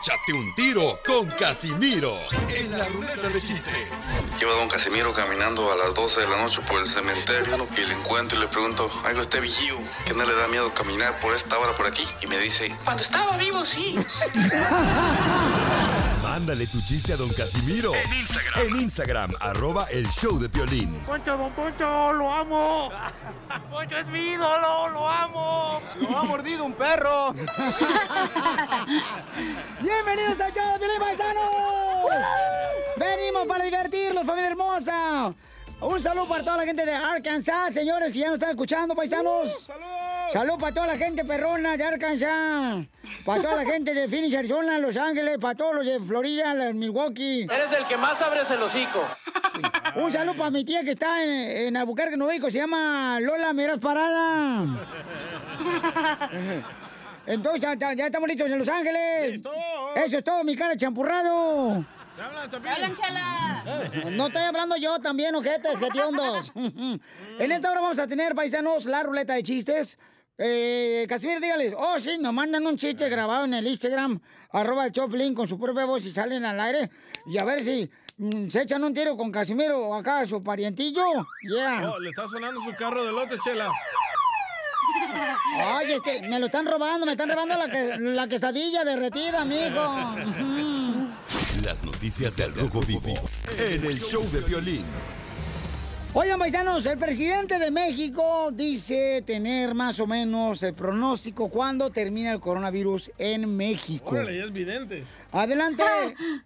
échate 0.00 0.32
un 0.32 0.54
tiro 0.54 0.98
con 1.04 1.28
Casimiro 1.30 2.18
en 2.48 2.76
la 2.76 2.86
ruleta 2.88 3.28
de 3.28 3.40
chistes. 3.40 3.74
Lleva 4.38 4.52
don 4.54 4.68
Casimiro 4.68 5.12
caminando 5.12 5.72
a 5.72 5.76
las 5.76 5.94
12 5.94 6.20
de 6.20 6.28
la 6.28 6.36
noche 6.36 6.60
por 6.62 6.80
el 6.80 6.86
cementerio 6.86 7.66
y 7.76 7.80
le 7.84 7.94
encuentro 7.94 8.38
y 8.38 8.40
le 8.40 8.48
pregunto, 8.48 8.90
algo 9.04 9.20
este 9.20 9.40
vigío, 9.40 9.76
que 10.04 10.14
no 10.14 10.24
le 10.24 10.34
da 10.34 10.48
miedo 10.48 10.72
caminar 10.74 11.20
por 11.20 11.34
esta 11.34 11.58
hora 11.58 11.74
por 11.76 11.86
aquí. 11.86 12.06
Y 12.20 12.26
me 12.26 12.38
dice, 12.38 12.76
cuando 12.84 13.02
estaba 13.02 13.36
vivo, 13.36 13.64
sí. 13.64 13.96
Mándale 16.36 16.66
tu 16.66 16.82
chiste 16.82 17.14
a 17.14 17.16
don 17.16 17.30
Casimiro 17.30 17.94
en 17.94 18.12
Instagram, 18.12 18.66
en 18.66 18.76
Instagram 18.82 19.32
arroba 19.40 19.86
el 19.90 20.06
show 20.10 20.38
de 20.38 20.50
Piolín. 20.50 20.92
Poncho, 21.06 21.34
don 21.34 21.50
Poncho, 21.52 22.12
lo 22.12 22.30
amo. 22.30 22.92
Poncho 23.70 23.96
es 23.96 24.10
mi 24.10 24.18
ídolo, 24.18 24.90
lo 24.90 25.08
amo. 25.08 25.80
Lo 25.98 26.18
ha 26.18 26.24
mordido 26.24 26.66
un 26.66 26.74
perro. 26.74 27.32
Bienvenidos 29.80 30.38
al 30.38 30.52
show 30.52 30.72
de 30.74 30.78
Piolín 30.78 30.98
Paisanos. 31.00 31.54
Venimos 32.98 33.46
para 33.46 33.64
divertirnos, 33.64 34.26
familia 34.26 34.50
hermosa. 34.50 35.32
Un 35.80 36.02
saludo 36.02 36.28
para 36.28 36.44
toda 36.44 36.58
la 36.58 36.66
gente 36.66 36.84
de 36.84 36.92
Arkansas, 36.92 37.72
señores, 37.72 38.12
que 38.12 38.18
ya 38.18 38.26
nos 38.26 38.34
están 38.34 38.50
escuchando, 38.50 38.94
paisanos. 38.94 39.62
¡Salud! 39.62 40.15
¡Salud! 40.32 40.58
para 40.58 40.74
toda 40.74 40.86
la 40.86 40.96
gente 40.96 41.24
perrona 41.24 41.76
de 41.76 41.84
Arkansas. 41.84 42.86
Para 43.24 43.42
toda 43.42 43.56
la 43.56 43.64
gente 43.70 43.94
de 43.94 44.08
Phoenix, 44.08 44.34
Arizona, 44.34 44.78
Los 44.78 44.96
Ángeles, 44.96 45.38
para 45.38 45.54
todos 45.54 45.74
los 45.76 45.86
de 45.86 46.00
Florida, 46.00 46.54
los 46.54 46.74
Milwaukee. 46.74 47.42
Eres 47.42 47.72
el 47.72 47.84
que 47.86 47.96
más 47.96 48.20
abres 48.22 48.50
el 48.50 48.62
hocico. 48.62 49.04
Un 49.96 50.12
saludo 50.12 50.34
para 50.34 50.50
mi 50.50 50.64
tía 50.64 50.82
que 50.82 50.90
está 50.90 51.22
en, 51.24 51.68
en 51.68 51.76
Albuquerque, 51.76 52.16
Nuevo 52.16 52.30
México, 52.30 52.50
se 52.50 52.58
llama 52.58 53.18
Lola 53.20 53.52
Meras 53.52 53.80
Parada. 53.80 54.66
Entonces, 57.26 57.60
ya, 57.60 57.72
estamos 57.72 58.28
listos 58.28 58.50
en 58.50 58.58
Los 58.58 58.68
Ángeles. 58.68 59.40
Eso 59.96 60.18
es 60.18 60.24
todo, 60.24 60.44
mi 60.44 60.54
cara 60.54 60.76
champurrado. 60.76 61.84
No 64.12 64.26
estoy 64.26 64.42
hablando 64.42 64.76
yo 64.76 64.98
también, 65.00 65.34
ojetes, 65.34 65.78
que 65.78 65.88
tiondos. 65.90 66.52
en 67.38 67.52
esta 67.52 67.70
hora 67.70 67.80
vamos 67.80 67.98
a 67.98 68.06
tener, 68.06 68.34
paisanos, 68.34 68.86
la 68.86 69.02
ruleta 69.02 69.34
de 69.34 69.42
chistes. 69.42 69.98
Eh, 70.38 71.06
Casimiro, 71.08 71.40
dígales, 71.40 71.74
oh, 71.76 71.98
sí, 71.98 72.18
nos 72.18 72.32
mandan 72.32 72.66
un 72.66 72.76
chiste 72.76 73.08
grabado 73.08 73.46
en 73.46 73.54
el 73.54 73.66
Instagram, 73.66 74.20
arroba 74.50 74.84
el 74.86 74.92
Choplin, 74.92 75.34
con 75.34 75.48
su 75.48 75.58
propia 75.58 75.86
voz 75.86 76.04
y 76.04 76.10
salen 76.10 76.44
al 76.44 76.60
aire. 76.60 76.90
Y 77.26 77.38
a 77.38 77.44
ver 77.44 77.60
si 77.64 77.90
mm, 78.18 78.48
se 78.50 78.62
echan 78.62 78.84
un 78.84 78.92
tiro 78.92 79.16
con 79.16 79.32
Casimiro 79.32 79.78
o 79.88 79.94
acá, 79.94 80.26
su 80.26 80.42
parientillo. 80.42 81.04
Yeah. 81.42 81.90
Oh, 81.90 81.98
le 81.98 82.10
está 82.10 82.28
sonando 82.28 82.60
su 82.62 82.74
carro 82.76 83.04
de 83.04 83.12
lotes, 83.12 83.40
Chela. 83.42 83.72
Ay, 85.54 85.92
este, 85.92 86.28
me 86.28 86.38
lo 86.38 86.46
están 86.46 86.66
robando, 86.66 87.06
me 87.06 87.12
están 87.12 87.28
robando 87.30 87.56
la, 87.56 87.70
que- 87.70 87.96
la 87.98 88.28
quesadilla 88.28 88.84
derretida, 88.84 89.40
amigo. 89.42 90.14
Las 91.64 91.82
noticias 91.82 92.36
del 92.36 92.54
Rojo 92.54 92.80
Vivo 92.82 93.14
en 93.58 93.84
el 93.84 93.98
show 94.00 94.22
de 94.30 94.42
Piolín. 94.42 94.84
Oigan, 96.18 96.38
paisanos, 96.38 96.86
el 96.86 96.96
presidente 96.96 97.58
de 97.58 97.70
México 97.70 98.48
dice 98.50 99.22
tener 99.26 99.74
más 99.74 100.00
o 100.00 100.06
menos 100.06 100.62
el 100.62 100.72
pronóstico 100.72 101.50
cuando 101.50 101.90
termina 101.90 102.32
el 102.32 102.40
coronavirus 102.40 103.10
en 103.18 103.54
México. 103.54 104.12
Órale, 104.12 104.38
ya 104.38 104.44
es 104.44 104.50
vidente. 104.50 105.04
Adelante, 105.30 105.84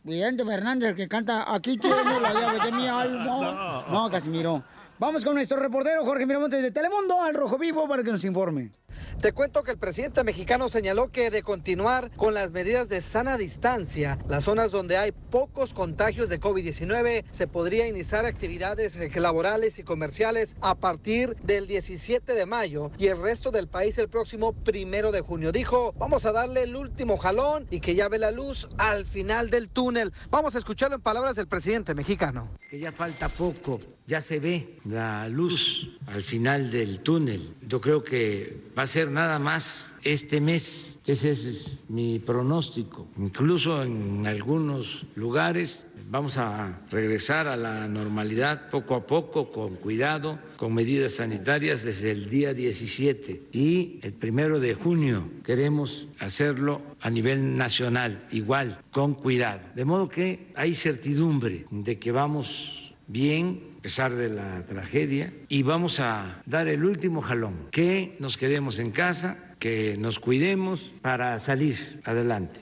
Vidente 0.02 0.44
Fernández, 0.44 0.88
el 0.88 0.96
que 0.96 1.06
canta 1.06 1.54
Aquí 1.54 1.78
tengo 1.78 2.18
la 2.18 2.32
llave 2.32 2.64
de 2.64 2.72
mi 2.72 2.88
alma. 2.88 3.86
No, 3.92 4.10
Casimiro. 4.10 4.64
Vamos 4.98 5.24
con 5.24 5.34
nuestro 5.34 5.56
reportero 5.60 6.04
Jorge 6.04 6.26
Miramontes 6.26 6.60
de 6.62 6.72
Telemundo 6.72 7.22
al 7.22 7.34
Rojo 7.34 7.56
Vivo 7.56 7.86
para 7.86 8.02
que 8.02 8.10
nos 8.10 8.24
informe. 8.24 8.72
Te 9.20 9.32
cuento 9.32 9.62
que 9.62 9.72
el 9.72 9.78
presidente 9.78 10.24
mexicano 10.24 10.68
señaló 10.68 11.10
que 11.10 11.30
de 11.30 11.42
continuar 11.42 12.10
con 12.16 12.34
las 12.34 12.50
medidas 12.50 12.88
de 12.88 13.00
sana 13.00 13.36
distancia, 13.36 14.18
las 14.28 14.44
zonas 14.44 14.70
donde 14.70 14.96
hay 14.96 15.12
pocos 15.12 15.74
contagios 15.74 16.28
de 16.28 16.40
COVID-19, 16.40 17.24
se 17.30 17.46
podría 17.46 17.86
iniciar 17.86 18.24
actividades 18.24 18.98
laborales 19.16 19.78
y 19.78 19.82
comerciales 19.82 20.56
a 20.60 20.74
partir 20.74 21.36
del 21.42 21.66
17 21.66 22.34
de 22.34 22.46
mayo 22.46 22.90
y 22.98 23.08
el 23.08 23.20
resto 23.20 23.50
del 23.50 23.68
país 23.68 23.98
el 23.98 24.08
próximo 24.08 24.52
primero 24.52 25.12
de 25.12 25.20
junio. 25.20 25.52
Dijo, 25.52 25.92
vamos 25.98 26.24
a 26.24 26.32
darle 26.32 26.62
el 26.62 26.76
último 26.76 27.16
jalón 27.16 27.66
y 27.70 27.80
que 27.80 27.94
ya 27.94 28.08
ve 28.08 28.18
la 28.18 28.30
luz 28.30 28.68
al 28.78 29.06
final 29.06 29.50
del 29.50 29.68
túnel. 29.68 30.12
Vamos 30.30 30.54
a 30.54 30.58
escucharlo 30.58 30.96
en 30.96 31.02
palabras 31.02 31.36
del 31.36 31.46
presidente 31.46 31.94
mexicano. 31.94 32.48
que 32.70 32.78
ya 32.78 32.92
falta 32.92 33.28
poco, 33.28 33.80
ya 34.06 34.20
se 34.20 34.40
ve 34.40 34.78
la 34.84 35.28
luz 35.28 35.90
al 36.06 36.22
final 36.22 36.70
del 36.70 37.00
túnel. 37.00 37.54
Yo 37.66 37.80
creo 37.80 38.02
que 38.02 38.70
va 38.80 38.84
a 38.84 38.86
ser 38.86 39.10
nada 39.10 39.38
más 39.38 39.94
este 40.04 40.40
mes. 40.40 41.00
Ese 41.04 41.32
es 41.32 41.84
mi 41.90 42.18
pronóstico. 42.18 43.06
Incluso 43.18 43.82
en 43.82 44.26
algunos 44.26 45.04
lugares 45.16 45.92
vamos 46.10 46.38
a 46.38 46.80
regresar 46.90 47.46
a 47.46 47.58
la 47.58 47.88
normalidad 47.88 48.70
poco 48.70 48.94
a 48.94 49.06
poco, 49.06 49.52
con 49.52 49.74
cuidado, 49.74 50.38
con 50.56 50.72
medidas 50.72 51.16
sanitarias 51.16 51.84
desde 51.84 52.12
el 52.12 52.30
día 52.30 52.54
17. 52.54 53.48
Y 53.52 53.98
el 54.00 54.14
primero 54.14 54.60
de 54.60 54.72
junio 54.72 55.28
queremos 55.44 56.08
hacerlo 56.18 56.80
a 57.02 57.10
nivel 57.10 57.58
nacional, 57.58 58.26
igual, 58.32 58.80
con 58.92 59.12
cuidado. 59.12 59.60
De 59.74 59.84
modo 59.84 60.08
que 60.08 60.54
hay 60.54 60.74
certidumbre 60.74 61.66
de 61.70 61.98
que 61.98 62.12
vamos 62.12 62.94
bien 63.08 63.69
pesar 63.80 64.14
de 64.14 64.28
la 64.28 64.64
tragedia 64.64 65.32
y 65.48 65.62
vamos 65.62 66.00
a 66.00 66.42
dar 66.46 66.68
el 66.68 66.84
último 66.84 67.20
jalón, 67.22 67.68
que 67.70 68.16
nos 68.18 68.36
quedemos 68.36 68.78
en 68.78 68.90
casa, 68.90 69.54
que 69.58 69.96
nos 69.98 70.18
cuidemos 70.18 70.94
para 71.02 71.38
salir 71.38 72.00
adelante. 72.04 72.60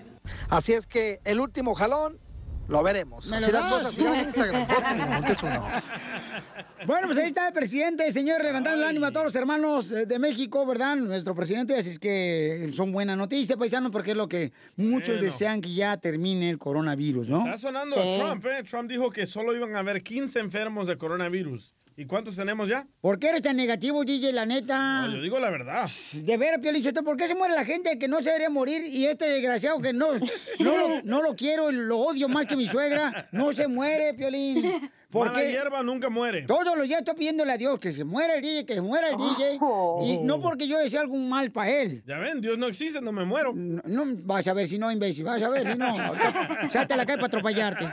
Así 0.49 0.73
es 0.73 0.87
que 0.87 1.21
el 1.25 1.41
último 1.41 1.75
jalón 1.75 2.19
lo 2.69 2.83
veremos. 2.83 3.29
Bueno, 6.87 7.09
pues 7.09 7.19
ahí 7.19 7.27
está 7.29 7.49
el 7.49 7.53
presidente, 7.53 8.11
señor, 8.13 8.43
levantando 8.43 8.83
el 8.83 8.89
ánimo 8.89 9.07
a 9.07 9.11
todos 9.11 9.25
los 9.27 9.35
hermanos 9.35 9.91
eh, 9.91 10.07
de 10.07 10.19
México, 10.19 10.65
¿verdad? 10.65 10.97
Nuestro 10.97 11.35
presidente, 11.35 11.77
así 11.77 11.91
es 11.91 11.99
que 11.99 12.71
son 12.73 12.93
buenas 12.93 13.17
noticias, 13.19 13.59
paisanos, 13.59 13.91
porque 13.91 14.13
es 14.13 14.17
lo 14.17 14.29
que 14.29 14.53
muchos 14.77 15.17
Bueno. 15.17 15.23
desean 15.23 15.61
que 15.61 15.73
ya 15.75 15.97
termine 15.97 16.49
el 16.51 16.59
coronavirus, 16.59 17.29
¿no? 17.29 17.45
Está 17.47 17.59
sonando 17.59 17.97
a 18.01 18.17
Trump, 18.19 18.47
¿eh? 18.47 18.63
Trump 18.63 18.89
dijo 18.89 19.11
que 19.11 19.27
solo 19.27 19.55
iban 19.57 19.75
a 19.75 19.81
haber 19.81 20.03
15 20.03 20.39
enfermos 20.39 20.87
de 20.87 20.97
coronavirus. 20.97 21.75
¿Y 21.99 22.07
cuántos 22.07 22.37
tenemos 22.37 22.69
ya? 22.69 22.87
¿Por 23.01 23.19
qué 23.19 23.31
eres 23.31 23.43
tan 23.43 23.57
negativo, 23.57 24.05
DJ, 24.05 24.33
la 24.33 24.47
neta? 24.47 25.09
No, 25.09 25.17
yo 25.17 25.21
digo 25.21 25.41
la 25.41 25.51
verdad. 25.51 25.91
De 26.13 26.37
ver, 26.37 26.61
Piolín, 26.61 26.85
Sotelo, 26.85 27.05
¿por 27.05 27.17
qué 27.17 27.27
se 27.27 27.35
muere 27.35 27.57
la 27.57 27.65
gente 27.65 27.99
que 27.99 28.07
no 28.07 28.19
se 28.19 28.27
debería 28.27 28.49
morir 28.51 28.85
y 28.85 29.07
este 29.07 29.29
desgraciado 29.29 29.81
que 29.81 29.93
no, 29.93 30.13
no, 30.61 30.77
lo, 30.77 31.03
no 31.03 31.23
lo 31.23 31.35
quiero, 31.35 31.73
lo 31.73 31.99
odio 31.99 32.29
más 32.29 32.47
que 32.47 32.55
mi 32.55 32.69
suegra, 32.69 33.29
no 33.33 33.53
se 33.53 33.67
muere, 33.67 34.15
Piolín? 34.15 34.65
¿Por 35.11 35.29
Mala 35.29 35.43
hierba 35.43 35.83
nunca 35.83 36.11
muere. 36.11 36.43
Todos 36.43 36.77
los 36.77 36.87
días 36.87 36.99
estoy 36.99 37.15
pidiéndole 37.15 37.53
a 37.53 37.57
Dios 37.57 37.81
que 37.81 37.95
se 37.95 38.05
muera 38.05 38.35
el 38.35 38.43
DJ, 38.43 38.67
que 38.67 38.75
se 38.75 38.83
muera 38.83 39.09
el 39.09 39.17
DJ. 39.17 39.59
Y 40.03 40.19
no 40.19 40.39
porque 40.43 40.69
yo 40.69 40.79
desee 40.79 40.99
algún 40.99 41.31
mal 41.31 41.51
para 41.51 41.71
él. 41.71 42.03
Ya 42.07 42.19
ven, 42.19 42.43
Dios 42.43 42.59
no 42.59 42.67
existe, 42.67 43.01
no 43.01 43.11
me 43.11 43.25
muero. 43.25 43.55
No, 43.55 43.81
no, 43.87 44.05
vas 44.25 44.47
a 44.47 44.53
ver 44.53 44.69
si 44.69 44.79
no, 44.79 44.93
imbécil, 44.93 45.25
vas 45.25 45.43
a 45.43 45.49
ver 45.49 45.67
si 45.67 45.79
no. 45.79 45.97
Salte 46.71 46.95
la 46.95 47.07
calle 47.07 47.17
para 47.17 47.27
atropellarte. 47.29 47.87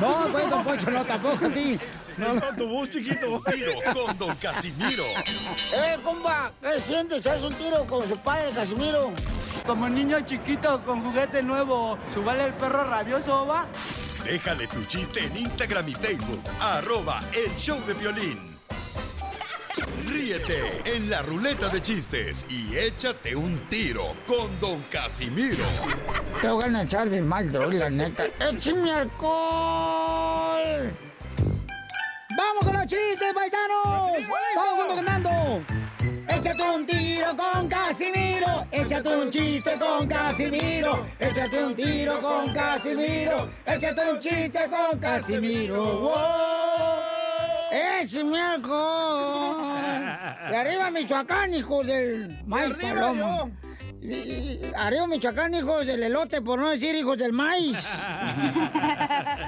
No, 0.00 0.28
pues, 0.32 0.48
don 0.48 0.64
Poncho, 0.64 0.90
no, 0.90 1.04
tampoco 1.04 1.44
así. 1.44 1.78
No, 2.16 2.32
no, 2.32 2.56
tu 2.56 2.66
bus 2.66 2.88
chiquito. 2.88 3.42
Tiro 3.52 3.72
con 3.92 4.18
Don 4.18 4.34
Casimiro. 4.36 5.04
Eh, 5.74 5.98
compa, 6.02 6.54
¿qué 6.62 6.80
sientes? 6.80 7.26
¿Haz 7.26 7.42
un 7.42 7.52
tiro 7.52 7.86
con 7.86 8.08
su 8.08 8.16
padre, 8.16 8.50
Casimiro? 8.54 9.12
Como 9.66 9.90
niño 9.90 10.20
chiquito 10.20 10.82
con 10.86 11.02
juguete 11.02 11.42
nuevo, 11.42 11.98
¿subale 12.08 12.44
el 12.44 12.54
perro 12.54 12.84
rabioso, 12.84 13.46
va? 13.46 13.66
Déjale 14.26 14.66
tu 14.66 14.84
chiste 14.86 15.24
en 15.24 15.36
Instagram 15.36 15.88
y 15.88 15.92
Facebook. 15.92 16.42
Arroba 16.60 17.22
el 17.32 17.54
show 17.56 17.78
de 17.86 17.94
violín. 17.94 18.58
Ríete 20.08 20.82
en 20.96 21.08
la 21.08 21.22
ruleta 21.22 21.68
de 21.68 21.80
chistes 21.80 22.44
y 22.50 22.76
échate 22.76 23.36
un 23.36 23.56
tiro 23.68 24.16
con 24.26 24.48
Don 24.60 24.82
Casimiro. 24.90 25.64
Te 26.42 26.48
voy 26.48 26.64
a 26.64 26.82
echar 26.82 27.08
de 27.08 27.22
mal, 27.22 27.52
droga, 27.52 27.72
la 27.72 27.90
neta. 27.90 28.24
¡Échame 28.40 28.90
alcohol! 28.90 30.90
¡Vamos 32.36 32.64
con 32.64 32.72
los 32.72 32.86
chistes, 32.88 33.32
paisanos! 33.32 34.26
¡Todo 34.54 34.72
el 34.72 34.88
mundo 34.88 35.04
cantando! 35.04 35.85
Échate 36.28 36.62
un 36.62 36.84
tiro 36.86 37.36
con 37.36 37.68
Casimiro, 37.68 38.66
échate 38.70 39.08
un 39.16 39.30
chiste 39.30 39.72
con 39.78 40.06
Casimiro, 40.08 41.06
échate 41.18 41.64
un 41.64 41.74
tiro 41.74 42.20
con 42.20 42.52
Casimiro, 42.52 43.48
échate 43.64 44.10
un 44.12 44.20
chiste 44.20 44.60
con 44.68 44.98
Casimiro. 44.98 45.82
¡Wow! 46.00 46.12
¡Échame 48.02 48.40
alcohol! 48.40 49.56
¡De 50.50 50.56
arriba 50.56 50.90
Michoacán, 50.90 51.54
hijo 51.54 51.82
del 51.84 52.42
maíz 52.46 52.74
y- 54.02 54.14
y- 54.14 54.72
arriba 54.76 55.06
Michoacán, 55.06 55.54
hijos 55.54 55.86
del 55.86 56.02
elote, 56.02 56.42
por 56.42 56.58
no 56.60 56.70
decir 56.70 56.94
hijos 56.94 57.18
del 57.18 57.32
maíz. 57.32 57.88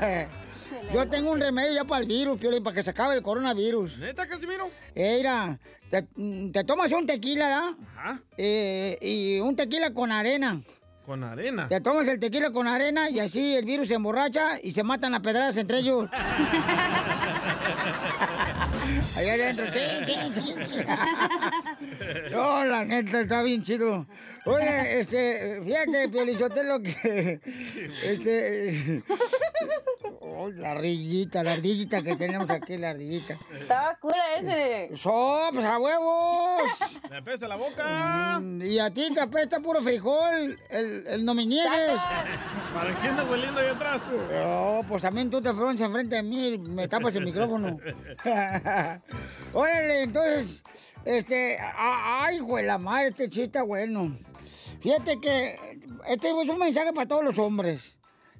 Yo 0.92 1.08
tengo 1.08 1.32
un 1.32 1.40
remedio 1.40 1.72
ya 1.74 1.84
para 1.84 2.02
el 2.02 2.08
virus, 2.08 2.38
Piolín, 2.38 2.62
para 2.62 2.74
que 2.74 2.82
se 2.82 2.90
acabe 2.90 3.14
el 3.16 3.22
coronavirus. 3.22 3.98
¿Neta, 3.98 4.26
Casimiro? 4.26 4.70
Eh, 4.94 5.16
mira, 5.18 5.58
te, 5.90 6.06
mm, 6.14 6.50
te 6.50 6.64
tomas 6.64 6.92
un 6.92 7.06
tequila, 7.06 7.48
¿verdad? 7.48 7.70
Ajá. 7.96 8.22
Eh, 8.36 8.98
y 9.00 9.40
un 9.40 9.56
tequila 9.56 9.92
con 9.92 10.12
arena. 10.12 10.60
Con 11.06 11.24
arena. 11.24 11.68
Te 11.68 11.80
tomas 11.80 12.06
el 12.08 12.20
tequila 12.20 12.50
con 12.50 12.66
arena 12.66 13.08
y 13.08 13.18
así 13.18 13.56
el 13.56 13.64
virus 13.64 13.88
se 13.88 13.94
emborracha 13.94 14.60
y 14.62 14.72
se 14.72 14.82
matan 14.82 15.14
a 15.14 15.22
pedradas 15.22 15.56
entre 15.56 15.78
ellos. 15.78 16.08
Ahí 19.16 19.28
adentro, 19.28 19.66
sí, 19.72 19.80
sí, 20.06 20.14
sí, 20.34 20.54
sí. 20.70 20.84
No, 22.30 22.64
la 22.64 22.84
neta, 22.84 23.20
está 23.20 23.42
bien 23.42 23.62
chido. 23.62 24.06
Oye, 24.44 25.00
este, 25.00 25.60
fíjate, 25.64 26.08
Piolichotelo, 26.08 26.82
que... 26.82 27.40
Este... 28.02 29.02
oh, 30.20 30.48
la 30.50 30.72
ardillita, 30.72 31.42
la 31.42 31.52
ardillita 31.52 32.02
que 32.02 32.16
tenemos 32.16 32.48
aquí, 32.50 32.76
la 32.76 32.90
ardillita. 32.90 33.36
Estaba 33.54 33.96
cura 33.96 34.16
ese. 34.38 34.96
¡So, 34.96 35.48
pues 35.52 35.64
a 35.64 35.78
huevos! 35.78 36.62
¡Me 37.10 37.16
apesta 37.18 37.48
la 37.48 37.56
boca! 37.56 38.38
Mm, 38.40 38.62
Y 38.62 38.78
a 38.78 38.90
ti 38.90 39.08
te 39.14 39.20
apesta 39.20 39.60
puro 39.60 39.80
frijol, 39.82 40.58
el, 40.70 41.06
el 41.06 41.24
no 41.24 41.34
me 41.34 41.46
niegues. 41.46 42.00
¿Para 42.74 42.94
qué 43.00 43.08
andas 43.08 43.28
hueliendo 43.28 43.60
ahí 43.60 43.68
atrás? 43.68 44.00
No, 44.32 44.80
pues 44.88 45.02
también 45.02 45.30
tú 45.30 45.40
te 45.40 45.52
fronces 45.52 45.86
enfrente 45.86 46.16
de 46.16 46.22
mí 46.22 46.48
y 46.48 46.58
me 46.58 46.88
tapas 46.88 47.14
el 47.16 47.24
micrófono. 47.24 47.76
Órale, 49.52 50.02
entonces, 50.02 50.62
este, 51.04 51.58
a- 51.58 52.24
ay, 52.24 52.38
güey, 52.40 52.64
la 52.66 52.78
madre, 52.78 53.08
este 53.08 53.28
chiste 53.30 53.60
bueno. 53.62 54.16
Fíjate 54.80 55.18
que 55.18 55.56
este 56.08 56.28
es 56.28 56.34
un 56.48 56.58
mensaje 56.58 56.92
para 56.92 57.08
todos 57.08 57.24
los 57.24 57.38
hombres. 57.38 57.96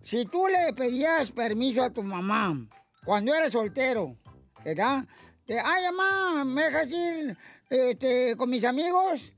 Si 0.09 0.25
tú 0.25 0.47
le 0.47 0.73
pedías 0.73 1.31
permiso 1.31 1.83
a 1.83 1.91
tu 1.91 2.03
mamá 2.03 2.67
cuando 3.05 3.35
eras 3.35 3.53
soltero, 3.53 4.17
¿verdad? 4.65 5.05
De, 5.47 5.61
ay, 5.61 5.85
mamá, 5.85 6.47
¿me 6.47 6.63
dejas 6.63 6.91
ir 6.91 7.37
este, 7.69 8.35
con 8.35 8.49
mis 8.49 8.65
amigos? 8.65 9.35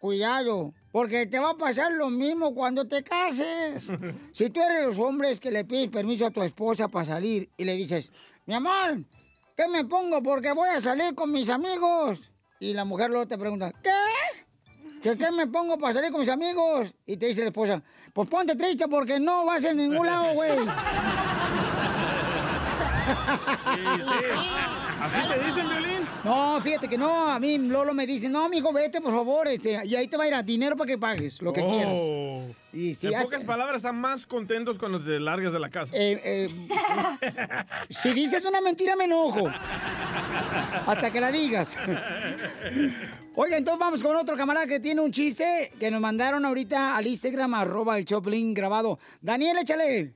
Cuidado, 0.00 0.72
porque 0.90 1.26
te 1.26 1.38
va 1.38 1.50
a 1.50 1.56
pasar 1.58 1.92
lo 1.92 2.08
mismo 2.08 2.54
cuando 2.54 2.88
te 2.88 3.04
cases. 3.04 3.88
Si 4.32 4.48
tú 4.48 4.62
eres 4.62 4.86
los 4.86 4.98
hombres 4.98 5.38
que 5.38 5.50
le 5.50 5.66
pides 5.66 5.90
permiso 5.90 6.24
a 6.24 6.30
tu 6.30 6.42
esposa 6.42 6.88
para 6.88 7.04
salir 7.04 7.50
y 7.58 7.64
le 7.66 7.74
dices, 7.74 8.10
mi 8.46 8.54
amor, 8.54 9.04
¿qué 9.54 9.68
me 9.68 9.84
pongo? 9.84 10.22
Porque 10.22 10.50
voy 10.52 10.70
a 10.70 10.80
salir 10.80 11.14
con 11.14 11.30
mis 11.30 11.50
amigos. 11.50 12.22
Y 12.58 12.72
la 12.72 12.86
mujer 12.86 13.10
luego 13.10 13.26
te 13.26 13.36
pregunta, 13.36 13.70
¿qué? 13.82 13.90
¿Que 15.02 15.18
¿Qué 15.18 15.30
me 15.30 15.46
pongo 15.46 15.78
para 15.78 15.92
salir 15.92 16.10
con 16.10 16.20
mis 16.20 16.30
amigos? 16.30 16.94
Y 17.04 17.18
te 17.18 17.26
dice 17.26 17.42
la 17.42 17.48
esposa, 17.48 17.82
pues 18.16 18.28
ponte 18.30 18.56
triste 18.56 18.88
porque 18.88 19.20
no 19.20 19.44
vas 19.44 19.62
a 19.66 19.74
ningún 19.74 20.06
lado, 20.06 20.32
güey. 20.32 20.52
¿Así 25.02 25.20
te 25.28 25.38
dicen, 25.44 25.68
Violín? 25.68 26.05
No, 26.26 26.60
fíjate 26.60 26.88
que 26.88 26.98
no, 26.98 27.28
a 27.30 27.38
mí 27.38 27.56
Lolo 27.58 27.94
me 27.94 28.04
dice, 28.06 28.28
no, 28.28 28.48
mijo, 28.48 28.72
vete, 28.72 29.00
por 29.00 29.12
favor, 29.12 29.46
este, 29.46 29.80
y 29.86 29.94
ahí 29.94 30.08
te 30.08 30.16
va 30.16 30.24
a 30.24 30.28
ir 30.28 30.34
a 30.34 30.42
dinero 30.42 30.76
para 30.76 30.88
que 30.88 30.98
pagues 30.98 31.40
lo 31.40 31.52
que 31.52 31.60
Oh. 31.62 31.70
quieras. 31.70 32.56
Y 32.72 32.94
si 32.94 33.06
en 33.06 33.14
hace- 33.14 33.24
pocas 33.26 33.44
palabras, 33.44 33.76
están 33.76 33.96
más 34.00 34.26
contentos 34.26 34.76
cuando 34.76 34.98
te 35.02 35.20
largas 35.20 35.52
de 35.52 35.58
la 35.60 35.70
casa. 35.70 35.92
Eh, 35.94 36.20
eh, 36.24 36.50
si 37.88 38.12
dices 38.12 38.44
una 38.44 38.60
mentira, 38.60 38.96
me 38.96 39.04
enojo. 39.04 39.48
Hasta 40.86 41.10
que 41.10 41.20
la 41.20 41.30
digas. 41.30 41.76
Oiga, 43.36 43.56
entonces 43.56 43.78
vamos 43.78 44.02
con 44.02 44.16
otro 44.16 44.36
camarada 44.36 44.66
que 44.66 44.80
tiene 44.80 45.00
un 45.00 45.12
chiste 45.12 45.72
que 45.78 45.90
nos 45.90 46.00
mandaron 46.00 46.44
ahorita 46.44 46.96
al 46.96 47.06
Instagram, 47.06 47.54
arroba 47.54 47.98
el 47.98 48.04
Choplin 48.04 48.52
grabado. 48.52 48.98
Daniel, 49.20 49.58
échale. 49.58 50.14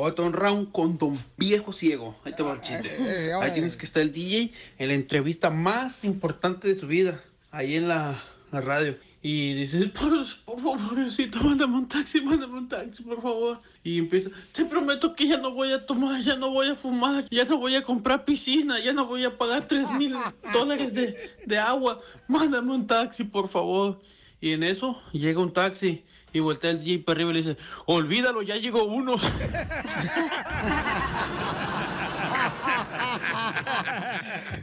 Otro 0.00 0.26
un 0.26 0.32
round 0.32 0.70
con 0.70 0.96
don 0.96 1.18
viejo 1.36 1.72
ciego. 1.72 2.16
Ahí 2.24 2.32
te 2.32 2.42
va 2.42 2.52
el 2.52 2.58
Eh, 2.58 2.62
chiste. 2.62 3.32
Ahí 3.34 3.52
tienes 3.52 3.76
que 3.76 3.84
estar 3.84 4.00
el 4.02 4.12
DJ 4.12 4.52
en 4.78 4.88
la 4.88 4.94
entrevista 4.94 5.50
más 5.50 6.04
importante 6.04 6.68
de 6.68 6.78
su 6.78 6.86
vida. 6.86 7.20
Ahí 7.50 7.74
en 7.74 7.88
la, 7.88 8.22
la 8.52 8.60
radio. 8.60 8.96
Y 9.20 9.54
dices, 9.54 9.90
por, 9.90 10.12
por 10.44 10.60
favorcito, 10.62 11.40
mándame 11.40 11.78
un 11.78 11.88
taxi, 11.88 12.20
mándame 12.20 12.58
un 12.58 12.68
taxi, 12.68 13.02
por 13.02 13.20
favor. 13.20 13.60
Y 13.82 13.98
empieza, 13.98 14.30
te 14.52 14.64
prometo 14.64 15.16
que 15.16 15.26
ya 15.26 15.38
no 15.38 15.50
voy 15.50 15.72
a 15.72 15.84
tomar, 15.84 16.22
ya 16.22 16.36
no 16.36 16.50
voy 16.50 16.68
a 16.68 16.76
fumar, 16.76 17.26
ya 17.28 17.42
no 17.44 17.56
voy 17.58 17.74
a 17.74 17.82
comprar 17.82 18.24
piscina, 18.24 18.78
ya 18.78 18.92
no 18.92 19.06
voy 19.06 19.24
a 19.24 19.36
pagar 19.36 19.66
tres 19.66 19.90
mil 19.92 20.14
dólares 20.52 20.94
de, 20.94 21.32
de 21.44 21.58
agua. 21.58 22.00
Mándame 22.28 22.72
un 22.72 22.86
taxi, 22.86 23.24
por 23.24 23.48
favor. 23.48 24.00
Y 24.40 24.52
en 24.52 24.62
eso 24.62 25.02
llega 25.12 25.40
un 25.40 25.52
taxi 25.52 26.04
y 26.32 26.40
voltea 26.40 26.70
el 26.70 26.84
DJ 26.84 27.00
para 27.00 27.16
arriba 27.16 27.30
y 27.30 27.34
le 27.34 27.42
dice, 27.42 27.56
olvídalo, 27.86 28.42
ya 28.42 28.56
llegó 28.56 28.84
uno. 28.84 29.16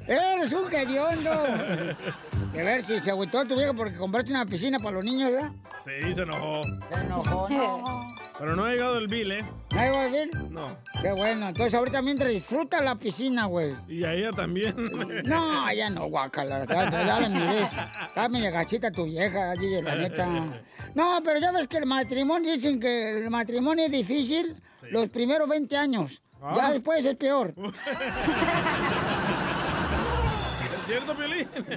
Eres 0.08 0.54
un 0.54 0.74
hediondo. 0.74 1.32
A 1.32 2.58
ver 2.58 2.84
si 2.84 3.00
se 3.00 3.12
agüitó 3.12 3.44
tu 3.44 3.56
viejo 3.56 3.74
porque 3.74 3.96
compraste 3.96 4.32
una 4.32 4.46
piscina 4.46 4.80
para 4.80 4.92
los 4.92 5.06
niños, 5.06 5.32
¿ya? 5.32 5.52
Sí, 5.84 6.14
se 6.14 6.22
enojó. 6.22 6.62
Se 6.64 7.00
enojó, 7.02 7.50
no. 7.50 8.16
Pero 8.40 8.56
no 8.56 8.66
ha 8.66 8.72
llegado 8.72 8.98
el 8.98 9.08
bill, 9.08 9.32
¿eh? 9.32 9.46
¿No 9.72 9.80
hay 9.80 10.12
Bill? 10.12 10.52
No. 10.52 10.78
Qué 11.02 11.12
bueno. 11.12 11.48
Entonces 11.48 11.74
ahorita 11.74 12.02
mientras 12.02 12.30
disfruta 12.32 12.82
la 12.82 12.96
piscina, 12.96 13.46
güey. 13.46 13.74
Y 13.88 14.04
a 14.04 14.14
ella 14.14 14.32
también. 14.32 14.76
No, 15.26 15.72
ya 15.72 15.90
no, 15.90 16.08
guacala. 16.08 16.66
Ya, 16.66 16.90
ya, 16.90 17.20
la 17.20 17.30
miré. 17.30 17.64
Está 17.64 18.30
media 18.30 18.52
gachita 18.52 18.92
tu 18.92 19.06
vieja, 19.06 19.54
DJ, 19.54 19.82
la 19.82 19.96
neta. 19.96 20.28
No, 20.94 21.20
pero 21.24 21.40
ya 21.40 21.52
ves 21.52 21.68
que 21.68 21.78
el 21.78 21.86
matrimonio, 21.86 22.54
dicen 22.54 22.80
que 22.80 23.20
el 23.20 23.30
matrimonio 23.30 23.86
es 23.86 23.92
difícil 23.92 24.56
los 24.92 25.10
primeros 25.10 25.48
20 25.48 25.78
años. 25.78 26.22
Ya 26.42 26.68
Ah. 26.68 26.72
después 26.72 27.04
es 27.06 27.16
peor. 27.16 27.54
¿Es 30.76 30.86
cierto? 30.86 31.16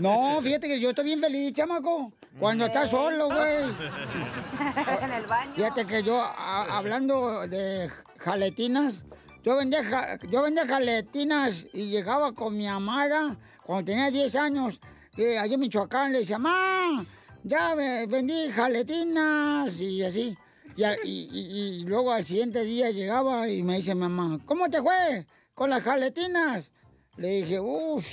No, 0.01 0.41
fíjate 0.43 0.67
que 0.69 0.79
yo 0.81 0.91
estoy 0.91 1.05
bien 1.07 1.21
feliz, 1.21 1.53
chamaco. 1.55 2.13
Cuando 2.39 2.67
estás 2.67 2.91
solo, 2.91 3.27
güey. 3.27 3.65
en 5.03 5.13
el 5.13 5.27
baño. 5.27 5.53
Fíjate 5.55 5.87
que 5.87 6.03
yo, 6.03 6.21
a- 6.21 6.77
hablando 6.77 7.47
de 7.47 7.91
jaletinas, 8.19 8.97
yo 9.43 9.57
vendía, 9.57 9.83
ja- 9.85 10.19
yo 10.29 10.43
vendía 10.43 10.67
jaletinas 10.67 11.65
y 11.73 11.87
llegaba 11.89 12.33
con 12.33 12.57
mi 12.57 12.67
amada 12.69 13.37
cuando 13.65 13.87
tenía 13.87 14.11
10 14.11 14.35
años, 14.37 14.79
eh, 15.17 15.39
allá 15.39 15.55
en 15.55 15.61
Michoacán, 15.61 16.13
le 16.13 16.21
decía, 16.21 16.39
mamá, 16.39 17.05
ya 17.45 17.75
ve- 17.75 18.07
vendí 18.09 18.51
jaletinas 18.53 19.81
y 19.81 20.03
así. 20.05 20.37
Y, 20.79 20.85
a- 20.85 20.97
y- 21.03 21.29
y- 21.33 21.81
y 21.81 21.85
luego 21.85 22.13
al 22.13 22.25
siguiente 22.25 22.63
día 22.63 22.91
llegaba 22.93 23.49
y 23.49 23.65
me 23.65 23.79
dice 23.79 23.97
mamá, 23.97 24.39
¿cómo 24.47 24.71
te 24.71 24.81
fue 24.81 25.27
con 25.53 25.71
las 25.71 25.83
jaletinas? 25.83 26.71
Le 27.17 27.43
dije, 27.43 27.59
uff, 27.59 28.07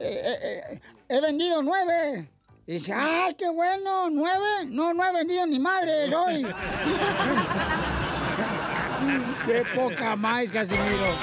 he 0.00 1.20
vendido 1.20 1.60
nueve. 1.62 2.30
Y 2.66 2.72
dice, 2.74 2.94
¡ay, 2.94 3.34
qué 3.34 3.50
bueno! 3.50 4.08
¿Nueve? 4.08 4.64
No, 4.70 4.94
no 4.94 5.04
he 5.04 5.12
vendido 5.12 5.44
ni 5.44 5.58
madre 5.58 6.14
hoy. 6.14 6.46
¡Qué 9.44 9.62
poca 9.74 10.16
más, 10.16 10.50
Casimiro! 10.50 11.14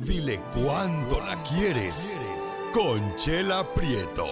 Dile 0.00 0.42
cuándo 0.62 1.20
la 1.20 1.42
quieres. 1.44 2.20
Conchela 2.70 3.66
Prieto. 3.72 4.26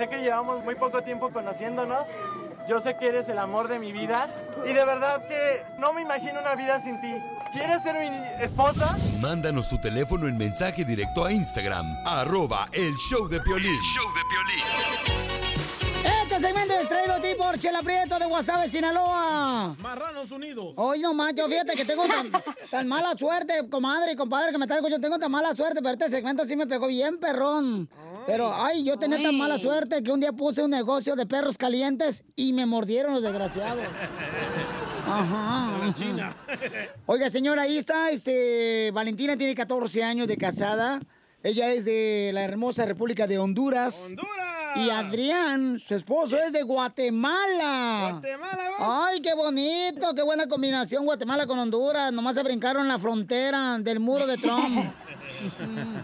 Sé 0.00 0.08
que 0.08 0.22
llevamos 0.22 0.64
muy 0.64 0.76
poco 0.76 1.02
tiempo 1.02 1.28
conociéndonos. 1.30 2.08
Yo 2.66 2.80
sé 2.80 2.96
que 2.96 3.08
eres 3.08 3.28
el 3.28 3.38
amor 3.38 3.68
de 3.68 3.78
mi 3.78 3.92
vida. 3.92 4.34
Y 4.64 4.72
de 4.72 4.82
verdad 4.82 5.28
que 5.28 5.62
no 5.78 5.92
me 5.92 6.00
imagino 6.00 6.40
una 6.40 6.54
vida 6.54 6.80
sin 6.80 6.98
ti. 7.02 7.12
¿Quieres 7.52 7.82
ser 7.82 7.96
mi 7.96 8.42
esposa? 8.42 8.96
Mándanos 9.20 9.68
tu 9.68 9.78
teléfono 9.78 10.26
en 10.26 10.38
mensaje 10.38 10.86
directo 10.86 11.26
a 11.26 11.30
Instagram, 11.30 11.84
arroba 12.06 12.66
el 12.72 12.94
show 12.96 13.28
de 13.28 13.42
Piolín. 13.42 13.78
Este 16.22 16.40
segmento 16.40 16.72
es 16.72 16.88
traído 16.88 17.12
a 17.12 17.20
ti 17.20 17.34
por 17.36 17.58
Chela 17.58 17.82
Prieto 17.82 18.18
de 18.18 18.24
Guasave, 18.24 18.68
Sinaloa. 18.68 19.76
Marranos 19.80 20.30
Unidos. 20.30 20.72
Hoy 20.76 21.00
nomás, 21.00 21.34
yo 21.34 21.46
fíjate 21.46 21.74
que 21.74 21.84
tengo 21.84 22.06
tan, 22.06 22.32
tan 22.70 22.88
mala 22.88 23.14
suerte, 23.18 23.68
comadre 23.68 24.12
y 24.12 24.16
compadre, 24.16 24.50
que 24.50 24.56
me 24.56 24.66
traigo. 24.66 24.88
Yo 24.88 24.98
tengo 24.98 25.18
tan 25.18 25.30
mala 25.30 25.54
suerte, 25.54 25.82
pero 25.82 25.92
este 25.92 26.08
segmento 26.08 26.46
sí 26.46 26.56
me 26.56 26.66
pegó 26.66 26.86
bien, 26.86 27.18
perrón. 27.18 27.90
Pero, 28.30 28.54
ay, 28.54 28.84
yo 28.84 28.96
tenía 28.96 29.20
tan 29.20 29.36
mala 29.36 29.58
suerte 29.58 30.04
que 30.04 30.12
un 30.12 30.20
día 30.20 30.32
puse 30.32 30.62
un 30.62 30.70
negocio 30.70 31.16
de 31.16 31.26
perros 31.26 31.58
calientes 31.58 32.22
y 32.36 32.52
me 32.52 32.64
mordieron 32.64 33.12
los 33.12 33.24
desgraciados. 33.24 33.82
Ajá. 35.04 35.76
Ajá. 35.76 35.92
China. 35.94 36.36
Oiga, 37.06 37.28
señora, 37.28 37.62
ahí 37.62 37.76
está, 37.76 38.10
este, 38.10 38.92
Valentina 38.92 39.36
tiene 39.36 39.56
14 39.56 40.04
años 40.04 40.28
de 40.28 40.36
casada. 40.36 41.00
Ella 41.42 41.72
es 41.72 41.84
de 41.84 42.30
la 42.32 42.44
hermosa 42.44 42.86
República 42.86 43.26
de 43.26 43.38
Honduras. 43.38 44.10
¡Honduras! 44.10 44.76
Y 44.76 44.90
Adrián, 44.90 45.80
su 45.80 45.96
esposo, 45.96 46.38
es 46.38 46.52
de 46.52 46.62
Guatemala. 46.62 48.10
Guatemala, 48.12 48.70
¿vas? 48.78 49.08
Ay, 49.08 49.20
qué 49.20 49.34
bonito, 49.34 50.14
qué 50.14 50.22
buena 50.22 50.46
combinación 50.46 51.04
Guatemala 51.04 51.48
con 51.48 51.58
Honduras. 51.58 52.12
Nomás 52.12 52.36
se 52.36 52.44
brincaron 52.44 52.86
la 52.86 53.00
frontera 53.00 53.78
del 53.78 53.98
muro 53.98 54.28
de 54.28 54.36
Trump. 54.36 54.92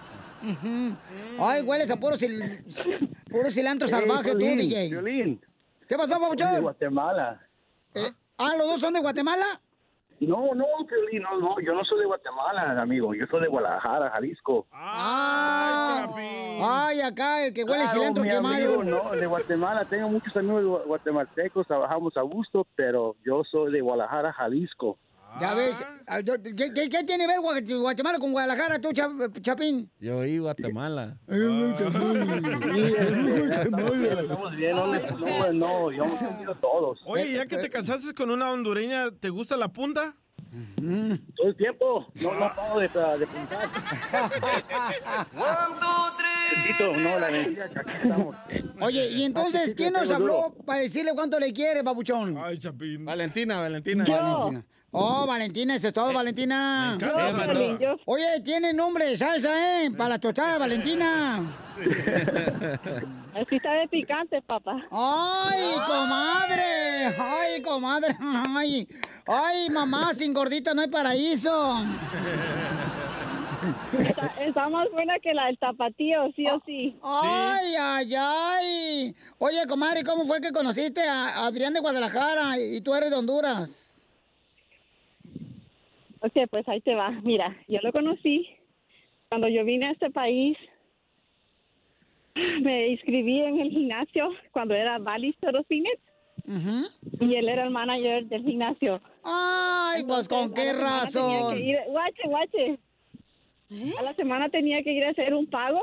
Ay, 1.38 1.62
hueles 1.62 1.90
a 1.90 1.96
puro, 1.96 2.16
puro 3.30 3.50
cilantro 3.50 3.88
salvaje 3.88 4.32
tú, 4.32 4.38
Piolín, 4.38 4.58
DJ. 4.58 4.88
Piolín. 4.90 5.40
¿Qué 5.88 5.96
pasó, 5.96 6.18
Soy 6.18 6.36
de? 6.36 6.60
Guatemala. 6.60 7.40
Ah, 8.38 8.54
¿los 8.58 8.66
dos 8.66 8.80
son 8.80 8.92
de 8.92 9.00
Guatemala? 9.00 9.44
No, 10.18 10.54
no, 10.54 10.64
Piolín, 10.88 11.22
no, 11.22 11.38
no, 11.38 11.60
yo 11.60 11.74
no 11.74 11.84
soy 11.84 12.00
de 12.00 12.06
Guatemala, 12.06 12.80
amigo. 12.80 13.14
Yo 13.14 13.26
soy 13.26 13.42
de 13.42 13.48
Guadalajara, 13.48 14.10
Jalisco. 14.10 14.66
Ah, 14.72 16.08
ay, 16.88 17.00
acá 17.02 17.44
el 17.46 17.52
que 17.52 17.64
huele 17.64 17.82
Claro, 17.84 17.98
cilantro 17.98 18.24
quemado. 18.24 18.54
amigo, 18.54 18.84
no, 18.84 19.10
de 19.12 19.26
Guatemala. 19.26 19.84
Tengo 19.84 20.08
muchos 20.08 20.34
amigos 20.36 20.64
gua- 20.64 20.84
guatemaltecos, 20.86 21.66
trabajamos 21.66 22.16
a 22.16 22.22
gusto, 22.22 22.66
pero 22.74 23.14
yo 23.24 23.44
soy 23.44 23.72
de 23.72 23.80
Guadalajara, 23.82 24.32
Jalisco. 24.32 24.98
Ya 25.40 25.54
ves, 25.54 25.76
ah, 26.06 26.20
¿qué, 26.22 26.54
qué- 26.72 26.88
qué 26.88 27.04
tiene 27.04 27.24
que 27.24 27.26
ver 27.26 27.40
Gua- 27.40 27.80
Guatemala 27.80 28.18
con 28.18 28.32
Guadalajara, 28.32 28.78
tú, 28.80 28.88
Chap- 28.92 29.40
Chapín? 29.42 29.90
Yo 30.00 30.18
oí 30.18 30.38
Guatemala. 30.38 31.18
Estamos 33.50 34.56
bien, 34.56 34.76
no, 34.76 34.86
no, 34.86 35.52
no, 35.52 35.92
yo 35.92 36.04
hemos 36.04 36.18
sentido 36.20 36.54
todos. 36.56 37.00
Oye, 37.04 37.32
ya 37.34 37.46
que 37.46 37.56
te 37.58 37.68
casaste 37.68 38.14
con 38.14 38.30
una 38.30 38.50
hondureña, 38.50 39.10
¿te 39.10 39.28
gusta 39.30 39.56
la 39.56 39.68
punta? 39.68 40.14
Todo 41.36 41.48
el 41.48 41.56
tiempo, 41.56 42.06
no, 42.22 42.34
no 42.34 42.54
paro 42.54 42.78
de, 42.80 42.88
de 42.88 43.26
puntar. 43.26 43.68
Bendito, 46.54 46.96
no, 46.98 47.18
la 47.18 47.28
estamos. 47.28 48.36
Oye, 48.80 49.08
y 49.10 49.24
entonces, 49.24 49.74
¿quién 49.74 49.92
nos 49.92 50.10
habló 50.10 50.54
para 50.64 50.80
decirle 50.80 51.12
cuánto 51.14 51.38
le 51.38 51.52
quiere, 51.52 51.82
babuchón? 51.82 52.38
Ay, 52.38 52.56
Chapín. 52.58 53.04
Valentina, 53.04 53.58
Valentina. 53.60 54.04
Valentina. 54.08 54.64
Oh, 54.92 55.26
Valentina, 55.26 55.74
eso 55.74 55.88
es 55.88 55.94
todo, 55.94 56.12
Valentina. 56.12 56.96
esa 56.98 57.44
Piolín, 57.52 57.78
Yo- 57.78 57.96
Oye, 58.06 58.40
tiene 58.44 58.72
nombre 58.72 59.06
de 59.06 59.16
salsa, 59.16 59.82
¿eh? 59.84 59.90
Para 59.90 60.10
la 60.10 60.18
tostada, 60.18 60.58
Valentina. 60.58 61.40
Así 63.34 63.56
está 63.56 63.72
de 63.72 63.88
picante, 63.88 64.40
papá. 64.42 64.82
¡Ay, 64.90 65.74
comadre! 65.86 67.14
¡Ay, 67.18 67.62
comadre! 67.62 68.16
¡Ay! 68.56 68.88
¡Ay, 69.26 69.68
mamá! 69.70 70.14
Sin 70.14 70.32
gordita 70.32 70.72
no 70.72 70.80
hay 70.80 70.88
paraíso. 70.88 71.84
Está, 73.98 74.26
está 74.40 74.68
más 74.68 74.88
buena 74.92 75.18
que 75.22 75.34
la 75.34 75.46
del 75.46 75.58
tapatío, 75.58 76.32
sí 76.34 76.46
o 76.48 76.62
sí. 76.64 76.96
¡Ay, 77.02 77.74
ay, 77.78 78.14
ay! 78.18 79.16
Oye, 79.38 79.66
comadre, 79.68 80.04
¿cómo 80.04 80.24
fue 80.24 80.40
que 80.40 80.52
conociste 80.52 81.02
a 81.06 81.44
Adrián 81.44 81.74
de 81.74 81.80
Guadalajara 81.80 82.58
y 82.58 82.80
tú 82.80 82.94
eres 82.94 83.10
de 83.10 83.16
Honduras? 83.16 83.85
Ok, 86.20 86.32
pues 86.50 86.68
ahí 86.68 86.80
te 86.80 86.94
va. 86.94 87.10
Mira, 87.22 87.56
yo 87.68 87.78
lo 87.82 87.92
conocí 87.92 88.48
cuando 89.28 89.48
yo 89.48 89.64
vine 89.64 89.86
a 89.86 89.90
este 89.92 90.10
país. 90.10 90.56
Me 92.62 92.88
inscribí 92.88 93.40
en 93.40 93.60
el 93.60 93.70
gimnasio 93.70 94.28
cuando 94.52 94.74
era 94.74 94.98
Photo 95.40 95.64
Fitness. 95.64 95.98
Y 97.20 97.34
él 97.34 97.48
era 97.48 97.64
el 97.64 97.70
manager 97.70 98.26
del 98.26 98.44
gimnasio. 98.44 99.00
Ay, 99.24 100.04
pues 100.04 100.28
con 100.28 100.52
qué 100.54 100.72
razón. 100.72 101.54
que 101.54 101.60
ir- 101.60 101.84
Guache, 101.88 102.22
guache. 102.28 102.78
A 103.98 104.02
la 104.02 104.12
semana 104.12 104.48
tenía 104.48 104.82
que 104.82 104.92
ir 104.92 105.04
a 105.04 105.10
hacer 105.10 105.34
un 105.34 105.46
pago 105.48 105.80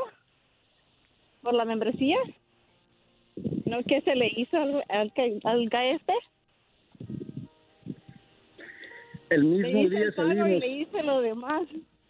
por 1.41 1.53
la 1.53 1.65
membresía. 1.65 2.17
¿No 3.65 3.83
que 3.83 4.01
se 4.01 4.15
le 4.15 4.31
hizo 4.37 4.55
al, 4.57 4.83
al, 4.89 5.11
al 5.43 5.69
este? 5.95 6.13
El 9.33 9.43
mismo 9.45 9.79
hice 9.79 9.89
día 9.89 9.99
el 9.99 10.13
pago 10.13 10.31
y 10.31 10.35
salimos. 10.37 10.59
le 10.59 10.67
hice 10.67 11.03
lo 11.03 11.21
demás. 11.21 11.61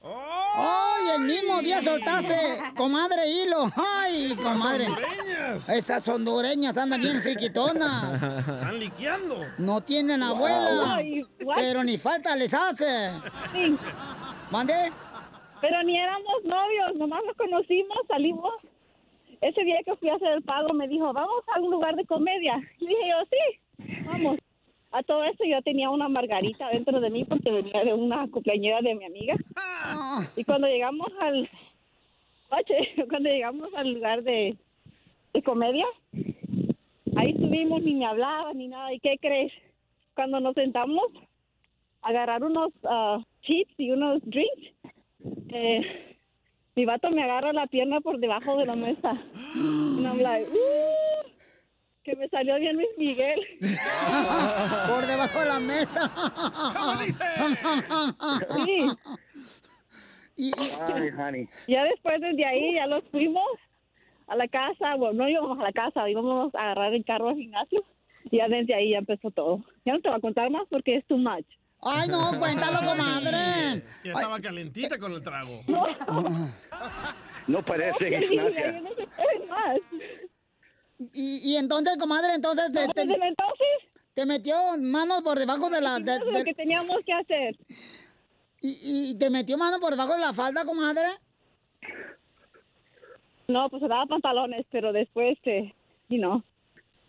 ¡Ay, 0.06 1.03
el 1.15 1.22
mismo 1.22 1.62
día 1.62 1.82
soltaste, 1.82 2.36
comadre 2.75 3.30
hilo! 3.30 3.72
¡Ay, 3.77 4.34
comadre! 4.36 4.88
hondureñas. 4.88 5.70
Esas 5.70 6.08
hondureñas 6.10 6.75
andan 6.77 7.00
bien 7.00 7.22
friquitonas. 7.22 8.22
Están 8.22 8.80
liqueando. 8.80 9.46
No 9.58 9.80
tienen 9.80 10.22
abuela, 10.22 10.96
Ay, 10.96 11.25
pero 11.56 11.84
ni 11.86 11.98
falta 11.98 12.36
les 12.36 12.53
hace. 12.53 13.12
Sí. 13.53 13.77
¿Mande? 14.51 14.92
Pero 15.62 15.82
ni 15.84 15.98
éramos 15.98 16.44
novios, 16.44 16.96
nomás 16.96 17.22
nos 17.25 17.38
conocimos, 17.38 17.98
salimos. 18.10 18.53
Ese 19.39 19.63
día 19.63 19.77
que 19.86 19.96
fui 19.96 20.10
a 20.10 20.15
hacer 20.15 20.34
el 20.34 20.44
pago 20.44 20.74
me 20.74 20.88
dijo, 20.89 21.13
vamos 21.13 21.44
a 21.56 21.60
un 21.62 21.72
lugar 21.72 21.96
de 21.96 22.06
comedia. 22.06 22.56
Y 22.80 22.88
dije 22.88 23.01
yo, 23.10 23.25
sí, 23.32 24.03
vamos. 24.06 24.38
A 24.93 25.01
todo 25.01 25.23
eso 25.23 25.43
yo 25.43 25.59
tenía 25.63 25.89
una 25.89 26.07
margarita 26.07 26.69
dentro 26.69 27.00
de 27.01 27.09
mí 27.09 27.25
porque 27.25 27.50
venía 27.51 27.83
de 27.83 27.93
una 27.95 28.27
cumpleañera 28.27 28.79
de 28.81 28.93
mi 28.93 29.05
amiga. 29.05 29.35
Y 30.35 30.43
cuando 30.43 30.67
llegamos 30.67 31.07
al... 31.19 31.50
Oye, 32.50 32.93
cuando 33.09 33.29
llegamos 33.29 33.73
al 33.75 33.91
lugar 33.93 34.21
de, 34.21 34.55
de 35.33 35.41
comedia, 35.41 35.88
ahí 37.15 37.31
estuvimos, 37.31 37.81
ni 37.81 37.95
me 37.95 38.05
hablaban 38.05 38.55
ni 38.57 38.67
nada. 38.67 38.93
¿Y 38.93 39.00
qué 39.00 39.17
crees? 39.19 39.51
Cuando 40.13 40.39
nos 40.39 40.53
sentamos 40.53 41.07
a 42.03 42.09
agarrar 42.09 42.43
unos 42.43 42.71
ah, 42.83 43.17
chips 43.41 43.73
y 43.79 43.89
unos 43.89 44.21
drinks, 44.23 44.73
eh, 45.50 46.15
mi 46.75 46.85
vato 46.85 47.09
me 47.09 47.23
agarra 47.23 47.51
la 47.51 47.65
pierna 47.65 48.00
por 48.00 48.19
debajo 48.19 48.57
de 48.57 48.65
la 48.67 48.75
mesa. 48.75 49.17
Y 49.55 50.03
I'm 50.05 50.19
like, 50.19 50.47
"Uh", 50.51 51.29
que 52.03 52.15
me 52.15 52.27
salió 52.29 52.55
bien 52.60 52.75
Luis 52.75 52.89
Miguel. 52.98 53.39
Por 54.89 55.05
debajo 55.05 55.39
de 55.39 55.45
la 55.45 55.60
mesa. 55.60 56.12
Sí. 58.65 58.88
Y, 60.36 60.51
Ay, 60.81 61.10
honey. 61.10 61.50
Ya 61.67 61.83
después 61.83 62.19
desde 62.19 62.45
ahí 62.45 62.75
ya 62.75 62.88
los 62.88 63.03
fuimos 63.12 63.45
a 64.27 64.36
la 64.36 64.48
casa, 64.48 64.95
bueno, 64.95 65.13
no 65.24 65.29
íbamos 65.29 65.60
a 65.60 65.63
la 65.63 65.72
casa, 65.72 66.10
íbamos 66.10 66.53
a 66.55 66.60
agarrar 66.60 66.93
el 66.93 67.05
carro 67.05 67.29
al 67.29 67.36
gimnasio 67.36 67.83
y 68.31 68.38
ya 68.38 68.48
desde 68.48 68.74
ahí 68.74 68.91
ya 68.91 68.98
empezó 68.98 69.29
todo. 69.31 69.63
Ya 69.86 69.93
no 69.93 70.01
te 70.01 70.10
voy 70.10 70.17
a 70.17 70.22
contar 70.22 70.50
más 70.50 70.63
porque 70.69 70.95
es 70.98 71.05
too 71.05 71.17
much. 71.17 71.45
Ay, 71.86 72.07
no, 72.07 72.39
cuéntalo, 72.39 72.79
comadre. 72.79 73.77
Es 73.77 74.00
que 74.00 74.07
ya 74.10 74.13
estaba 74.13 74.39
calentita 74.39 74.98
con 74.98 75.12
el 75.12 75.22
trago. 75.22 75.62
No 77.45 77.62
parece, 77.63 78.10
Ya 78.10 78.19
Ignacia. 78.22 78.72
no 78.81 78.89
se 78.95 79.05
puede 79.05 79.48
más. 79.48 79.77
Y, 81.13 81.51
y 81.51 81.57
entonces, 81.57 81.97
comadre, 81.97 82.33
entonces 82.33 82.71
te, 82.71 82.83
entonces, 82.83 83.17
te 84.13 84.25
metió 84.25 84.55
manos 84.79 85.21
por 85.21 85.38
debajo 85.39 85.69
de 85.69 85.81
la... 85.81 86.00
de- 86.00 86.19
lo 86.19 86.43
que 86.43 86.53
teníamos 86.53 86.97
que 87.05 87.13
hacer. 87.13 87.57
y, 88.62 89.09
y 89.12 89.15
te 89.17 89.29
metió 89.29 89.57
mano 89.57 89.79
por 89.79 89.91
debajo 89.91 90.13
de 90.13 90.19
la 90.21 90.33
falda, 90.33 90.63
comadre? 90.65 91.07
No, 93.47 93.69
pues 93.69 93.81
se 93.81 93.88
daba 93.88 94.05
pantalones, 94.05 94.65
pero 94.71 94.93
después, 94.93 95.38
este, 95.38 95.75
you 96.09 96.17
know, 96.17 96.41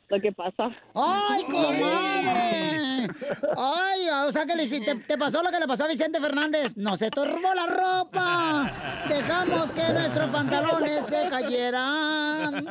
lo 0.08 0.20
que 0.20 0.32
pasa. 0.32 0.70
¡Ay, 0.94 1.42
comadre! 1.50 3.08
¡Ay, 3.56 4.08
o 4.28 4.32
sea 4.32 4.46
que 4.46 4.54
le 4.56 4.64
hiciste- 4.64 4.94
te, 4.94 5.04
te 5.04 5.18
pasó 5.18 5.42
lo 5.42 5.50
que 5.50 5.58
le 5.58 5.66
pasó 5.66 5.84
a 5.84 5.88
Vicente 5.88 6.20
Fernández! 6.20 6.76
¡Nos 6.76 7.00
estorbó 7.02 7.52
la 7.54 7.66
ropa! 7.66 8.72
Dejamos 9.08 9.72
que 9.72 9.92
nuestros 9.92 10.30
pantalones 10.30 11.06
se 11.06 11.28
cayeran. 11.28 12.66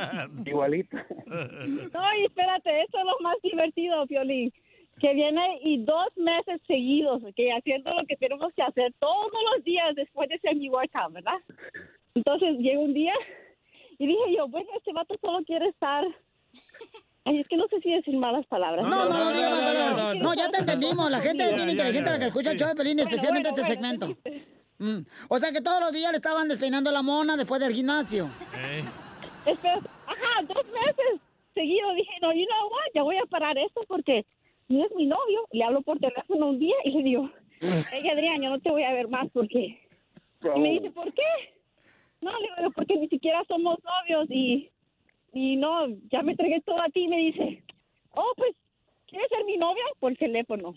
Igualito. 0.46 0.98
No, 1.28 2.02
y 2.20 2.26
espérate, 2.26 2.82
eso 2.84 2.98
es 2.98 3.06
lo 3.06 3.20
más 3.22 3.36
divertido, 3.44 4.06
Piolín. 4.08 4.52
Que 5.00 5.14
viene 5.16 5.60
y 5.64 5.84
dos 5.84 6.08
meses 6.16 6.62
seguidos, 6.68 7.22
que 7.36 7.52
haciendo 7.52 7.92
lo 7.94 8.06
que 8.06 8.16
tenemos 8.16 8.54
que 8.56 8.62
hacer 8.62 8.94
todos 9.00 9.32
los 9.56 9.64
días 9.64 9.96
después 9.96 10.30
de 10.30 10.38
ser 10.40 10.56
mi 10.56 10.70
workout, 10.70 11.12
¿verdad? 11.14 11.40
Entonces 12.16 12.58
llega 12.60 12.80
un 12.80 12.94
día 12.94 13.14
y 13.98 14.06
dije 14.08 14.36
yo, 14.38 14.48
bueno, 14.48 14.70
este 14.78 14.94
vato 14.94 15.16
solo 15.20 15.44
quiere 15.46 15.68
estar. 15.70 16.06
Ay, 17.26 17.40
es 17.40 17.48
que 17.48 17.56
no 17.56 17.68
sé 17.68 17.80
si 17.82 17.92
decir 17.92 18.18
malas 18.18 18.46
palabras. 18.48 18.86
No, 18.86 18.90
no, 18.90 19.06
no, 19.06 19.10
más 19.10 19.38
palabras. 19.38 20.16
No, 20.18 20.34
ya 20.34 20.50
te 20.50 20.60
entendimos. 20.60 21.10
La 21.10 21.20
gente 21.20 21.46
es 21.46 21.56
bien 21.56 21.70
inteligente 21.70 22.10
la 22.10 22.20
que 22.20 22.26
escucha 22.26 22.52
el 22.52 22.60
show 22.60 22.68
de 22.68 22.76
Pelín, 22.76 23.00
especialmente 23.00 23.50
este 23.50 23.64
segmento. 23.64 24.18
Mm. 24.80 25.00
O 25.30 25.40
sea 25.40 25.52
que 25.52 25.62
todos 25.62 25.80
los 25.80 25.94
días 25.94 26.12
le 26.12 26.18
estaban 26.18 26.50
despeinando 26.50 26.92
la 26.92 27.02
mona 27.02 27.38
después 27.38 27.62
del 27.62 27.72
gimnasio. 27.72 28.30
Ajá, 29.46 30.42
dos 30.48 30.66
meses 30.66 31.22
seguidos. 31.54 31.96
Dije, 31.96 32.12
no, 32.22 32.34
you 32.34 32.46
know 32.46 32.68
what, 32.70 32.92
ya 32.94 33.04
voy 33.04 33.18
a 33.18 33.26
parar 33.28 33.58
esto 33.58 33.82
porque 33.88 34.26
no 34.68 34.84
es 34.84 34.92
mi 34.96 35.06
novio. 35.06 35.48
Le 35.52 35.64
hablo 35.64 35.82
por 35.82 36.00
teléfono 36.00 36.48
un 36.48 36.60
día 36.60 36.76
y 36.84 36.92
le 36.92 37.04
digo, 37.04 37.30
hey, 37.62 38.10
Adrián, 38.10 38.42
yo 38.42 38.50
no 38.50 38.60
te 38.60 38.70
voy 38.70 38.84
a 38.84 38.92
ver 38.92 39.08
más 39.08 39.30
porque... 39.32 39.80
Y 40.56 40.60
me 40.60 40.72
dice, 40.72 40.92
¿por 40.92 41.14
qué? 41.14 41.54
No, 42.20 42.38
le 42.38 42.50
digo, 42.58 42.72
porque 42.72 42.98
ni 42.98 43.08
siquiera 43.08 43.42
somos 43.48 43.78
novios 43.82 44.30
y, 44.30 44.70
y 45.34 45.56
no, 45.58 45.88
ya 46.12 46.22
me 46.22 46.32
entregué 46.32 46.62
todo 46.62 46.82
a 46.82 46.90
ti. 46.90 47.02
Y 47.04 47.08
me 47.08 47.18
dice, 47.18 47.64
oh, 48.12 48.34
pues, 48.38 48.56
¿quieres 49.08 49.28
ser 49.30 49.44
mi 49.46 49.58
novia? 49.58 49.84
Por 50.00 50.16
teléfono. 50.16 50.74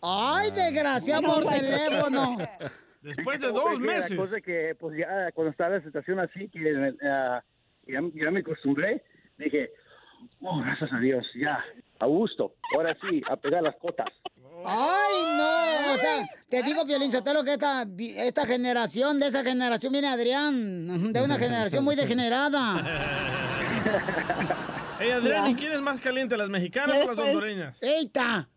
¡Ay, 0.00 0.50
desgracia 0.50 1.20
por 1.20 1.44
teléfono! 1.44 2.36
Después 3.02 3.40
de 3.40 3.48
dos 3.48 3.64
que 3.64 3.86
La 3.86 3.94
meses. 3.94 4.16
cosa 4.16 4.40
que, 4.40 4.76
pues 4.78 4.96
ya 4.96 5.32
cuando 5.32 5.50
estaba 5.50 5.70
en 5.70 5.80
la 5.80 5.84
situación 5.84 6.20
así, 6.20 6.48
que 6.48 6.92
ya, 7.02 7.44
ya 7.86 8.30
me 8.30 8.40
acostumbré, 8.40 9.02
dije, 9.38 9.70
oh, 10.40 10.60
gracias 10.60 10.92
a 10.92 10.98
Dios, 11.00 11.26
ya, 11.34 11.64
a 11.98 12.06
gusto, 12.06 12.54
ahora 12.76 12.96
sí, 13.00 13.20
a 13.28 13.36
pegar 13.36 13.62
las 13.62 13.76
cotas. 13.76 14.08
Ay, 14.64 15.24
no, 15.36 15.94
o 15.94 15.98
sea, 15.98 16.28
te 16.48 16.62
digo, 16.62 16.86
Piolín 16.86 17.10
Sotelo, 17.12 17.42
que 17.44 17.52
esta, 17.54 17.86
esta 17.98 18.46
generación, 18.46 19.18
de 19.20 19.26
esa 19.28 19.42
generación 19.42 19.92
viene 19.92 20.08
Adrián, 20.08 21.12
de 21.12 21.22
una 21.22 21.36
generación 21.38 21.84
muy 21.84 21.96
degenerada. 21.96 22.82
Hey, 25.00 25.10
Adrián, 25.10 25.50
¿y 25.50 25.54
quién 25.56 25.72
es 25.72 25.80
más 25.80 26.00
caliente, 26.00 26.36
las 26.36 26.48
mexicanas 26.48 26.96
o 27.02 27.06
las 27.06 27.18
hondureñas? 27.18 27.76
¡Eita! 27.82 28.48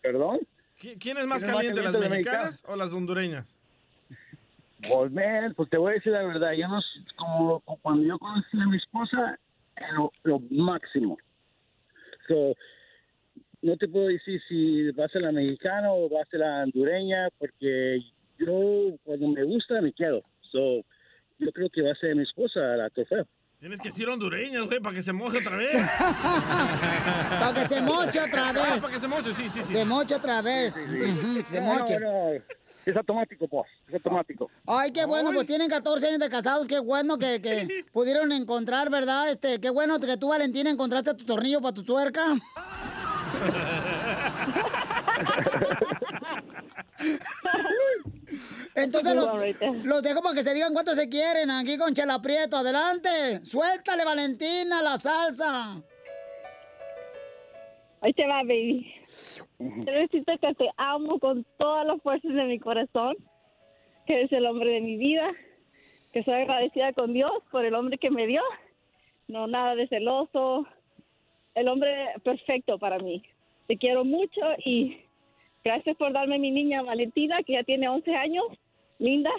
¿Perdón? 0.00 0.38
¿Qui- 0.80 0.96
¿Quién 0.98 1.18
es 1.18 1.26
más 1.26 1.42
¿Quién 1.44 1.50
es 1.50 1.54
más 1.56 1.64
caliente, 1.66 1.82
las 1.82 2.10
mexicanas 2.10 2.64
o 2.66 2.76
las 2.76 2.92
hondureñas? 2.94 3.54
Pues, 4.88 5.12
man, 5.12 5.52
pues 5.54 5.68
te 5.68 5.76
voy 5.76 5.90
a 5.90 5.94
decir 5.96 6.12
la 6.12 6.22
verdad. 6.22 6.52
Yo 6.52 6.68
no, 6.68 6.80
como, 7.16 7.60
como 7.60 7.78
cuando 7.82 8.04
yo 8.08 8.18
conocí 8.18 8.58
a 8.58 8.66
mi 8.66 8.78
esposa, 8.78 9.38
lo, 9.92 10.10
lo 10.22 10.40
máximo. 10.50 11.18
So, 12.28 12.54
no 13.62 13.76
te 13.76 13.88
puedo 13.88 14.06
decir 14.08 14.40
si 14.48 14.90
va 14.92 15.04
a 15.06 15.08
ser 15.08 15.22
la 15.22 15.32
mexicana 15.32 15.92
o 15.92 16.08
va 16.08 16.22
a 16.22 16.26
ser 16.30 16.40
la 16.40 16.62
hondureña, 16.64 17.28
porque 17.38 18.00
yo, 18.38 18.94
cuando 19.04 19.28
me 19.28 19.42
gusta, 19.44 19.80
me 19.80 19.92
quedo. 19.92 20.22
So, 20.52 20.82
yo 21.38 21.52
creo 21.52 21.68
que 21.70 21.82
va 21.82 21.92
a 21.92 21.96
ser 21.96 22.14
mi 22.16 22.22
esposa 22.22 22.60
la 22.60 22.88
trofeo. 22.90 23.26
Tienes 23.60 23.80
que 23.80 23.88
decir 23.88 24.08
hondureñas, 24.08 24.66
güey, 24.66 24.78
para 24.78 24.94
que 24.94 25.02
se 25.02 25.12
moje 25.12 25.38
otra 25.38 25.56
vez. 25.56 25.74
Para 27.40 27.54
que 27.54 27.68
se 27.68 27.80
moche 27.82 28.20
otra 28.20 28.48
Ah, 28.50 28.52
vez. 28.52 28.80
para 28.82 28.94
que 28.94 29.00
se 29.00 29.08
moche, 29.08 29.32
sí, 29.34 29.48
sí, 29.48 29.62
sí. 29.64 29.72
Se 29.72 29.84
moche 29.84 30.14
otra 30.14 30.42
vez. 30.42 30.74
Se 30.74 31.60
No, 31.60 31.66
moche. 31.74 31.98
no, 31.98 32.32
es 32.86 32.96
automático, 32.96 33.48
boss. 33.48 33.66
Es 33.88 33.94
automático. 33.94 34.48
Ay, 34.66 34.92
qué 34.92 35.04
bueno, 35.06 35.30
pues 35.32 35.46
tienen 35.46 35.68
14 35.68 36.06
años 36.06 36.20
de 36.20 36.28
casados, 36.30 36.68
qué 36.68 36.78
bueno 36.78 37.18
que, 37.18 37.42
que 37.42 37.84
pudieron 37.92 38.30
encontrar, 38.32 38.90
¿verdad? 38.90 39.28
Este, 39.30 39.60
qué 39.60 39.70
bueno 39.70 39.98
que 39.98 40.16
tú, 40.16 40.28
Valentina, 40.28 40.70
encontraste 40.70 41.14
tu 41.14 41.24
tornillo 41.24 41.60
para 41.60 41.74
tu 41.74 41.82
tuerca. 41.82 42.34
Entonces 48.74 49.14
los, 49.14 49.28
los 49.84 50.02
dejo 50.02 50.22
para 50.22 50.34
que 50.34 50.42
se 50.42 50.54
digan 50.54 50.72
cuánto 50.72 50.94
se 50.94 51.08
quieren 51.08 51.50
aquí 51.50 51.76
con 51.76 51.94
Chela 51.94 52.20
Prieto. 52.20 52.56
Adelante, 52.56 53.44
suéltale, 53.44 54.04
Valentina, 54.04 54.82
la 54.82 54.98
salsa. 54.98 55.82
Ahí 58.00 58.12
te 58.12 58.26
va, 58.26 58.42
baby. 58.42 58.94
Te 59.58 59.90
necesito 59.90 60.32
que 60.38 60.54
te 60.54 60.70
amo 60.76 61.18
con 61.18 61.44
todas 61.58 61.84
las 61.86 62.00
fuerzas 62.02 62.32
de 62.32 62.44
mi 62.44 62.60
corazón, 62.60 63.16
que 64.06 64.14
eres 64.14 64.32
el 64.32 64.46
hombre 64.46 64.70
de 64.70 64.80
mi 64.80 64.96
vida, 64.96 65.32
que 66.12 66.22
soy 66.22 66.34
agradecida 66.34 66.92
con 66.92 67.12
Dios 67.12 67.32
por 67.50 67.64
el 67.64 67.74
hombre 67.74 67.98
que 67.98 68.10
me 68.10 68.26
dio. 68.26 68.42
No 69.26 69.48
nada 69.48 69.74
de 69.74 69.88
celoso, 69.88 70.66
el 71.58 71.68
hombre 71.68 71.90
perfecto 72.22 72.78
para 72.78 72.98
mí. 72.98 73.22
Te 73.66 73.76
quiero 73.76 74.04
mucho 74.04 74.40
y 74.64 74.98
gracias 75.64 75.96
por 75.96 76.12
darme 76.12 76.38
mi 76.38 76.50
niña 76.50 76.82
Valentina, 76.82 77.42
que 77.42 77.54
ya 77.54 77.64
tiene 77.64 77.88
11 77.88 78.14
años, 78.14 78.46
linda. 78.98 79.30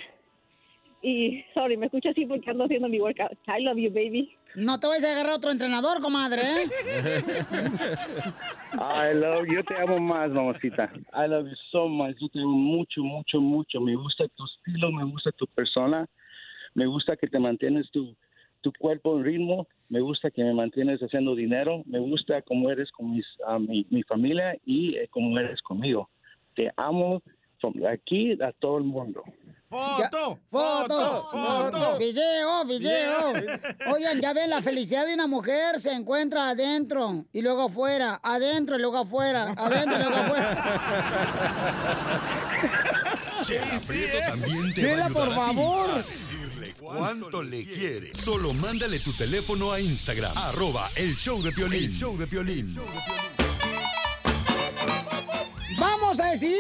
Y, 1.02 1.44
sorry, 1.54 1.78
me 1.78 1.86
escucho 1.86 2.10
así 2.10 2.26
porque 2.26 2.50
ando 2.50 2.66
haciendo 2.66 2.90
mi 2.90 3.00
workout. 3.00 3.32
I 3.48 3.64
love 3.64 3.78
you, 3.78 3.90
baby. 3.90 4.36
No 4.56 4.80
te 4.80 4.88
vayas 4.88 5.06
a 5.06 5.12
agarrar 5.14 5.34
otro 5.34 5.52
entrenador, 5.52 6.02
comadre, 6.02 6.42
¿eh? 6.42 6.66
I 8.74 9.14
love 9.14 9.46
you. 9.48 9.56
Yo 9.56 9.64
te 9.64 9.76
amo 9.76 10.00
más, 10.00 10.30
mamacita. 10.32 10.92
I 11.14 11.30
love 11.30 11.48
you 11.48 11.56
so 11.72 11.88
much. 11.88 12.18
Yo 12.20 12.28
te 12.30 12.40
amo 12.40 12.52
mucho, 12.52 13.02
mucho, 13.02 13.40
mucho. 13.40 13.80
Me 13.80 13.96
gusta 13.96 14.28
tu 14.36 14.44
estilo, 14.46 14.92
me 14.92 15.06
gusta 15.06 15.32
tu 15.32 15.48
persona. 15.48 16.06
Me 16.74 16.86
gusta 16.86 17.16
que 17.16 17.28
te 17.28 17.40
mantienes 17.40 17.90
tu, 17.92 18.16
tu 18.62 18.72
cuerpo 18.74 19.18
en 19.18 19.24
ritmo. 19.24 19.68
Me 19.90 20.02
gusta 20.02 20.32
que 20.32 20.44
me 20.44 20.54
mantienes 20.54 21.00
haciendo 21.02 21.36
dinero. 21.36 21.84
Me 21.86 22.00
gusta 22.00 22.42
cómo 22.42 22.70
eres 22.70 22.92
con 22.92 23.12
mis, 23.12 23.26
a 23.48 23.60
mi, 23.60 23.86
mi 23.90 24.04
familia 24.04 24.58
y 24.66 24.96
eh, 24.96 25.08
cómo 25.10 25.38
eres 25.40 25.62
conmigo. 25.62 26.10
Te 26.56 26.72
amo 26.78 27.22
de 27.74 27.88
aquí 27.88 28.42
a 28.42 28.52
todo 28.54 28.78
el 28.78 28.86
mundo. 28.86 29.24
¡Foto! 29.70 30.40
¡Foto! 30.50 31.30
¡Foto! 31.32 31.98
¡Video! 32.00 32.66
¡Video! 32.66 33.34
Oigan, 33.94 34.20
ya 34.20 34.34
ven, 34.34 34.50
la 34.50 34.64
felicidad 34.64 35.06
de 35.06 35.14
una 35.14 35.28
mujer 35.28 35.80
se 35.80 35.92
encuentra 35.92 36.50
adentro 36.50 37.26
y 37.32 37.42
luego 37.42 37.64
afuera, 37.64 38.20
adentro 38.24 38.78
y 38.78 38.80
luego 38.82 38.98
afuera, 38.98 39.54
adentro 39.56 40.00
y 40.00 40.04
luego 40.04 40.16
afuera. 40.16 40.64
Chela 43.44 43.80
Prieto 43.88 44.18
también 44.28 44.74
te 44.74 44.82
Chela, 44.82 44.98
va 44.98 45.04
a 45.04 45.06
ayudar 45.08 45.14
por 45.14 45.24
a 45.24 45.30
ti 45.30 45.56
favor. 45.56 45.90
a 45.90 45.98
decirle 45.98 46.74
cuánto 46.80 47.42
le 47.42 47.66
quiere. 47.66 48.16
Solo 48.16 48.54
mándale 48.54 49.00
tu 49.00 49.14
teléfono 49.14 49.72
a 49.72 49.80
Instagram, 49.80 50.32
arroba 50.38 50.90
el 50.96 51.16
show 51.16 51.42
de 51.42 51.52
Piolín. 51.52 51.86
El 51.86 51.94
show 51.94 52.18
de 52.18 52.28
Piolín. 52.28 52.76
Vamos 55.80 56.20
a 56.20 56.32
decir 56.32 56.58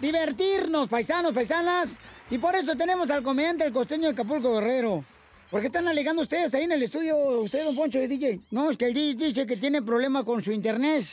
divertirnos, 0.00 0.88
paisanos, 0.88 1.32
paisanas. 1.32 1.98
Y 2.30 2.38
por 2.38 2.54
eso 2.54 2.76
tenemos 2.76 3.10
al 3.10 3.22
comediante 3.22 3.64
el 3.64 3.72
costeño 3.72 4.04
de 4.04 4.10
Acapulco 4.10 4.54
Guerrero. 4.54 5.04
¿Por 5.50 5.60
qué 5.60 5.66
están 5.68 5.88
alegando 5.88 6.22
ustedes 6.22 6.52
ahí 6.54 6.64
en 6.64 6.72
el 6.72 6.82
estudio, 6.82 7.16
usted, 7.40 7.64
don 7.64 7.74
Poncho, 7.74 7.98
de 7.98 8.06
DJ? 8.06 8.40
No, 8.50 8.70
es 8.70 8.76
que 8.76 8.86
el 8.86 8.94
DJ 8.94 9.14
dice 9.28 9.46
que 9.46 9.56
tiene 9.56 9.80
problema 9.80 10.22
con 10.24 10.44
su 10.44 10.52
internet. 10.52 11.06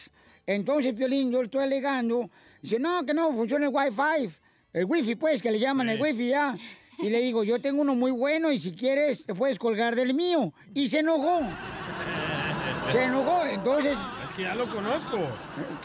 Entonces, 0.45 0.93
Piolín, 0.93 1.31
yo 1.31 1.41
estoy 1.41 1.63
alegando. 1.63 2.29
Dice, 2.61 2.77
no, 2.77 3.05
que 3.05 3.13
no 3.13 3.31
funciona 3.33 3.65
el 3.67 3.71
Wi-Fi. 3.73 4.29
El 4.75 4.83
Wi-Fi, 4.83 5.15
pues, 5.15 5.41
que 5.41 5.51
le 5.51 5.57
llaman 5.57 5.87
el 5.87 6.01
Wi-Fi 6.01 6.27
ya. 6.27 6.53
Y 6.99 7.09
le 7.09 7.21
digo, 7.21 7.45
yo 7.45 7.61
tengo 7.61 7.81
uno 7.81 7.95
muy 7.95 8.11
bueno 8.11 8.51
y 8.51 8.59
si 8.59 8.73
quieres 8.73 9.25
te 9.25 9.33
puedes 9.33 9.57
colgar 9.57 9.95
del 9.95 10.13
mío. 10.13 10.51
Y 10.73 10.89
se 10.89 10.99
enojó. 10.99 11.43
Se 12.91 13.05
enojó, 13.05 13.45
entonces... 13.45 13.97
Que 14.35 14.41
ya 14.41 14.53
lo 14.53 14.67
conozco. 14.67 15.17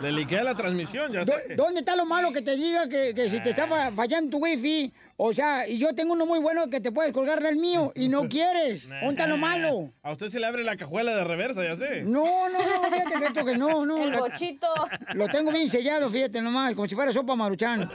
Le 0.00 0.10
liquea 0.10 0.42
la 0.42 0.56
transmisión, 0.56 1.12
ya 1.12 1.20
¿Dó- 1.24 1.36
sé. 1.46 1.54
¿Dónde 1.54 1.80
está 1.80 1.94
lo 1.94 2.04
malo 2.04 2.32
que 2.32 2.42
te 2.42 2.56
diga 2.56 2.88
que, 2.88 3.14
que 3.14 3.30
si 3.30 3.40
te 3.40 3.50
está 3.50 3.68
fa- 3.68 3.92
fallando 3.92 4.30
tu 4.30 4.38
wifi? 4.38 4.92
O 5.16 5.32
sea, 5.32 5.68
y 5.68 5.78
yo 5.78 5.94
tengo 5.94 6.14
uno 6.14 6.26
muy 6.26 6.40
bueno 6.40 6.68
que 6.68 6.80
te 6.80 6.90
puedes 6.90 7.12
colgar 7.12 7.40
del 7.40 7.56
mío 7.56 7.92
y 7.94 8.08
no 8.08 8.22
quieres. 8.28 8.88
¿Dónde 8.88 9.08
está 9.10 9.28
lo 9.28 9.36
malo? 9.36 9.92
A 10.02 10.10
usted 10.12 10.28
se 10.30 10.40
le 10.40 10.46
abre 10.46 10.64
la 10.64 10.76
cajuela 10.76 11.14
de 11.14 11.22
reversa, 11.22 11.62
ya 11.62 11.76
sé. 11.76 12.02
No, 12.02 12.48
no, 12.48 12.58
no, 12.58 12.82
fíjate 12.90 13.18
que 13.20 13.24
esto 13.26 13.44
que 13.44 13.56
no, 13.56 13.86
no. 13.86 14.02
El 14.02 14.12
bochito. 14.18 14.66
Lo 15.14 15.28
tengo 15.28 15.52
bien 15.52 15.70
sellado, 15.70 16.10
fíjate 16.10 16.40
nomás, 16.42 16.74
como 16.74 16.88
si 16.88 16.96
fuera 16.96 17.12
sopa 17.12 17.36
maruchan. 17.36 17.88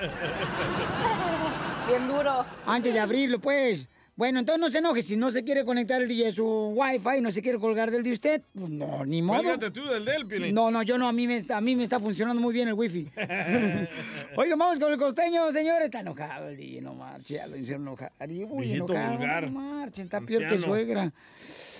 Bien 1.87 2.07
duro. 2.07 2.45
Antes 2.65 2.93
de 2.93 2.99
abrirlo, 3.01 3.39
pues. 3.39 3.87
Bueno, 4.17 4.39
entonces 4.39 4.61
no 4.61 4.69
se 4.69 4.77
enoje. 4.77 5.01
Si 5.01 5.17
no 5.17 5.29
se 5.29 5.43
quiere 5.43 5.65
conectar 5.65 6.01
el 6.01 6.07
DJ 6.07 6.27
a 6.27 6.31
su 6.31 6.45
wifi, 6.73 7.19
no 7.21 7.31
se 7.31 7.41
quiere 7.41 7.59
colgar 7.59 7.91
del 7.91 8.01
de 8.01 8.13
usted, 8.13 8.41
pues 8.53 8.69
no, 8.69 9.05
ni 9.05 9.21
modo. 9.21 9.59
Tú 9.71 9.85
del 9.87 10.05
del, 10.05 10.25
Piolín. 10.25 10.55
No, 10.55 10.71
no, 10.71 10.83
yo 10.83 10.97
no, 10.97 11.07
a 11.07 11.11
mí 11.11 11.27
me 11.27 11.35
está, 11.35 11.57
a 11.57 11.61
mí 11.61 11.75
me 11.75 11.83
está 11.83 11.99
funcionando 11.99 12.41
muy 12.41 12.53
bien 12.53 12.69
el 12.69 12.75
wifi. 12.75 13.09
Oigan, 14.37 14.57
vamos 14.57 14.79
con 14.79 14.93
el 14.93 14.97
costeño, 14.97 15.51
señores. 15.51 15.85
Está 15.85 15.99
enojado 15.99 16.47
el 16.47 16.55
DJ, 16.55 16.81
no 16.81 16.95
marche, 16.95 17.33
ya 17.35 17.47
lo 17.47 17.57
hicieron 17.57 17.81
enojar. 17.83 18.13
Y 18.21 18.45
Viejito 18.45 18.85
enojado, 18.93 19.17
vulgar. 19.17 19.51
no 19.51 19.59
marchen, 19.59 20.05
está 20.05 20.21
peor 20.21 20.43
que 20.43 20.53
Anciano. 20.53 20.65
suegra. 20.65 21.13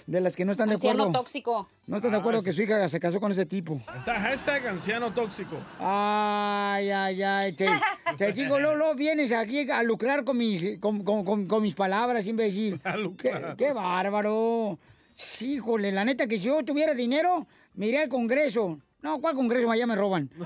De 0.08 0.22
las 0.22 0.36
que 0.36 0.46
no 0.46 0.52
están 0.52 0.68
de 0.70 0.76
Anciano 0.76 1.04
acuerdo. 1.04 1.20
tóxico. 1.20 1.68
No 1.88 1.96
están 1.98 2.12
de 2.12 2.18
acuerdo 2.18 2.44
que 2.44 2.54
su 2.54 2.62
hija 2.62 2.88
se 2.90 3.00
casó 3.00 3.20
con 3.20 3.32
ese 3.32 3.46
tipo. 3.48 3.82
Está 3.98 4.20
hashtag 4.20 4.68
anciano 4.68 5.12
tóxico. 5.12 5.58
Ay, 5.80 6.92
ay, 6.92 7.24
ay. 7.24 7.54
Te, 7.54 7.68
te 8.18 8.32
digo, 8.32 8.60
Lolo, 8.60 8.94
vienes 8.94 9.32
aquí 9.32 9.70
a 9.72 9.82
lucrar 9.82 10.24
con 10.24 10.38
mis, 10.38 10.78
con, 10.80 11.04
con- 11.04 11.26
con- 11.26 11.48
con 11.48 11.64
mis 11.64 11.74
palabras, 11.74 12.26
imbécil. 12.28 12.80
Qué, 13.22 13.34
qué 13.58 13.74
bárbaro. 13.74 14.78
Sí, 15.16 15.56
híjole, 15.56 15.92
la 15.92 16.06
neta 16.06 16.28
que 16.28 16.38
si 16.38 16.44
yo 16.46 16.64
tuviera 16.64 16.94
dinero, 16.94 17.48
me 17.74 17.88
iría 17.88 18.02
al 18.04 18.10
Congreso. 18.10 18.78
No, 19.06 19.22
¿cuál 19.22 19.36
Congreso? 19.36 19.70
Allá 19.70 19.86
me 19.86 19.96
roban. 19.96 20.32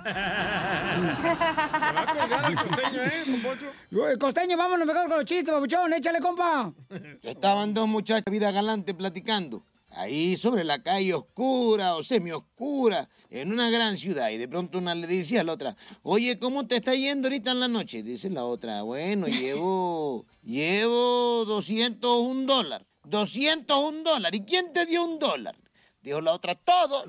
Yo, 3.90 4.10
el 4.10 4.18
costeño, 4.18 4.58
vámonos 4.58 4.86
mejor 4.86 5.08
con 5.08 5.16
los 5.16 5.24
chistes, 5.24 5.50
papuchón. 5.50 5.94
Échale, 5.94 6.20
compa. 6.20 6.74
Estaban 7.22 7.74
dos 7.74 7.88
muchachas 7.88 8.30
vida 8.30 8.52
galante 8.52 8.94
platicando. 8.94 9.64
Ahí 9.92 10.36
sobre 10.36 10.66
la 10.66 10.84
calle 10.84 11.14
oscura 11.14 11.96
o 11.96 12.04
semioscura, 12.04 13.08
en 13.30 13.54
una 13.54 13.70
gran 13.70 13.96
ciudad. 13.96 14.30
Y 14.30 14.36
de 14.36 14.50
pronto 14.50 14.78
una 14.78 14.94
le 14.94 15.08
dice 15.08 15.40
a 15.40 15.46
la 15.46 15.54
otra, 15.54 15.78
oye, 16.04 16.38
¿cómo 16.38 16.68
te 16.68 16.76
está 16.76 16.94
yendo 16.94 17.30
ahorita 17.30 17.52
en 17.52 17.62
la 17.62 17.70
noche? 17.70 18.04
Dice 18.04 18.30
la 18.30 18.44
otra, 18.44 18.82
bueno, 18.82 19.28
llevo, 19.28 20.26
llevo 20.44 21.46
201 21.46 22.46
dólares. 22.46 22.86
201 23.06 24.04
dólares. 24.04 24.42
¿Y 24.42 24.44
quién 24.44 24.74
te 24.74 24.86
dio 24.86 25.06
un 25.06 25.18
dólar? 25.18 25.56
Dijo 26.02 26.22
la 26.22 26.32
otra, 26.32 26.56
todos. 26.56 27.06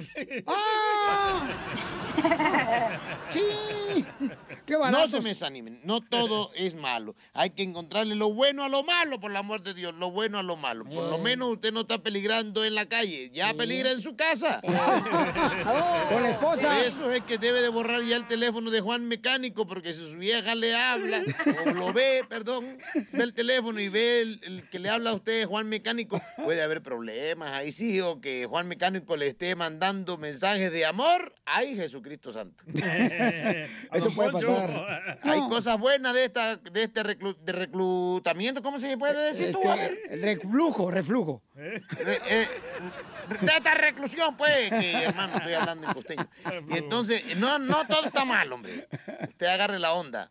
¡Ah! 0.46 1.48
¡Sí! 3.28 4.04
¡Qué 4.70 4.90
No 4.90 5.06
se 5.06 5.20
me 5.20 5.30
desanimen, 5.30 5.80
no 5.84 6.00
todo 6.00 6.50
es 6.56 6.74
malo. 6.74 7.14
Hay 7.32 7.50
que 7.50 7.62
encontrarle 7.62 8.14
lo 8.14 8.32
bueno 8.32 8.64
a 8.64 8.68
lo 8.68 8.82
malo, 8.82 9.20
por 9.20 9.30
el 9.30 9.36
amor 9.36 9.62
de 9.62 9.74
Dios, 9.74 9.94
lo 9.94 10.10
bueno 10.10 10.38
a 10.38 10.42
lo 10.42 10.56
malo. 10.56 10.84
Por 10.84 11.10
lo 11.10 11.18
menos 11.18 11.50
usted 11.50 11.72
no 11.72 11.82
está 11.82 12.02
peligrando 12.02 12.64
en 12.64 12.74
la 12.74 12.86
calle, 12.86 13.30
ya 13.32 13.54
peligra 13.54 13.90
en 13.90 14.00
su 14.00 14.16
casa. 14.16 14.60
Con 16.10 16.22
la 16.22 16.30
esposa. 16.30 16.84
Eso 16.84 17.12
es 17.12 17.22
que 17.22 17.38
debe 17.38 17.62
de 17.62 17.68
borrar 17.68 18.02
ya 18.02 18.16
el 18.16 18.26
teléfono 18.26 18.70
de 18.70 18.80
Juan 18.80 19.06
Mecánico, 19.06 19.66
porque 19.66 19.92
si 19.92 20.10
su 20.10 20.18
vieja 20.18 20.54
le 20.54 20.74
habla, 20.74 21.22
o 21.66 21.70
lo 21.70 21.92
ve, 21.92 22.24
perdón, 22.28 22.78
ve 23.12 23.22
el 23.22 23.34
teléfono 23.34 23.80
y 23.80 23.88
ve 23.88 24.22
el, 24.22 24.40
el 24.42 24.68
que 24.68 24.78
le 24.78 24.88
habla 24.88 25.10
a 25.10 25.14
usted, 25.14 25.46
Juan 25.46 25.68
Mecánico, 25.68 26.20
puede 26.44 26.62
haber 26.62 26.82
problemas 26.82 27.52
ahí 27.52 27.72
sí, 27.72 28.00
o 28.00 28.20
que 28.20 28.46
Juan 28.46 28.66
Mecánico 28.66 28.80
mecánico 28.80 29.14
le 29.16 29.26
esté 29.26 29.54
mandando 29.56 30.16
mensajes 30.16 30.72
de 30.72 30.86
amor, 30.86 31.34
¡ay, 31.44 31.76
Jesucristo 31.76 32.32
Santo! 32.32 32.64
Eso 33.92 34.10
puede 34.14 34.32
pasar. 34.32 34.59
Hay 35.22 35.40
No. 35.40 35.48
cosas 35.48 35.78
buenas 35.78 36.14
de 36.14 36.24
esta 36.24 36.56
de 36.56 36.82
este 36.84 37.02
reclu- 37.02 37.36
de 37.38 37.52
reclutamiento, 37.52 38.62
¿cómo 38.62 38.78
se 38.78 38.96
puede 38.96 39.28
decir 39.28 39.52
tú? 39.52 39.68
A 39.70 39.76
ver. 39.76 39.98
Este, 40.04 40.16
reflujo, 40.16 40.90
reflujo. 40.90 41.42
Re- 41.54 41.82
eh, 42.28 42.48
de 43.40 43.46
esta 43.46 43.74
reclusión, 43.74 44.36
pues, 44.36 44.70
que 44.70 44.92
hermano, 45.04 45.36
estoy 45.36 45.52
hablando 45.54 45.86
en 45.88 45.94
costeño. 45.94 46.28
Y 46.68 46.78
entonces, 46.78 47.36
no, 47.36 47.58
no 47.58 47.86
todo 47.86 48.06
está 48.06 48.24
mal, 48.24 48.52
hombre. 48.52 48.88
Usted 49.28 49.46
agarre 49.46 49.78
la 49.78 49.92
onda. 49.92 50.30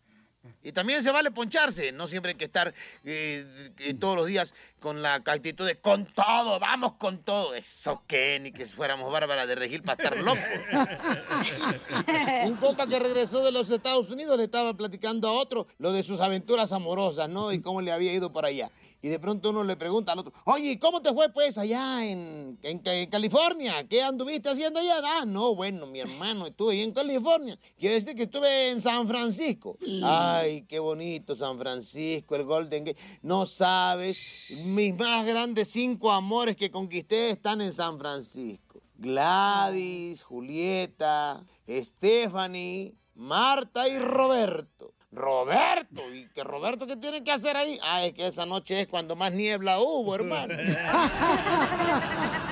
Y 0.63 0.71
también 0.71 1.01
se 1.01 1.11
vale 1.11 1.31
poncharse, 1.31 1.91
no 1.91 2.05
siempre 2.05 2.31
hay 2.31 2.37
que 2.37 2.45
estar 2.45 2.73
eh, 3.03 3.45
eh, 3.79 3.93
todos 3.93 4.15
los 4.15 4.27
días 4.27 4.53
con 4.79 5.01
la 5.01 5.15
actitud 5.15 5.65
de 5.65 5.75
con 5.75 6.05
todo, 6.05 6.59
vamos 6.59 6.93
con 6.93 7.23
todo. 7.23 7.55
Eso 7.55 8.03
qué, 8.07 8.39
ni 8.41 8.51
que 8.51 8.65
fuéramos 8.65 9.11
Bárbara 9.11 9.47
de 9.47 9.55
Regil 9.55 9.83
para 9.83 10.03
estar 10.03 10.17
locos. 10.17 10.43
Un 12.45 12.55
compa 12.57 12.87
que 12.87 12.99
regresó 12.99 13.43
de 13.43 13.51
los 13.51 13.71
Estados 13.71 14.09
Unidos 14.09 14.37
le 14.37 14.43
estaba 14.43 14.73
platicando 14.75 15.29
a 15.29 15.33
otro 15.33 15.67
lo 15.77 15.91
de 15.91 16.03
sus 16.03 16.19
aventuras 16.19 16.71
amorosas, 16.71 17.29
¿no? 17.29 17.51
Y 17.51 17.61
cómo 17.61 17.81
le 17.81 17.91
había 17.91 18.13
ido 18.13 18.31
por 18.31 18.45
allá. 18.45 18.69
Y 19.01 19.07
de 19.07 19.19
pronto 19.19 19.51
uno 19.51 19.63
le 19.63 19.77
pregunta 19.77 20.11
al 20.11 20.19
otro, 20.19 20.33
oye, 20.43 20.71
¿y 20.71 20.77
¿cómo 20.77 21.01
te 21.01 21.13
fue 21.13 21.29
pues 21.29 21.57
allá 21.57 22.05
en, 22.05 22.59
en 22.63 22.81
en 22.85 23.09
California? 23.09 23.87
¿Qué 23.87 24.01
anduviste 24.01 24.49
haciendo 24.49 24.79
allá? 24.79 24.95
Ah, 25.03 25.25
no, 25.25 25.55
bueno, 25.55 25.85
mi 25.87 25.99
hermano, 25.99 26.47
estuve 26.47 26.73
ahí 26.73 26.81
en 26.81 26.91
California. 26.91 27.57
Quiere 27.77 27.95
decir 27.95 28.15
que 28.15 28.23
estuve 28.23 28.69
en 28.69 28.81
San 28.81 29.07
Francisco. 29.07 29.77
Ay, 30.39 30.61
qué 30.61 30.79
bonito 30.79 31.35
San 31.35 31.57
Francisco, 31.57 32.35
el 32.35 32.43
Golden 32.43 32.85
Gate. 32.85 32.99
No 33.21 33.45
sabes, 33.45 34.53
mis 34.65 34.95
más 34.95 35.25
grandes 35.25 35.69
cinco 35.69 36.11
amores 36.11 36.55
que 36.55 36.71
conquisté 36.71 37.31
están 37.31 37.59
en 37.61 37.73
San 37.73 37.97
Francisco. 37.99 38.81
Gladys, 38.95 40.23
Julieta, 40.23 41.43
Stephanie, 41.67 42.95
Marta 43.15 43.87
y 43.87 43.99
Roberto. 43.99 44.93
Roberto, 45.11 46.13
¿y 46.13 46.29
que 46.29 46.43
Roberto 46.43 46.85
qué 46.85 46.95
tiene 46.95 47.23
que 47.23 47.31
hacer 47.31 47.57
ahí? 47.57 47.79
Ah, 47.83 48.05
es 48.05 48.13
que 48.13 48.27
esa 48.27 48.45
noche 48.45 48.81
es 48.81 48.87
cuando 48.87 49.15
más 49.15 49.31
niebla 49.31 49.79
hubo, 49.79 50.15
hermano. 50.15 50.55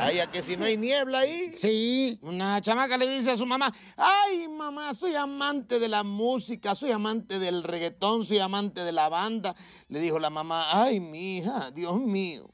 Vaya 0.00 0.30
que 0.30 0.40
si 0.40 0.56
no 0.56 0.64
hay 0.64 0.78
niebla 0.78 1.18
ahí. 1.20 1.52
Sí. 1.54 2.18
Una 2.22 2.58
chamaca 2.62 2.96
le 2.96 3.06
dice 3.06 3.32
a 3.32 3.36
su 3.36 3.44
mamá, 3.44 3.70
ay 3.96 4.48
mamá, 4.48 4.94
soy 4.94 5.14
amante 5.14 5.78
de 5.78 5.88
la 5.88 6.02
música, 6.02 6.74
soy 6.74 6.90
amante 6.90 7.38
del 7.38 7.62
reggaetón, 7.62 8.24
soy 8.24 8.38
amante 8.38 8.82
de 8.82 8.92
la 8.92 9.10
banda. 9.10 9.54
Le 9.88 10.00
dijo 10.00 10.18
la 10.18 10.30
mamá, 10.30 10.64
ay 10.72 11.00
mi 11.00 11.36
hija, 11.36 11.70
Dios 11.72 12.00
mío, 12.00 12.50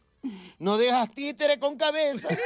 no 0.58 0.76
dejas 0.76 1.14
títere 1.14 1.58
con 1.58 1.76
cabeza. 1.76 2.28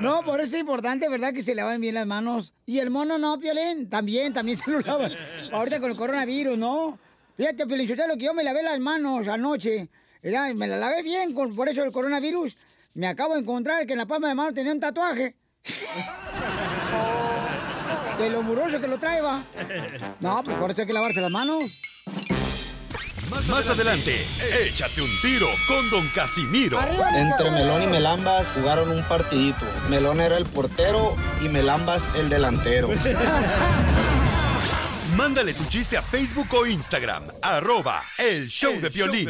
No, 0.00 0.22
por 0.22 0.40
eso 0.40 0.56
es 0.56 0.60
importante, 0.60 1.08
¿verdad? 1.08 1.32
Que 1.32 1.42
se 1.42 1.54
laven 1.54 1.80
bien 1.80 1.94
las 1.94 2.06
manos. 2.06 2.52
Y 2.66 2.78
el 2.78 2.90
mono 2.90 3.16
no, 3.16 3.38
Piolín, 3.38 3.88
también, 3.88 4.34
también 4.34 4.58
se 4.58 4.70
lo 4.70 4.80
lava. 4.80 5.08
Ahorita 5.50 5.80
con 5.80 5.90
el 5.90 5.96
coronavirus, 5.96 6.58
¿no? 6.58 6.98
Fíjate, 7.36 7.66
Piolín, 7.66 7.88
lo 8.08 8.16
que 8.16 8.24
yo 8.24 8.34
me 8.34 8.44
lavé 8.44 8.62
las 8.62 8.78
manos 8.80 9.26
anoche. 9.28 9.88
Me 10.24 10.66
la 10.66 10.78
lavé 10.78 11.02
bien 11.02 11.34
con, 11.34 11.54
por 11.54 11.68
eso 11.68 11.84
el 11.84 11.92
coronavirus. 11.92 12.56
Me 12.94 13.06
acabo 13.06 13.34
de 13.34 13.40
encontrar 13.40 13.86
que 13.86 13.92
en 13.92 13.98
la 13.98 14.06
palma 14.06 14.28
de 14.28 14.34
mano 14.34 14.54
tenía 14.54 14.72
un 14.72 14.80
tatuaje. 14.80 15.36
De 18.18 18.30
lo 18.30 18.42
muroso 18.42 18.80
que 18.80 18.86
lo 18.86 18.96
traeba. 18.96 19.42
No, 20.20 20.40
pues 20.44 20.56
por 20.56 20.70
eso 20.70 20.82
hay 20.82 20.86
que 20.86 20.92
lavarse 20.92 21.20
las 21.20 21.32
manos. 21.32 21.64
Más, 23.48 23.68
adelante, 23.68 24.24
échate 24.64 25.02
un 25.02 25.10
tiro 25.20 25.48
con 25.66 25.90
Don 25.90 26.06
Casimiro. 26.10 26.78
Entre 27.16 27.50
Melón 27.50 27.82
y 27.82 27.88
Melambas 27.88 28.46
jugaron 28.54 28.90
un 28.90 29.02
partidito. 29.02 29.66
Melón 29.90 30.20
era 30.20 30.38
el 30.38 30.46
portero 30.46 31.16
y 31.44 31.48
Melambas 31.48 32.04
el 32.16 32.28
delantero. 32.28 32.90
Mándale 35.16 35.54
tu 35.54 35.64
chiste 35.66 35.96
a 35.96 36.02
Facebook 36.02 36.48
o 36.54 36.66
Instagram, 36.66 37.22
arroba 37.42 38.02
el 38.18 38.48
show 38.48 38.72
de 38.80 38.90
Piolín. 38.90 39.28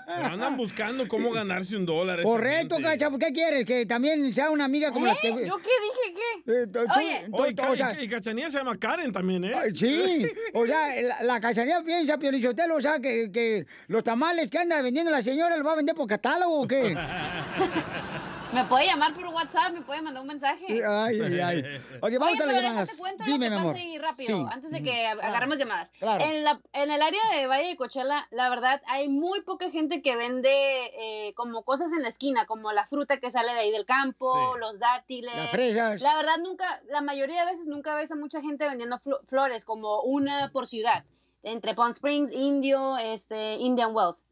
Pero 0.07 0.27
andan 0.27 0.57
buscando 0.57 1.07
cómo 1.09 1.31
ganarse 1.33 1.77
un 1.77 1.87
dólar. 1.87 2.23
Correcto, 2.23 2.77
cacha, 2.83 3.11
porque 3.11 3.27
hay 3.27 3.33
quieres? 3.33 3.64
¿Que 3.64 3.87
también 3.87 4.33
sea 4.35 4.51
una 4.51 4.64
amiga 4.64 4.91
como 4.93 5.07
las 5.07 5.19
que... 5.21 5.29
¿Eh? 5.29 5.47
¿Yo 5.47 5.57
qué 5.59 5.71
dije 5.83 6.14
qué? 6.47 6.53
Eh, 6.62 6.67
tú- 6.67 6.81
Oye. 6.97 7.27
tú- 7.31 7.37
Oye, 7.37 7.55
tú- 7.55 7.62
Ca- 7.62 7.71
o 7.71 7.77
sea, 7.77 8.01
y, 8.01 8.05
y 8.05 8.09
Cachanilla 8.09 8.51
se 8.51 8.59
llama 8.59 8.77
Karen 8.79 9.12
también, 9.18 9.44
¿eh? 9.44 9.52
Ay, 9.54 9.72
Sí, 9.74 10.31
o 10.52 10.64
sea, 10.64 11.02
la, 11.02 11.22
la 11.24 11.40
cachanilla 11.40 11.83
piensa, 11.83 12.16
Piolichotelo, 12.18 12.76
o 12.76 12.81
sea, 12.81 13.00
que, 13.00 13.31
que 13.33 13.66
los 13.88 14.04
tamales 14.04 14.48
que 14.48 14.59
anda 14.59 14.81
vendiendo 14.81 15.11
la 15.11 15.22
señora 15.22 15.57
los 15.57 15.66
va 15.66 15.72
a 15.72 15.76
vender 15.76 15.96
por 15.96 16.07
catálogo 16.07 16.61
o 16.62 16.68
qué. 16.68 16.96
Me 18.53 18.65
puede 18.65 18.87
llamar 18.87 19.15
por 19.15 19.27
WhatsApp, 19.27 19.73
me 19.75 19.83
puede 19.83 20.01
mandar 20.01 20.23
un 20.23 20.29
mensaje. 20.29 20.83
Ay, 20.85 21.21
ay, 21.21 21.41
ay. 21.41 21.63
Ok, 22.01 22.13
vamos 22.19 22.33
Oye, 22.33 22.43
a 22.43 22.47
las 22.47 22.63
llamadas. 22.63 22.89
déjate 22.89 22.99
cuento 22.99 23.25
Dime, 23.25 23.33
lo 23.37 23.39
mi 23.39 23.49
que 23.57 23.61
amor. 23.61 23.73
pasa 23.75 23.85
ahí 23.85 23.99
rápido, 23.99 24.39
Sí. 24.39 24.47
antes 24.51 24.71
de 24.71 24.83
que 24.83 25.07
agarremos 25.07 25.59
llamadas. 25.59 25.91
Claro. 25.99 26.25
En, 26.25 26.45
la, 26.45 26.61
en 26.73 26.91
el 26.91 27.03
área 27.03 27.21
de 27.37 27.47
Valle 27.47 27.69
de 27.69 27.77
Coachella, 27.77 28.27
la 28.31 28.49
verdad, 28.49 28.81
hay 28.87 29.09
muy 29.11 29.43
poca 29.43 29.71
gente 29.71 30.01
que 30.01 30.17
vende 30.17 30.49
eh, 30.51 31.35
como 31.35 31.63
cosas 31.63 31.93
en 31.93 32.01
la 32.03 32.09
esquina, 32.09 32.47
como 32.47 32.73
la 32.73 32.87
fruta 32.87 33.19
que 33.19 33.31
sale 33.31 33.53
de 33.53 33.61
ahí 33.61 33.71
del 33.71 33.85
campo, 33.85 34.33
Sí. 34.55 34.61
los 34.61 34.79
dátiles. 34.79 35.37
Las 35.37 35.51
fresas. 35.51 36.01
La 36.01 36.17
verdad, 36.17 36.39
nunca, 36.39 36.81
la 36.89 37.03
mayoría 37.03 37.41
de 37.45 37.51
veces 37.53 37.67
nunca 37.67 37.95
ves 37.97 38.11
a 38.13 38.17
mucha 38.17 38.41
gente 38.41 38.67
vendiendo 38.67 38.97
flo- 38.99 39.21
flores, 39.27 39.67
como 39.67 40.01
una 40.03 40.51
por 40.53 40.67
ciudad, 40.67 41.05
entre 41.43 41.75
Palm 41.75 41.91
Springs, 41.91 42.33
Indio, 42.33 42.97
este, 42.97 43.57
Indian 43.57 43.95
Wells. 43.95 44.25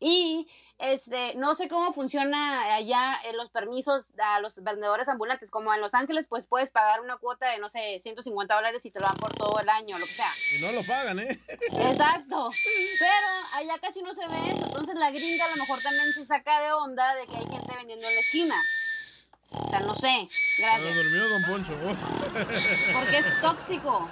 Y 0.00 0.46
este, 0.78 1.34
no 1.34 1.54
sé 1.56 1.68
cómo 1.68 1.92
funciona 1.92 2.74
allá 2.74 3.16
en 3.24 3.36
los 3.36 3.50
permisos 3.50 4.10
a 4.18 4.38
los 4.40 4.62
vendedores 4.62 5.08
ambulantes. 5.08 5.50
Como 5.50 5.74
en 5.74 5.80
Los 5.80 5.94
Ángeles, 5.94 6.26
pues 6.28 6.46
puedes 6.46 6.70
pagar 6.70 7.00
una 7.00 7.16
cuota 7.16 7.48
de, 7.50 7.58
no 7.58 7.68
sé, 7.68 7.98
150 8.00 8.54
dólares 8.54 8.86
y 8.86 8.90
te 8.90 9.00
lo 9.00 9.06
dan 9.06 9.16
por 9.16 9.34
todo 9.34 9.58
el 9.60 9.68
año, 9.68 9.98
lo 9.98 10.06
que 10.06 10.14
sea. 10.14 10.32
Y 10.56 10.60
no 10.60 10.70
lo 10.72 10.84
pagan, 10.86 11.18
¿eh? 11.18 11.38
Exacto. 11.72 12.50
Pero 12.98 13.28
allá 13.54 13.78
casi 13.80 14.02
no 14.02 14.14
se 14.14 14.26
ve 14.28 14.52
eso. 14.52 14.66
Entonces 14.66 14.94
la 14.94 15.10
gringa 15.10 15.46
a 15.46 15.48
lo 15.48 15.56
mejor 15.56 15.80
también 15.82 16.12
se 16.14 16.24
saca 16.24 16.60
de 16.60 16.72
onda 16.72 17.14
de 17.16 17.26
que 17.26 17.36
hay 17.36 17.46
gente 17.46 17.74
vendiendo 17.76 18.06
en 18.06 18.14
la 18.14 18.20
esquina. 18.20 18.54
O 19.50 19.68
sea, 19.70 19.80
no 19.80 19.94
sé. 19.94 20.28
Se 20.30 20.62
Gracias. 20.62 20.94
durmió 20.94 21.28
Don 21.28 21.42
Poncho. 21.44 21.72
Porque 22.92 23.18
es 23.18 23.40
tóxico. 23.40 24.08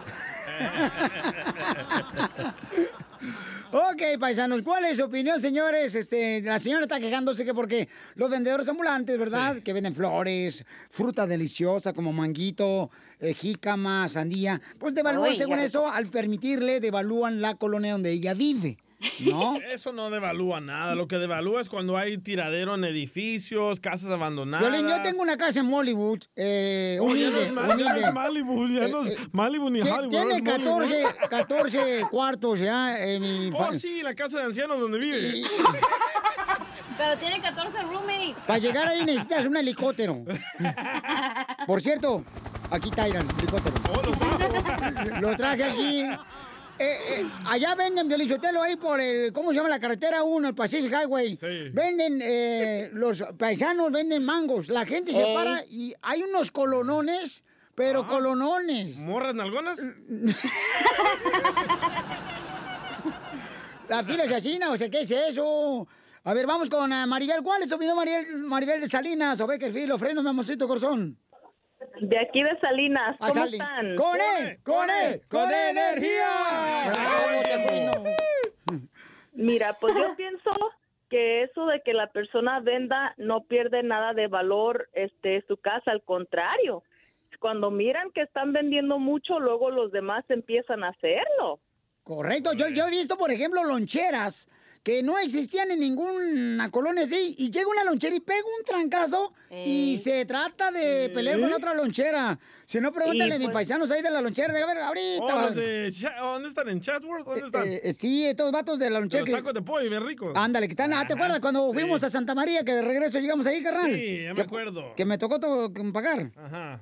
Ok, 3.72 4.02
paisanos, 4.20 4.62
¿cuál 4.62 4.84
es 4.84 4.98
su 4.98 5.04
opinión, 5.04 5.40
señores? 5.40 5.94
Este, 5.94 6.40
la 6.40 6.58
señora 6.58 6.82
está 6.82 7.00
quejándose 7.00 7.44
que 7.44 7.52
porque 7.52 7.88
los 8.14 8.30
vendedores 8.30 8.68
ambulantes, 8.68 9.18
¿verdad? 9.18 9.58
Que 9.58 9.72
venden 9.72 9.94
flores, 9.94 10.64
fruta 10.88 11.26
deliciosa 11.26 11.92
como 11.92 12.12
manguito, 12.12 12.90
eh, 13.20 13.34
jícama, 13.34 14.08
sandía, 14.08 14.60
pues 14.78 14.94
devalúan, 14.94 15.36
según 15.36 15.58
eso, 15.58 15.88
al 15.90 16.06
permitirle, 16.06 16.80
devalúan 16.80 17.40
la 17.40 17.56
colonia 17.56 17.92
donde 17.92 18.12
ella 18.12 18.34
vive, 18.34 18.78
¿no? 19.20 19.56
Eso 19.70 19.92
no 19.92 20.10
devalúa 20.10 20.60
nada. 20.60 20.94
Lo 20.94 21.06
que 21.08 21.16
devalúa 21.18 21.60
es 21.60 21.68
cuando 21.68 21.96
hay 21.96 22.18
tiradero 22.18 22.74
en 22.74 22.84
edificios, 22.84 23.80
casas 23.80 24.10
abandonadas. 24.10 24.70
Violín, 24.70 24.88
yo 24.88 25.02
tengo 25.02 25.22
una 25.22 25.36
casa 25.36 25.60
en 25.60 25.72
Hollywood, 25.72 26.20
eh, 26.34 26.98
Oh, 27.00 27.08
ya 27.14 27.30
no 27.30 27.36
humilde, 27.38 27.46
es 27.46 27.52
Ma- 27.52 27.62
ya 27.68 27.74
no 27.76 27.84
es 27.84 27.90
humilde. 27.90 28.12
Malibu, 28.12 28.68
ya 28.68 28.88
no 28.88 29.02
es 29.02 29.34
Malibu 29.34 29.70
ni 29.70 29.80
Hollywood. 29.82 30.08
Tiene 30.10 30.36
es 30.36 30.42
Malibu. 30.42 30.78
14, 30.78 31.04
14 31.30 32.02
cuartos 32.10 32.60
ya 32.60 32.96
en 33.04 33.22
mi... 33.22 33.50
Oh, 33.54 33.72
sí, 33.74 34.02
la 34.02 34.14
casa 34.14 34.38
de 34.38 34.44
ancianos 34.44 34.80
donde 34.80 34.98
vive. 34.98 35.42
Pero 36.98 37.18
tiene 37.18 37.40
14 37.42 37.82
roommates. 37.82 38.44
Para 38.46 38.58
llegar 38.58 38.88
ahí 38.88 39.04
necesitas 39.04 39.44
un 39.44 39.56
helicóptero. 39.56 40.24
Por 41.66 41.82
cierto, 41.82 42.24
aquí 42.70 42.90
Tyran, 42.90 43.26
helicóptero. 43.38 43.76
lo, 45.20 45.36
traje 45.36 45.64
aquí. 45.64 46.04
Eh, 46.78 46.98
eh, 47.10 47.26
allá 47.46 47.74
venden 47.74 48.06
violichotelo 48.06 48.62
ahí 48.62 48.76
por 48.76 49.00
el, 49.00 49.32
¿cómo 49.32 49.50
se 49.50 49.56
llama 49.56 49.70
la 49.70 49.80
carretera 49.80 50.22
1, 50.22 50.48
el 50.48 50.54
Pacific 50.54 50.92
Highway? 50.92 51.38
Venden, 51.72 52.20
eh, 52.22 52.90
los 52.92 53.24
paisanos 53.38 53.90
venden 53.90 54.22
mangos. 54.24 54.68
La 54.68 54.84
gente 54.84 55.14
se 55.14 55.34
para 55.34 55.64
y 55.64 55.94
hay 56.02 56.22
unos 56.22 56.50
colonones, 56.50 57.42
pero 57.74 58.06
colonones. 58.06 58.96
¿Morras 58.96 59.34
nalgonas? 59.34 59.78
La 63.88 64.02
fila 64.02 64.26
se 64.26 64.34
asina, 64.34 64.70
o 64.70 64.76
sea, 64.76 64.90
¿qué 64.90 65.02
es 65.02 65.10
eso? 65.10 65.86
A 66.24 66.34
ver, 66.34 66.44
vamos 66.44 66.68
con 66.68 66.90
Maribel. 67.08 67.40
¿Cuál 67.42 67.62
es 67.62 67.68
tu 67.68 67.76
opinión, 67.76 67.96
Maribel, 67.96 68.36
Maribel 68.38 68.80
de 68.80 68.88
Salinas? 68.88 69.40
O 69.40 69.46
Beckerfield, 69.46 69.92
o 69.92 69.98
Freno, 69.98 70.24
mi 70.24 70.28
amorcito 70.28 70.66
corazón. 70.66 71.16
De 72.00 72.18
aquí 72.18 72.42
de 72.42 72.58
Salinas, 72.60 73.16
¿cómo 73.18 73.32
Sali- 73.32 73.56
están? 73.58 73.96
¡Con 73.96 74.18
él! 74.20 74.58
¡Con 74.62 74.90
él! 74.90 75.22
¡Con 75.28 75.50
energía! 75.52 76.26
Mira, 79.32 79.74
pues 79.80 79.94
yo 79.94 80.14
pienso 80.16 80.50
que 81.08 81.42
eso 81.42 81.66
de 81.66 81.82
que 81.82 81.92
la 81.92 82.08
persona 82.08 82.60
venda 82.60 83.14
no 83.16 83.42
pierde 83.44 83.82
nada 83.82 84.12
de 84.14 84.26
valor 84.26 84.88
este 84.92 85.44
su 85.46 85.56
casa, 85.58 85.90
al 85.90 86.02
contrario. 86.02 86.82
Cuando 87.40 87.70
miran 87.70 88.10
que 88.12 88.22
están 88.22 88.52
vendiendo 88.52 88.98
mucho, 88.98 89.38
luego 89.38 89.70
los 89.70 89.92
demás 89.92 90.24
empiezan 90.30 90.82
a 90.82 90.88
hacerlo. 90.88 91.60
Correcto. 92.02 92.54
Yo, 92.54 92.68
yo 92.68 92.86
he 92.86 92.90
visto, 92.90 93.16
por 93.18 93.30
ejemplo, 93.30 93.62
loncheras 93.64 94.48
que 94.86 95.02
no 95.02 95.18
existían 95.18 95.68
en 95.72 95.80
ninguna 95.80 96.70
colonia 96.70 97.02
así, 97.02 97.34
y 97.38 97.50
llega 97.50 97.66
una 97.68 97.82
lonchera 97.82 98.14
y 98.14 98.20
pega 98.20 98.44
un 98.56 98.64
trancazo 98.64 99.32
y 99.50 99.96
se 99.96 100.24
trata 100.26 100.70
de 100.70 101.10
pelear 101.12 101.40
con 101.40 101.52
otra 101.52 101.74
lonchera. 101.74 102.38
Si 102.66 102.80
no, 102.80 102.92
pregúntale 102.92 103.34
a 103.34 103.38
mis 103.38 103.46
pues- 103.48 103.54
paisanos 103.54 103.90
ahí 103.92 104.02
de 104.02 104.10
la 104.10 104.20
lonchera, 104.20 104.52
de 104.52 104.62
a 104.62 104.66
ver, 104.66 104.78
ahorita. 104.78 105.46
Oh, 105.46 105.50
de 105.50 105.88
Cha- 105.92 106.16
¿Dónde 106.20 106.48
están? 106.48 106.68
¿En 106.68 106.80
Chatsworth? 106.80 107.24
¿Dónde 107.24 107.46
están? 107.46 107.66
Eh, 107.66 107.80
eh, 107.82 107.92
sí, 107.92 108.26
estos 108.26 108.50
vatos 108.52 108.78
de 108.78 108.90
la 108.90 108.98
lonchera. 109.00 109.20
Los 109.22 109.28
que- 109.28 109.36
tacos 109.36 109.54
de 109.54 109.62
pollo, 109.62 109.88
bien 109.90 110.04
ricos. 110.06 110.32
Ándale, 110.36 110.66
que 110.68 110.72
están. 110.72 110.92
Ah, 110.92 111.04
¿te 111.06 111.14
acuerdas 111.14 111.38
cuando 111.40 111.72
fuimos 111.72 112.02
a 112.04 112.10
Santa 112.10 112.34
María 112.34 112.64
que 112.64 112.72
de 112.74 112.82
regreso 112.82 113.18
llegamos 113.20 113.46
ahí, 113.46 113.62
carnal? 113.62 113.92
Sí, 113.92 114.22
ya 114.22 114.28
me 114.30 114.34
Que- 114.34 114.42
acuerdo. 114.42 114.94
Que 114.96 115.04
me 115.04 115.16
tocó 115.18 115.38
todo 115.40 115.72
que 115.72 115.82
pagar. 115.92 116.30
Ajá. 116.36 116.80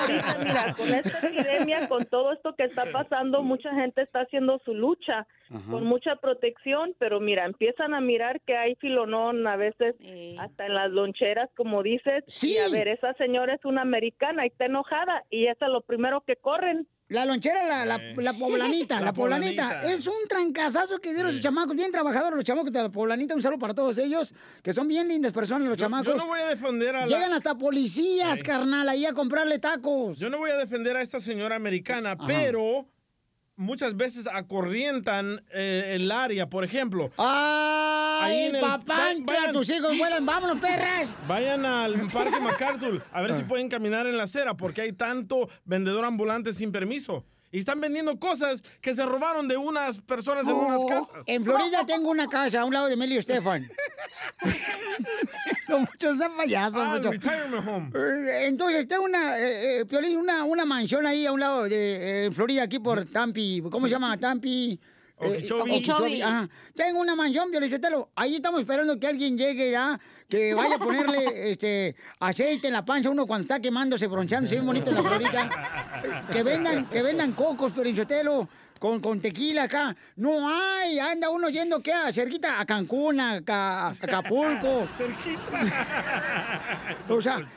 Ahorita, 0.00 0.36
mira, 0.44 0.74
con 0.74 0.88
esta 0.94 1.18
epidemia, 1.26 1.88
con 1.88 2.04
todo 2.06 2.32
esto 2.32 2.54
que 2.56 2.64
está 2.64 2.84
pasando, 2.92 3.42
mucha 3.42 3.74
gente 3.74 4.02
está 4.02 4.20
haciendo 4.20 4.58
su 4.64 4.72
lucha 4.74 5.26
con 5.70 5.84
mucha 5.86 6.16
protección, 6.16 6.94
pero 6.98 7.20
mira, 7.20 7.44
empiezan 7.46 7.94
a 7.94 8.00
mirar 8.00 8.40
que 8.42 8.56
hay 8.56 8.74
filonón 8.76 9.46
a 9.46 9.56
veces 9.56 9.94
hasta 10.38 10.66
en 10.66 10.74
las 10.74 10.90
loncheras, 10.90 11.48
como 11.56 11.82
dices. 11.82 12.24
Y 12.44 12.58
a 12.58 12.68
ver, 12.68 12.88
esa 12.88 13.14
señora 13.14 13.54
es 13.54 13.64
una 13.64 13.82
americana 13.82 14.44
y 14.44 14.48
está 14.48 14.66
enojada 14.66 15.24
y 15.30 15.46
esa 15.46 15.66
es 15.66 15.72
lo 15.72 15.80
primero 15.80 16.22
que 16.26 16.36
corren. 16.36 16.86
La 17.08 17.24
lonchera, 17.24 17.68
la, 17.68 17.86
la, 17.86 18.00
la 18.16 18.32
poblanita, 18.32 18.96
la, 18.98 19.06
La 19.06 19.12
poblanita. 19.12 19.62
poblanita. 19.68 19.92
Es 19.92 20.08
un 20.08 20.26
trancazazo 20.28 20.98
que 20.98 21.14
dieron 21.14 21.30
los 21.32 21.40
chamacos, 21.40 21.76
bien 21.76 21.92
trabajadores 21.92 22.34
los 22.34 22.44
chamacos 22.44 22.72
de 22.72 22.82
la 22.82 22.88
poblanita. 22.88 23.34
Un 23.36 23.42
saludo 23.42 23.60
para 23.60 23.74
todos 23.74 23.96
ellos, 23.98 24.34
que 24.60 24.72
son 24.72 24.88
bien 24.88 25.06
lindas 25.06 25.32
personas 25.32 25.68
los 25.68 25.78
chamacos. 25.78 26.08
Yo 26.08 26.16
no 26.16 26.26
voy 26.26 26.40
a 26.40 26.48
defender 26.48 26.96
a 26.96 27.00
la... 27.02 27.06
Llegan 27.06 27.32
hasta 27.32 27.54
policías, 27.54 28.42
carnal, 28.42 28.88
ahí 28.88 29.06
a 29.06 29.12
comprarle 29.12 29.60
tacos. 29.60 30.18
Yo 30.18 30.28
no 30.30 30.38
voy 30.38 30.50
a 30.50 30.56
defender 30.56 30.96
a 30.96 31.02
esta 31.02 31.20
señora 31.20 31.54
americana, 31.54 32.16
pero 32.26 32.86
muchas 33.56 33.96
veces 33.96 34.26
acorrientan 34.32 35.42
eh, 35.52 35.92
el 35.94 36.10
área, 36.12 36.48
por 36.48 36.64
ejemplo. 36.64 37.10
¡Ay, 37.18 38.34
Ahí 38.36 38.44
el- 38.54 38.60
papá! 38.60 39.10
Vayan- 39.20 39.52
tus 39.52 39.68
hijos 39.70 39.96
vuelan! 39.98 40.24
¡Vámonos, 40.26 40.58
perras! 40.60 41.14
Vayan 41.26 41.64
al 41.66 42.06
Parque 42.08 42.38
MacArthur 42.40 43.02
a 43.12 43.22
ver 43.22 43.34
si 43.34 43.42
Ah. 43.42 43.48
pueden 43.48 43.68
caminar 43.68 44.06
en 44.06 44.16
la 44.16 44.24
acera, 44.24 44.54
porque 44.54 44.82
hay 44.82 44.92
tanto 44.92 45.48
vendedor 45.64 46.04
ambulante 46.04 46.52
sin 46.52 46.70
permiso. 46.72 47.24
Y 47.52 47.60
están 47.60 47.80
vendiendo 47.80 48.18
cosas 48.18 48.60
que 48.82 48.94
se 48.94 49.06
robaron 49.06 49.48
de 49.48 49.56
unas 49.56 49.98
personas 50.00 50.44
en 50.44 50.52
unas 50.52 50.80
Oh, 50.82 50.86
casas. 50.86 51.08
En 51.26 51.44
Florida 51.44 51.84
tengo 51.86 52.10
una 52.10 52.26
casa 52.28 52.60
a 52.60 52.64
un 52.64 52.74
lado 52.74 52.86
de 52.88 52.94
Emilio 52.94 53.20
Estefan. 53.20 53.70
no, 55.68 55.78
mucho 55.80 56.10
ese 56.10 56.28
payaso, 56.36 56.80
Ah, 56.82 56.98
retirement 56.98 57.66
home. 57.66 57.90
Eh, 57.94 58.46
Entonces, 58.46 58.86
tengo 58.86 59.04
una, 59.04 59.38
eh, 59.38 59.80
eh, 59.80 60.16
una, 60.16 60.44
una 60.44 60.64
mansión 60.64 61.06
ahí 61.06 61.26
a 61.26 61.32
un 61.32 61.40
lado 61.40 61.64
de 61.64 62.26
eh, 62.26 62.30
Florida, 62.30 62.62
aquí 62.64 62.78
por 62.78 63.04
Tampi. 63.06 63.62
¿Cómo 63.70 63.86
se 63.86 63.92
llama? 63.92 64.16
Tampi. 64.18 64.78
eh, 65.18 65.46
ajá. 66.22 66.48
Tengo 66.74 67.00
una 67.00 67.14
mansión, 67.14 67.50
Piolichotelo. 67.50 68.10
Ahí 68.14 68.36
estamos 68.36 68.60
esperando 68.60 68.98
que 69.00 69.06
alguien 69.06 69.38
llegue 69.38 69.70
ya, 69.70 69.98
que 70.28 70.52
vaya 70.52 70.76
a 70.76 70.78
ponerle 70.78 71.50
este 71.50 71.96
aceite 72.20 72.66
en 72.66 72.74
la 72.74 72.84
panza 72.84 73.08
uno 73.08 73.26
cuando 73.26 73.42
está 73.44 73.58
quemándose, 73.60 74.06
bronchándose 74.08 74.56
bien 74.56 74.66
bonito 74.66 74.90
en 74.90 74.96
la 74.96 75.02
Florida. 75.02 75.48
Que 76.32 76.42
vendan, 76.42 76.86
que 76.90 77.02
vendan 77.02 77.32
cocos, 77.32 77.72
Piolichotelo. 77.72 78.48
Con, 78.78 79.00
con 79.00 79.20
tequila 79.20 79.64
acá. 79.64 79.96
No 80.16 80.48
hay. 80.48 80.98
Anda 80.98 81.30
uno 81.30 81.48
yendo, 81.48 81.82
¿qué? 81.82 81.92
A 81.92 82.12
cerquita, 82.12 82.60
a 82.60 82.66
Cancún, 82.66 83.18
a, 83.20 83.42
a 83.46 83.88
Acapulco. 83.88 84.88
O 87.08 87.22
sea, 87.22 87.48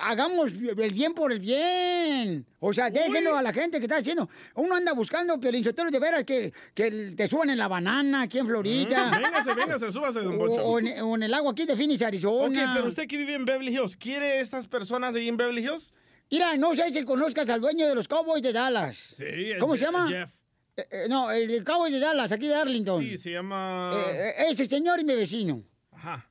hagamos 0.00 0.52
el 0.52 0.92
bien 0.92 1.14
por 1.14 1.32
el 1.32 1.40
bien. 1.40 2.46
O 2.60 2.72
sea, 2.72 2.90
déjenlo 2.90 3.36
a 3.36 3.42
la 3.42 3.52
gente 3.52 3.78
que 3.78 3.86
está 3.86 3.96
haciendo. 3.96 4.28
Uno 4.54 4.76
anda 4.76 4.92
buscando 4.92 5.38
piolinchoteros 5.40 5.90
de 5.90 5.98
veras 5.98 6.24
que, 6.24 6.52
que 6.74 7.12
te 7.16 7.26
suban 7.26 7.50
en 7.50 7.58
la 7.58 7.68
banana 7.68 8.22
aquí 8.22 8.38
en 8.38 8.46
Florida. 8.46 9.10
Mm, 9.10 9.22
véngase, 9.22 9.54
véngase, 9.54 9.92
súbase, 9.92 10.20
don 10.20 10.38
Poncho. 10.38 10.64
O, 10.64 10.72
o 10.72 10.78
en, 10.78 11.00
o 11.00 11.16
en 11.16 11.22
el 11.24 11.34
agua 11.34 11.52
aquí 11.52 11.64
de 11.64 11.76
Phoenix, 11.76 12.02
Arizona. 12.02 12.64
Ok, 12.64 12.70
pero 12.74 12.88
usted 12.88 13.08
que 13.08 13.16
vive 13.16 13.34
en 13.34 13.44
Beverly 13.44 13.74
Hills, 13.74 13.96
¿quiere 13.96 14.40
estas 14.40 14.68
personas 14.68 15.14
ahí 15.14 15.28
en 15.28 15.36
Beverly 15.36 15.62
Hills? 15.62 15.92
Mira, 16.30 16.56
no 16.56 16.74
sé 16.74 16.92
si 16.92 17.04
conozcas 17.04 17.48
al 17.50 17.60
dueño 17.60 17.86
de 17.86 17.94
los 17.94 18.08
Cowboys 18.08 18.42
de 18.42 18.52
Dallas. 18.52 18.96
Sí, 18.96 19.52
¿Cómo 19.58 19.76
se 19.76 19.84
llama? 19.84 20.08
Jeff. 20.08 20.30
Eh, 20.76 20.86
eh, 20.90 21.06
no, 21.08 21.30
el 21.30 21.48
de 21.48 21.62
Cowboys 21.64 21.92
de 21.92 22.00
Dallas, 22.00 22.32
aquí 22.32 22.46
de 22.46 22.54
Arlington. 22.54 23.02
Sí, 23.02 23.18
se 23.18 23.30
llama... 23.32 23.90
Eh, 23.94 24.32
eh, 24.38 24.44
ese 24.50 24.66
señor 24.66 25.00
y 25.00 25.04
mi 25.04 25.14
vecino. 25.14 25.62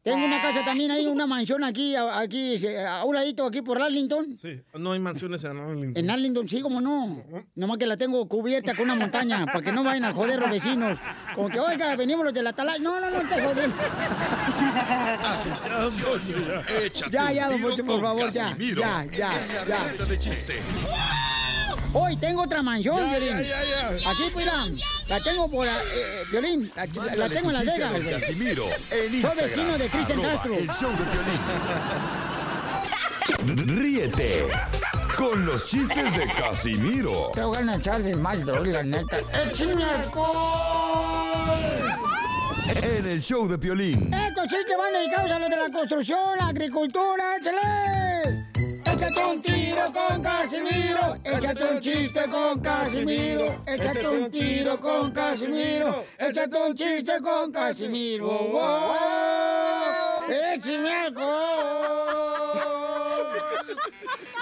Tengo 0.03 0.25
una 0.25 0.41
casa 0.41 0.65
también 0.65 0.91
ahí, 0.91 1.05
una 1.07 1.25
mansión 1.25 1.63
aquí, 1.63 1.95
a- 1.95 2.19
aquí, 2.19 2.57
a 2.85 3.05
un 3.05 3.15
ladito 3.15 3.45
aquí 3.45 3.61
por 3.61 3.81
Arlington. 3.81 4.37
Sí, 4.41 4.59
no 4.73 4.91
hay 4.91 4.99
mansiones 4.99 5.41
en 5.45 5.57
Arlington. 5.57 5.93
En 5.95 6.09
Arlington, 6.09 6.49
sí, 6.49 6.59
como 6.59 6.81
no. 6.81 7.23
Nomás 7.55 7.77
que 7.77 7.85
la 7.85 7.95
tengo 7.95 8.27
cubierta 8.27 8.75
con 8.75 8.83
una 8.85 8.95
montaña, 8.95 9.45
para 9.45 9.61
que 9.61 9.71
no 9.71 9.81
vayan 9.81 10.03
a 10.05 10.13
joder 10.13 10.39
los 10.41 10.49
vecinos. 10.49 10.97
Como 11.35 11.47
que, 11.47 11.57
oiga, 11.61 11.95
venimos 11.95 12.25
los 12.25 12.33
de 12.33 12.43
la 12.43 12.51
tala. 12.51 12.77
No, 12.79 12.99
no, 12.99 13.09
no, 13.11 13.19
te 13.29 13.41
jodiendo. 13.41 13.75
Échate 16.83 17.11
Ya, 17.11 17.31
ya, 17.31 17.49
don 17.49 17.61
Poncho, 17.61 17.85
por 17.85 18.01
favor, 18.01 18.29
ya, 18.31 18.53
ya, 18.57 19.05
ya, 19.09 19.31
ya. 19.67 20.05
de 20.05 20.17
chiste. 20.17 20.55
Hoy 21.93 22.15
tengo 22.17 22.43
otra 22.43 22.61
mansión, 22.61 22.97
Ya, 22.97 23.17
Violín. 23.17 23.41
ya, 23.47 23.63
ya, 23.63 23.97
ya. 23.97 24.09
Aquí, 24.11 24.23
mira, 24.35 24.65
la 25.07 25.19
tengo 25.21 25.49
por, 25.51 25.67
eh, 25.67 25.71
eh, 25.71 26.23
Violín, 26.31 26.71
la, 26.75 26.85
la 26.85 27.27
tengo 27.29 27.49
en 27.51 27.55
tu 27.57 27.63
Las 27.63 27.63
chiste 27.63 27.83
a 27.83 27.89
Vegas. 27.89 28.21
Casimiro 28.21 28.65
en 28.91 29.21
Soy 29.21 29.35
vecino 29.35 29.77
de 29.77 29.89
Cristian 29.89 30.21
Castro. 30.21 30.53
el 30.57 30.69
show 30.69 30.91
de 30.91 31.05
Piolín. 31.05 31.39
Ríete 33.77 34.45
con 35.17 35.45
los 35.45 35.67
chistes 35.67 36.15
de 36.17 36.27
Casimiro 36.27 37.31
Te 37.33 37.43
voy 37.43 37.57
a 37.67 37.75
echar 37.75 38.01
de 38.01 38.15
mal, 38.15 38.45
la 38.45 38.83
neta. 38.83 39.17
¡Échame 39.49 39.83
alcohol! 39.83 41.49
en 42.83 43.05
el 43.05 43.21
show 43.21 43.47
de 43.49 43.57
Piolín. 43.57 44.13
Estos 44.13 44.47
chistes 44.47 44.75
van 44.77 44.93
dedicados 44.93 45.29
a 45.31 45.39
los 45.39 45.49
de 45.49 45.57
la 45.57 45.69
construcción, 45.69 46.37
la 46.39 46.47
agricultura, 46.47 47.35
¡échale! 47.37 48.40
Échate 49.01 49.25
un 49.25 49.41
tiro 49.41 49.83
con 49.91 50.21
Casimiro, 50.21 51.17
échate 51.23 51.63
un 51.63 51.79
chiste 51.79 52.21
con 52.29 52.59
Casimiro, 52.61 53.63
échate 53.65 54.07
un 54.07 54.29
tiro 54.29 54.79
con 54.79 55.11
Casimiro, 55.11 56.05
échate 56.19 56.55
un 56.55 56.75
chiste 56.75 57.19
con 57.19 57.51
Casimiro. 57.51 58.27
¡Wow! 58.27 58.91
¡Échame 60.29 60.93
alcohol! 60.93 62.61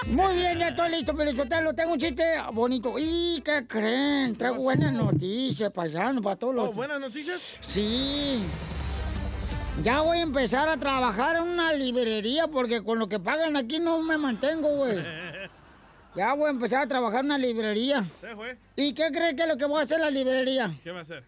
Muy 0.08 0.34
bien, 0.34 0.58
ya 0.58 0.68
estoy 0.68 0.90
listo, 0.90 1.16
Pelizotelo. 1.16 1.72
Tengo 1.72 1.94
un 1.94 1.98
chiste 1.98 2.22
bonito. 2.52 2.96
¿Y 2.98 3.40
qué 3.42 3.66
creen? 3.66 4.36
Traigo 4.36 4.56
buenas 4.56 4.92
noticias, 4.92 5.72
paisano, 5.72 6.20
para 6.20 6.36
todos 6.36 6.54
los... 6.54 6.68
Oh, 6.68 6.72
¿Buenas 6.74 7.00
noticias? 7.00 7.40
Sí. 7.66 8.44
Ya 9.82 10.02
voy 10.02 10.18
a 10.18 10.22
empezar 10.22 10.68
a 10.68 10.76
trabajar 10.76 11.36
en 11.36 11.42
una 11.42 11.72
librería 11.72 12.46
porque 12.48 12.84
con 12.84 12.98
lo 12.98 13.08
que 13.08 13.18
pagan 13.18 13.56
aquí 13.56 13.78
no 13.78 14.02
me 14.02 14.18
mantengo, 14.18 14.68
güey. 14.76 14.98
Ya 16.16 16.34
voy 16.34 16.48
a 16.48 16.50
empezar 16.50 16.82
a 16.82 16.88
trabajar 16.88 17.20
en 17.20 17.26
una 17.26 17.38
librería. 17.38 18.04
Se 18.20 18.34
fue. 18.34 18.58
¿Y 18.74 18.94
qué 18.94 19.12
cree 19.12 19.36
que 19.36 19.42
es 19.42 19.48
lo 19.48 19.56
que 19.56 19.64
voy 19.64 19.78
a 19.78 19.84
hacer 19.84 19.98
en 19.98 20.02
la 20.02 20.10
librería? 20.10 20.74
¿Qué 20.82 20.90
va 20.90 20.98
a 20.98 21.02
hacer? 21.02 21.22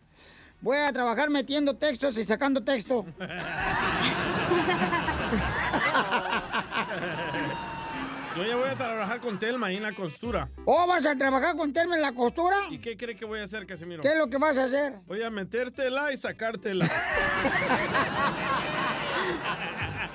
Voy 0.61 0.76
a 0.76 0.92
trabajar 0.92 1.31
metiendo 1.31 1.76
textos 1.76 2.18
y 2.18 2.24
sacando 2.24 2.64
texto. 2.64 3.07
Yo 8.37 8.45
ya 8.45 8.57
voy 8.57 8.71
a 8.71 8.75
trabajar 8.75 9.21
con 9.21 9.38
Telma 9.38 9.66
ahí 9.66 9.77
en 9.77 9.83
la 9.83 9.92
costura. 9.92 10.49
¿O 10.64 10.87
vas 10.87 11.05
a 11.05 11.14
trabajar 11.16 11.55
con 11.55 11.73
Telma 11.73 11.97
en 11.97 12.03
la 12.03 12.14
costura? 12.14 12.57
¿Y 12.71 12.79
qué 12.79 12.97
cree 12.97 13.14
que 13.14 13.27
voy 13.27 13.40
a 13.40 13.45
hacer, 13.45 13.66
Casimiro? 13.66 14.03
¿Qué 14.03 14.09
es 14.09 14.16
lo 14.16 14.29
que 14.29 14.38
vas 14.38 14.57
a 14.57 14.64
hacer? 14.64 14.95
Voy 15.07 15.23
a 15.23 15.31
metértela 15.31 16.12
y 16.12 16.16
sacártela. 16.16 16.87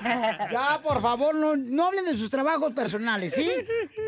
Ya, 0.00 0.80
por 0.82 1.02
favor, 1.02 1.34
no, 1.34 1.56
no 1.56 1.86
hablen 1.86 2.04
de 2.04 2.14
sus 2.14 2.30
trabajos 2.30 2.72
personales, 2.72 3.34
¿sí? 3.34 3.50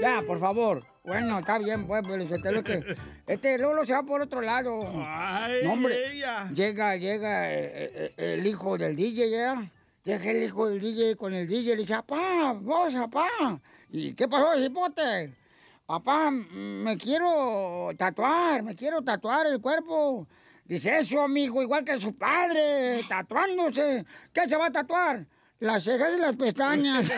Ya, 0.01 0.23
por 0.27 0.39
favor. 0.39 0.85
Bueno, 1.05 1.41
está 1.41 1.59
bien, 1.59 1.87
pues, 1.87 2.03
pero 2.07 2.53
lo 2.53 2.63
que 2.63 2.97
este 3.27 3.59
Lolo 3.59 3.85
se 3.85 3.93
va 3.93 4.03
por 4.03 4.21
otro 4.21 4.41
lado. 4.41 4.81
Ay, 5.05 5.61
no, 5.65 5.73
hombre. 5.73 6.13
ella. 6.13 6.49
Llega, 6.55 6.97
llega 6.97 7.53
eh, 7.53 7.91
eh, 7.95 8.15
el 8.17 8.47
hijo 8.47 8.79
del 8.79 8.95
DJ, 8.95 9.31
ya. 9.31 9.71
Llega 10.05 10.31
el 10.31 10.45
hijo 10.45 10.69
del 10.69 10.81
DJ 10.81 11.17
con 11.17 11.35
el 11.35 11.47
DJ 11.47 11.61
y 11.61 11.77
le 11.77 11.77
dice, 11.77 11.95
papá, 11.95 12.53
vos, 12.53 12.95
papá. 12.95 13.61
¿Y 13.93 14.15
qué 14.15 14.29
pasó, 14.29 14.57
hipote? 14.57 15.35
Papá, 15.87 16.31
me 16.31 16.97
quiero 16.97 17.91
tatuar, 17.99 18.63
me 18.63 18.77
quiero 18.77 19.03
tatuar 19.03 19.47
el 19.47 19.61
cuerpo. 19.61 20.29
Dice 20.65 20.99
eso, 20.99 21.21
amigo, 21.21 21.61
igual 21.61 21.85
que 21.85 21.99
su 21.99 22.15
padre, 22.17 23.03
tatuándose. 23.09 24.05
¿Qué 24.33 24.49
se 24.49 24.57
va 24.57 24.67
a 24.67 24.71
tatuar? 24.71 25.27
Las 25.59 25.83
cejas 25.83 26.13
y 26.17 26.21
las 26.21 26.37
pestañas. 26.37 27.11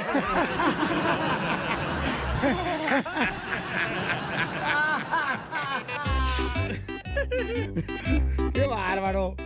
¡Qué 8.55 8.67
bárbaro! 8.67 9.37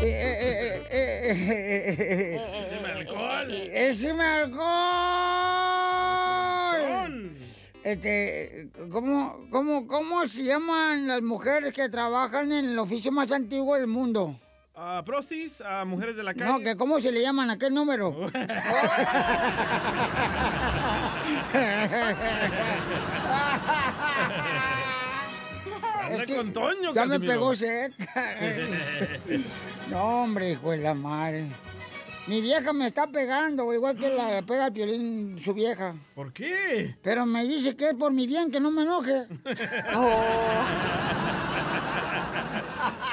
Eh, 0.00 0.02
eh, 0.02 0.86
eh, 0.90 0.90
eh, 0.90 1.36
eh, 1.70 1.96
eh, 1.98 2.40
eh, 3.72 3.88
¡Écheme 3.90 4.24
alcohol! 4.24 5.67
Este, 7.84 8.70
¿cómo, 8.90 9.46
cómo, 9.50 9.86
¿Cómo 9.86 10.26
se 10.26 10.44
llaman 10.44 11.06
las 11.06 11.22
mujeres 11.22 11.72
que 11.72 11.88
trabajan 11.88 12.52
en 12.52 12.66
el 12.66 12.78
oficio 12.78 13.12
más 13.12 13.30
antiguo 13.32 13.76
del 13.76 13.86
mundo? 13.86 14.38
Prostis, 15.04 15.60
a 15.60 15.84
mujeres 15.84 16.16
de 16.16 16.22
la 16.22 16.34
calle. 16.34 16.44
No, 16.46 16.60
que 16.60 16.76
¿cómo 16.76 17.00
se 17.00 17.10
le 17.10 17.20
llaman 17.20 17.50
a 17.50 17.58
qué 17.58 17.68
número? 17.68 18.14
Anda 26.08 26.36
con 26.36 26.52
Toño, 26.52 26.94
Ya 26.94 27.06
me 27.06 27.18
pegó 27.20 27.54
sed. 27.54 27.92
no, 29.90 30.22
hombre, 30.22 30.52
hijo 30.52 30.70
de 30.70 30.78
la 30.78 30.94
madre. 30.94 31.48
Mi 32.28 32.42
vieja 32.42 32.74
me 32.74 32.86
está 32.86 33.06
pegando, 33.06 33.72
igual 33.72 33.96
que 33.96 34.10
la 34.10 34.42
pega 34.42 34.66
el 34.66 34.72
violín 34.72 35.40
su 35.42 35.54
vieja. 35.54 35.96
¿Por 36.14 36.30
qué? 36.32 36.94
Pero 37.02 37.24
me 37.24 37.46
dice 37.46 37.74
que 37.74 37.88
es 37.88 37.94
por 37.94 38.12
mi 38.12 38.26
bien, 38.26 38.50
que 38.50 38.60
no 38.60 38.70
me 38.70 38.82
enoje. 38.82 39.26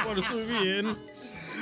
Por 0.06 0.24
su 0.24 0.46
bien. 0.46 0.96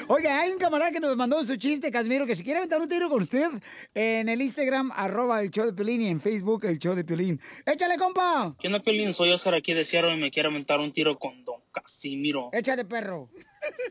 Oiga, 0.07 0.41
hay 0.41 0.51
un 0.51 0.57
camarada 0.57 0.91
que 0.91 0.99
nos 0.99 1.15
mandó 1.15 1.41
su 1.43 1.55
chiste, 1.55 1.89
Casimiro, 1.91 2.25
que 2.25 2.35
si 2.35 2.43
quiere 2.43 2.57
aventar 2.57 2.81
un 2.81 2.89
tiro 2.89 3.09
con 3.09 3.21
usted 3.21 3.47
en 3.93 4.27
el 4.27 4.41
Instagram, 4.41 4.91
arroba 4.93 5.39
el 5.41 5.49
show 5.49 5.65
de 5.65 5.73
Pelín 5.73 6.01
y 6.01 6.07
en 6.07 6.19
Facebook 6.19 6.65
el 6.65 6.77
show 6.79 6.93
de 6.93 7.05
Pelín. 7.05 7.39
¡Échale, 7.65 7.97
compa! 7.97 8.53
¿Qué 8.59 8.67
onda, 8.67 8.81
Pelín? 8.81 9.13
Soy 9.13 9.31
Oscar 9.31 9.53
aquí 9.53 9.73
de 9.73 9.85
Seattle 9.85 10.13
y 10.15 10.17
me 10.17 10.31
quiero 10.31 10.49
aventar 10.49 10.79
un 10.79 10.91
tiro 10.91 11.17
con 11.17 11.45
Don 11.45 11.62
Casimiro. 11.73 12.49
¡Échale, 12.53 12.85
perro! 12.85 13.29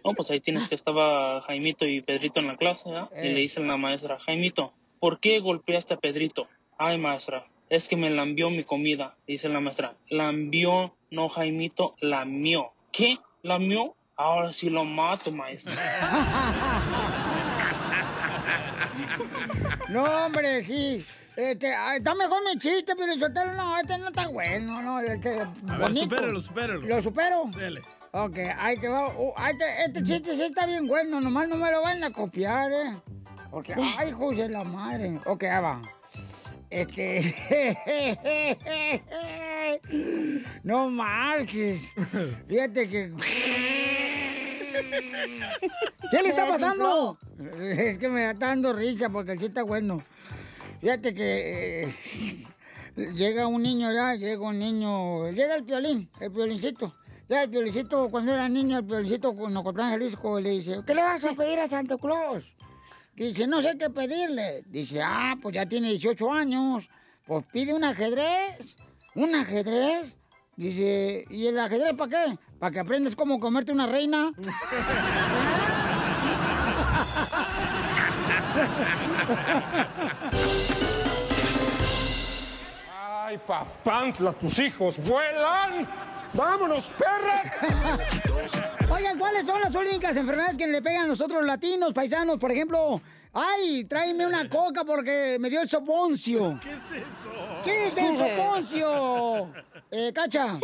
No, 0.04 0.14
pues 0.14 0.30
ahí 0.30 0.40
tienes 0.40 0.68
que 0.68 0.74
estaba 0.74 1.42
Jaimito 1.42 1.86
y 1.86 2.00
Pedrito 2.00 2.40
en 2.40 2.46
la 2.46 2.56
clase, 2.56 2.88
¿verdad? 2.90 3.10
Y 3.14 3.26
Eh. 3.28 3.32
le 3.34 3.40
dice 3.40 3.60
la 3.62 3.76
maestra, 3.76 4.18
Jaimito, 4.20 4.72
¿por 5.00 5.18
qué 5.20 5.40
golpeaste 5.40 5.94
a 5.94 5.96
Pedrito? 5.98 6.48
Ay, 6.78 6.98
maestra, 6.98 7.46
es 7.68 7.88
que 7.88 7.96
me 7.96 8.08
lambió 8.10 8.48
mi 8.50 8.64
comida. 8.64 9.16
Dice 9.26 9.48
la 9.48 9.60
maestra, 9.60 9.94
lambió, 10.08 10.94
no 11.10 11.28
Jaimito, 11.28 11.94
lamió. 12.00 12.72
¿Qué? 12.92 13.18
¿Lamió? 13.42 13.94
Ahora 14.16 14.52
sí 14.52 14.70
lo 14.70 14.84
mato, 14.84 15.32
maestra. 15.32 15.74
No, 19.88 20.02
hombre, 20.02 20.62
sí. 20.62 21.04
Este, 21.36 21.72
está 21.96 22.14
mejor 22.14 22.38
mi 22.44 22.58
chiste, 22.58 22.94
pero 22.96 23.14
soltero 23.16 23.54
no, 23.54 23.78
este 23.78 23.96
no 23.98 24.08
está 24.08 24.28
bueno, 24.28 24.82
no, 24.82 25.00
este, 25.00 25.40
A 25.40 25.44
ver, 25.44 25.78
bonito. 25.78 26.00
supéralo, 26.04 26.40
supéralo. 26.40 26.80
¿Lo 26.82 27.02
supero? 27.02 27.44
Dele. 27.56 27.80
Ok, 28.12 28.36
ahí 28.58 28.76
te 28.78 28.88
va. 28.88 29.08
Uh, 29.16 29.32
ahí 29.36 29.56
te- 29.56 29.84
este 29.86 30.02
chiste 30.04 30.34
sí 30.36 30.42
está 30.42 30.66
bien 30.66 30.86
bueno, 30.86 31.20
nomás 31.20 31.48
no 31.48 31.56
me 31.56 31.70
lo 31.70 31.80
van 31.80 32.04
a 32.04 32.12
copiar, 32.12 32.70
¿eh? 32.72 32.96
Porque, 33.50 33.74
ay, 33.98 34.10
hijo 34.10 34.32
de 34.32 34.48
la 34.50 34.64
madre. 34.64 35.18
Ok, 35.24 35.44
ahí 35.44 35.62
va. 35.62 35.80
Este. 36.68 37.34
no 40.62 40.90
marches. 40.90 41.80
Fíjate 42.48 42.88
que. 42.88 43.12
¿Qué 46.10 46.22
le 46.22 46.28
está 46.28 46.46
pasando? 46.48 47.16
Es 47.58 47.96
que 47.98 48.08
me 48.08 48.30
está 48.30 48.48
dando 48.48 48.72
risa 48.72 49.08
porque 49.10 49.32
el 49.32 49.38
chiste 49.38 49.48
está 49.60 49.62
bueno. 49.62 49.96
Fíjate 50.82 51.14
que 51.14 51.82
eh, 51.82 51.94
llega 53.14 53.46
un 53.46 53.62
niño 53.62 53.92
ya, 53.92 54.16
llega 54.16 54.42
un 54.42 54.58
niño, 54.58 55.30
llega 55.30 55.54
el 55.54 55.62
violín, 55.62 56.10
el 56.18 56.30
violincito. 56.30 56.92
Ya 57.28 57.44
el 57.44 57.50
violincito, 57.50 58.10
cuando 58.10 58.34
era 58.34 58.48
niño, 58.48 58.78
el 58.78 58.84
violincito 58.84 59.32
con 59.32 59.56
Ocotlán, 59.56 59.92
Jalisco, 59.92 60.40
le 60.40 60.50
dice, 60.50 60.80
¿qué 60.84 60.92
le 60.92 61.02
vas 61.02 61.24
a 61.24 61.34
pedir 61.34 61.60
a 61.60 61.68
Santa 61.68 61.96
Claus? 61.96 62.52
Dice, 63.14 63.46
no 63.46 63.62
sé 63.62 63.78
qué 63.78 63.90
pedirle. 63.90 64.64
Dice, 64.66 65.00
ah, 65.00 65.36
pues 65.40 65.54
ya 65.54 65.66
tiene 65.66 65.90
18 65.90 66.32
años. 66.32 66.88
Pues 67.28 67.46
pide 67.52 67.72
un 67.72 67.84
ajedrez. 67.84 68.74
¿Un 69.14 69.36
ajedrez? 69.36 70.16
Dice, 70.56 71.24
¿y 71.30 71.46
el 71.46 71.60
ajedrez 71.60 71.94
para 71.94 72.10
qué? 72.10 72.38
Para 72.58 72.72
que 72.72 72.80
aprendas 72.80 73.14
cómo 73.14 73.38
comerte 73.38 73.70
una 73.70 73.86
reina. 73.86 74.32
Ay, 83.32 83.40
papantla, 83.46 84.34
tus 84.34 84.58
hijos 84.58 84.98
vuelan. 84.98 85.88
¡Vámonos, 86.34 86.92
perras! 86.98 87.50
Oigan, 88.90 89.18
¿cuáles 89.18 89.46
son 89.46 89.58
las 89.58 89.74
únicas 89.74 90.14
enfermedades 90.18 90.58
que 90.58 90.66
le 90.66 90.82
pegan 90.82 91.06
a 91.06 91.08
nosotros 91.08 91.42
latinos, 91.42 91.94
paisanos? 91.94 92.36
Por 92.36 92.52
ejemplo, 92.52 93.00
ay, 93.32 93.84
tráeme 93.84 94.26
una 94.26 94.50
coca 94.50 94.84
porque 94.84 95.38
me 95.40 95.48
dio 95.48 95.62
el 95.62 95.68
soponcio. 95.70 96.60
¿Qué 96.62 96.72
es 96.72 96.92
eso? 96.92 97.62
¿Qué 97.64 97.86
es 97.86 97.96
el 97.96 98.16
soponcio? 98.18 99.50
Eh, 99.90 100.12
Cacha. 100.12 100.58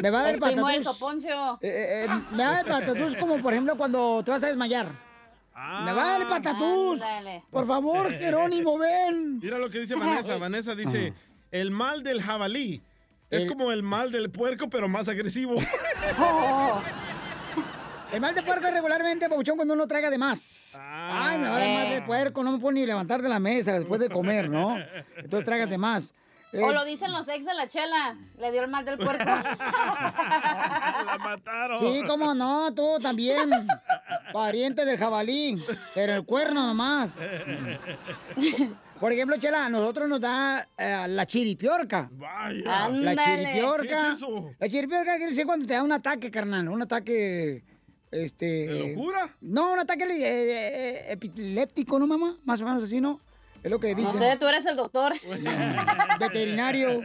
Me 0.00 0.10
va 0.10 0.20
a 0.20 0.22
dar 0.22 0.30
del 0.32 0.40
patatús. 0.40 0.84
soponcio. 0.84 1.58
Eh, 1.62 2.06
eh, 2.06 2.08
me 2.30 2.44
va 2.44 2.50
a 2.50 2.52
dar 2.62 2.66
patatús 2.66 3.16
como, 3.16 3.42
por 3.42 3.52
ejemplo, 3.52 3.76
cuando 3.76 4.22
te 4.22 4.30
vas 4.30 4.44
a 4.44 4.46
desmayar. 4.46 5.09
Me 5.84 5.92
va 5.92 6.02
a 6.14 6.18
dar 6.18 6.28
patatús. 6.28 7.00
Ándale. 7.02 7.42
Por 7.50 7.66
favor, 7.66 8.10
Jerónimo, 8.18 8.78
ven. 8.78 9.38
Mira 9.40 9.58
lo 9.58 9.68
que 9.70 9.80
dice 9.80 9.94
Vanessa. 9.94 10.36
Vanessa 10.38 10.74
dice, 10.74 11.12
el 11.50 11.70
mal 11.70 12.02
del 12.02 12.22
jabalí 12.22 12.82
es 13.30 13.42
El- 13.42 13.48
como 13.48 13.70
el 13.72 13.82
mal 13.82 14.10
del 14.12 14.30
puerco, 14.30 14.68
pero 14.70 14.88
más 14.88 15.08
agresivo. 15.08 15.54
El 18.12 18.20
mal 18.20 18.34
de 18.34 18.42
puerco 18.42 18.66
es 18.66 18.74
regularmente, 18.74 19.28
Pabuchón, 19.28 19.54
cuando 19.54 19.74
uno 19.74 19.86
traga 19.86 20.10
de 20.10 20.18
más. 20.18 20.76
Ay, 20.82 21.38
me 21.38 21.48
va 21.48 21.56
a 21.56 21.60
dar 21.60 21.68
mal 21.84 21.90
de 21.90 22.02
puerco, 22.02 22.42
no 22.42 22.50
me 22.50 22.58
puedo 22.58 22.72
ni 22.72 22.84
levantar 22.84 23.22
de 23.22 23.28
la 23.28 23.38
mesa 23.38 23.72
después 23.72 24.00
de 24.00 24.08
comer, 24.08 24.50
¿no? 24.50 24.76
Entonces 25.16 25.44
trágate 25.44 25.78
más. 25.78 26.12
Eh, 26.52 26.62
O 26.62 26.72
lo 26.72 26.84
dicen 26.84 27.12
los 27.12 27.28
ex 27.28 27.44
de 27.44 27.54
la 27.54 27.68
chela. 27.68 28.16
Le 28.38 28.50
dio 28.50 28.62
el 28.62 28.70
mal 28.70 28.84
del 28.84 28.98
puerco. 28.98 29.24
La 29.24 31.16
mataron. 31.22 31.78
Sí, 31.78 32.02
cómo 32.06 32.34
no, 32.34 32.74
tú 32.74 32.98
también. 33.00 33.48
Pariente 34.32 34.84
del 34.84 34.98
jabalí, 34.98 35.62
pero 35.94 36.14
el 36.14 36.24
cuerno 36.24 36.66
nomás. 36.66 37.10
Por 38.98 39.12
ejemplo, 39.12 39.36
Chela, 39.38 39.64
a 39.66 39.68
nosotros 39.70 40.08
nos 40.08 40.20
da 40.20 40.68
eh, 40.76 41.06
la 41.08 41.24
chiripiorca. 41.26 42.10
Vaya. 42.12 42.88
La 42.90 43.16
chiripiorca. 43.16 43.82
¿Qué 43.88 44.08
es 44.08 44.16
eso? 44.18 44.50
La 44.58 44.68
chiripiorca 44.68 45.16
quiere 45.16 45.30
decir 45.30 45.46
cuando 45.46 45.66
te 45.66 45.72
da 45.72 45.82
un 45.82 45.92
ataque, 45.92 46.30
carnal. 46.30 46.68
Un 46.68 46.82
ataque. 46.82 47.64
Este. 48.10 48.44
¿De 48.66 48.94
locura? 48.94 49.34
No, 49.40 49.72
un 49.72 49.78
ataque 49.78 50.04
eh, 50.04 50.18
eh, 50.20 51.12
epiléptico, 51.12 51.98
¿no, 51.98 52.06
mamá? 52.06 52.38
Más 52.44 52.60
o 52.60 52.64
menos 52.64 52.82
así, 52.82 53.00
¿no? 53.00 53.20
Es 53.62 53.70
lo 53.70 53.78
que 53.78 53.94
No 53.94 54.00
dicen. 54.00 54.18
sé, 54.18 54.36
tú 54.38 54.46
eres 54.46 54.64
el 54.66 54.76
doctor. 54.76 55.12
Veterinario. 56.18 57.00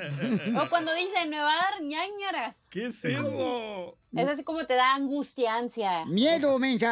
O 0.58 0.70
cuando 0.70 0.94
dicen, 0.94 1.30
me 1.30 1.38
va 1.40 1.52
a 1.52 1.56
dar 1.72 1.82
ñañaras. 1.82 2.68
¿Qué 2.70 2.86
es 2.86 3.04
eso? 3.06 3.98
Es 4.16 4.28
así 4.28 4.44
como 4.44 4.64
te 4.66 4.76
da 4.76 4.96
angustiancia. 4.96 6.06
Miedo, 6.06 6.58
mensa. 6.60 6.90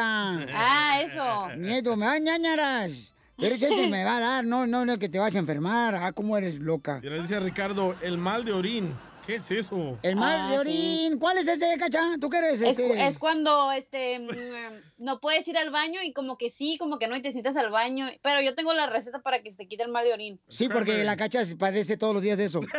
Ah, 0.52 1.00
eso. 1.02 1.48
Miedo, 1.56 1.96
me 1.96 2.06
da 2.06 2.18
ñañaras. 2.18 3.12
Pero 3.36 3.56
eso 3.56 3.88
me 3.88 4.04
va 4.04 4.18
a 4.18 4.20
dar, 4.20 4.44
no, 4.44 4.66
no, 4.66 4.84
no, 4.84 4.98
que 4.98 5.08
te 5.08 5.18
vas 5.18 5.34
a 5.34 5.38
enfermar. 5.38 5.94
Ah, 5.96 6.12
cómo 6.12 6.36
eres 6.38 6.56
loca. 6.60 7.00
Mira, 7.02 7.20
dice 7.20 7.40
Ricardo, 7.40 7.96
el 8.00 8.16
mal 8.18 8.44
de 8.44 8.52
orín. 8.52 8.94
¿Qué 9.26 9.36
es 9.36 9.50
eso? 9.50 9.98
El 10.02 10.16
mal 10.16 10.40
Ah, 10.42 10.50
de 10.50 10.54
sí. 10.58 10.60
orín. 10.60 11.18
¿Cuál 11.18 11.38
es 11.38 11.46
ese, 11.48 11.76
cacha? 11.78 12.00
¿Tú 12.20 12.28
qué 12.28 12.38
eres? 12.38 12.60
Es, 12.60 12.70
este? 12.78 12.86
cu- 12.88 12.94
es 12.94 13.18
cuando 13.18 13.72
este 13.72 14.18
mm, 14.18 15.02
no 15.04 15.18
puedes 15.20 15.48
ir 15.48 15.56
al 15.56 15.70
baño 15.70 16.00
y 16.02 16.12
como 16.12 16.36
que 16.36 16.50
sí, 16.50 16.76
como 16.78 16.98
que 16.98 17.06
no 17.08 17.16
y 17.16 17.22
te 17.22 17.32
sientas 17.32 17.56
al 17.56 17.70
baño. 17.70 18.06
Pero 18.22 18.42
yo 18.42 18.54
tengo 18.54 18.74
la 18.74 18.86
receta 18.86 19.22
para 19.22 19.42
que 19.42 19.50
se 19.50 19.56
te 19.56 19.66
quite 19.68 19.82
el 19.84 19.88
mal 19.90 20.04
de 20.04 20.12
orín. 20.12 20.40
Sí, 20.48 20.68
porque 20.68 21.04
la 21.04 21.16
cacha 21.16 21.44
se 21.46 21.56
padece 21.56 21.96
todos 21.96 22.12
los 22.12 22.22
días 22.22 22.36
de 22.36 22.44
eso. 22.44 22.60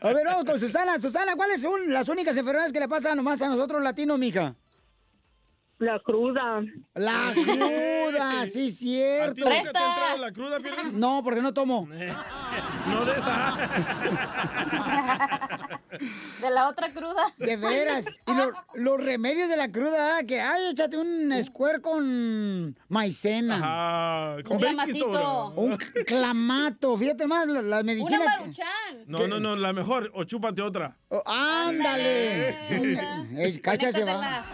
A 0.00 0.12
ver, 0.12 0.26
vamos 0.26 0.44
con 0.44 0.58
Susana. 0.58 0.98
Susana, 0.98 1.36
¿cuáles 1.36 1.62
son 1.62 1.92
las 1.92 2.08
únicas 2.08 2.36
enfermedades 2.36 2.72
que 2.72 2.80
le 2.80 2.88
pasan 2.88 3.16
nomás 3.16 3.40
a 3.42 3.48
nosotros 3.48 3.82
latinos, 3.82 4.18
mija? 4.18 4.56
La 5.78 6.00
cruda. 6.00 6.62
La 6.94 7.32
cruda, 7.34 8.46
sí, 8.46 8.46
¿A 8.46 8.50
ti 8.64 8.70
cierto. 8.70 9.44
nunca 9.44 9.50
te 9.50 9.56
ha 9.78 9.88
entrado 9.88 10.16
la 10.18 10.32
cruda, 10.32 10.58
Piolín? 10.58 10.98
No, 10.98 11.20
porque 11.22 11.42
no 11.42 11.52
tomo. 11.52 11.86
No 12.86 13.04
de 13.04 13.18
esa. 13.18 13.56
De 16.40 16.50
la 16.50 16.68
otra 16.68 16.92
cruda. 16.92 17.24
De 17.38 17.56
veras. 17.56 18.04
Y 18.26 18.34
lo- 18.34 18.52
los 18.74 19.02
remedios 19.02 19.48
de 19.48 19.56
la 19.56 19.70
cruda, 19.72 20.18
¿ah? 20.18 20.22
que, 20.24 20.40
ay, 20.40 20.66
échate 20.70 20.96
un 20.98 21.32
square 21.42 21.80
con 21.80 22.78
maicena. 22.88 23.56
Ajá, 24.36 24.42
con 24.44 24.56
Un 24.56 24.62
clamatito. 24.62 25.48
Un 25.56 25.76
clamato. 26.06 26.96
Fíjate 26.98 27.26
más, 27.26 27.46
la, 27.48 27.62
la 27.62 27.76
Una 27.78 27.82
medicina. 27.84 28.20
maruchan. 28.38 28.66
No, 29.06 29.26
no, 29.26 29.40
no, 29.40 29.56
la 29.56 29.72
mejor. 29.72 30.10
O 30.14 30.22
chúpate 30.24 30.60
otra. 30.62 30.96
Oh, 31.08 31.22
ándale. 31.26 32.92
Esa. 32.92 33.24
El 33.36 33.60
cacha 33.62 33.90
se 33.92 34.04
va. 34.04 34.44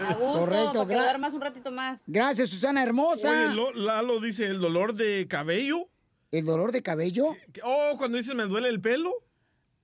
A 0.00 0.14
gusto, 0.14 0.38
Correcto, 0.40 0.72
para 0.72 0.88
que 0.88 0.94
duermas 0.94 1.34
un 1.34 1.40
ratito 1.40 1.70
más. 1.72 2.02
Gracias, 2.06 2.50
Susana 2.50 2.82
hermosa. 2.82 3.30
Oye, 3.30 3.54
Lo- 3.54 3.72
Lalo 3.72 4.20
dice 4.20 4.46
el 4.46 4.60
dolor 4.60 4.94
de 4.94 5.26
cabello. 5.28 5.88
¿El 6.30 6.44
dolor 6.44 6.72
de 6.72 6.82
cabello? 6.82 7.36
Oh, 7.62 7.94
cuando 7.96 8.18
dices 8.18 8.34
me 8.34 8.44
duele 8.44 8.68
el 8.68 8.80
pelo. 8.80 9.12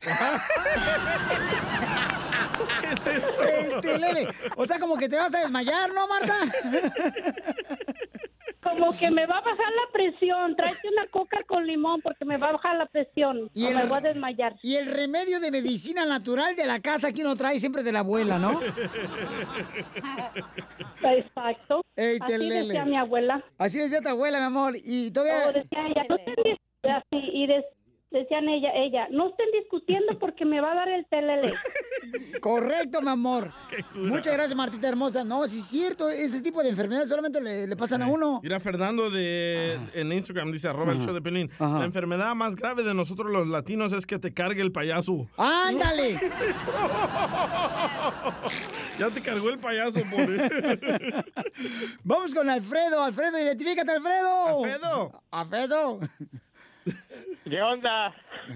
¿Qué 2.80 2.92
es 2.92 3.06
eso? 3.06 3.42
El 3.42 3.80
telele. 3.80 4.28
O 4.56 4.64
sea, 4.64 4.78
como 4.78 4.96
que 4.96 5.08
te 5.08 5.16
vas 5.16 5.34
a 5.34 5.40
desmayar, 5.40 5.92
¿no, 5.92 6.06
Marta? 6.06 6.36
Como 8.62 8.96
que 8.98 9.10
me 9.10 9.24
va 9.26 9.38
a 9.38 9.40
bajar 9.40 9.58
la 9.58 9.92
presión. 9.92 10.54
Tráete 10.54 10.88
una 10.88 11.06
coca 11.08 11.38
con 11.46 11.66
limón 11.66 12.00
porque 12.02 12.24
me 12.24 12.36
va 12.36 12.48
a 12.48 12.52
bajar 12.52 12.76
la 12.76 12.86
presión. 12.86 13.50
Y 13.54 13.64
o 13.64 13.68
el- 13.70 13.76
me 13.76 13.84
voy 13.86 13.98
a 13.98 14.00
desmayar. 14.02 14.56
Y 14.62 14.76
el 14.76 14.86
remedio 14.86 15.40
de 15.40 15.50
medicina 15.50 16.04
natural 16.04 16.54
de 16.56 16.66
la 16.66 16.80
casa 16.80 17.08
aquí 17.08 17.22
uno 17.22 17.36
trae 17.36 17.58
siempre 17.58 17.82
de 17.82 17.92
la 17.92 18.00
abuela, 18.00 18.38
¿no? 18.38 18.60
Exacto. 21.02 21.82
El 21.96 22.20
Así 22.22 22.32
telele. 22.32 22.62
decía 22.66 22.84
mi 22.84 22.96
abuela. 22.96 23.44
Así 23.58 23.78
decía 23.78 24.00
tu 24.00 24.08
abuela, 24.08 24.38
mi 24.38 24.44
amor. 24.44 24.74
Y 24.84 25.10
todavía... 25.10 25.48
Oh, 25.48 25.52
decía 25.52 25.86
ella, 25.88 26.04
no 26.08 26.16
así, 26.16 27.30
y 27.32 27.46
des- 27.46 27.64
decían 28.10 28.48
ella, 28.48 28.70
ella, 28.74 29.06
no 29.10 29.28
estén 29.28 29.46
discutiendo 29.52 30.18
porque 30.18 30.44
me 30.44 30.60
va 30.60 30.72
a 30.72 30.74
dar 30.74 30.88
el 30.88 31.06
telele. 31.06 31.54
Correcto, 32.40 33.00
mi 33.02 33.08
amor. 33.10 33.52
Muchas 33.94 34.32
gracias, 34.34 34.56
Martita 34.56 34.88
hermosa. 34.88 35.22
No, 35.24 35.46
sí 35.46 35.58
es 35.58 35.66
cierto, 35.66 36.08
ese 36.08 36.42
tipo 36.42 36.62
de 36.62 36.70
enfermedades 36.70 37.08
solamente 37.08 37.40
le, 37.40 37.66
le 37.66 37.76
pasan 37.76 38.02
a 38.02 38.08
uno. 38.08 38.40
Mira, 38.42 38.58
Fernando 38.60 39.10
de, 39.10 39.78
en 39.94 40.12
Instagram 40.12 40.50
dice, 40.50 40.68
arroba 40.68 40.92
el 40.92 41.00
show 41.00 41.14
de 41.14 41.22
Pelín. 41.22 41.50
Ajá. 41.58 41.78
La 41.78 41.84
enfermedad 41.84 42.34
más 42.34 42.56
grave 42.56 42.82
de 42.82 42.94
nosotros 42.94 43.30
los 43.30 43.46
latinos 43.46 43.92
es 43.92 44.06
que 44.06 44.18
te 44.18 44.34
cargue 44.34 44.62
el 44.62 44.72
payaso. 44.72 45.28
¡Ándale! 45.36 46.14
ya 48.98 49.10
te 49.10 49.22
cargó 49.22 49.50
el 49.50 49.58
payaso, 49.58 50.00
pobre. 50.10 50.50
Vamos 52.04 52.34
con 52.34 52.48
Alfredo. 52.50 53.02
Alfredo, 53.02 53.38
identifícate, 53.38 53.92
Alfredo. 53.92 54.64
Alfredo. 54.64 55.22
Alfredo. 55.30 56.00
¿Qué 57.44 57.60
onda? 57.62 58.14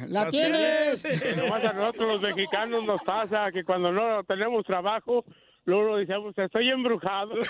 La 0.09 0.31
tienes. 0.31 1.03
Nomás 1.37 1.65
a 1.65 1.73
nosotros 1.73 2.09
los 2.13 2.21
mexicanos 2.23 2.85
nos 2.85 3.03
pasa 3.03 3.51
que 3.53 3.65
cuando 3.65 3.91
no 3.93 4.23
tenemos 4.25 4.65
trabajo, 4.65 5.25
luego 5.65 5.97
decimos, 5.97 6.35
estoy 6.37 6.71
embrujado. 6.71 7.35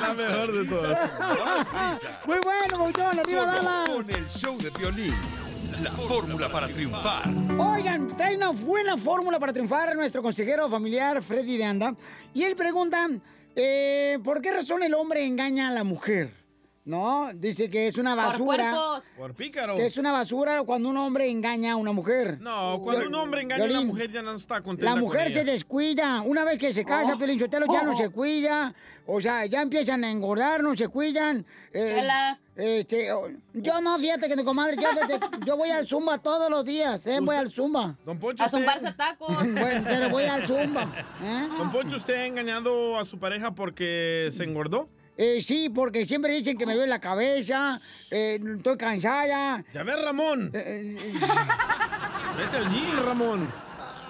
La 0.00 0.14
mejor 0.14 0.52
de 0.52 0.68
todas. 0.68 1.14
Muy 2.26 2.38
bueno, 2.42 2.78
Bouchón, 2.78 3.18
arriba 3.18 3.24
Solo 3.24 3.52
Dallas. 3.52 3.88
con 3.90 4.10
el 4.10 4.26
show 4.28 4.58
de 4.58 4.70
violín. 4.78 5.14
La 5.82 5.90
fórmula 5.90 6.48
para 6.48 6.68
triunfar. 6.68 7.24
Oigan, 7.58 8.16
trae 8.16 8.36
una 8.36 8.50
buena 8.50 8.96
fórmula 8.96 9.38
para 9.40 9.52
triunfar 9.52 9.94
nuestro 9.96 10.22
consejero 10.22 10.68
familiar 10.68 11.20
Freddy 11.22 11.56
de 11.56 11.64
Anda. 11.64 11.94
Y 12.32 12.42
él 12.44 12.54
pregunta, 12.56 13.08
eh, 13.56 14.18
¿por 14.22 14.40
qué 14.40 14.52
razón 14.52 14.82
el 14.82 14.94
hombre 14.94 15.24
engaña 15.24 15.68
a 15.68 15.72
la 15.72 15.82
mujer? 15.84 16.43
¿No? 16.86 17.30
Dice 17.34 17.70
que 17.70 17.86
es 17.86 17.96
una 17.96 18.14
basura. 18.14 18.74
Por 19.16 19.32
pícaro. 19.34 19.74
Que 19.74 19.86
es 19.86 19.96
una 19.96 20.12
basura 20.12 20.62
cuando 20.64 20.90
un 20.90 20.96
hombre 20.98 21.30
engaña 21.30 21.72
a 21.72 21.76
una 21.76 21.92
mujer. 21.92 22.38
No, 22.42 22.78
cuando 22.82 23.06
un 23.06 23.14
hombre 23.14 23.40
engaña 23.40 23.64
a 23.64 23.68
una 23.70 23.80
mujer 23.80 24.10
ya 24.12 24.20
no 24.20 24.32
está 24.34 24.60
contenta 24.60 24.90
La 24.90 25.00
con 25.00 25.00
mujer 25.08 25.28
ella. 25.28 25.34
se 25.40 25.44
descuida. 25.44 26.20
Una 26.20 26.44
vez 26.44 26.58
que 26.58 26.74
se 26.74 26.84
casa, 26.84 27.12
Oh. 27.14 27.18
Pelín 27.18 27.38
Sotelo, 27.38 27.64
ya 27.72 27.82
no 27.82 27.96
se 27.96 28.10
cuida. 28.10 28.74
O 29.06 29.18
sea, 29.18 29.46
ya 29.46 29.62
empiezan 29.62 30.04
a 30.04 30.10
engordar, 30.10 30.62
no 30.62 30.76
se 30.76 30.88
cuidan. 30.88 31.46
Eh, 31.72 32.02
este, 32.56 33.12
oh, 33.12 33.28
yo 33.54 33.80
no, 33.80 33.98
fíjate 33.98 34.28
que, 34.28 34.44
comadre, 34.44 34.76
yo, 34.76 34.88
desde- 34.94 35.20
yo 35.46 35.56
voy 35.56 35.70
al 35.70 35.86
Zumba 35.86 36.18
todos 36.18 36.50
los 36.50 36.64
días, 36.66 37.06
¿eh? 37.06 37.18
Voy 37.22 37.36
al 37.36 37.50
Zumba. 37.50 37.96
Don 38.04 38.18
Poncho, 38.18 38.42
A 38.42 38.46
usted- 38.46 38.58
zumbarse 38.58 38.92
tacos. 38.92 39.28
Bueno, 39.38 39.84
pero 39.86 40.10
voy 40.10 40.24
al 40.24 40.46
Zumba. 40.46 40.82
¿eh? 41.22 41.48
Don 41.58 41.70
Poncho, 41.70 41.96
¿usted 41.96 42.14
ha 42.14 42.26
engañado 42.26 42.98
a 42.98 43.04
su 43.06 43.18
pareja 43.18 43.54
porque 43.54 44.28
se 44.32 44.44
engordó? 44.44 44.88
Eh, 45.16 45.40
sí, 45.40 45.68
porque 45.68 46.06
siempre 46.06 46.32
dicen 46.34 46.58
que 46.58 46.66
me 46.66 46.74
duele 46.74 46.88
la 46.88 47.00
cabeza, 47.00 47.80
eh, 48.10 48.40
estoy 48.56 48.76
cansada. 48.76 49.64
Ya 49.72 49.82
ves, 49.84 50.02
Ramón. 50.02 50.50
Eh, 50.52 50.96
Vete 52.38 52.56
al 52.56 52.68
gym, 52.68 53.04
Ramón. 53.04 53.48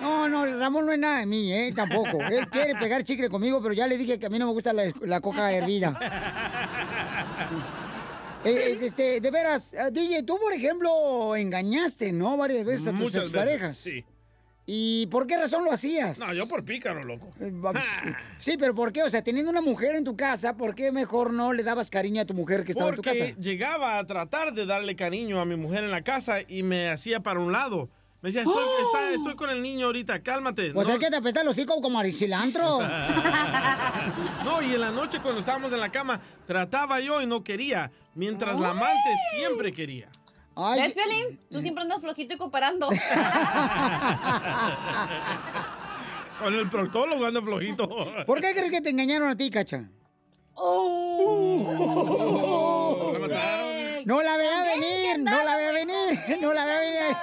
No, 0.00 0.28
no, 0.28 0.44
Ramón 0.58 0.86
no 0.86 0.92
es 0.92 0.98
nada 0.98 1.18
de 1.20 1.26
mí, 1.26 1.52
¿eh? 1.52 1.72
Tampoco. 1.74 2.20
Él 2.30 2.48
quiere 2.48 2.74
pegar 2.76 3.04
chicle 3.04 3.28
conmigo, 3.28 3.62
pero 3.62 3.74
ya 3.74 3.86
le 3.86 3.96
dije 3.98 4.18
que 4.18 4.26
a 4.26 4.30
mí 4.30 4.38
no 4.38 4.46
me 4.46 4.52
gusta 4.52 4.72
la, 4.72 4.84
la 5.02 5.20
coca 5.20 5.52
hervida. 5.52 5.98
Eh, 8.44 8.50
eh, 8.52 8.78
este, 8.82 9.20
de 9.22 9.30
veras, 9.30 9.72
eh, 9.72 9.88
DJ, 9.90 10.22
tú, 10.22 10.38
por 10.38 10.52
ejemplo, 10.52 11.34
engañaste, 11.34 12.12
¿no? 12.12 12.36
Varias 12.36 12.62
veces 12.66 12.88
a 12.88 12.90
tus 12.90 13.00
Muchas 13.00 13.22
exparejas. 13.22 13.82
veces, 13.82 14.04
sí. 14.04 14.04
¿Y 14.66 15.06
por 15.08 15.26
qué 15.26 15.36
razón 15.36 15.62
lo 15.64 15.72
hacías? 15.72 16.18
No, 16.18 16.32
yo 16.32 16.46
por 16.48 16.64
pícaro, 16.64 17.02
loco. 17.02 17.28
Sí, 18.38 18.56
pero 18.58 18.74
¿por 18.74 18.92
qué? 18.92 19.02
O 19.02 19.10
sea, 19.10 19.22
teniendo 19.22 19.50
una 19.50 19.60
mujer 19.60 19.94
en 19.94 20.04
tu 20.04 20.16
casa, 20.16 20.56
¿por 20.56 20.74
qué 20.74 20.90
mejor 20.90 21.32
no 21.32 21.52
le 21.52 21.62
dabas 21.62 21.90
cariño 21.90 22.22
a 22.22 22.24
tu 22.24 22.32
mujer 22.34 22.64
que 22.64 22.72
estaba 22.72 22.90
en 22.90 22.96
tu 22.96 23.02
casa? 23.02 23.26
Porque 23.26 23.42
llegaba 23.42 23.98
a 23.98 24.06
tratar 24.06 24.54
de 24.54 24.64
darle 24.64 24.96
cariño 24.96 25.40
a 25.40 25.44
mi 25.44 25.56
mujer 25.56 25.84
en 25.84 25.90
la 25.90 26.02
casa 26.02 26.38
y 26.48 26.62
me 26.62 26.88
hacía 26.88 27.20
para 27.20 27.40
un 27.40 27.52
lado. 27.52 27.90
Me 28.22 28.28
decía, 28.30 28.40
estoy, 28.40 28.64
está- 28.86 29.10
estoy 29.10 29.34
con 29.34 29.50
el 29.50 29.60
niño 29.60 29.84
ahorita, 29.84 30.22
cálmate. 30.22 30.72
Pues 30.72 30.86
no, 30.88 30.94
es 30.94 30.98
que 30.98 31.10
te 31.10 31.16
apesta 31.16 31.42
el 31.42 31.48
hocico 31.48 31.78
como 31.82 31.98
aricilantro. 31.98 32.80
no, 34.44 34.62
y 34.62 34.72
en 34.74 34.80
la 34.80 34.90
noche 34.92 35.18
cuando 35.20 35.40
estábamos 35.40 35.72
en 35.74 35.80
la 35.80 35.90
cama, 35.92 36.22
trataba 36.46 37.00
yo 37.00 37.20
y 37.20 37.26
no 37.26 37.44
quería, 37.44 37.90
mientras 38.14 38.58
la 38.58 38.70
amante 38.70 39.10
siempre 39.36 39.74
quería. 39.74 40.08
¿Ves, 40.56 40.94
Piolín? 40.94 41.40
Tú 41.50 41.60
siempre 41.60 41.82
andas 41.82 42.00
flojito 42.00 42.34
y 42.34 42.36
cooperando. 42.36 42.88
Con 46.38 46.54
el 46.54 46.68
proctólogo 46.68 47.26
ando 47.26 47.42
flojito. 47.42 47.88
¿Por 48.26 48.40
qué 48.40 48.52
crees 48.52 48.70
que 48.70 48.80
te 48.80 48.90
engañaron 48.90 49.28
a 49.30 49.36
ti, 49.36 49.50
cacha? 49.50 49.88
Oh. 50.54 51.64
No 54.04 54.22
la 54.22 54.36
veía 54.36 54.62
venir, 54.62 55.18
no 55.20 55.42
la 55.44 55.56
veía 55.56 55.72
venir, 55.72 56.38
no 56.40 56.52
la 56.52 56.64
veía 56.66 57.16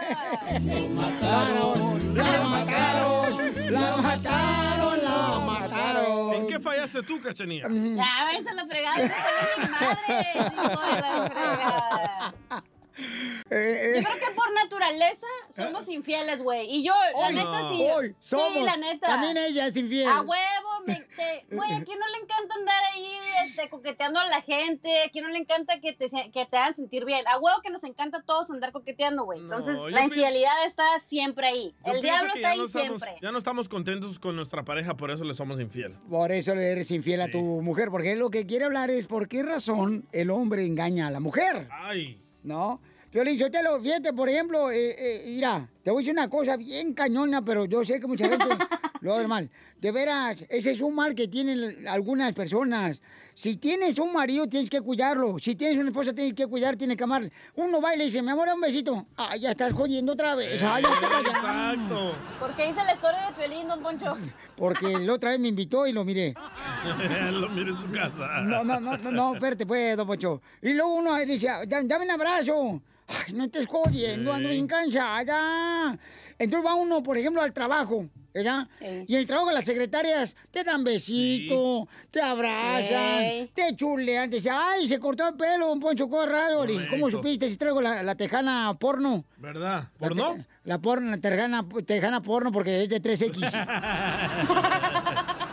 venir. 0.48 0.90
mataron, 0.90 2.16
la 2.16 2.24
mataron, 2.42 3.72
la 3.72 3.98
mataron, 3.98 5.04
la 5.04 5.40
mataron. 5.46 6.34
¿En 6.34 6.48
qué 6.48 6.60
fallaste 6.60 7.04
tú, 7.04 7.22
cachanilla? 7.22 7.68
Ya, 7.70 8.32
ves 8.32 8.48
a 8.48 8.54
la 8.54 8.66
fregada. 8.66 9.04
esa 9.04 9.16
es 9.16 9.58
mi 9.60 9.68
madre. 9.70 10.00
hijo 10.36 10.82
de 10.82 11.02
la 11.02 11.30
fregada. 11.30 12.34
Eh, 13.50 13.94
Yo 14.02 14.08
creo 14.10 14.30
que 14.30 14.34
por 14.36 14.54
naturaleza 14.54 15.28
somos 15.50 15.90
infieles, 15.90 16.42
güey. 16.42 16.68
Y 16.74 16.84
yo, 16.86 16.94
la 17.20 17.32
neta, 17.32 17.62
no. 17.62 17.70
sí. 17.70 17.88
Hoy 17.94 18.10
sí, 18.10 18.16
somos. 18.30 18.64
la 18.64 18.78
neta. 18.78 19.08
También 19.08 19.38
ella 19.38 19.68
es 19.68 19.76
infiel. 19.76 20.08
A 20.08 20.22
huevo, 20.22 20.70
güey, 20.86 21.72
¿a 21.74 21.84
quién 21.84 22.00
no 22.00 22.08
le 22.08 22.18
encanta 22.24 22.56
andar 22.56 22.84
ahí 22.94 23.08
este, 23.46 23.70
coqueteando 23.70 24.20
a 24.20 24.26
la 24.28 24.42
gente? 24.42 25.04
¿A 25.04 25.10
quién 25.10 25.26
no 25.26 25.32
le 25.32 25.40
encanta 25.40 25.80
que 25.82 25.92
te, 25.94 26.08
que 26.32 26.46
te 26.46 26.58
hagan 26.58 26.74
sentir 26.74 27.04
bien? 27.06 27.28
A 27.28 27.38
huevo 27.40 27.62
que 27.62 27.70
nos 27.70 27.84
encanta 27.84 28.20
a 28.20 28.24
todos 28.24 28.50
andar 28.52 28.72
coqueteando, 28.72 29.26
güey. 29.26 29.40
Entonces, 29.40 29.78
la 29.78 29.84
pienso- 30.00 30.04
infidelidad 30.06 30.66
está 30.66 30.84
siempre 31.00 31.48
ahí. 31.48 31.76
El 31.84 32.02
diablo 32.02 32.32
está 32.34 32.50
ahí 32.52 32.58
no 32.60 32.66
estamos- 32.66 32.88
siempre. 32.88 33.16
Ya 33.22 33.32
no 33.32 33.38
estamos 33.38 33.68
contentos 33.68 34.18
con 34.20 34.36
nuestra 34.36 34.64
pareja, 34.64 34.96
por 34.96 35.12
eso 35.12 35.24
le 35.26 35.34
somos 35.34 35.60
infiel. 35.60 35.96
Por 36.10 36.32
eso 36.32 36.56
le 36.56 36.72
eres 36.72 36.90
infiel 36.92 37.22
a 37.22 37.28
tu 37.30 37.40
mujer, 37.42 37.90
porque 37.92 38.12
él 38.14 38.20
lo 38.20 38.30
que 38.30 38.46
quiere 38.46 38.66
hablar 38.66 38.90
es 38.90 39.06
por 39.08 39.28
qué 39.28 39.44
razón 39.44 40.06
el 40.14 40.30
hombre 40.30 40.66
engaña 40.66 41.08
a 41.08 41.12
la 41.12 41.20
mujer. 41.20 41.68
Ay. 41.72 42.18
¿No? 42.44 42.82
Piolín, 43.12 43.38
yo 43.38 43.52
te 43.52 43.62
lo, 43.62 43.78
fíjate, 43.82 44.14
por 44.14 44.30
ejemplo, 44.30 44.72
eh, 44.72 44.96
eh, 44.98 45.24
mira, 45.28 45.68
te 45.84 45.92
voy 45.92 46.00
a 46.00 46.02
decir 46.02 46.14
una 46.14 46.30
cosa 46.30 46.56
bien 46.56 46.94
cañona, 46.94 47.44
pero 47.44 47.66
yo 47.66 47.84
sé 47.84 48.00
que 48.00 48.08
mucha 48.08 48.26
gente 48.28 48.46
lo 49.02 49.18
ver 49.18 49.28
mal. 49.28 49.50
De 49.82 49.92
veras, 49.92 50.46
ese 50.48 50.72
es 50.72 50.82
un 50.82 50.96
mal 50.96 51.14
que 51.14 51.28
tienen 51.28 51.86
algunas 51.90 52.34
personas. 52.34 53.02
Si 53.36 53.58
tienes 53.58 53.98
un 54.00 54.14
marido, 54.14 54.48
tienes 54.48 54.70
que 54.70 54.80
cuidarlo. 54.80 55.38
Si 55.40 55.56
tienes 55.56 55.78
una 55.78 55.90
esposa, 55.90 56.14
tienes 56.14 56.34
que 56.36 56.48
cuidar, 56.48 56.78
tienes 56.78 56.96
que 56.96 57.04
amar. 57.04 57.30
Uno 57.56 57.82
va 57.82 57.96
y 57.96 57.98
le 57.98 58.06
dice, 58.06 58.22
mi 58.22 58.30
amor, 58.30 58.48
un 58.54 58.62
besito. 58.62 59.06
Ah, 59.18 59.36
ya 59.36 59.52
estás 59.52 59.74
jodiendo 59.74 60.14
otra 60.14 60.36
vez. 60.36 60.62
Ah, 60.64 60.80
ya 60.80 60.90
está. 60.94 61.20
Exacto. 61.20 62.14
¿Por 62.40 62.56
qué 62.56 62.68
dice 62.68 62.82
la 62.86 62.94
historia 62.94 63.20
de 63.28 63.34
Piolín, 63.34 63.68
don 63.68 63.82
Poncho? 63.82 64.14
Porque 64.56 64.98
la 65.00 65.14
otra 65.14 65.32
vez 65.32 65.40
me 65.40 65.48
invitó 65.50 65.86
y 65.88 65.92
lo 65.92 66.06
miré. 66.06 66.34
Lo 67.32 67.50
miro 67.50 67.76
en 67.76 67.82
su 67.82 67.92
casa. 67.92 68.42
No, 68.42 68.64
no, 68.64 68.80
no, 68.80 68.98
no, 68.98 69.12
no, 69.12 69.34
espérate, 69.34 69.66
pues, 69.66 69.98
don 69.98 70.08
Poncho. 70.08 70.42
Y 70.62 70.74
luego 70.74 70.94
uno 70.96 71.18
dice, 71.20 71.48
"Da- 71.68 71.82
dame 71.84 72.06
un 72.06 72.12
abrazo. 72.12 72.82
Ay, 73.12 73.34
no 73.34 73.44
estés 73.46 73.66
jodiendo, 73.68 74.32
ando 74.34 74.50
bien 74.50 74.68
cansada. 74.68 75.98
Entonces 76.40 76.66
va 76.68 76.76
uno, 76.76 77.04
por 77.04 77.18
ejemplo, 77.18 77.42
al 77.42 77.54
trabajo, 77.54 78.08
¿verdad? 78.34 78.68
Y 79.08 79.14
en 79.14 79.20
el 79.20 79.28
trabajo 79.28 79.52
las 79.52 79.66
secretarias 79.66 80.36
te 80.50 80.64
dan 80.64 80.84
besito, 80.84 81.88
te 82.10 82.20
abrazan, 82.22 83.22
Ey. 83.24 83.52
te 83.54 83.76
chulean, 83.76 84.30
te 84.30 84.38
dicen, 84.38 84.54
ay, 84.56 84.88
se 84.88 85.00
cortó 85.00 85.28
el 85.28 85.36
pelo, 85.36 85.68
don 85.68 85.80
Poncho, 85.80 86.10
dije, 86.68 86.88
¿Cómo 86.90 87.12
supiste 87.12 87.48
si 87.50 87.58
traigo 87.58 87.80
la, 87.82 88.02
la 88.02 88.16
tejana 88.16 88.76
porno? 88.80 89.24
¿Verdad? 89.38 89.90
La 90.00 90.08
¿Por 90.08 90.16
no? 90.16 90.34
te- 90.36 90.46
La 90.64 90.80
porno, 90.80 91.12
la 91.12 91.18
tejana, 91.20 91.66
tejana 91.86 92.22
porno 92.22 92.52
porque 92.52 92.84
es 92.84 92.90
de 92.90 93.02
3X. 93.02 93.68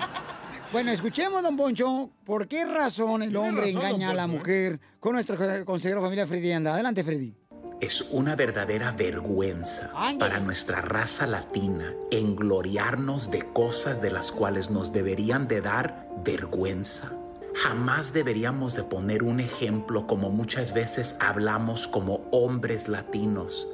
Bueno, 0.71 0.91
escuchemos, 0.91 1.43
don 1.43 1.57
Poncho, 1.57 2.11
¿por 2.25 2.47
qué 2.47 2.67
razón 2.67 3.23
el 3.23 3.35
hombre 3.37 3.69
razón, 3.73 3.83
engaña 3.87 4.11
a 4.11 4.15
la 4.15 4.25
¿eh? 4.25 4.27
mujer 4.27 4.79
con 5.01 5.15
nuestro 5.15 5.39
consejero 5.65 6.03
familia 6.03 6.27
Freddy 6.27 6.53
Anda? 6.53 6.75
Adelante, 6.75 7.03
Freddy. 7.03 7.35
Es 7.81 8.01
una 8.11 8.35
verdadera 8.35 8.91
vergüenza 8.91 9.93
para 10.19 10.41
nuestra 10.41 10.81
raza 10.81 11.29
latina 11.29 11.95
engloriarnos 12.11 13.31
de 13.31 13.53
cosas 13.53 14.03
de 14.03 14.11
las 14.11 14.33
cuales 14.33 14.69
nos 14.69 14.93
deberían 14.93 15.47
de 15.47 15.61
dar 15.61 16.09
vergüenza. 16.25 17.13
Jamás 17.55 18.13
deberíamos 18.13 18.75
de 18.75 18.83
poner 18.83 19.23
un 19.23 19.39
ejemplo 19.39 20.09
como 20.09 20.29
muchas 20.31 20.75
veces 20.75 21.17
hablamos 21.21 21.87
como 21.87 22.29
hombres 22.33 22.89
latinos, 22.89 23.69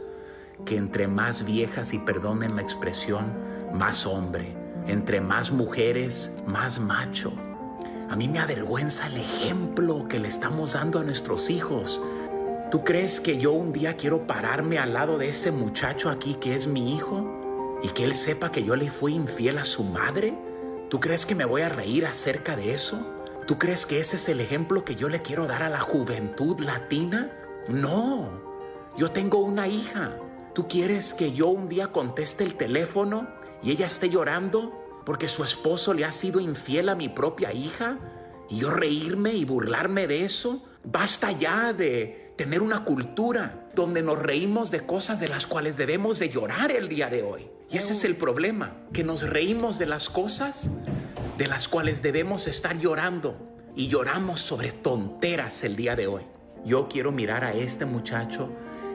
que 0.67 0.77
entre 0.77 1.09
más 1.09 1.43
viejas 1.47 1.95
y 1.95 1.99
perdonen 1.99 2.57
la 2.57 2.63
expresión, 2.63 3.33
más 3.73 4.05
hombre, 4.05 4.55
entre 4.87 5.23
más 5.23 5.51
mujeres, 5.51 6.31
más 6.47 6.79
macho. 6.79 7.33
A 8.11 8.17
mí 8.17 8.29
me 8.29 8.39
avergüenza 8.39 9.07
el 9.07 9.17
ejemplo 9.17 10.07
que 10.09 10.21
le 10.21 10.29
estamos 10.29 10.75
dando 10.75 11.01
a 11.01 11.05
nuestros 11.05 11.49
hijos. 11.49 12.03
¿Tú 12.75 12.83
crees 12.83 13.21
que 13.21 13.39
yo 13.39 13.53
un 13.53 13.73
día 13.73 13.97
quiero 13.97 14.27
pararme 14.27 14.81
al 14.81 14.95
lado 14.95 15.17
de 15.17 15.29
ese 15.29 15.53
muchacho 15.53 16.11
aquí 16.11 16.35
que 16.35 16.57
es 16.57 16.67
mi 16.67 16.97
hijo 16.97 17.79
y 17.85 17.91
que 17.91 18.03
él 18.03 18.17
sepa 18.17 18.51
que 18.51 18.65
yo 18.65 18.75
le 18.75 18.91
fui 18.91 19.15
infiel 19.15 19.59
a 19.59 19.65
su 19.65 19.85
madre? 19.85 20.37
¿Tú 20.91 20.99
crees 20.99 21.25
que 21.25 21.37
me 21.37 21.45
voy 21.45 21.63
a 21.63 21.69
reír 21.69 22.05
acerca 22.05 22.57
de 22.57 22.75
eso? 22.75 22.99
¿Tú 23.47 23.61
crees 23.61 23.87
que 23.87 24.01
ese 24.01 24.17
es 24.17 24.29
el 24.29 24.41
ejemplo 24.41 24.85
que 24.85 24.97
yo 24.97 25.09
le 25.09 25.23
quiero 25.23 25.47
dar 25.47 25.63
a 25.63 25.69
la 25.69 25.79
juventud 25.79 26.59
latina? 26.59 27.31
No, 27.69 28.43
yo 28.97 29.13
tengo 29.13 29.39
una 29.39 29.69
hija. 29.69 30.19
¿Tú 30.53 30.67
quieres 30.67 31.15
que 31.15 31.31
yo 31.31 31.47
un 31.47 31.69
día 31.69 31.93
conteste 31.93 32.43
el 32.43 32.57
teléfono 32.57 33.29
y 33.63 33.71
ella 33.71 33.87
esté 33.87 34.11
llorando 34.11 34.73
porque 35.07 35.29
su 35.29 35.45
esposo 35.45 35.95
le 35.95 36.05
ha 36.05 36.11
sido 36.11 36.41
infiel 36.41 36.89
a 36.89 36.97
mi 36.97 37.09
propia 37.09 37.53
hija? 37.53 38.01
¿Y 38.51 38.59
yo 38.59 38.71
reírme 38.71 39.33
y 39.33 39.45
burlarme 39.45 40.09
de 40.09 40.25
eso? 40.25 40.65
Basta 40.83 41.31
ya 41.31 41.73
de 41.73 42.24
tener 42.37 42.63
una 42.63 42.85
cultura 42.85 43.69
donde 43.75 44.03
nos 44.03 44.19
reímos 44.19 44.71
de 44.71 44.81
cosas 44.81 45.21
de 45.21 45.29
las 45.29 45.47
cuales 45.47 45.77
debemos 45.77 46.19
de 46.19 46.29
llorar 46.29 46.73
el 46.73 46.89
día 46.89 47.09
de 47.09 47.23
hoy. 47.23 47.49
Y 47.71 47.79
ese 47.79 47.93
es 47.93 48.05
el 48.05 48.17
problema, 48.17 48.77
que 48.93 49.05
nos 49.05 49.23
reímos 49.23 49.79
de 49.79 49.87
las 49.87 50.09
cosas 50.09 50.71
de 51.39 51.49
las 51.49 51.69
cuales 51.69 52.03
debemos 52.03 52.47
estar 52.47 52.79
llorando 52.79 53.37
y 53.75 53.89
lloramos 53.89 54.41
sobre 54.41 54.73
tonteras 54.73 55.65
el 55.65 55.77
día 55.77 55.97
de 55.97 56.07
hoy. 56.07 56.23
Yo 56.65 56.89
quiero 56.89 57.13
mirar 57.13 57.45
a 57.45 57.55
este 57.55 57.85
muchacho 57.85 58.51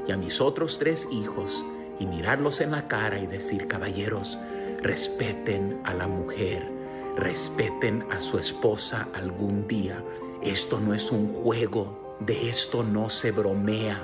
y 0.08 0.12
a 0.12 0.18
mis 0.18 0.42
otros 0.42 0.80
tres 0.80 1.08
hijos 1.12 1.66
y 2.00 2.06
mirarlos 2.06 2.62
en 2.62 2.72
la 2.72 2.88
cara 2.88 3.20
y 3.20 3.28
decir, 3.28 3.68
caballeros, 3.68 4.40
respeten 4.82 5.82
a 5.84 5.94
la 5.94 6.08
mujer, 6.08 6.72
respeten 7.18 8.06
a 8.10 8.20
su 8.20 8.40
esposa 8.40 9.10
algún 9.14 9.68
día. 9.68 10.02
Esto 10.42 10.80
no 10.80 10.94
es 10.94 11.12
un 11.12 11.28
juego, 11.28 11.99
de 12.20 12.50
esto 12.50 12.84
no 12.84 13.10
se 13.10 13.32
bromea, 13.32 14.00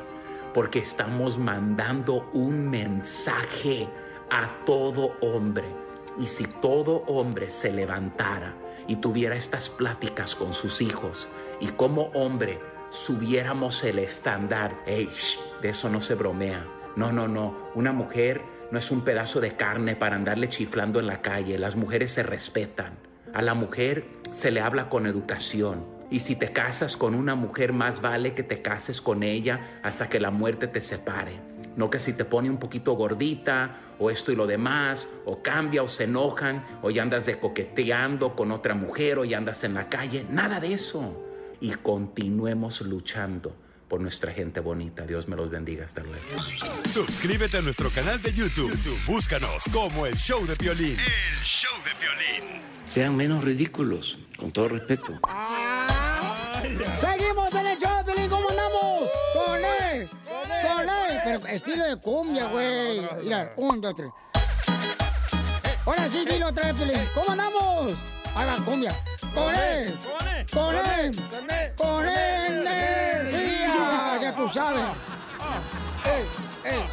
porque 0.54 0.80
estamos 0.80 1.38
mandando 1.38 2.30
un 2.34 2.70
mensaje 2.70 3.90
a 4.30 4.50
todo 4.66 5.18
hombre. 5.22 5.66
Y 6.20 6.28
si 6.28 6.46
todo 6.46 7.04
hombre 7.08 7.52
se 7.52 7.74
levantara 7.74 8.54
y 8.88 8.96
tuviera 8.98 9.36
estas 9.36 9.70
pláticas 9.70 10.36
con 10.36 10.54
sus 10.54 10.82
hijos, 10.82 11.28
y 11.60 11.68
como 11.70 12.04
hombre 12.14 12.60
subiéramos 12.90 13.84
el 13.84 14.00
estándar, 14.00 14.76
"Ey, 14.86 15.08
shh, 15.08 15.62
de 15.62 15.70
eso 15.70 15.90
no 15.90 16.00
se 16.02 16.16
bromea. 16.16 16.66
No, 16.96 17.12
no, 17.12 17.28
no. 17.28 17.58
Una 17.76 17.92
mujer 17.92 18.42
no 18.72 18.80
es 18.80 18.92
un 18.92 19.02
pedazo 19.02 19.42
de 19.42 19.58
carne 19.58 19.96
para 19.96 20.16
andarle 20.16 20.50
chiflando 20.50 21.00
en 21.00 21.08
la 21.08 21.22
calle. 21.22 21.60
Las 21.60 21.76
mujeres 21.76 22.12
se 22.14 22.24
respetan. 22.24 22.98
A 23.34 23.42
la 23.42 23.54
mujer 23.54 24.06
se 24.32 24.52
le 24.52 24.62
habla 24.62 24.88
con 24.88 25.06
educación. 25.06 25.95
Y 26.12 26.20
si 26.20 26.36
te 26.36 26.52
casas 26.52 26.98
con 26.98 27.16
una 27.16 27.36
mujer, 27.36 27.74
más 27.74 28.02
vale 28.02 28.34
que 28.34 28.44
te 28.44 28.62
cases 28.62 29.02
con 29.02 29.24
ella 29.24 29.80
hasta 29.84 30.08
que 30.08 30.20
la 30.20 30.32
muerte 30.32 30.68
te 30.68 30.82
separe. 30.82 31.40
No 31.76 31.90
que 31.90 32.00
si 32.00 32.14
te 32.14 32.26
pone 32.26 32.50
un 32.50 32.58
poquito 32.58 32.94
gordita, 32.94 33.82
o 34.00 34.10
esto 34.10 34.32
y 34.32 34.36
lo 34.36 34.48
demás, 34.48 35.08
o 35.26 35.42
cambia, 35.42 35.84
o 35.84 35.88
se 35.88 36.06
enojan, 36.06 36.66
o 36.82 36.90
ya 36.90 37.02
andas 37.02 37.26
de 37.26 37.38
coqueteando 37.40 38.36
con 38.36 38.52
otra 38.52 38.76
mujer, 38.76 39.20
o 39.20 39.26
ya 39.26 39.38
andas 39.38 39.64
en 39.64 39.74
la 39.74 39.90
calle. 39.90 40.26
Nada 40.30 40.60
de 40.60 40.74
eso. 40.74 41.22
Y 41.60 41.72
continuemos 41.72 42.82
luchando 42.82 43.56
por 43.88 44.02
nuestra 44.02 44.32
gente 44.32 44.60
bonita. 44.60 45.06
Dios 45.06 45.28
me 45.28 45.36
los 45.36 45.50
bendiga. 45.50 45.86
Hasta 45.86 46.02
luego. 46.02 46.24
Suscríbete 46.88 47.58
a 47.58 47.62
nuestro 47.62 47.90
canal 47.90 48.22
de 48.22 48.34
YouTube. 48.34 48.72
YouTube, 48.72 49.00
Búscanos 49.06 49.64
como 49.72 50.06
el 50.06 50.16
show 50.16 50.46
de 50.46 50.56
violín. 50.56 50.98
El 51.00 51.44
show 51.44 51.72
de 51.84 51.92
violín. 52.00 52.62
Sean 52.88 53.16
menos 53.16 53.44
ridículos, 53.44 54.18
con 54.38 54.52
todo 54.52 54.70
respeto. 54.70 55.20
Seguimos 57.00 57.54
en 57.54 57.66
el 57.68 57.78
show, 57.78 57.98
de 57.98 58.04
Piolín, 58.04 58.30
¿cómo 58.30 58.50
andamos? 58.50 59.10
Con 59.34 59.64
él, 59.64 60.10
con 60.28 60.90
él, 60.90 61.22
pero 61.24 61.48
estilo 61.48 61.86
de 61.86 61.96
cumbia, 61.98 62.48
güey. 62.48 63.08
Mira, 63.24 63.54
un, 63.56 63.80
dos, 63.80 63.96
tres. 63.96 64.10
Ahora 65.86 66.10
sí, 66.10 66.26
dilo 66.26 66.50
otra 66.50 66.72
vez, 66.72 66.82
Piolín. 66.82 67.10
¿Cómo 67.14 67.32
andamos? 67.32 67.94
Ahí 68.36 68.48
va, 68.48 68.66
cumbia. 68.66 69.04
Con 69.34 69.56
él, 69.56 69.98
con 70.52 70.76
él, 70.76 71.16
con 71.78 72.08
él, 72.08 72.68
energía. 72.68 74.20
Ya 74.22 74.36
tú 74.36 74.50
sabes. 74.50 74.84
Ey, 76.06 76.72
ey. 76.72 76.84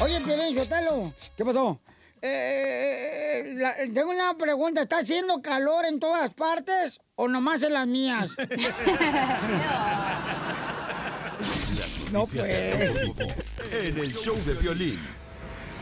Oye, 0.00 0.54
Sotelo, 0.54 1.12
¿qué 1.36 1.44
pasó? 1.44 1.80
Eh, 2.22 3.42
la- 3.56 3.74
tengo 3.92 4.10
una 4.12 4.36
pregunta. 4.38 4.82
¿Está 4.82 4.98
haciendo 4.98 5.42
calor 5.42 5.84
en 5.84 5.98
todas 6.00 6.32
partes 6.34 7.00
o 7.16 7.26
nomás 7.28 7.62
en 7.62 7.72
las 7.74 7.86
mías? 7.86 8.30
No, 12.12 12.20
pues. 12.20 12.34
En 12.36 13.98
el 13.98 14.12
show 14.12 14.36
de 14.44 14.54
violín. 14.60 14.98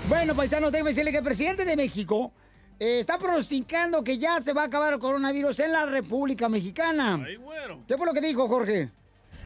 Bueno, 0.09 0.35
paisanos, 0.35 0.71
déjeme 0.73 0.91
decirle 0.91 1.11
que 1.11 1.19
el 1.19 1.25
presidente 1.25 1.65
de 1.65 1.77
México 1.77 2.33
eh, 2.79 3.01
está 3.01 3.19
pronosticando 3.19 4.03
que 4.05 4.17
ya 4.17 4.41
se 4.41 4.53
va 4.53 4.63
a 4.63 4.67
acabar 4.67 4.93
el 4.95 5.01
coronavirus 5.01 5.59
en 5.61 5.73
la 5.73 5.87
República 5.87 6.49
Mexicana. 6.49 7.21
¿Qué 7.87 7.97
fue 7.97 8.07
lo 8.07 8.15
que 8.15 8.21
dijo, 8.21 8.49
Jorge? 8.49 8.91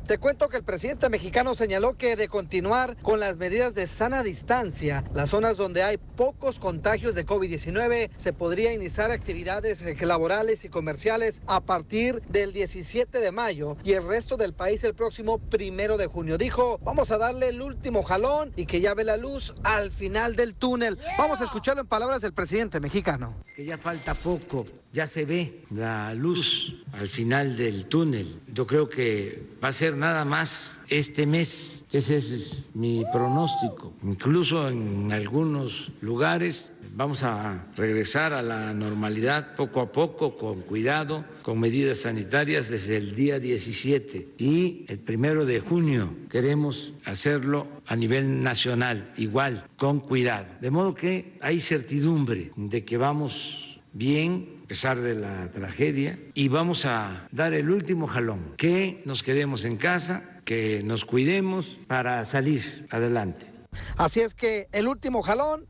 Te 0.07 0.19
cuento 0.19 0.51
que 0.51 0.59
el 0.59 0.65
presidente 0.65 1.09
mexicano 1.09 1.55
señaló 1.55 1.97
que 1.97 2.15
de 2.15 2.29
continuar 2.29 2.95
con 3.01 3.21
las 3.21 3.39
medidas 3.39 3.75
de 3.75 3.87
sana 3.87 4.23
distancia, 4.23 5.03
las 5.15 5.31
zonas 5.31 5.57
donde 5.57 5.83
hay 5.83 5.97
pocos 5.97 6.59
contagios 6.59 7.15
de 7.15 7.25
COVID-19, 7.25 8.11
se 8.19 8.35
podría 8.35 8.75
iniciar 8.75 9.11
actividades 9.11 9.83
laborales 10.03 10.67
y 10.67 10.69
comerciales 10.69 11.41
a 11.47 11.63
partir 11.63 12.21
del 12.29 12.53
17 12.53 13.19
de 13.19 13.33
mayo 13.33 13.79
y 13.83 13.95
el 13.95 14.07
resto 14.07 14.37
del 14.37 14.53
país 14.53 14.85
el 14.85 14.93
próximo 14.93 15.39
primero 15.39 15.97
de 15.97 16.07
junio. 16.07 16.37
Dijo, 16.37 16.79
vamos 16.85 17.11
a 17.11 17.17
darle 17.17 17.49
el 17.49 17.63
último 17.63 18.03
jalón 18.03 18.53
y 18.57 18.67
que 18.67 18.83
ya 18.83 18.93
ve 18.93 19.05
la 19.05 19.17
luz 19.17 19.55
al 19.63 19.91
final 19.91 20.37
del 20.37 20.53
túnel. 20.55 20.99
Vamos 21.17 21.41
a 21.41 21.45
escucharlo 21.45 21.81
en 21.81 21.89
palabras 21.89 22.21
del 22.21 22.35
presidente 22.35 22.79
mexicano. 22.79 23.43
que 23.57 23.65
ya 23.65 23.79
falta 23.79 24.13
poco, 24.13 24.67
ya 24.93 25.07
se 25.07 25.25
ve 25.25 25.63
la 25.71 26.13
luz 26.13 26.85
al 26.93 27.09
final 27.09 27.57
del 27.57 27.87
túnel. 27.87 28.41
Yo 28.53 28.67
creo 28.67 28.91
que 28.91 29.43
va 29.65 29.69
a 29.69 29.73
ser 29.73 29.93
nada 29.95 30.24
más 30.24 30.80
este 30.88 31.26
mes, 31.26 31.84
ese 31.92 32.16
es 32.16 32.70
mi 32.74 33.05
pronóstico. 33.12 33.92
Incluso 34.03 34.68
en 34.68 35.12
algunos 35.12 35.92
lugares 36.01 36.74
vamos 36.95 37.22
a 37.22 37.66
regresar 37.76 38.32
a 38.32 38.42
la 38.42 38.72
normalidad 38.72 39.55
poco 39.57 39.80
a 39.80 39.90
poco, 39.90 40.36
con 40.36 40.62
cuidado, 40.62 41.24
con 41.42 41.59
medidas 41.59 41.99
sanitarias 41.99 42.68
desde 42.68 42.97
el 42.97 43.14
día 43.14 43.38
17 43.38 44.34
y 44.38 44.84
el 44.88 44.99
primero 44.99 45.45
de 45.45 45.61
junio 45.61 46.14
queremos 46.30 46.95
hacerlo 47.05 47.66
a 47.86 47.97
nivel 47.97 48.42
nacional, 48.42 49.12
igual, 49.16 49.66
con 49.76 50.01
cuidado. 50.01 50.47
De 50.61 50.70
modo 50.70 50.95
que 50.95 51.36
hay 51.40 51.61
certidumbre 51.61 52.53
de 52.57 52.84
que 52.84 52.97
vamos 52.97 53.80
bien 53.92 54.54
a 54.65 54.67
pesar 54.67 55.01
de 55.03 55.15
la 55.15 55.51
tragedia 55.51 56.19
y 56.33 56.49
vamos 56.49 56.87
a 56.87 57.29
dar 57.31 57.53
el 57.53 57.71
último 57.71 58.07
jalón, 58.07 58.55
que 58.57 59.03
nos 59.05 59.23
quedemos 59.23 59.67
en 59.67 59.77
casa, 59.77 60.41
que 60.45 60.83
nos 60.83 61.05
cuidemos 61.05 61.79
para 61.87 62.25
salir 62.25 62.87
adelante. 62.91 63.47
Así 63.97 64.21
es 64.21 64.35
que 64.35 64.69
el 64.73 64.89
último 64.89 65.23
jalón 65.23 65.67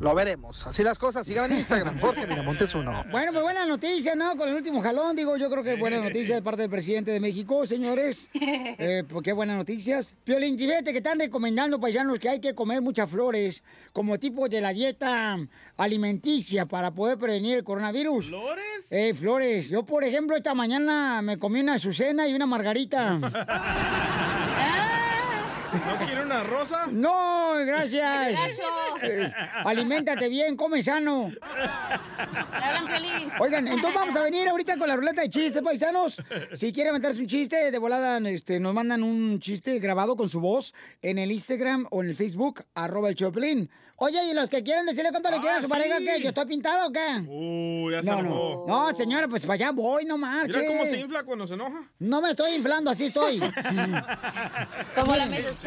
lo 0.00 0.14
veremos. 0.14 0.66
Así 0.66 0.82
las 0.82 0.98
cosas. 0.98 1.26
Sigan 1.26 1.50
en 1.50 1.58
Instagram. 1.58 2.00
Jorge 2.00 2.26
Miramontes 2.26 2.74
uno. 2.74 3.04
Bueno, 3.10 3.32
pues 3.32 3.42
buena 3.42 3.66
noticia, 3.66 4.14
¿no? 4.14 4.36
Con 4.36 4.48
el 4.48 4.54
último 4.54 4.80
jalón, 4.82 5.16
digo, 5.16 5.36
yo 5.36 5.50
creo 5.50 5.62
que 5.62 5.72
es 5.72 5.78
buena 5.78 5.98
noticia 6.00 6.36
de 6.36 6.42
parte 6.42 6.62
del 6.62 6.70
presidente 6.70 7.10
de 7.10 7.20
México, 7.20 7.66
señores. 7.66 8.30
Eh, 8.80 9.02
pues 9.08 9.24
qué 9.24 9.32
buenas 9.32 9.56
noticias. 9.56 10.14
Piolín, 10.24 10.58
fíjate 10.58 10.92
que 10.92 10.98
están 10.98 11.18
recomendando, 11.18 11.80
paisanos, 11.80 12.18
que 12.18 12.28
hay 12.28 12.40
que 12.40 12.54
comer 12.54 12.80
muchas 12.80 13.10
flores 13.10 13.62
como 13.92 14.18
tipo 14.18 14.48
de 14.48 14.60
la 14.60 14.72
dieta 14.72 15.36
alimenticia 15.76 16.66
para 16.66 16.92
poder 16.92 17.18
prevenir 17.18 17.58
el 17.58 17.64
coronavirus. 17.64 18.26
¿Flores? 18.26 18.86
Eh, 18.90 19.14
flores. 19.14 19.68
Yo, 19.68 19.84
por 19.84 20.04
ejemplo, 20.04 20.36
esta 20.36 20.54
mañana 20.54 21.22
me 21.22 21.38
comí 21.38 21.60
una 21.60 21.74
azucena 21.74 22.28
y 22.28 22.34
una 22.34 22.46
margarita. 22.46 23.18
¿No 25.72 26.06
quiere 26.06 26.17
una 26.28 26.44
rosa? 26.44 26.86
No, 26.92 27.54
gracias. 27.64 28.38
Eh, 29.02 29.32
aliméntate 29.64 30.28
bien, 30.28 30.56
come 30.56 30.82
sano. 30.82 31.30
Oigan, 33.40 33.66
entonces 33.66 33.94
vamos 33.94 34.14
a 34.16 34.22
venir 34.22 34.46
ahorita 34.48 34.76
con 34.76 34.88
la 34.88 34.96
ruleta 34.96 35.22
de 35.22 35.30
chistes, 35.30 35.62
paisanos. 35.62 36.20
Si 36.52 36.72
quieren 36.72 36.92
meterse 36.92 37.20
un 37.20 37.26
chiste, 37.26 37.70
de 37.70 37.78
volada 37.78 38.18
este, 38.28 38.60
nos 38.60 38.74
mandan 38.74 39.02
un 39.02 39.40
chiste 39.40 39.78
grabado 39.78 40.16
con 40.16 40.28
su 40.28 40.40
voz 40.40 40.74
en 41.00 41.18
el 41.18 41.32
Instagram 41.32 41.86
o 41.90 42.02
en 42.02 42.10
el 42.10 42.14
Facebook, 42.14 42.64
arroba 42.74 43.08
el 43.08 43.14
Choplin. 43.14 43.70
Oye, 44.00 44.30
y 44.30 44.32
los 44.32 44.48
que 44.48 44.62
quieren 44.62 44.86
decirle 44.86 45.10
cuánto 45.10 45.28
le 45.28 45.40
quieren 45.40 45.58
a 45.58 45.60
su 45.60 45.66
sí. 45.66 45.72
pareja, 45.72 45.98
¿qué? 45.98 46.20
¿Yo 46.22 46.28
estoy 46.28 46.46
pintado 46.46 46.86
o 46.86 46.92
qué? 46.92 47.20
Uh, 47.26 47.90
ya 47.90 48.00
se 48.00 48.08
No, 48.08 48.20
enojó. 48.20 48.64
no. 48.68 48.90
No, 48.92 48.96
señora, 48.96 49.26
pues 49.26 49.42
para 49.42 49.54
allá 49.54 49.72
voy, 49.72 50.04
no 50.04 50.16
marche. 50.16 50.56
Mira 50.56 50.68
cómo 50.68 50.84
se 50.84 51.00
infla 51.00 51.24
cuando 51.24 51.48
se 51.48 51.54
enoja. 51.54 51.82
No 51.98 52.20
me 52.22 52.30
estoy 52.30 52.52
inflando, 52.54 52.92
así 52.92 53.06
estoy. 53.06 53.40
Como 54.94 55.16
la 55.16 55.26
Mrs. 55.26 55.66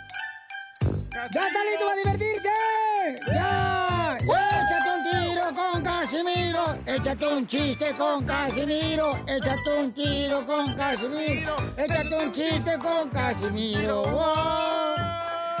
¡Ya 1.13 1.25
está 1.25 1.63
listo 1.65 1.85
para 1.85 1.95
divertirse! 1.97 2.49
¡Ya! 3.33 4.17
¡Échate 4.17 4.89
un 4.95 5.03
tiro 5.11 5.53
con 5.53 5.83
Casimiro! 5.83 6.63
¡Échate 6.85 7.27
un 7.27 7.47
chiste 7.47 7.93
con 7.97 8.25
Casimiro! 8.25 9.17
¡Échate 9.27 9.73
un 9.77 9.91
tiro 9.91 10.45
con 10.45 10.73
Casimiro! 10.73 11.55
¡Échate 11.75 12.15
un 12.15 12.31
chiste 12.31 12.77
con 12.77 13.09
Casimiro! 13.09 14.03
¡Wow! 14.03 14.95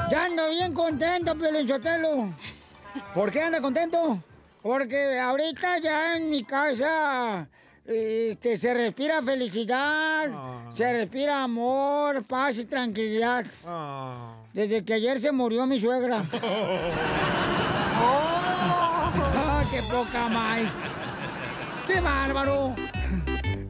Ya 0.09 0.25
ando 0.25 0.49
bien 0.49 0.73
contento, 0.73 1.35
Piolín 1.35 1.67
Sotelo. 1.67 2.33
¿Por 3.13 3.29
qué 3.29 3.43
anda 3.43 3.59
contento? 3.59 4.23
Porque 4.61 5.19
ahorita 5.19 5.79
ya 5.79 6.15
en 6.15 6.29
mi 6.29 6.45
casa 6.45 7.47
este, 7.85 8.55
se 8.55 8.73
respira 8.73 9.21
felicidad, 9.21 10.29
se 10.73 10.93
respira 10.93 11.43
amor, 11.43 12.23
paz 12.23 12.57
y 12.57 12.65
tranquilidad. 12.65 13.45
Desde 14.53 14.83
que 14.83 14.93
ayer 14.93 15.19
se 15.19 15.31
murió 15.31 15.65
mi 15.65 15.79
suegra. 15.79 16.23
¡Oh! 18.01 19.61
¡Qué 19.71 19.79
poca 19.89 20.27
más! 20.29 20.75
¡Qué 21.87 22.01
bárbaro! 22.01 22.75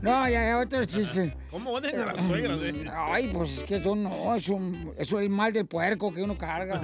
No, 0.01 0.27
ya, 0.27 0.47
ya, 0.47 0.57
otro 0.57 0.83
chiste. 0.85 1.37
¿Cómo 1.51 1.73
odian 1.73 2.01
a 2.01 2.05
las 2.13 2.25
suegras, 2.25 2.59
eh? 2.63 2.85
Ay, 2.91 3.29
pues 3.31 3.59
es 3.59 3.63
que 3.63 3.75
eso 3.75 3.95
no, 3.95 4.33
es 4.33 4.49
un, 4.49 4.95
eso 4.97 5.19
es 5.19 5.25
el 5.25 5.29
mal 5.29 5.53
del 5.53 5.67
puerco 5.67 6.11
que 6.11 6.23
uno 6.23 6.35
carga. 6.35 6.81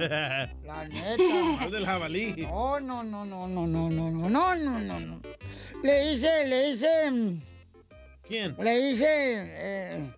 La 0.64 0.84
neta. 0.86 1.34
Mal 1.58 1.70
del 1.72 1.84
jabalí. 1.84 2.36
No, 2.42 2.78
no, 2.78 3.02
no, 3.02 3.24
no, 3.24 3.48
no, 3.48 3.66
no, 3.66 3.90
no, 3.90 4.10
no, 4.10 4.28
no, 4.28 4.54
no, 4.54 4.78
no, 4.78 5.00
no. 5.00 5.20
Le 5.82 6.12
hice, 6.12 6.46
le 6.46 6.68
hice. 6.70 7.40
¿Quién? 8.28 8.54
Le 8.60 8.90
hice. 8.90 9.06
eh, 9.08 10.14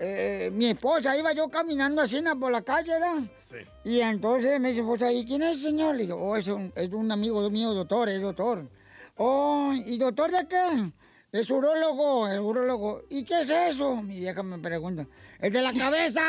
eh, 0.00 0.50
mi 0.52 0.66
esposa, 0.66 1.16
iba 1.16 1.32
yo 1.32 1.48
caminando 1.48 2.02
así 2.02 2.20
na, 2.20 2.34
por 2.34 2.50
la 2.50 2.62
calle, 2.62 2.92
¿verdad? 2.92 3.22
Sí. 3.44 3.56
Y 3.84 4.00
entonces 4.00 4.58
me 4.60 4.68
dice, 4.68 4.80
esposa, 4.80 5.12
¿y 5.12 5.24
quién 5.24 5.42
es, 5.42 5.62
señor? 5.62 5.94
Le 5.96 6.02
digo, 6.02 6.16
oh, 6.16 6.36
es 6.36 6.46
un, 6.48 6.72
es 6.74 6.92
un 6.92 7.10
amigo 7.12 7.48
mío, 7.50 7.72
doctor, 7.72 8.08
es 8.08 8.20
doctor. 8.20 8.68
Oh, 9.16 9.72
¿y 9.74 9.96
doctor 9.96 10.30
de 10.30 10.46
qué? 10.48 10.92
Es 11.30 11.50
urólogo, 11.50 12.28
el 12.28 12.40
urólogo. 12.40 13.02
¿Y 13.10 13.24
qué 13.24 13.40
es 13.42 13.50
eso? 13.50 13.96
Mi 13.96 14.18
vieja 14.18 14.42
me 14.42 14.58
pregunta. 14.58 15.06
¡El 15.40 15.52
de 15.52 15.62
la 15.62 15.72
cabeza! 15.78 16.22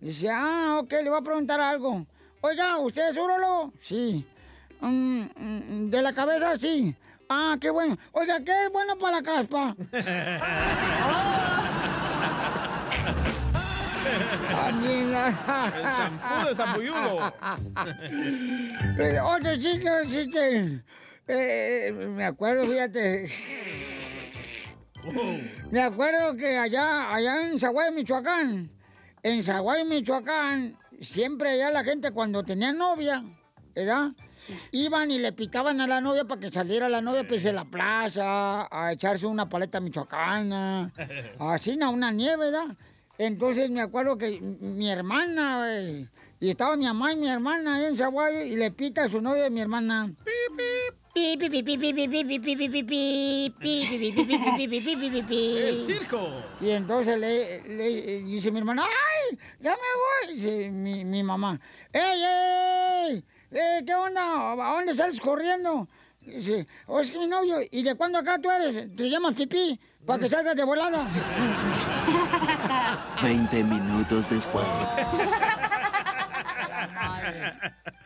Dice, 0.00 0.30
ah, 0.30 0.80
ok, 0.82 0.92
le 0.92 1.10
voy 1.10 1.18
a 1.18 1.22
preguntar 1.22 1.60
algo. 1.60 2.06
Oiga, 2.40 2.78
¿usted 2.78 3.10
es 3.10 3.16
urólogo? 3.16 3.72
Sí. 3.80 4.26
Mm, 4.80 5.22
mm, 5.36 5.90
¿De 5.90 6.02
la 6.02 6.12
cabeza? 6.12 6.56
Sí. 6.58 6.94
Ah, 7.28 7.56
qué 7.60 7.70
bueno. 7.70 7.96
Oiga, 8.12 8.40
¿qué 8.44 8.66
es 8.66 8.72
bueno 8.72 8.98
para 8.98 9.16
la 9.16 9.22
caspa? 9.22 9.74
El 14.68 15.82
champú 15.96 16.48
de 16.48 16.54
Zapuyulo. 16.56 17.32
Eh, 18.98 19.18
Otro 19.20 19.56
chiste, 19.56 19.90
otro 19.90 20.10
chiste. 20.10 20.82
Eh, 21.28 21.92
me 21.92 22.24
acuerdo, 22.24 22.66
fíjate. 22.66 23.28
Me 25.70 25.82
acuerdo 25.82 26.36
que 26.36 26.56
allá, 26.56 27.14
allá 27.14 27.48
en 27.48 27.60
Zaguay, 27.60 27.92
Michoacán, 27.92 28.70
en 29.22 29.44
Zaguay, 29.44 29.84
Michoacán, 29.84 30.78
siempre 31.00 31.50
allá 31.50 31.70
la 31.70 31.84
gente 31.84 32.10
cuando 32.12 32.42
tenía 32.42 32.72
novia, 32.72 33.22
¿verdad? 33.74 34.12
Iban 34.72 35.10
y 35.10 35.18
le 35.18 35.32
pitaban 35.32 35.80
a 35.80 35.86
la 35.86 36.00
novia 36.00 36.24
para 36.24 36.40
que 36.40 36.50
saliera 36.50 36.88
la 36.88 37.00
novia 37.00 37.26
pues, 37.26 37.44
a 37.46 37.52
la 37.52 37.64
plaza, 37.64 38.68
a 38.70 38.92
echarse 38.92 39.26
una 39.26 39.48
paleta 39.48 39.80
michoacana, 39.80 40.90
así, 41.38 41.78
una 41.82 42.10
nieve, 42.10 42.50
¿verdad? 42.50 42.76
Entonces 43.18 43.70
me 43.70 43.80
acuerdo 43.80 44.18
que 44.18 44.40
mi 44.40 44.90
hermana, 44.90 45.78
eh, 45.78 46.08
y 46.40 46.50
estaba 46.50 46.76
mi 46.76 46.84
mamá 46.84 47.12
y 47.12 47.16
mi 47.16 47.28
hermana 47.28 47.76
ahí 47.76 47.84
en 47.84 47.96
Zaguayo, 47.96 48.42
y 48.42 48.56
le 48.56 48.70
pita 48.72 49.04
a 49.04 49.08
su 49.08 49.20
novio 49.20 49.44
de 49.44 49.50
mi 49.50 49.60
hermana. 49.60 50.12
¡El 55.68 55.86
circo! 55.86 56.28
Y 56.60 56.70
entonces 56.70 57.16
le, 57.20 57.62
le, 57.62 58.22
dice 58.22 58.50
mi 58.50 58.58
hermana, 58.58 58.82
¡ay! 58.82 59.38
¡Ya 59.60 59.70
me 59.76 60.26
voy! 60.26 60.34
Dice 60.34 60.70
mi, 60.72 61.22
mamá, 61.22 61.56
¡ey, 61.92 62.20
ey! 62.20 63.24
ey 63.52 63.84
¿Qué 63.84 63.94
onda? 63.94 64.52
¿A 64.54 64.74
dónde 64.74 64.94
sales 64.94 65.20
corriendo? 65.20 65.86
Dice, 66.20 66.66
oh, 66.88 66.98
es 66.98 67.12
que 67.12 67.18
mi 67.18 67.28
novio, 67.28 67.58
¿y 67.70 67.82
de 67.84 67.94
cuándo 67.94 68.18
acá 68.18 68.38
tú 68.40 68.50
eres? 68.50 68.96
¿Te 68.96 69.08
llamas 69.08 69.36
Pipí? 69.36 69.78
Para 70.06 70.18
que 70.18 70.28
salgas 70.28 70.56
de 70.56 70.64
volada. 70.64 71.06
20 73.22 73.64
minutos 73.64 74.28
después. 74.28 74.66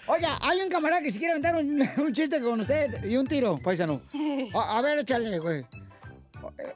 Oye, 0.07 0.27
hay 0.41 0.61
un 0.61 0.71
camarada 0.71 1.03
que 1.03 1.11
si 1.11 1.19
quiere 1.19 1.33
aventar 1.33 1.57
un, 1.57 1.89
un 1.99 2.13
chiste 2.13 2.41
con 2.41 2.61
usted 2.61 3.05
y 3.05 3.17
un 3.17 3.27
tiro, 3.27 3.57
paisano. 3.57 4.01
A, 4.55 4.79
a 4.79 4.83
ver, 4.83 5.01
échale, 5.01 5.39
güey. 5.39 5.67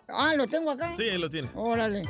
Ah, 0.08 0.34
lo 0.34 0.46
tengo 0.46 0.70
acá. 0.70 0.94
Sí, 0.96 1.04
ahí 1.04 1.18
lo 1.18 1.30
tiene. 1.30 1.48
Órale. 1.54 2.02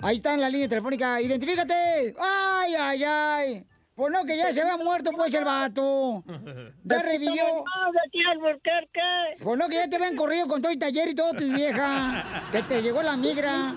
Ahí 0.00 0.16
está 0.16 0.34
en 0.34 0.40
la 0.40 0.50
línea 0.50 0.68
telefónica. 0.68 1.20
¡Identifícate! 1.20 2.14
¡Ay, 2.18 2.74
ay, 2.74 3.04
ay! 3.04 3.64
Pues 3.96 4.12
no, 4.12 4.26
que 4.26 4.36
ya 4.36 4.52
se 4.52 4.60
había 4.60 4.76
muerto, 4.76 5.10
pues, 5.10 5.34
el 5.34 5.44
vato. 5.44 6.22
Ya 6.84 7.02
revivió. 7.02 7.64
Pues 9.42 9.58
no, 9.58 9.68
que 9.68 9.74
ya 9.74 9.88
te 9.88 9.98
ven 9.98 10.14
corrido 10.14 10.46
con 10.46 10.60
todo 10.62 10.70
el 10.70 10.78
taller 10.78 11.08
y 11.08 11.14
todo, 11.14 11.32
tu 11.32 11.50
vieja. 11.52 12.22
Que 12.52 12.62
te 12.62 12.82
llegó 12.82 13.02
la 13.02 13.16
migra. 13.16 13.74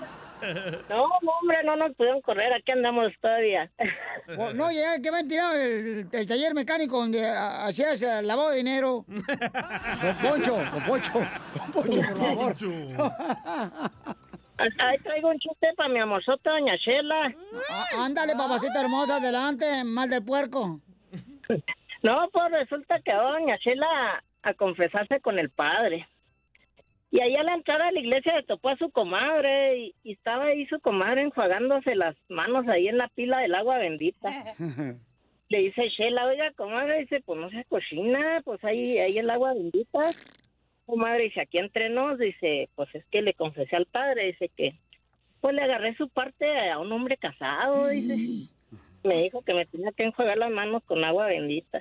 No, 0.88 1.04
hombre, 1.04 1.58
no 1.64 1.76
nos 1.76 1.94
pudieron 1.96 2.20
correr, 2.22 2.52
aquí 2.52 2.72
andamos 2.72 3.12
todavía. 3.20 3.70
Pues 4.36 4.54
no, 4.54 4.70
ya 4.70 5.00
que 5.00 5.10
me 5.10 5.18
han 5.18 5.28
tirado 5.28 5.54
el, 5.54 6.06
el 6.12 6.28
taller 6.28 6.54
mecánico 6.54 6.98
donde 7.00 7.28
hacías 7.28 8.00
el 8.00 8.26
lavado 8.28 8.50
de 8.50 8.58
dinero. 8.58 9.04
Don 9.08 10.16
Poncho, 10.22 10.56
don 10.56 10.84
Poncho, 10.86 11.12
don 11.56 11.72
Poncho, 11.72 12.00
por 12.00 12.16
favor. 12.16 12.54
Ahí 14.60 14.98
traigo 14.98 15.28
un 15.30 15.38
chiste 15.38 15.68
para 15.76 15.88
mi 15.88 16.00
amorzota, 16.00 16.50
doña 16.50 16.76
Shela. 16.76 17.34
Ah, 17.70 17.86
ándale, 18.04 18.34
papacita 18.34 18.80
hermosa, 18.80 19.16
adelante, 19.16 19.84
mal 19.84 20.10
del 20.10 20.24
puerco. 20.24 20.80
No, 22.02 22.28
pues 22.32 22.50
resulta 22.52 23.00
que 23.00 23.12
va 23.12 23.32
doña 23.32 23.56
Shela 23.56 24.22
a 24.42 24.54
confesarse 24.54 25.20
con 25.20 25.38
el 25.38 25.50
padre. 25.50 26.06
Y 27.10 27.20
ahí 27.20 27.34
a 27.36 27.42
la 27.42 27.54
entrada 27.54 27.86
de 27.86 27.92
la 27.92 28.00
iglesia 28.00 28.36
le 28.36 28.44
topó 28.44 28.68
a 28.68 28.76
su 28.76 28.90
comadre 28.90 29.78
y, 29.78 29.94
y 30.04 30.12
estaba 30.12 30.44
ahí 30.44 30.64
su 30.66 30.78
comadre 30.80 31.24
enjuagándose 31.24 31.96
las 31.96 32.14
manos 32.28 32.68
ahí 32.68 32.86
en 32.86 32.98
la 32.98 33.08
pila 33.08 33.38
del 33.38 33.54
agua 33.54 33.78
bendita. 33.78 34.30
Le 35.50 35.58
dice 35.58 35.88
Shela, 35.88 36.26
oiga, 36.26 36.52
comadre, 36.52 37.00
dice, 37.00 37.20
pues 37.26 37.40
no 37.40 37.50
se 37.50 37.64
cocina, 37.64 38.40
pues 38.44 38.62
ahí, 38.62 38.98
ahí 38.98 39.18
el 39.18 39.28
agua 39.28 39.52
bendita. 39.52 40.12
Comadre 40.86 41.24
dice, 41.24 41.40
aquí 41.40 41.58
entre 41.58 41.88
nos, 41.88 42.18
dice, 42.18 42.68
pues 42.74 42.92
es 42.94 43.04
que 43.06 43.22
le 43.22 43.34
confesé 43.34 43.76
al 43.76 43.86
padre, 43.86 44.26
dice 44.26 44.50
que, 44.56 44.74
pues 45.40 45.54
le 45.54 45.62
agarré 45.62 45.94
su 45.96 46.08
parte 46.08 46.70
a 46.70 46.78
un 46.78 46.92
hombre 46.92 47.16
casado, 47.16 47.88
dice. 47.88 48.48
Me 49.02 49.22
dijo 49.22 49.42
que 49.42 49.54
me 49.54 49.66
tenía 49.66 49.92
que 49.92 50.04
enjuagar 50.04 50.36
las 50.36 50.50
manos 50.50 50.82
con 50.84 51.02
agua 51.04 51.26
bendita. 51.26 51.80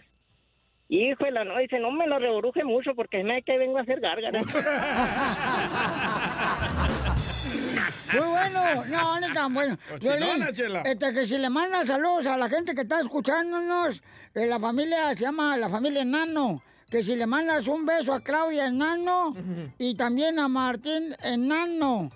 Híjole, 0.88 1.46
no, 1.46 1.58
dice, 1.60 1.80
no 1.80 1.92
me 1.92 2.08
lo 2.08 2.18
rebruje 2.18 2.64
mucho 2.64 2.96
porque 2.96 3.24
me 3.24 3.44
que 3.44 3.58
vengo 3.58 3.78
a 3.78 3.82
hacer 3.82 4.00
gárgaras. 4.00 4.46
Muy 8.14 8.28
bueno, 8.28 8.86
no, 8.86 9.20
no 9.20 9.30
tan 9.30 9.54
bueno. 9.54 9.78
Violín, 10.02 10.48
Chela. 10.54 10.82
este, 10.82 11.14
que 11.14 11.26
si 11.28 11.38
le 11.38 11.50
manda 11.50 11.86
saludos 11.86 12.26
a 12.26 12.38
la 12.38 12.50
gente 12.50 12.74
que 12.74 12.82
está 12.82 13.02
escuchándonos, 13.02 14.02
eh, 14.34 14.48
la 14.48 14.60
familia 14.60 15.14
se 15.16 15.26
llama 15.26 15.56
la 15.58 15.70
familia 15.70 16.02
Enano. 16.02 16.62
Que 16.90 17.04
si 17.04 17.16
le 17.16 17.28
mandas 17.28 17.68
un 17.68 17.86
beso 17.86 18.14
a 18.14 18.22
Claudia 18.22 18.68
Enano 18.68 19.36
y 19.78 19.96
también 19.96 20.40
a 20.40 20.48
Martín 20.48 21.16
Enano 21.24 22.10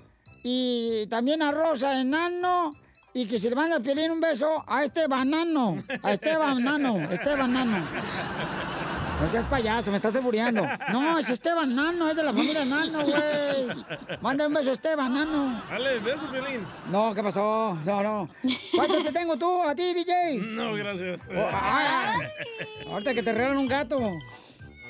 y 0.43 1.05
también 1.07 1.41
a 1.43 1.51
Rosa 1.51 2.01
Enano 2.01 2.73
y 3.13 3.27
que 3.27 3.37
si 3.37 3.49
le 3.49 3.55
mandas 3.55 3.81
Piolín 3.81 4.11
un 4.11 4.19
beso 4.19 4.63
a 4.65 4.83
este 4.83 5.07
banano, 5.07 5.77
a 6.01 6.13
Esteban 6.13 6.63
Nano, 6.63 7.11
Esteban 7.11 7.53
Nano. 7.53 7.85
No 9.21 9.29
seas 9.29 9.45
payaso, 9.45 9.91
me 9.91 9.97
estás 9.97 10.15
albureando. 10.15 10.67
No, 10.91 11.19
es 11.19 11.29
Esteban 11.29 11.75
Nano, 11.75 12.09
es 12.09 12.15
de 12.15 12.23
la 12.23 12.33
familia 12.33 12.65
Nano, 12.65 13.05
güey. 13.05 13.85
Mándale 14.21 14.47
un 14.47 14.53
beso 14.55 14.71
a 14.71 14.73
Esteban 14.73 15.13
Nano. 15.13 15.61
Dale, 15.69 15.99
beso, 15.99 16.25
Piolín. 16.25 16.65
No, 16.91 17.13
¿qué 17.13 17.21
pasó? 17.21 17.77
No, 17.85 18.01
no. 18.01 18.29
¿Cuánto 18.75 19.03
te 19.03 19.11
tengo 19.11 19.37
tú, 19.37 19.61
a 19.61 19.75
ti, 19.75 19.93
DJ? 19.93 20.39
No, 20.39 20.73
gracias. 20.73 21.19
Oh, 21.29 21.49
ay, 21.53 22.21
ahorita 22.89 23.13
que 23.13 23.21
te 23.21 23.31
regalan 23.31 23.59
un 23.59 23.67
gato. 23.67 23.99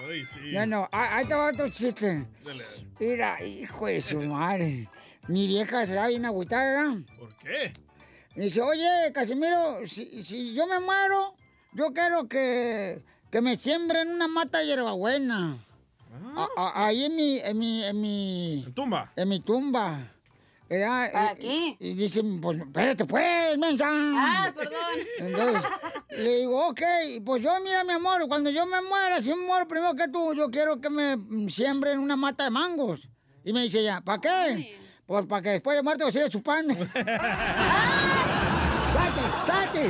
Ay, 0.10 0.24
sí. 0.26 0.39
No, 0.68 0.88
ah, 0.91 1.18
ahí 1.18 1.26
te 1.26 1.34
va 1.34 1.49
otro 1.49 1.70
chiste. 1.70 2.26
Dale. 2.43 2.64
Mira, 2.99 3.43
hijo 3.43 3.88
de 3.88 4.01
su 4.01 4.20
madre. 4.22 4.89
mi 5.28 5.47
vieja 5.47 5.86
se 5.86 5.93
da 5.93 6.08
bien 6.08 6.26
agüitada. 6.26 6.97
¿Por 7.18 7.36
qué? 7.38 7.74
Dice, 8.36 8.62
oye, 8.62 9.12
Casimiro, 9.14 9.86
si, 9.88 10.24
si 10.24 10.54
yo 10.54 10.66
me 10.68 10.80
muero, 10.80 11.36
yo 11.74 11.93
quiero 11.93 12.28
que, 12.28 13.01
que 13.32 13.41
me 13.41 13.56
siembren 13.56 14.10
una 14.10 14.28
mata 14.28 14.60
de 14.60 14.66
hierbabuena. 14.68 15.64
A- 16.36 16.47
a- 16.58 16.86
ahí 16.88 17.06
en 17.06 17.16
mi, 17.16 17.39
en 17.39 17.58
mi, 17.60 17.84
en 17.84 18.01
mi... 18.01 18.66
tumba? 18.76 19.12
En 19.16 19.30
mi 19.30 19.39
tumba. 19.39 20.12
¿Para 20.82 21.36
qué? 21.36 21.78
Y, 21.80 21.89
y 21.89 21.93
dicen, 21.93 22.41
pues, 22.41 22.59
espérate 22.59 23.05
pues, 23.05 23.57
mensa. 23.57 23.86
Ah, 23.89 24.53
perdón. 24.55 24.74
Entonces, 25.19 25.61
le 26.09 26.38
digo, 26.38 26.67
ok, 26.67 26.82
pues 27.26 27.43
yo, 27.43 27.51
mira, 27.63 27.84
mi 27.84 27.93
amor, 27.93 28.28
cuando 28.28 28.49
yo 28.49 28.65
me 28.65 28.82
muera, 28.82 29.21
si 29.21 29.30
me 29.30 29.45
muero 29.45 29.67
primero 29.67 29.95
que 29.95 30.07
tú, 30.07 30.34
yo 30.34 30.49
quiero 30.49 30.80
que 30.80 30.89
me 30.89 31.17
siembren 31.49 31.99
una 31.99 32.15
mata 32.15 32.45
de 32.45 32.49
mangos. 32.49 33.07
Y 33.43 33.51
me 33.53 33.63
dice 33.63 33.80
ella, 33.80 34.01
¿para 34.01 34.21
qué? 34.21 34.78
Pues 35.05 35.26
para 35.26 35.41
que 35.41 35.49
después 35.49 35.76
de 35.76 35.84
muerte 35.84 36.05
lo 36.05 36.11
siga 36.11 36.30
chupando. 36.30 36.74
¡Saque, 38.93 39.21
saque! 39.45 39.89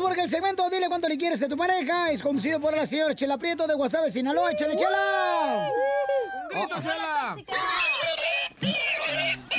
Porque 0.00 0.22
el 0.22 0.30
segmento 0.30 0.68
Dile 0.70 0.88
cuánto 0.88 1.08
le 1.08 1.18
quieres 1.18 1.42
a 1.42 1.48
tu 1.48 1.56
pareja 1.56 2.10
es 2.10 2.22
conducido 2.22 2.58
por 2.60 2.74
la 2.74 2.86
señora 2.86 3.14
Chela 3.14 3.36
Prieto 3.36 3.66
de 3.66 3.74
Guasave, 3.74 4.10
Sinaloa. 4.10 4.52
¡Échale, 4.52 4.76
Chela! 4.76 5.68
grito, 6.50 6.76
Chela! 6.82 7.36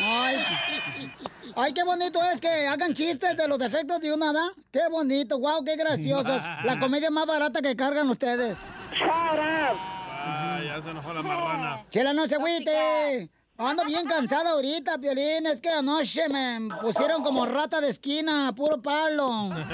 Ay, 0.06 0.36
ay, 1.56 1.74
qué 1.74 1.84
bonito 1.84 2.22
es 2.24 2.42
que 2.42 2.68
hagan 2.68 2.94
chistes 2.94 3.38
de 3.38 3.48
los 3.48 3.60
defectos 3.60 4.02
de 4.02 4.14
una 4.14 4.32
hada. 4.32 4.54
Qué 4.72 4.82
bonito, 4.90 5.40
wow, 5.40 5.64
qué 5.64 5.76
graciosos. 5.76 6.42
La 6.64 6.80
comedia 6.80 7.10
más 7.10 7.26
barata 7.26 7.62
que 7.62 7.76
cargan 7.76 8.10
ustedes. 8.10 8.58
Ah, 9.02 10.60
ya 10.64 10.82
se 10.82 10.90
enojó 10.90 11.14
la 11.14 11.22
marrana. 11.22 11.84
Chela, 11.90 12.14
no 12.14 12.28
se 12.28 12.36
agüite. 12.36 13.30
Ando 13.58 13.86
bien 13.86 14.06
cansada 14.08 14.52
ahorita, 14.52 14.98
Piolín. 14.98 15.46
Es 15.46 15.62
que 15.62 15.70
anoche 15.70 16.28
me 16.28 16.70
pusieron 16.82 17.24
como 17.24 17.46
rata 17.46 17.80
de 17.80 17.90
esquina, 17.90 18.52
puro 18.56 18.82
palo. 18.82 19.50
Pensé 19.54 19.70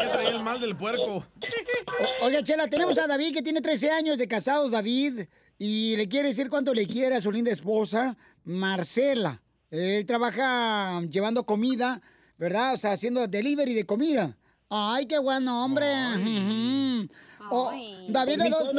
que 0.00 0.08
traía 0.12 0.28
el 0.30 0.42
mal 0.42 0.60
del 0.60 0.76
puerco. 0.76 1.16
O- 1.16 1.24
Oye, 2.26 2.42
Chela, 2.44 2.68
tenemos 2.68 2.96
a 2.98 3.06
David 3.06 3.34
que 3.34 3.42
tiene 3.42 3.60
13 3.60 3.90
años 3.90 4.18
de 4.18 4.28
casados, 4.28 4.70
David, 4.70 5.24
y 5.58 5.96
le 5.96 6.08
quiere 6.08 6.28
decir 6.28 6.48
cuánto 6.48 6.72
le 6.74 6.86
quiere 6.86 7.16
a 7.16 7.20
su 7.20 7.32
linda 7.32 7.50
esposa, 7.50 8.16
Marcela. 8.44 9.42
Él 9.70 10.06
trabaja 10.06 11.00
llevando 11.10 11.44
comida, 11.44 12.00
¿verdad? 12.38 12.74
O 12.74 12.76
sea, 12.76 12.92
haciendo 12.92 13.26
delivery 13.26 13.74
de 13.74 13.84
comida. 13.86 14.36
Ay, 14.70 15.06
qué 15.06 15.18
bueno, 15.18 15.64
hombre. 15.64 15.86
Ujú. 16.16 17.08
Oh, 17.54 17.70
David, 18.08 18.38
¿de 18.42 18.48
dónde- 18.48 18.72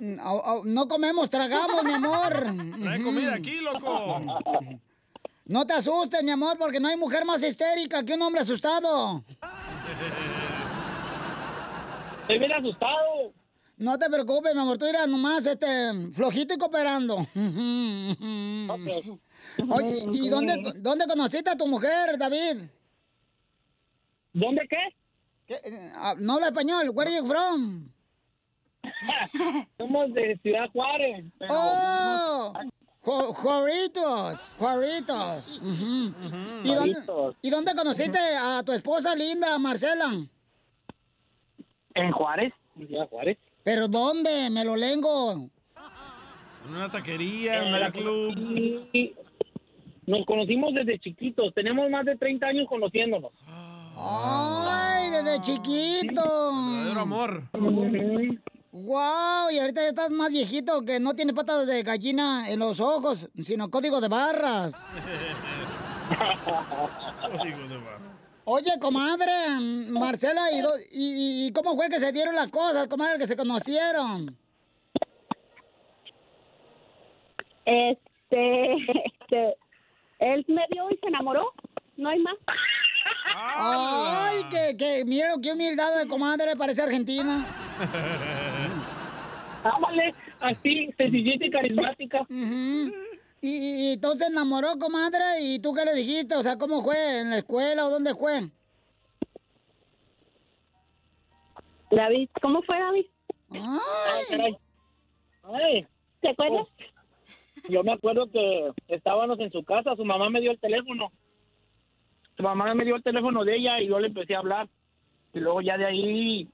Mm, 0.00 0.18
oh, 0.24 0.42
oh, 0.46 0.62
No 0.64 0.88
comemos, 0.88 1.28
tragamos, 1.28 1.84
mi 1.84 1.92
amor. 1.92 2.32
Trae 2.82 3.02
comida 3.02 3.34
aquí, 3.34 3.60
loco. 3.60 4.20
No 5.48 5.64
te 5.64 5.74
asustes, 5.74 6.24
mi 6.24 6.32
amor, 6.32 6.58
porque 6.58 6.80
no 6.80 6.88
hay 6.88 6.96
mujer 6.96 7.24
más 7.24 7.40
histérica 7.40 8.02
que 8.04 8.14
un 8.14 8.22
hombre 8.22 8.40
asustado. 8.40 9.22
Estoy 12.22 12.38
bien 12.40 12.52
asustado. 12.52 13.32
No 13.76 13.96
te 13.96 14.10
preocupes, 14.10 14.52
mi 14.54 14.60
amor, 14.60 14.76
tú 14.78 14.88
irás 14.88 15.06
nomás, 15.08 15.46
este, 15.46 15.92
flojito 16.12 16.54
y 16.54 16.58
cooperando. 16.58 17.18
Oye, 19.70 20.02
¿y 20.12 20.28
dónde, 20.30 20.56
dónde 20.78 21.06
conociste 21.06 21.50
a 21.50 21.56
tu 21.56 21.68
mujer, 21.68 22.18
David? 22.18 22.62
¿Dónde 24.32 24.66
qué? 24.68 24.76
Ah, 25.94 26.14
no 26.18 26.34
habla 26.34 26.48
español, 26.48 26.90
where 26.92 27.10
are 27.10 27.16
you 27.20 27.26
from? 27.26 27.88
Somos 29.78 30.12
de 30.14 30.38
Ciudad 30.42 30.68
Juárez. 30.72 31.24
pero- 31.38 31.54
¡Oh! 31.54 32.52
Ju- 33.02 33.34
Juaritos, 33.34 34.52
Juaritos. 34.58 35.60
¿Y, 35.62 36.10
dónde, 36.74 36.94
Juaritos. 36.94 37.36
¿Y 37.40 37.50
dónde 37.50 37.74
conociste 37.76 38.18
a 38.18 38.62
tu 38.64 38.72
esposa 38.72 39.14
linda, 39.14 39.56
Marcela? 39.60 40.10
¿En 41.94 42.10
Juárez? 42.12 42.52
¿En 42.76 42.88
Ciudad 42.88 43.08
Juárez? 43.08 43.38
¿Pero 43.62 43.86
dónde? 43.86 44.50
Me 44.50 44.64
lo 44.64 44.74
lengo. 44.74 45.32
En 45.32 45.50
una 46.74 46.90
taquería, 46.90 47.62
en 47.62 47.74
un 47.74 47.90
club. 47.92 49.22
Nos 50.06 50.26
conocimos 50.26 50.74
desde 50.74 50.98
chiquitos. 50.98 51.54
Tenemos 51.54 51.88
más 51.90 52.04
de 52.04 52.16
30 52.16 52.44
años 52.46 52.66
conociéndonos. 52.68 53.30
¡Ay, 53.96 55.10
desde 55.10 55.40
chiquito! 55.40 56.22
Verdadero 56.22 57.00
amor. 57.00 57.42
¡Wow! 58.72 59.50
Y 59.50 59.58
ahorita 59.58 59.80
ya 59.82 59.88
estás 59.88 60.10
más 60.10 60.30
viejito 60.30 60.82
que 60.82 61.00
no 61.00 61.14
tiene 61.14 61.32
patas 61.32 61.66
de 61.66 61.82
gallina 61.82 62.48
en 62.50 62.58
los 62.58 62.78
ojos, 62.78 63.28
sino 63.42 63.70
código 63.70 64.00
de 64.00 64.08
barras. 64.08 64.74
Código 67.38 67.68
de 67.68 67.76
barra. 67.78 68.00
Oye, 68.44 68.70
comadre, 68.80 69.32
Marcela, 69.90 70.52
¿y, 70.52 70.60
do- 70.60 70.78
y- 70.92 71.46
y 71.46 71.52
cómo 71.52 71.74
fue 71.74 71.88
que 71.88 71.98
se 71.98 72.12
dieron 72.12 72.34
las 72.36 72.46
cosas, 72.48 72.86
comadre, 72.86 73.18
que 73.18 73.26
se 73.26 73.36
conocieron? 73.36 74.36
Este, 77.64 78.74
este, 79.04 79.56
él 80.20 80.44
me 80.48 80.62
vio 80.70 80.88
y 80.90 80.96
se 80.98 81.08
enamoró, 81.08 81.52
no 81.96 82.08
hay 82.08 82.20
más. 82.20 82.36
Ay, 83.38 84.44
que, 84.50 84.76
que, 84.78 85.04
mira 85.04 85.34
qué 85.42 85.52
humildad 85.52 85.98
de 85.98 86.08
comadre, 86.08 86.56
parece 86.56 86.80
argentina. 86.82 87.44
Ámale, 89.64 90.14
así, 90.40 90.90
sencillita 90.96 91.44
y 91.44 91.50
carismática. 91.50 92.26
Y, 92.30 92.90
y- 93.42 93.88
y 93.90 93.92
entonces 93.92 94.28
enamoró, 94.30 94.78
comadre, 94.78 95.40
¿y 95.42 95.58
tú 95.58 95.74
qué 95.74 95.84
le 95.84 95.92
dijiste? 95.94 96.34
O 96.36 96.42
sea, 96.42 96.56
¿cómo 96.56 96.82
fue? 96.82 97.20
¿En 97.20 97.30
la 97.30 97.38
escuela 97.38 97.84
o 97.86 97.90
dónde 97.90 98.14
fue? 98.14 98.48
David, 101.90 102.28
¿cómo 102.40 102.62
fue 102.62 102.78
David? 102.78 103.06
caray. 104.30 104.56
Ay. 105.42 105.86
¿Te 106.20 106.30
acuerdas? 106.30 106.66
Yo 107.68 107.82
me 107.84 107.92
acuerdo 107.92 108.30
que 108.30 108.70
estábamos 108.88 109.38
en 109.40 109.50
su 109.52 109.62
casa, 109.62 109.94
su 109.96 110.04
mamá 110.04 110.30
me 110.30 110.40
dio 110.40 110.50
el 110.52 110.58
teléfono. 110.60 111.12
Su 112.36 112.42
mamá 112.42 112.74
me 112.74 112.84
dio 112.84 112.96
el 112.96 113.02
teléfono 113.02 113.44
de 113.44 113.56
ella 113.56 113.80
y 113.80 113.88
yo 113.88 113.98
le 113.98 114.08
empecé 114.08 114.34
a 114.34 114.38
hablar. 114.38 114.68
Y 115.32 115.40
luego 115.40 115.60
ya 115.60 115.76
de 115.76 115.86
ahí 115.86 116.48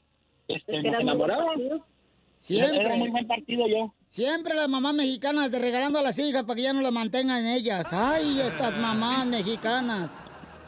este, 0.48 0.78
Es 0.78 0.84
nos 0.84 1.00
enamoramos. 1.00 1.82
Siempre. 2.38 2.80
Era 2.80 2.96
muy 2.96 3.10
buen 3.10 3.26
partido 3.26 3.66
yo. 3.68 3.94
Siempre 4.08 4.54
las 4.54 4.68
mamás 4.68 4.94
mexicanas 4.94 5.50
de 5.50 5.58
regalando 5.58 5.98
a 5.98 6.02
las 6.02 6.18
hijas 6.18 6.42
para 6.42 6.56
que 6.56 6.62
ya 6.62 6.72
no 6.72 6.82
las 6.82 6.92
mantengan 6.92 7.46
ellas. 7.46 7.86
Ay, 7.92 8.40
estas 8.40 8.76
mamás 8.76 9.26
mexicanas. 9.26 10.18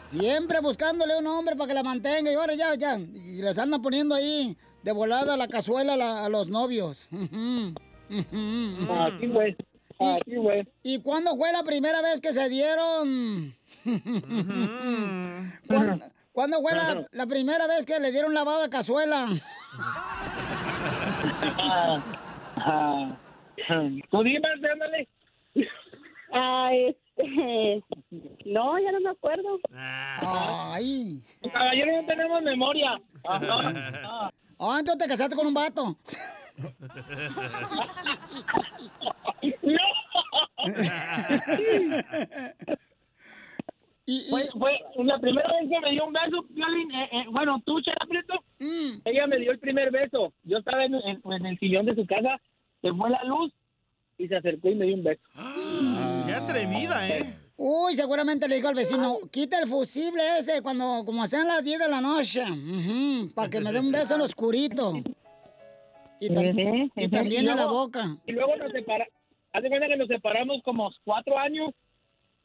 Siempre 0.06 0.60
buscándole 0.60 1.16
un 1.18 1.26
hombre 1.26 1.56
para 1.56 1.68
que 1.68 1.74
la 1.74 1.82
mantenga 1.82 2.30
y 2.30 2.34
ahora 2.34 2.54
ya, 2.54 2.74
ya. 2.76 2.96
Y 2.98 3.42
les 3.42 3.58
andan 3.58 3.82
poniendo 3.82 4.14
ahí 4.14 4.56
de 4.84 4.92
volada 4.92 5.36
la 5.36 5.48
cazuela 5.48 5.94
a, 5.94 5.96
la- 5.96 6.24
a 6.24 6.28
los 6.28 6.48
novios. 6.48 7.08
Así 8.10 9.26
pues. 9.28 9.56
Así 9.98 10.36
fue. 10.36 10.66
¿Y 10.82 11.00
cuándo 11.00 11.36
fue 11.36 11.52
la 11.52 11.62
primera 11.62 12.02
vez 12.02 12.20
que 12.20 12.32
se 12.32 12.48
dieron? 12.48 13.54
¿Cuándo, 15.66 16.06
cuándo 16.32 16.62
fue 16.62 16.74
la, 16.74 17.06
la 17.12 17.26
primera 17.26 17.66
vez 17.66 17.84
que 17.84 18.00
le 18.00 18.12
dieron 18.12 18.32
lavado 18.34 18.62
de 18.62 18.70
cazuela? 18.70 19.26
Ah, 22.56 23.16
Tú 24.10 24.22
dime, 24.22 24.48
ándale. 24.72 25.08
Ah, 26.32 26.70
este... 26.72 27.82
No, 28.46 28.78
ya 28.78 28.92
no 28.92 29.00
me 29.00 29.10
acuerdo. 29.10 29.58
Ay. 29.72 31.22
Los 31.42 31.52
caballeros 31.52 32.02
no 32.02 32.06
tenemos 32.06 32.42
memoria. 32.42 32.98
Ah, 33.24 34.30
entonces 34.80 34.98
te 34.98 35.08
casaste 35.08 35.36
con 35.36 35.46
un 35.46 35.54
vato. 35.54 35.96
Fue, 44.28 44.42
fue 44.52 44.78
la 45.04 45.18
primera 45.18 45.48
vez 45.48 45.70
que 45.70 45.80
me 45.80 45.90
dio 45.92 46.04
un 46.06 46.12
beso, 46.12 46.42
Piolín, 46.54 46.90
eh, 46.94 47.08
eh, 47.12 47.24
bueno, 47.30 47.62
tú, 47.64 47.80
Chela 47.80 47.96
Mm. 48.58 49.00
ella 49.04 49.26
me 49.26 49.38
dio 49.38 49.50
el 49.50 49.58
primer 49.58 49.90
beso. 49.90 50.32
Yo 50.42 50.58
estaba 50.58 50.84
en, 50.84 50.94
en- 50.94 51.22
en 51.24 51.46
el 51.46 51.58
sillón 51.58 51.86
de 51.86 51.94
su 51.94 52.06
casa, 52.06 52.38
se 52.82 52.92
fue 52.92 53.08
la 53.10 53.22
luz 53.24 53.52
y 54.18 54.28
se 54.28 54.36
acercó 54.36 54.68
y 54.68 54.74
me 54.74 54.86
dio 54.86 54.94
un 54.96 55.04
beso. 55.04 55.22
Qué 56.26 56.32
atrevida, 56.34 57.08
¿eh? 57.08 57.34
Uy, 57.56 57.94
seguramente 57.94 58.46
le 58.48 58.56
dijo 58.56 58.68
al 58.68 58.74
vecino, 58.74 59.18
quita 59.30 59.58
el 59.60 59.68
fusible 59.68 60.20
ese 60.38 60.60
cuando, 60.60 61.02
como 61.06 61.26
sean 61.26 61.46
las 61.46 61.62
10 61.62 61.78
de 61.78 61.88
la 61.88 62.00
noche, 62.00 62.42
para 63.34 63.48
que 63.48 63.60
me 63.60 63.72
dé 63.72 63.80
un 63.80 63.92
beso 63.92 64.14
en 64.14 64.18
lo 64.18 64.24
oscurito. 64.24 64.92
Y, 66.20 66.28
tam- 66.28 66.90
y 66.96 67.08
también 67.08 67.48
en 67.48 67.56
la 67.56 67.66
boca. 67.66 68.16
Y 68.26 68.32
luego 68.32 68.56
nos 68.56 68.70
separamos, 68.72 69.12
haz 69.52 69.62
de 69.62 69.68
cuenta 69.68 69.86
que 69.88 69.96
nos 69.96 70.08
separamos 70.08 70.62
como 70.62 70.90
cuatro 71.04 71.38
años 71.38 71.70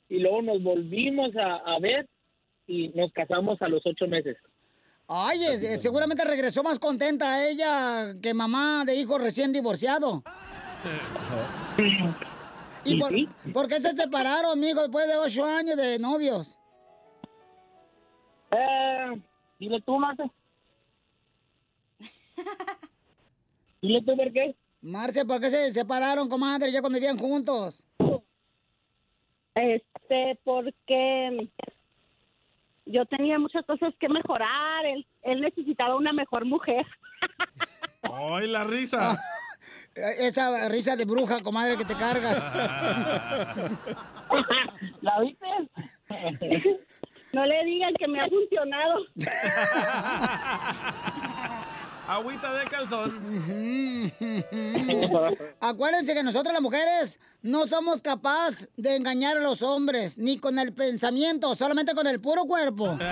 y 0.09 0.19
luego 0.19 0.41
nos 0.41 0.61
volvimos 0.63 1.35
a, 1.37 1.55
a 1.57 1.79
ver 1.79 2.07
y 2.67 2.89
nos 2.89 3.11
casamos 3.13 3.61
a 3.61 3.67
los 3.67 3.81
ocho 3.85 4.07
meses. 4.07 4.37
Ay, 5.07 5.43
es- 5.45 5.63
eh, 5.63 5.79
seguramente 5.79 6.23
regresó 6.25 6.61
más 6.63 6.77
contenta 6.79 7.47
ella 7.47 8.13
que 8.21 8.33
mamá 8.33 8.83
de 8.85 8.95
hijo 8.95 9.17
recién 9.17 9.51
divorciado. 9.53 10.23
¿Y 12.83 12.99
por, 12.99 13.11
por 13.53 13.67
qué 13.67 13.79
se 13.81 13.95
separaron, 13.95 14.51
amigo, 14.51 14.81
después 14.81 15.07
de 15.07 15.15
ocho 15.17 15.45
años 15.45 15.77
de 15.77 15.97
novios? 15.99 16.55
Eh, 18.51 19.21
dile 19.59 19.81
tú, 19.81 19.97
Marce. 19.97 20.23
Dile 23.81 24.01
tú 24.01 24.15
por 24.15 24.31
qué. 24.33 24.55
Marce, 24.81 25.25
¿por 25.25 25.39
qué 25.41 25.49
se 25.49 25.71
separaron, 25.73 26.29
comadre, 26.29 26.71
ya 26.71 26.81
cuando 26.81 26.97
vivían 26.99 27.17
juntos? 27.17 27.83
Este, 29.55 30.39
porque 30.43 31.49
yo 32.85 33.05
tenía 33.05 33.39
muchas 33.39 33.65
cosas 33.65 33.93
que 33.99 34.09
mejorar. 34.09 34.85
Él, 34.85 35.07
él 35.23 35.41
necesitaba 35.41 35.95
una 35.95 36.13
mejor 36.13 36.45
mujer. 36.45 36.85
¡Ay, 38.01 38.47
la 38.47 38.63
risa! 38.63 39.19
Esa 39.95 40.69
risa 40.69 40.95
de 40.95 41.03
bruja, 41.05 41.41
comadre, 41.41 41.75
que 41.77 41.83
te 41.83 41.95
cargas. 41.95 42.37
¿La 45.01 45.19
viste? 45.19 45.47
No 47.33 47.45
le 47.45 47.65
digan 47.65 47.93
que 47.95 48.07
me 48.07 48.21
ha 48.21 48.29
funcionado. 48.29 49.05
Agüita 52.09 52.51
de 52.55 52.65
calzón. 52.65 53.11
Acuérdense 55.59 56.15
que 56.15 56.23
nosotros 56.23 56.51
las 56.51 56.61
mujeres 56.63 57.19
no 57.43 57.67
somos 57.67 58.01
capaces 58.01 58.67
de 58.75 58.95
engañar 58.95 59.37
a 59.37 59.41
los 59.41 59.61
hombres, 59.61 60.17
ni 60.17 60.39
con 60.39 60.57
el 60.57 60.73
pensamiento, 60.73 61.53
solamente 61.53 61.93
con 61.93 62.07
el 62.07 62.19
puro 62.19 62.45
cuerpo. 62.45 62.97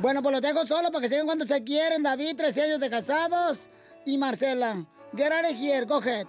Bueno, 0.00 0.22
pues 0.22 0.32
los 0.32 0.42
dejo 0.42 0.64
solo 0.64 0.92
para 0.92 1.02
que 1.02 1.08
sigan 1.08 1.26
cuando 1.26 1.44
se 1.44 1.64
quieren. 1.64 2.04
David, 2.04 2.36
13 2.36 2.62
años 2.62 2.78
de 2.78 2.88
casados. 2.88 3.68
Y 4.06 4.16
Marcela, 4.16 4.86
get 5.16 5.32
out 5.32 5.44
of 5.44 5.58
here, 5.60 5.84
go 5.84 5.98
ahead. 5.98 6.24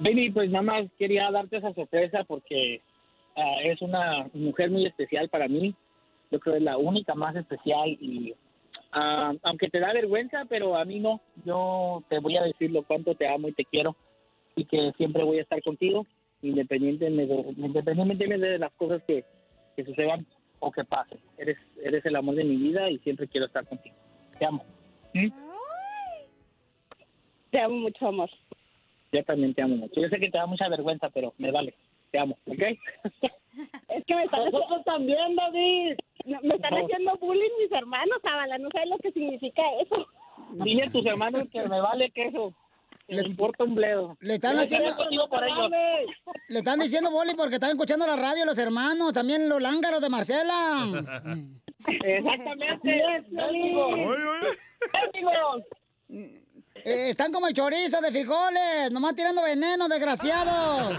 Baby, 0.00 0.30
pues 0.30 0.48
nada 0.48 0.62
más 0.62 0.86
quería 0.98 1.30
darte 1.30 1.58
esa 1.58 1.74
sorpresa 1.74 2.24
porque 2.26 2.80
ah, 3.36 3.56
es 3.64 3.82
una 3.82 4.30
mujer 4.32 4.70
muy 4.70 4.86
especial 4.86 5.28
para 5.28 5.46
mí. 5.46 5.76
Yo 6.30 6.40
creo 6.40 6.54
que 6.54 6.58
es 6.58 6.64
la 6.64 6.76
única 6.76 7.14
más 7.14 7.34
especial 7.36 7.88
y 7.88 8.34
ah, 8.92 9.32
aunque 9.42 9.68
te 9.68 9.80
da 9.80 9.92
vergüenza, 9.92 10.44
pero 10.48 10.76
a 10.76 10.84
mí 10.84 11.00
no. 11.00 11.20
Yo 11.44 12.02
te 12.08 12.18
voy 12.18 12.36
a 12.36 12.42
decir 12.42 12.70
lo 12.70 12.82
cuánto 12.82 13.14
te 13.14 13.28
amo 13.28 13.48
y 13.48 13.52
te 13.52 13.64
quiero 13.64 13.96
y 14.56 14.64
que 14.64 14.92
siempre 14.96 15.24
voy 15.24 15.38
a 15.38 15.42
estar 15.42 15.62
contigo 15.62 16.06
independientemente 16.42 17.34
de, 17.34 17.54
independientemente 17.56 18.46
de 18.46 18.58
las 18.58 18.72
cosas 18.74 19.02
que, 19.06 19.24
que 19.76 19.84
sucedan 19.84 20.26
o 20.60 20.70
que 20.70 20.84
pasen. 20.84 21.18
Eres, 21.36 21.58
eres 21.82 22.04
el 22.06 22.16
amor 22.16 22.34
de 22.34 22.44
mi 22.44 22.56
vida 22.56 22.90
y 22.90 22.98
siempre 22.98 23.28
quiero 23.28 23.46
estar 23.46 23.66
contigo. 23.66 23.96
Te 24.38 24.44
amo. 24.44 24.64
¿Mm? 25.14 25.28
Te 27.50 27.60
amo 27.60 27.76
mucho, 27.76 28.08
amor. 28.08 28.30
Yo 29.12 29.24
también 29.24 29.54
te 29.54 29.62
amo 29.62 29.76
mucho. 29.76 30.00
Yo 30.00 30.08
sé 30.08 30.18
que 30.18 30.30
te 30.30 30.38
da 30.38 30.46
mucha 30.46 30.68
vergüenza, 30.68 31.08
pero 31.10 31.32
me 31.38 31.50
vale. 31.50 31.74
Te 32.10 32.18
amo, 32.18 32.36
¿ok? 32.46 32.62
Es 33.88 34.04
que 34.04 34.14
me 34.14 34.24
Nosotros 34.26 34.84
también, 34.84 35.34
David. 35.34 35.98
No, 36.28 36.38
Me 36.42 36.54
están 36.54 36.74
No. 36.74 36.84
haciendo 36.84 37.16
bullying 37.18 37.50
mis 37.60 37.72
hermanos, 37.72 38.18
Zabala. 38.22 38.58
No 38.58 38.68
sabes 38.72 38.88
lo 38.88 38.98
que 38.98 39.10
significa 39.12 39.62
eso. 39.82 40.06
Dile 40.64 40.84
a 40.84 40.90
tus 40.92 41.04
hermanos 41.06 41.44
que 41.50 41.62
me 41.68 41.80
vale 41.80 42.10
que 42.10 42.26
eso. 42.26 42.54
que 43.06 43.14
me 43.16 43.22
importa 43.22 43.64
un 43.64 43.74
bledo. 43.74 44.16
Le 44.20 44.34
están 44.34 44.58
haciendo... 44.58 44.94
por 45.30 45.42
ellos. 45.42 45.70
Le 46.48 46.58
están 46.58 46.78
diciendo 46.78 47.10
boli 47.10 47.34
porque 47.34 47.54
están 47.54 47.70
escuchando 47.70 48.06
la 48.06 48.16
radio 48.16 48.44
los 48.44 48.58
hermanos, 48.58 49.14
también 49.14 49.48
los 49.48 49.62
lángaros 49.62 50.00
de 50.02 50.08
Marcela. 50.10 50.84
Exactamente. 51.86 53.02
Eh, 56.84 57.10
están 57.10 57.32
como 57.32 57.48
el 57.48 57.54
chorizo 57.54 58.00
de 58.00 58.10
frijoles, 58.10 58.90
nomás 58.92 59.14
tirando 59.14 59.42
veneno, 59.42 59.88
desgraciados. 59.88 60.94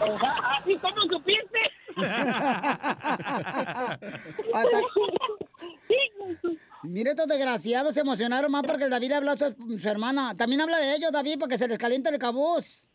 ¿Así 0.00 0.76
como 0.78 1.00
supiste? 1.10 1.58
Hasta- 4.54 4.80
Mire, 6.82 7.10
estos 7.10 7.26
desgraciados 7.26 7.94
se 7.94 8.00
emocionaron 8.00 8.50
más 8.52 8.62
porque 8.62 8.84
el 8.84 8.90
David 8.90 9.12
habló 9.12 9.30
a 9.32 9.36
su, 9.36 9.54
su 9.80 9.88
hermana. 9.88 10.36
También 10.36 10.60
habla 10.60 10.78
de 10.78 10.94
ellos, 10.96 11.10
David, 11.12 11.38
porque 11.40 11.56
se 11.56 11.66
les 11.66 11.78
calienta 11.78 12.10
el 12.10 12.18
cabuz. 12.18 12.86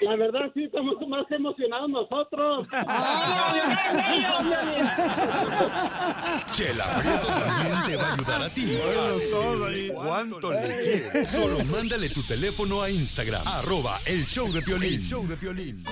La 0.00 0.16
verdad 0.16 0.50
sí 0.52 0.64
estamos 0.64 0.94
más 1.08 1.24
emocionados 1.30 1.88
nosotros. 1.88 2.66
Chela 6.52 6.84
Prieto 6.98 7.26
también 7.28 7.76
te 7.86 7.96
va 7.96 8.08
a 8.08 8.12
ayudar 8.14 8.42
a 8.42 8.48
ti 8.50 8.76
a 8.76 9.12
decirle 9.12 9.92
cuánto 9.94 10.50
le 10.52 10.58
quieres. 10.60 11.28
Solo 11.28 11.64
mándale 11.64 12.08
tu 12.10 12.22
teléfono 12.22 12.82
a 12.82 12.90
Instagram, 12.90 13.42
arroba 13.46 13.98
el 14.06 14.24
show 14.26 14.50
de 14.52 14.60
Piolín. 14.62 14.94
El 14.94 15.02
show 15.02 15.26
de 15.26 15.36
Piolín. 15.36 15.84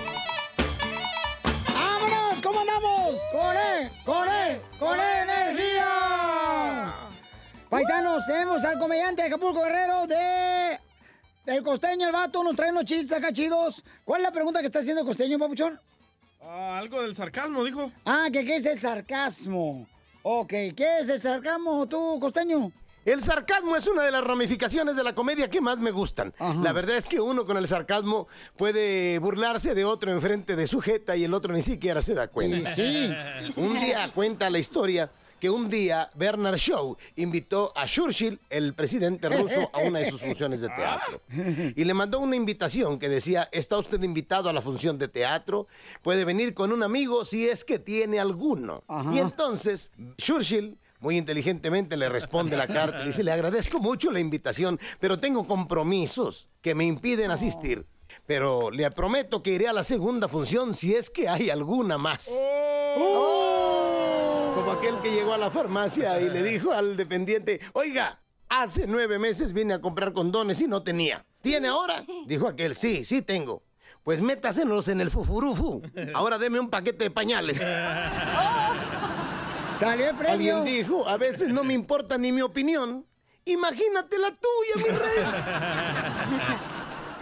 ¿Cómo 2.51 2.63
andamos? 2.63 3.15
¡Con 3.31 3.57
E! 3.57 3.91
¡Con 4.05 4.29
E! 4.29 4.61
¡Con 4.77 4.99
E 4.99 5.23
energía! 5.23 6.93
Paisanos, 7.69 8.27
tenemos 8.27 8.65
al 8.65 8.77
comediante 8.77 9.23
de 9.23 9.29
Acapulco 9.29 9.63
Guerrero 9.63 10.09
de... 10.09 10.81
El 11.47 11.63
costeño, 11.63 12.09
el 12.09 12.13
vato, 12.13 12.43
nos 12.43 12.57
trae 12.57 12.73
unos 12.73 12.87
chistes 12.87 13.17
acá 13.17 13.33
chidos. 13.33 13.85
¿Cuál 14.05 14.23
es 14.23 14.25
la 14.25 14.33
pregunta 14.33 14.59
que 14.59 14.67
está 14.67 14.81
haciendo 14.81 15.03
el 15.03 15.07
costeño, 15.07 15.39
papuchón? 15.39 15.81
Ah, 16.43 16.79
algo 16.79 17.01
del 17.03 17.15
sarcasmo, 17.15 17.63
dijo. 17.63 17.93
Ah, 18.05 18.27
que 18.33 18.45
qué 18.45 18.57
es 18.57 18.67
el 18.67 18.81
sarcasmo. 18.81 19.87
Ok, 20.25 20.51
¿qué 20.51 20.99
es 20.99 21.09
el 21.09 21.21
sarcasmo 21.21 21.87
tú, 21.87 22.19
costeño? 22.19 22.73
El 23.05 23.23
sarcasmo 23.23 23.77
es 23.77 23.87
una 23.87 24.03
de 24.03 24.11
las 24.11 24.23
ramificaciones 24.23 24.95
de 24.95 25.03
la 25.03 25.15
comedia 25.15 25.49
que 25.49 25.61
más 25.61 25.79
me 25.79 25.91
gustan. 25.91 26.35
La 26.63 26.73
verdad 26.73 26.97
es 26.97 27.07
que 27.07 27.21
uno 27.21 27.47
con 27.47 27.57
el 27.57 27.67
sarcasmo 27.67 28.29
puede 28.57 29.19
burlarse 29.19 29.75
de 29.75 29.85
otro 29.85 30.13
enfrente 30.13 30.55
de 30.55 30.67
su 30.67 30.81
jeta 30.81 31.17
y 31.17 31.25
el 31.25 31.33
otro 31.33 31.55
ni 31.55 31.63
siquiera 31.63 32.03
se 32.03 32.15
da 32.15 32.29
cuenta. 32.29 32.75
Sí. 32.75 33.11
Un 33.57 33.81
día 33.81 34.11
cuenta 34.13 34.51
la 34.51 34.59
historia 34.59 35.11
que 35.41 35.49
un 35.49 35.71
día 35.71 36.11
Bernard 36.15 36.59
Shaw 36.59 36.97
invitó 37.17 37.73
a 37.75 37.87
Churchill, 37.87 38.39
el 38.51 38.75
presidente 38.75 39.29
ruso, 39.31 39.71
a 39.73 39.79
una 39.79 40.01
de 40.01 40.11
sus 40.11 40.21
funciones 40.21 40.61
de 40.61 40.69
teatro. 40.69 41.23
Y 41.75 41.83
le 41.83 41.95
mandó 41.95 42.21
una 42.21 42.37
invitación 42.37 42.99
que 42.99 43.09
decía, 43.09 43.49
está 43.51 43.79
usted 43.79 44.03
invitado 44.03 44.51
a 44.51 44.53
la 44.53 44.61
función 44.61 44.99
de 44.99 45.09
teatro, 45.09 45.67
puede 46.03 46.27
venir 46.27 46.53
con 46.53 46.73
un 46.73 46.83
amigo 46.83 47.25
si 47.25 47.49
es 47.49 47.65
que 47.65 47.79
tiene 47.79 48.21
alguno. 48.21 48.85
Ajá. 48.87 49.11
Y 49.15 49.19
entonces 49.19 49.91
Churchill 50.19 50.77
muy 51.01 51.17
inteligentemente 51.17 51.97
le 51.97 52.09
responde 52.09 52.57
la 52.57 52.67
carta 52.67 52.99
y 52.99 53.01
le 53.01 53.07
dice, 53.07 53.25
le 53.25 53.33
agradezco 53.33 53.81
mucho 53.81 54.11
la 54.11 54.21
invitación, 54.21 54.79
pero 54.99 55.19
tengo 55.19 55.47
compromisos 55.47 56.49
que 56.63 56.75
me 56.75 56.85
impiden 56.85 57.31
asistir. 57.31 57.87
Pero 58.27 58.71
le 58.71 58.91
prometo 58.91 59.43
que 59.43 59.53
iré 59.53 59.69
a 59.69 59.73
la 59.73 59.85
segunda 59.85 60.29
función 60.29 60.75
si 60.75 60.95
es 60.95 61.11
que 61.11 61.29
hay 61.29 61.51
alguna 61.51 61.97
más. 61.97 62.31
Como 64.55 64.73
aquel 64.73 64.99
que 65.01 65.13
llegó 65.13 65.33
a 65.33 65.39
la 65.39 65.51
farmacia 65.51 66.21
y 66.21 66.29
le 66.29 66.43
dijo 66.43 66.73
al 66.73 66.97
dependiente, 66.97 67.61
oiga, 67.73 68.21
Hace 68.51 68.89
nueve 68.89 69.21
meses 69.21 69.53
vine 69.53 69.75
a 69.75 69.81
comprar 69.81 70.13
condones 70.13 70.61
y 70.61 70.67
no 70.67 70.83
tenía. 70.83 71.25
¿Tiene 71.41 71.69
ahora? 71.69 72.05
Dijo 72.27 72.49
aquel, 72.49 72.75
sí, 72.75 73.05
sí 73.05 73.23
tengo. 73.23 73.63
Pues 74.03 74.21
métasenos 74.21 74.89
en 74.89 75.01
el 75.01 75.09
fufurufu. 75.09 75.81
Ahora 76.15 76.37
deme 76.37 76.59
un 76.59 76.69
paquete 76.69 77.05
de 77.05 77.11
pañales. 77.13 77.63
Salió 79.81 80.11
el 80.11 80.17
premio. 80.17 80.59
Alguien 80.59 80.65
dijo, 80.65 81.09
a 81.09 81.17
veces 81.17 81.49
no 81.49 81.65
me 81.65 81.73
importa 81.73 82.19
ni 82.19 82.33
mi 82.33 82.43
opinión. 82.43 83.07
Imagínate 83.47 84.19
la 84.19 84.29
tuya, 84.29 84.77
mi 84.77 84.91
rey. 84.91 85.25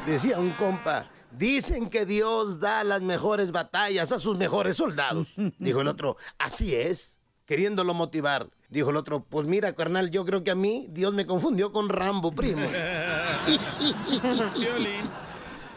Decía 0.12 0.40
un 0.40 0.50
compa, 0.54 1.08
dicen 1.30 1.88
que 1.88 2.04
Dios 2.04 2.58
da 2.58 2.82
las 2.82 3.02
mejores 3.02 3.52
batallas 3.52 4.10
a 4.10 4.18
sus 4.18 4.36
mejores 4.36 4.76
soldados. 4.76 5.28
Dijo 5.58 5.82
el 5.82 5.86
otro, 5.86 6.16
así 6.38 6.74
es, 6.74 7.20
queriéndolo 7.46 7.94
motivar. 7.94 8.48
Dijo 8.68 8.90
el 8.90 8.96
otro, 8.96 9.24
pues 9.24 9.46
mira, 9.46 9.72
carnal, 9.72 10.10
yo 10.10 10.24
creo 10.24 10.42
que 10.42 10.50
a 10.50 10.56
mí 10.56 10.88
Dios 10.90 11.14
me 11.14 11.26
confundió 11.26 11.70
con 11.70 11.88
Rambo, 11.88 12.32
primo. 12.32 12.66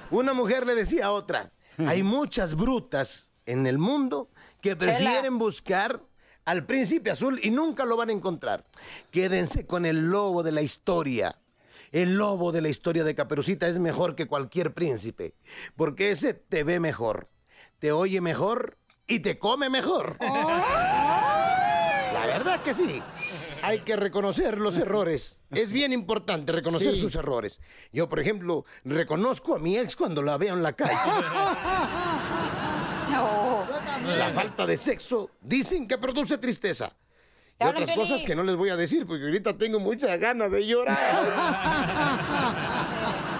Una 0.09 0.33
mujer 0.33 0.65
le 0.65 0.73
decía 0.73 1.05
a 1.05 1.11
otra, 1.11 1.51
hay 1.77 2.01
muchas 2.01 2.55
brutas 2.55 3.31
en 3.45 3.67
el 3.67 3.77
mundo 3.77 4.29
que 4.61 4.75
prefieren 4.75 5.37
buscar 5.37 6.01
al 6.45 6.65
príncipe 6.65 7.11
azul 7.11 7.39
y 7.43 7.51
nunca 7.51 7.85
lo 7.85 7.97
van 7.97 8.09
a 8.09 8.13
encontrar. 8.13 8.65
Quédense 9.11 9.65
con 9.65 9.85
el 9.85 10.09
lobo 10.09 10.43
de 10.43 10.51
la 10.51 10.61
historia. 10.61 11.37
El 11.91 12.15
lobo 12.17 12.51
de 12.51 12.61
la 12.61 12.69
historia 12.69 13.03
de 13.03 13.15
Caperucita 13.15 13.67
es 13.67 13.77
mejor 13.77 14.15
que 14.15 14.27
cualquier 14.27 14.73
príncipe, 14.73 15.33
porque 15.75 16.11
ese 16.11 16.33
te 16.33 16.63
ve 16.63 16.79
mejor, 16.79 17.27
te 17.79 17.91
oye 17.91 18.21
mejor 18.21 18.77
y 19.07 19.19
te 19.19 19.37
come 19.37 19.69
mejor. 19.69 20.15
La 22.13 22.25
verdad 22.25 22.61
que 22.61 22.73
sí. 22.73 23.01
Hay 23.63 23.79
que 23.81 23.95
reconocer 23.97 24.57
los 24.57 24.77
errores. 24.77 25.39
Es 25.51 25.71
bien 25.73 25.91
importante 25.93 26.51
reconocer 26.53 26.95
Sí. 26.95 27.01
sus 27.01 27.13
errores. 27.15 27.59
Yo, 27.91 28.07
por 28.09 28.19
ejemplo, 28.19 28.65
reconozco 28.85 29.55
a 29.55 29.59
mi 29.59 29.77
ex 29.77 29.95
cuando 29.97 30.21
la 30.23 30.37
veo 30.37 30.53
en 30.55 30.63
la 30.63 30.73
calle. 30.73 30.95
La 34.17 34.31
falta 34.31 34.65
de 34.65 34.77
sexo 34.77 35.31
dicen 35.41 35.87
que 35.87 35.97
produce 35.97 36.37
tristeza. 36.37 36.93
Y 37.59 37.63
otras 37.63 37.91
cosas 37.91 38.23
que 38.23 38.35
no 38.35 38.41
les 38.41 38.55
voy 38.55 38.69
a 38.69 38.75
decir 38.75 39.05
porque 39.05 39.23
ahorita 39.25 39.55
tengo 39.55 39.79
muchas 39.79 40.19
ganas 40.19 40.49
de 40.49 40.65
llorar. 40.65 40.97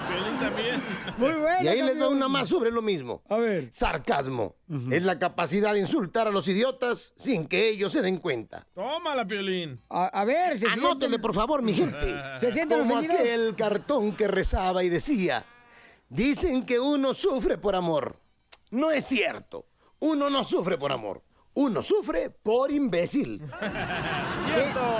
Piolín 0.08 0.38
también. 0.38 0.82
Muy 1.18 1.32
bueno. 1.34 1.58
Y 1.62 1.68
ahí 1.68 1.82
les 1.82 2.00
va 2.00 2.08
una 2.08 2.28
más 2.28 2.48
sobre 2.48 2.70
lo 2.70 2.82
mismo. 2.82 3.22
A 3.28 3.36
ver. 3.36 3.68
Sarcasmo. 3.72 4.54
Es 4.90 5.02
la 5.02 5.18
capacidad 5.18 5.72
de 5.74 5.80
insultar 5.80 6.28
a 6.28 6.30
los 6.30 6.46
idiotas 6.48 7.12
sin 7.16 7.46
que 7.48 7.68
ellos 7.68 7.90
se 7.92 8.00
den 8.00 8.18
cuenta. 8.18 8.66
Tómala, 8.74 9.26
Piolín. 9.26 9.80
A, 9.90 10.04
a 10.06 10.24
ver, 10.24 10.56
se 10.56 10.68
Anótele, 10.68 11.18
por 11.18 11.34
favor, 11.34 11.60
mi 11.62 11.74
gente. 11.74 12.14
¿Se 12.36 12.52
sienten 12.52 12.78
Como 12.78 12.94
ofendidos? 12.94 13.20
aquel 13.20 13.56
cartón 13.56 14.14
que 14.14 14.28
rezaba 14.28 14.84
y 14.84 14.88
decía, 14.88 15.44
dicen 16.08 16.64
que 16.64 16.78
uno 16.78 17.12
sufre 17.12 17.58
por 17.58 17.74
amor. 17.74 18.16
No 18.70 18.90
es 18.92 19.04
cierto. 19.04 19.66
Uno 20.02 20.28
no 20.28 20.42
sufre 20.42 20.76
por 20.78 20.90
amor. 20.90 21.22
Uno 21.54 21.80
sufre 21.80 22.30
por 22.30 22.72
imbécil. 22.72 23.40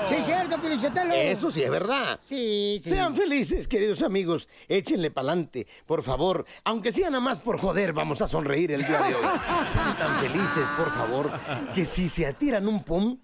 Sí, 0.08 0.14
es 0.14 0.24
cierto, 0.24 0.58
Pilichotelo. 0.60 1.12
Eso 1.14 1.50
sí 1.50 1.62
es 1.62 1.70
verdad. 1.70 2.18
Sí, 2.22 2.80
sí. 2.82 2.88
Sean 2.90 3.14
felices, 3.14 3.68
queridos 3.68 4.02
amigos. 4.02 4.48
Échenle 4.68 5.10
pa'lante, 5.10 5.66
por 5.86 6.02
favor. 6.02 6.46
Aunque 6.64 6.90
sea 6.92 7.10
nada 7.10 7.20
más 7.20 7.38
por 7.40 7.58
joder, 7.58 7.92
vamos 7.92 8.22
a 8.22 8.28
sonreír 8.28 8.72
el 8.72 8.86
día 8.86 9.02
de 9.02 9.14
hoy. 9.14 9.24
Sean 9.66 9.98
tan 9.98 10.20
felices, 10.20 10.66
por 10.76 10.90
favor, 10.90 11.30
que 11.74 11.84
si 11.84 12.08
se 12.08 12.26
atiran 12.26 12.66
un 12.66 12.82
pum, 12.82 13.18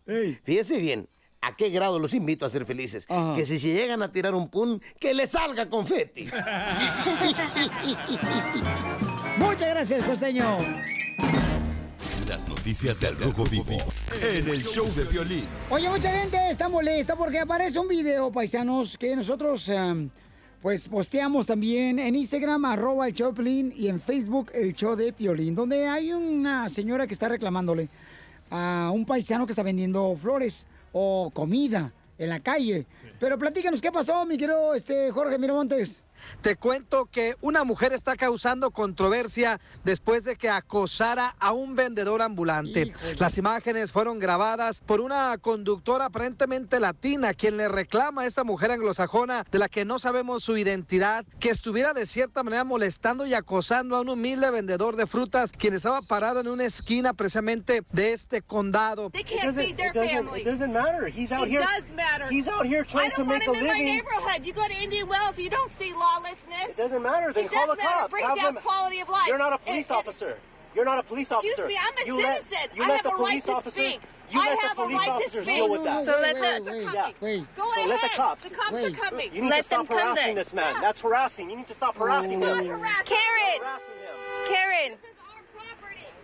fíjese 0.45 0.79
bien. 0.79 1.09
¿A 1.41 1.57
qué 1.57 1.71
grado 1.71 1.99
los 1.99 2.13
invito 2.15 2.45
a 2.45 2.51
ser 2.51 2.67
felices? 2.67 3.07
Que 3.35 3.47
si 3.47 3.59
se 3.59 3.69
llegan 3.73 4.03
a 4.03 4.13
tirar 4.13 4.35
un 4.35 4.49
pum, 4.51 4.79
que 5.01 5.15
les 5.15 5.31
salga 5.31 5.71
confeti. 5.71 6.25
Muchas 9.39 9.69
gracias, 9.69 10.05
costeño. 10.05 10.59
Las 12.29 12.47
noticias 12.47 13.01
del 13.01 13.19
Rojo 13.19 13.45
Vivo 13.45 13.79
en 14.23 14.47
el 14.47 14.63
show 14.63 14.87
de 14.95 15.05
violín. 15.05 15.47
Oye, 15.71 15.89
mucha 15.89 16.13
gente 16.13 16.37
está 16.51 16.69
molesta 16.69 17.17
porque 17.17 17.39
aparece 17.39 17.79
un 17.79 17.89
video, 17.89 18.31
paisanos, 18.31 18.99
que 18.99 19.17
nosotros 19.17 19.67
em, 19.71 20.11
pues 20.61 20.89
posteamos 20.89 21.47
también 21.47 21.99
en 21.99 22.15
Instagram, 22.15 22.67
arroba 22.67 23.09
el 23.09 23.15
show 23.15 23.29
de 23.29 23.35
Piolín, 23.35 23.73
y 23.75 23.89
en 23.89 23.99
Facebook 23.99 24.51
el 24.53 24.75
show 24.75 24.95
de 24.95 25.15
Piolín, 25.15 25.55
donde 25.55 25.87
hay 25.87 26.13
una 26.13 26.69
señora 26.69 27.07
que 27.07 27.15
está 27.15 27.29
reclamándole 27.29 27.89
a 28.51 28.91
un 28.93 29.07
paisano 29.07 29.47
que 29.47 29.53
está 29.53 29.63
vendiendo 29.63 30.15
flores 30.21 30.67
o 30.93 31.31
comida 31.33 31.95
en 32.19 32.29
la 32.29 32.41
calle. 32.41 32.85
Pero 33.19 33.39
platícanos, 33.39 33.81
¿qué 33.81 33.91
pasó, 33.91 34.27
mi 34.27 34.37
querido 34.37 34.75
este, 34.75 35.11
Jorge 35.13 35.39
Miramontes? 35.39 36.03
Te 36.43 36.57
cuento 36.57 37.07
que 37.07 37.37
una 37.41 37.65
mujer 37.65 37.93
está 37.93 38.17
causando 38.17 38.71
controversia 38.71 39.61
después 39.85 40.25
de 40.25 40.37
que 40.37 40.49
acosara 40.51 41.35
a 41.39 41.53
un 41.53 41.75
vendedor 41.75 42.23
ambulante. 42.23 42.93
Las 43.19 43.39
imágenes 43.39 43.93
fueron 43.93 44.19
grabadas 44.19 44.81
por 44.81 45.01
una 45.01 45.37
conductora 45.39 46.07
aparentemente 46.07 46.81
latina, 46.81 47.35
quien 47.35 47.57
le 47.57 47.69
reclama 47.69 48.23
a 48.23 48.27
esa 48.27 48.45
mujer 48.45 48.71
anglosajona 48.71 49.45
de 49.51 49.59
la 49.59 49.69
que 49.69 49.85
no 49.85 49.99
sabemos 49.99 50.43
su 50.45 50.57
identidad, 50.57 51.25
que 51.41 51.51
estuviera 51.51 51.93
de 51.93 52.07
cierta 52.07 52.43
manera 52.43 52.65
molestando 52.65 53.27
y 53.27 53.35
acosando 53.35 53.97
a 53.97 54.01
un 54.01 54.09
humilde 54.09 54.51
vendedor 54.51 54.97
de 54.97 55.07
frutas, 55.07 55.53
quien 55.53 55.75
estaba 55.75 56.01
parado 56.03 56.41
en 56.41 56.49
una 56.49 56.65
esquina 56.65 57.13
precisamente 57.15 57.83
de 57.93 58.13
este 58.13 58.43
condado. 58.43 59.11
They 59.11 59.25
can't 59.25 59.55
feed 59.55 59.77
their 59.77 59.89
it 59.89 59.95
doesn't- 59.97 60.11
family. 60.27 60.41
it 60.41 60.47
doesn't 60.47 60.73
matter. 60.73 61.07
He's 61.09 61.33
out 61.33 61.47
it 61.47 61.51
here- 61.51 61.61
does 61.63 61.91
matter. 61.95 62.27
he's 62.31 62.49
out 62.49 62.65
here 62.67 62.85
trying 62.85 63.07
I 63.13 63.15
don't 63.17 63.17
to 63.17 63.25
make 63.25 63.47
want 63.47 63.59
a 63.59 63.61
him 63.61 63.67
in 63.67 63.73
my 63.73 63.79
living. 63.79 63.95
neighborhood. 63.97 64.45
You 64.47 64.53
go 64.53 64.67
to 64.67 64.83
Indian 64.83 65.09
Wells, 65.09 65.39
you 65.39 65.51
don't 65.51 65.73
see 65.79 65.93
lawlessness. 66.23 66.69
It 66.71 66.77
doesn't 66.77 67.03
matter. 67.03 67.33
Then 67.33 67.45
it 67.47 67.51
call 67.53 67.67
does 67.67 67.77
the 67.77 67.83
matter. 67.83 67.95
cops. 67.95 68.05
It 68.07 68.11
brings 68.11 68.27
Have 68.29 68.37
down 68.39 68.55
them- 68.55 68.63
quality 68.63 69.01
of 69.01 69.09
life. 69.09 69.27
You're 69.27 69.39
not 69.39 69.53
a 69.53 69.59
police 69.59 69.87
it- 69.91 69.93
officer. 69.93 70.39
You're 70.75 70.85
not 70.85 70.99
a 70.99 71.03
police 71.03 71.31
Excuse 71.31 71.55
officer. 71.55 71.67
me, 71.69 71.79
I'm 71.81 72.05
a 72.05 72.07
You 72.07 72.23
let- 72.23 72.43
citizen. 72.49 72.71
you 72.75 72.83
I 72.85 72.89
let 72.89 72.95
have 72.97 73.03
the 73.03 73.09
a 73.09 73.13
right 73.13 73.19
police 73.31 73.45
to 73.47 73.53
officers- 73.53 73.73
speak. 73.73 74.01
You 74.31 74.41
I 74.41 74.45
let 74.45 74.61
the 74.61 74.69
have 74.69 74.79
a 74.79 74.83
police 74.83 74.99
right 74.99 75.07
to 75.07 75.13
officers 75.13 75.43
speak. 75.45 75.55
deal 75.57 75.69
with 75.71 75.85
that. 75.85 76.05
So 76.05 76.13
let 76.21 76.35
the 76.37 76.75
Yeah. 76.75 77.11
Go 77.57 77.65
so 77.65 77.73
ahead. 77.73 77.89
let 77.89 78.01
the 78.03 78.09
cops. 78.11 78.49
The 78.49 78.55
cops 78.55 78.85
are 78.85 78.91
coming. 78.91 79.33
You 79.35 79.43
need 79.43 79.49
Let 79.51 79.57
to 79.57 79.63
stop 79.63 79.89
harassing 79.89 80.15
then. 80.27 80.35
this 80.35 80.53
man. 80.53 80.81
That's 80.83 81.01
harassing. 81.01 81.49
You 81.51 81.57
need 81.57 81.67
to 81.69 81.73
stop 81.73 81.97
harassing 81.97 82.41
Not 82.41 82.61
him. 82.61 82.69
harassing. 82.79 83.07
Karen. 83.07 83.79
Karen. 84.47 84.99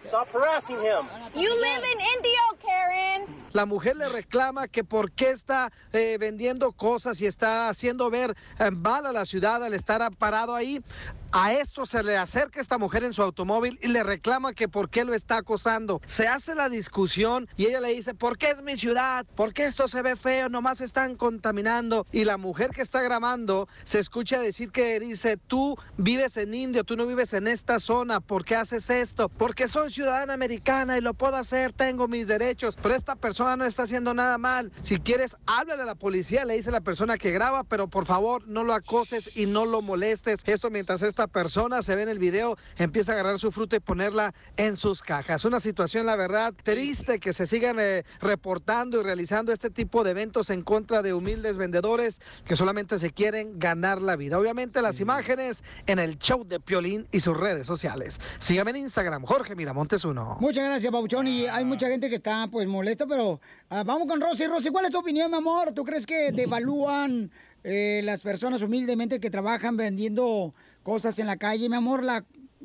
Stop 0.03 0.28
harassing 0.30 0.80
him. 0.82 1.07
You 1.34 1.61
live 1.61 1.82
in 1.82 2.01
Indio, 2.01 2.40
Karen. 2.62 3.43
La 3.55 3.66
mujer 3.66 3.96
le 3.96 4.09
reclama 4.09 4.66
que 4.66 4.82
por 4.82 5.12
qué 5.12 5.30
está 5.30 5.70
eh, 5.92 6.16
vendiendo 6.18 6.72
cosas 6.72 7.20
y 7.20 7.26
está 7.26 7.68
haciendo 7.68 8.11
ver 8.11 8.36
eh, 8.59 8.72
mal 8.72 9.07
a 9.07 9.12
la 9.12 9.24
ciudad 9.24 9.62
al 9.62 9.74
estar 9.74 10.05
parado 10.16 10.57
ahí. 10.57 10.82
A 11.30 11.52
esto 11.52 11.84
se 11.84 12.02
le 12.05 12.16
acerca 12.16 12.61
esta 12.61 12.78
mujer 12.78 13.02
en 13.02 13.12
su 13.12 13.22
automóvil 13.22 13.78
y 13.82 13.88
le 13.88 14.05
reclama 14.05 14.55
que 14.55 14.68
por 14.68 14.88
qué 14.88 15.05
lo 15.05 15.14
está 15.14 15.38
acosando. 15.38 16.00
Se 16.07 16.28
hace 16.28 16.55
la 16.55 16.68
discusión 16.68 17.48
y 17.57 17.66
ella 17.66 17.80
le 17.80 17.94
dice, 17.94 18.14
¿por 18.14 18.38
qué 18.38 18.50
es 18.50 18.62
mi 18.62 18.76
ciudad? 18.76 19.26
¿Por 19.34 19.52
qué 19.52 19.66
esto 19.66 19.88
se 19.88 20.02
ve 20.02 20.14
feo? 20.14 20.48
Nomás 20.48 20.80
están 20.80 21.16
contaminando. 21.16 22.07
Y 22.12 22.24
la 22.24 22.36
mujer 22.36 22.70
que 22.70 22.82
está 22.82 23.02
grabando 23.02 23.68
se 23.84 23.98
escucha 23.98 24.40
decir 24.40 24.70
que 24.70 24.98
dice, 25.00 25.36
tú 25.36 25.76
vives 25.96 26.36
en 26.36 26.55
Indio, 26.55 26.84
tú 26.84 26.96
no 26.96 27.05
vives 27.05 27.32
en 27.34 27.48
esta 27.48 27.80
zona. 27.80 28.20
¿Por 28.20 28.44
qué 28.44 28.55
haces 28.55 28.88
esto? 28.90 29.28
Porque 29.28 29.66
soy 29.66 29.92
ciudadana 29.92 30.34
americana 30.34 30.98
y 30.98 31.00
lo 31.00 31.14
puedo 31.14 31.34
hacer, 31.34 31.72
tengo 31.72 32.07
mis 32.07 32.28
derechos. 32.28 32.76
Pero 32.80 32.94
esta 32.94 33.16
persona 33.16 33.43
no 33.57 33.64
está 33.64 33.84
haciendo 33.84 34.14
nada 34.14 34.38
mal. 34.38 34.72
Si 34.82 34.99
quieres, 34.99 35.36
háblale 35.47 35.82
a 35.82 35.86
la 35.86 35.95
policía, 35.95 36.45
le 36.45 36.55
dice 36.55 36.70
la 36.70 36.80
persona 36.80 37.18
que 37.18 37.30
graba, 37.30 37.64
pero 37.64 37.88
por 37.88 38.07
favor 38.07 38.47
no 38.49 38.64
lo 38.64 38.72
acoses 38.72 39.30
y 39.36 39.47
no 39.47 39.66
lo 39.66 39.82
molestes. 39.82 40.40
Esto 40.45 40.70
mientras 40.70 41.03
esta 41.03 41.26
persona 41.26 41.82
se 41.82 41.95
ve 41.95 42.03
en 42.03 42.09
el 42.09 42.18
video, 42.18 42.57
empieza 42.76 43.12
a 43.12 43.14
agarrar 43.14 43.38
su 43.38 43.53
fruta 43.53 43.76
y 43.76 43.80
ponerla 43.80 44.34
en 44.57 44.76
sus 44.76 45.03
cajas. 45.03 45.45
Una 45.45 45.61
situación, 45.61 46.07
la 46.07 46.16
verdad, 46.16 46.55
triste 46.62 47.20
que 47.20 47.32
se 47.32 47.47
sigan 47.47 47.76
eh, 47.78 48.05
reportando 48.20 49.00
y 49.00 49.03
realizando 49.03 49.53
este 49.53 49.71
tipo 49.71 50.04
de 50.04 50.11
eventos 50.12 50.50
en 50.50 50.62
contra 50.62 51.03
de 51.03 51.14
humildes 51.14 51.57
vendedores 51.57 52.21
que 52.45 52.57
solamente 52.57 52.99
se 52.99 53.11
quieren 53.11 53.58
ganar 53.58 54.00
la 54.00 54.16
vida. 54.16 54.38
Obviamente 54.38 54.83
las 54.83 55.00
imágenes 55.00 55.62
en 55.87 55.99
el 55.99 56.18
show 56.18 56.45
de 56.45 56.61
Piolín 56.61 57.07
y 57.12 57.21
sus 57.21 57.37
redes 57.37 57.66
sociales. 57.66 58.21
Sígame 58.38 58.71
en 58.71 58.76
Instagram, 58.76 59.25
Jorge 59.25 59.54
Miramontes 59.54 60.04
uno. 60.04 60.37
Muchas 60.41 60.64
gracias, 60.64 60.91
Pauchón. 60.92 61.26
Y 61.29 61.46
hay 61.46 61.64
mucha 61.64 61.88
gente 61.88 62.08
que 62.08 62.16
está, 62.16 62.49
pues, 62.50 62.66
molesta, 62.66 63.07
pero 63.07 63.33
ah, 63.70 63.82
vamos 63.84 64.08
con 64.08 64.20
Rosy. 64.20 64.46
Rosy, 64.46 64.70
¿cuál 64.70 64.86
es 64.86 64.90
tu 64.90 64.98
opinión, 64.98 65.30
mi 65.30 65.36
amor? 65.36 65.72
¿Tú 65.72 65.84
crees 65.84 66.06
que 66.06 66.32
devalúan 66.32 67.30
eh, 67.62 68.02
las 68.04 68.22
personas 68.22 68.62
humildemente 68.62 69.20
que 69.20 69.30
trabajan 69.30 69.76
vendiendo 69.76 70.54
cosas 70.82 71.18
en 71.18 71.26
la 71.26 71.36
calle, 71.36 71.68
mi 71.68 71.76
amor, 71.76 72.02
la, 72.02 72.24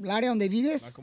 área 0.10 0.30
donde 0.30 0.50
vives? 0.50 0.98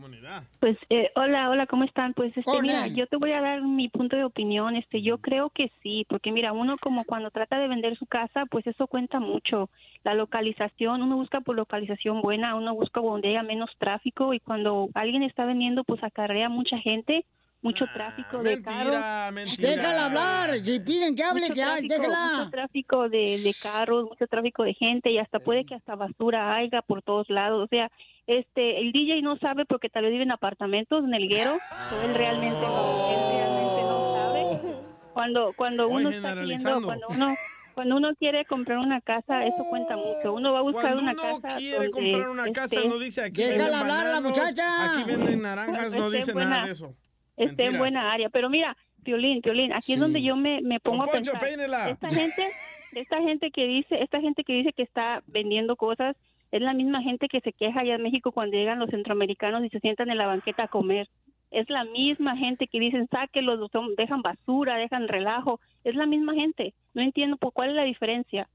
Pues 0.60 0.76
eh, 0.90 1.10
hola, 1.16 1.50
hola, 1.50 1.66
¿cómo 1.66 1.84
están? 1.84 2.14
Pues 2.14 2.36
este, 2.36 2.50
Hola. 2.50 2.62
mira, 2.62 2.86
yo 2.88 3.06
te 3.06 3.16
voy 3.16 3.32
a 3.32 3.40
dar 3.40 3.62
mi 3.62 3.88
punto 3.88 4.16
de 4.16 4.24
opinión. 4.24 4.76
Este, 4.76 5.02
yo 5.02 5.18
creo 5.18 5.50
que 5.50 5.70
sí, 5.82 6.06
porque 6.08 6.32
mira, 6.32 6.52
uno 6.52 6.76
como 6.80 7.04
cuando 7.04 7.30
trata 7.30 7.58
de 7.58 7.68
vender 7.68 7.96
su 7.98 8.06
casa, 8.06 8.44
pues 8.50 8.66
eso 8.66 8.86
cuenta 8.86 9.20
mucho. 9.20 9.70
La 10.04 10.14
localización, 10.14 11.02
uno 11.02 11.16
busca 11.16 11.40
por 11.40 11.56
localización 11.56 12.20
buena, 12.22 12.54
uno 12.54 12.74
busca 12.74 13.00
donde 13.00 13.28
haya 13.28 13.42
menos 13.42 13.70
tráfico 13.78 14.32
y 14.34 14.40
cuando 14.40 14.88
alguien 14.94 15.22
está 15.22 15.44
vendiendo, 15.44 15.84
pues 15.84 16.02
acarrea 16.02 16.48
mucha 16.48 16.78
gente. 16.78 17.24
Mucho 17.62 17.84
tráfico 17.92 18.42
de 18.42 18.62
carros. 18.62 19.32
Mentira. 19.32 19.70
Déjala 19.70 20.04
hablar. 20.06 20.56
Si 20.60 20.78
piden 20.80 21.16
que 21.16 21.24
hable, 21.24 21.40
Mucho 21.42 21.54
que 21.54 21.60
tráfico, 21.62 21.94
Déjala. 21.94 22.36
Mucho 22.38 22.50
tráfico 22.50 23.08
de, 23.08 23.38
de 23.42 23.54
carros, 23.60 24.04
mucho 24.04 24.26
tráfico 24.28 24.62
de 24.62 24.74
gente 24.74 25.10
y 25.10 25.18
hasta 25.18 25.40
puede 25.40 25.64
que 25.64 25.74
hasta 25.74 25.94
basura 25.96 26.54
haya 26.54 26.82
por 26.82 27.02
todos 27.02 27.28
lados. 27.28 27.64
O 27.64 27.68
sea, 27.68 27.90
este, 28.26 28.80
el 28.80 28.92
DJ 28.92 29.22
no 29.22 29.36
sabe 29.38 29.64
porque 29.64 29.88
tal 29.88 30.04
vez 30.04 30.12
vive 30.12 30.24
en 30.24 30.32
apartamentos, 30.32 31.04
en 31.04 31.14
el 31.14 31.28
guero. 31.28 31.58
so 31.90 32.02
él 32.02 32.14
realmente 32.14 32.60
no, 32.60 33.10
él 33.10 33.36
realmente 33.36 33.82
no 33.82 34.14
sabe. 34.14 34.76
Cuando, 35.12 35.52
cuando 35.56 35.88
Voy 35.88 36.02
uno 36.02 36.10
está 36.10 36.28
generalizando. 36.28 36.86
cuando 36.86 37.06
uno, 37.08 37.34
cuando 37.74 37.96
uno 37.96 38.14
quiere 38.18 38.44
comprar 38.44 38.78
una 38.78 39.00
casa, 39.00 39.44
eso 39.44 39.64
cuenta 39.70 39.96
mucho. 39.96 40.32
Uno 40.34 40.52
va 40.52 40.60
a 40.60 40.62
buscar 40.62 40.92
Cuando 40.94 41.02
una 41.02 41.12
uno 41.12 41.40
casa 41.40 41.56
quiere 41.56 41.76
donde 41.88 41.90
comprar 41.90 42.28
una 42.30 42.52
casa, 42.52 42.76
esté- 42.76 42.88
no 42.88 42.98
dice 42.98 43.22
aquí 43.24 43.42
Déjala 43.42 43.62
venden 43.64 43.74
hablar 43.80 44.06
a 44.06 44.10
la 44.12 44.20
muchacha. 44.20 44.92
Aquí 44.92 45.04
venden 45.10 45.42
naranjas, 45.42 45.92
no 45.94 46.06
Esté 46.06 46.16
dice 46.18 46.32
buena. 46.32 46.50
nada 46.50 46.66
de 46.66 46.72
eso. 46.72 46.94
Esté 47.36 47.64
en 47.66 47.72
buena 47.78 48.12
área. 48.12 48.28
Pero 48.30 48.48
mira, 48.50 48.76
Piolín, 49.04 49.40
Piolín, 49.42 49.72
aquí 49.72 49.92
es 49.94 50.00
donde 50.00 50.22
yo 50.22 50.36
me, 50.36 50.60
me 50.62 50.80
pongo 50.80 51.04
Don 51.04 51.08
a 51.08 51.12
Poncho, 51.12 51.32
pensar. 51.32 51.48
Esta 51.90 52.08
gente, 52.10 52.50
esta 52.92 53.20
gente 53.22 53.50
que 53.50 53.66
dice, 53.66 54.02
esta 54.02 54.20
gente 54.20 54.42
que 54.44 54.52
dice 54.54 54.72
que 54.72 54.82
está 54.82 55.22
vendiendo 55.26 55.76
cosas, 55.76 56.16
es 56.52 56.62
la 56.62 56.74
misma 56.74 57.02
gente 57.02 57.28
que 57.28 57.40
se 57.40 57.52
queja 57.52 57.80
allá 57.80 57.96
en 57.96 58.02
México 58.02 58.32
cuando 58.32 58.56
llegan 58.56 58.78
los 58.78 58.90
centroamericanos 58.90 59.64
y 59.64 59.68
se 59.68 59.80
sientan 59.80 60.10
en 60.10 60.18
la 60.18 60.26
banqueta 60.26 60.64
a 60.64 60.68
comer. 60.68 61.08
Es 61.50 61.68
la 61.70 61.84
misma 61.84 62.36
gente 62.36 62.66
que 62.66 62.80
dicen, 62.80 63.08
sáquelos, 63.10 63.70
son- 63.70 63.94
dejan 63.96 64.22
basura, 64.22 64.76
dejan 64.76 65.06
relajo. 65.08 65.60
Es 65.84 65.94
la 65.94 66.06
misma 66.06 66.34
gente. 66.34 66.74
No 66.94 67.02
entiendo 67.02 67.36
por 67.36 67.52
cuál 67.52 67.70
es 67.70 67.76
la 67.76 67.84
diferencia. 67.84 68.48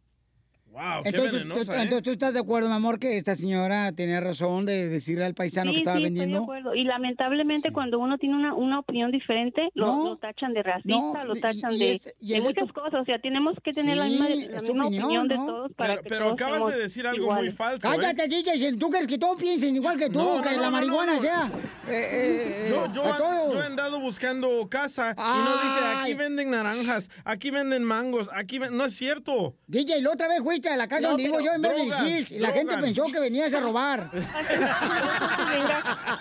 Wow, 0.72 1.04
qué 1.04 1.10
Entonces, 1.10 1.32
tú- 1.32 1.38
venenosa, 1.40 1.66
tú, 1.66 1.72
¿eh? 1.80 1.82
entonces, 1.84 2.04
¿tú 2.04 2.12
estás 2.12 2.34
de 2.34 2.40
acuerdo, 2.40 2.70
mi 2.70 2.76
amor, 2.76 2.98
que 2.98 3.18
esta 3.18 3.36
señora 3.36 3.92
tenía 3.92 4.22
razón 4.22 4.66
de 4.66 4.88
decirle 4.88 5.26
al 5.26 5.34
paisano 5.34 5.72
Sí, 5.72 5.76
que 5.76 5.78
estaba 5.80 5.98
sí, 5.98 6.04
estoy 6.04 6.14
de 6.14 6.20
vendiendo? 6.22 6.44
acuerdo. 6.44 6.74
Y 6.76 6.86
lamentablemente 6.86 7.74
cuando 7.74 8.00
uno 8.00 8.18
tiene 8.18 8.36
una, 8.36 8.54
una 8.54 8.80
opinión 8.80 9.12
diferente, 9.12 9.68
lo, 9.74 9.88
No. 9.88 10.04
lo 10.06 10.18
tachan 10.18 10.54
de 10.54 10.64
racista, 10.64 10.98
No, 10.98 11.26
lo 11.26 11.36
y- 11.36 11.42
tachan 11.42 11.74
y 11.74 11.78
de, 11.78 11.92
es- 11.92 12.16
y 12.22 12.34
de 12.36 12.42
muchas 12.42 12.68
tu- 12.68 12.74
cosas. 12.74 13.02
O 13.02 13.04
sea, 13.04 13.20
tenemos 13.20 13.58
que 13.62 13.74
tener 13.74 13.98
la 13.98 14.06
Sí, 14.06 14.12
misma, 14.12 14.30
la 14.30 14.62
misma 14.62 14.86
opinión, 14.86 15.04
opinión, 15.04 15.28
de 15.28 15.36
¿no? 15.36 15.46
todos 15.46 15.74
para 15.74 15.90
Pero, 15.96 16.04
que 16.04 16.10
pero 16.10 16.20
todos 16.28 16.34
acabas 16.42 16.74
de 16.74 16.80
decir 16.80 17.06
algo 17.06 17.22
iguales. 17.24 17.44
muy 17.44 17.52
falso, 17.52 17.88
¿eh? 17.92 17.98
Cállate, 18.00 18.28
DJ, 18.30 18.58
si 18.58 18.78
tú 18.78 18.90
crees 18.90 19.08
que 19.08 19.18
todos 19.18 19.36
piensen 19.42 19.76
igual 19.76 19.98
que 19.98 20.10
tú, 20.10 20.20
No, 20.20 20.42
que 20.42 20.52
no, 20.52 20.58
la 20.62 20.66
no, 20.68 20.72
marihuana 20.72 21.12
no, 21.12 21.16
no. 21.18 21.22
sea... 21.22 21.52
eh, 21.90 22.08
eh, 22.12 22.68
Yo, 22.70 22.94
yo, 22.94 23.04
an- 23.14 23.52
yo 23.52 23.62
he 23.62 23.66
andado 23.66 24.00
buscando 24.00 24.70
casa 24.70 25.14
y 25.18 25.20
no 25.22 25.52
dice 25.64 25.80
aquí 25.98 26.12
Ay. 26.12 26.14
venden 26.14 26.52
naranjas, 26.52 27.10
aquí 27.26 27.50
venden 27.52 27.84
mangos, 27.84 28.30
aquí 28.34 28.58
no 28.60 28.86
es 28.86 28.96
cierto. 28.96 29.56
DJ, 29.68 30.02
la 30.02 30.12
otra 30.12 30.30
vez 30.30 30.40
a 30.70 30.78
la 30.78 30.88
casa 30.88 31.02
No, 31.02 31.08
donde 31.10 31.24
vivo 31.24 31.38
pero 31.38 31.46
yo 31.46 31.54
en 31.54 31.62
Beverly 31.62 31.92
Hills 32.18 32.32
y 32.32 32.40
la 32.40 32.52
gente 32.52 32.78
pensó 32.78 33.04
que 33.12 33.20
venías 33.20 33.54
a 33.54 33.60
robar. 33.60 34.12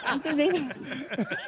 Antes 0.07 0.37
de 0.37 0.45
ir, 0.45 0.55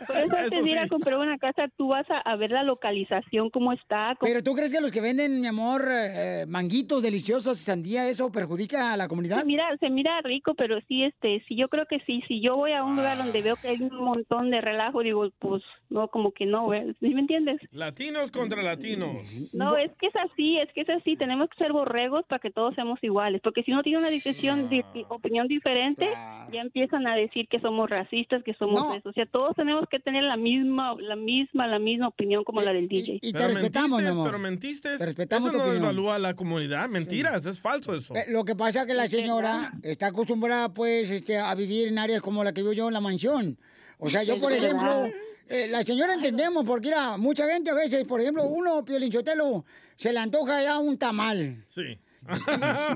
antes 0.08 0.64
de 0.64 0.78
a 0.78 0.88
comprar 0.88 1.18
una 1.18 1.38
casa, 1.38 1.68
tú 1.76 1.88
vas 1.88 2.08
a, 2.10 2.18
a 2.18 2.36
ver 2.36 2.50
la 2.50 2.62
localización, 2.62 3.50
cómo 3.50 3.72
está. 3.72 4.14
cómo- 4.18 4.28
Pero 4.30 4.42
tú 4.42 4.54
crees 4.54 4.72
que 4.72 4.80
los 4.80 4.92
que 4.92 5.00
venden, 5.00 5.40
mi 5.40 5.46
amor, 5.46 5.84
eh, 5.88 6.44
manguitos 6.48 7.02
deliciosos 7.02 7.60
y 7.60 7.64
sandía, 7.64 8.08
eso 8.08 8.30
perjudica 8.30 8.92
a 8.92 8.96
la 8.96 9.08
comunidad? 9.08 9.40
Se 9.40 9.44
mira, 9.46 9.64
se 9.78 9.90
mira 9.90 10.20
rico, 10.22 10.54
pero 10.54 10.80
sí, 10.88 11.04
este, 11.04 11.42
sí, 11.48 11.56
yo 11.56 11.68
creo 11.68 11.86
que 11.86 12.00
sí. 12.06 12.22
Si 12.28 12.40
yo 12.40 12.56
voy 12.56 12.72
a 12.72 12.84
un 12.84 12.96
lugar 12.96 13.18
donde 13.18 13.42
veo 13.42 13.56
que 13.56 13.68
hay 13.68 13.82
un 13.82 13.96
montón 14.04 14.50
de 14.50 14.60
relajo, 14.60 15.02
digo, 15.02 15.30
pues, 15.38 15.62
no, 15.90 16.08
como 16.08 16.32
que 16.32 16.46
no, 16.46 16.68
¿ves? 16.68 16.96
¿sí 17.00 17.08
me 17.14 17.20
entiendes? 17.20 17.60
Latinos 17.72 18.30
contra 18.30 18.62
latinos. 18.62 19.16
No, 19.52 19.76
es 19.76 19.90
que 19.98 20.06
es 20.06 20.16
así, 20.16 20.58
es 20.58 20.72
que 20.72 20.82
es 20.82 20.90
así. 20.90 21.16
Tenemos 21.16 21.48
que 21.50 21.56
ser 21.58 21.72
borregos 21.72 22.24
para 22.26 22.38
que 22.40 22.50
todos 22.50 22.76
seamos 22.82 22.98
iguales. 23.02 23.40
Porque 23.42 23.62
si 23.62 23.72
uno 23.72 23.82
tiene 23.82 23.98
una 23.98 24.10
decisión, 24.10 24.68
di- 24.68 24.82
opinión 25.08 25.46
diferente, 25.48 26.08
ya 26.52 26.60
empiezan 26.60 27.06
a 27.06 27.14
decir 27.14 27.46
que 27.48 27.60
somos 27.60 27.88
racistas, 27.88 28.42
que 28.42 28.54
somos 28.54 28.80
No. 28.80 28.94
eso. 28.94 29.08
O 29.08 29.12
sea, 29.12 29.26
todos 29.26 29.54
tenemos 29.56 29.84
que 29.88 30.00
tener 30.00 30.24
la 30.24 30.36
misma, 30.36 30.94
la 31.00 31.16
misma, 31.16 31.66
la 31.66 31.78
misma 31.78 32.08
opinión 32.08 32.44
como 32.44 32.60
la 32.62 32.72
del 32.72 32.88
DJ. 32.88 33.18
y 33.22 33.32
te 33.32 33.38
Pero 33.38 33.48
respetamos, 33.54 33.90
mi 33.90 33.94
mentiste, 33.96 34.10
amor. 34.10 34.26
Pero 34.28 34.38
mentiste. 34.38 34.98
Te 34.98 35.06
respetamos 35.06 35.48
eso 35.50 35.52
tu 35.52 35.58
no 35.58 35.64
opinión. 35.70 35.84
evalúa 35.84 36.14
a 36.16 36.18
la 36.18 36.34
comunidad. 36.34 36.88
Mentiras, 36.88 37.46
es 37.46 37.60
falso 37.60 37.94
eso. 37.94 38.14
Eh, 38.16 38.24
Lo 38.28 38.44
que 38.44 38.54
pasa 38.56 38.82
es 38.82 38.86
que 38.86 38.94
la 38.94 39.06
señora 39.06 39.72
está 39.82 40.08
acostumbrada, 40.08 40.68
pues, 40.74 41.10
este, 41.10 41.38
a 41.38 41.54
vivir 41.54 41.88
en 41.88 41.98
áreas 41.98 42.20
como 42.20 42.42
la 42.44 42.52
que 42.52 42.62
vivo 42.62 42.72
yo 42.72 42.88
en 42.88 42.94
la 42.94 43.00
mansión. 43.00 43.56
O 43.98 44.08
sea, 44.08 44.22
yo, 44.24 44.40
por 44.40 44.52
ejemplo, 44.52 45.06
eh, 45.48 45.68
la 45.70 45.82
señora 45.84 46.14
entendemos, 46.14 46.64
porque 46.66 46.88
era 46.88 47.16
mucha 47.16 47.46
gente 47.48 47.70
a 47.70 47.74
veces, 47.74 48.06
por 48.06 48.20
ejemplo, 48.20 48.44
uno, 48.44 48.84
Piolinchotelo, 48.84 49.64
se 49.96 50.12
le 50.12 50.18
antoja 50.18 50.62
ya 50.62 50.78
un 50.78 50.98
tamal. 50.98 51.62
Sí. 51.68 51.98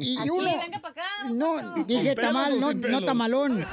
Y, 0.00 0.14
y 0.14 0.18
Aquí, 0.18 0.30
uno... 0.30 0.44
venga 0.44 0.78
para 0.78 0.92
acá. 0.92 1.02
No, 1.30 1.84
dije 1.84 2.14
¿Con 2.14 2.14
pelos 2.14 2.32
tamal, 2.32 2.52
o 2.52 2.60
no, 2.60 2.70
sin 2.70 2.80
no 2.82 3.04
tamalón. 3.04 3.66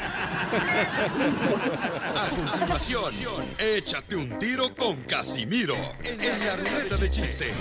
A 2.11 2.65
continuación, 2.67 3.45
échate 3.59 4.15
un 4.15 4.39
tiro 4.39 4.73
con 4.75 5.01
Casimiro 5.03 5.75
en 6.03 6.45
la 6.45 6.55
ruleta 6.55 6.97
de 6.97 7.09
chiste. 7.09 7.51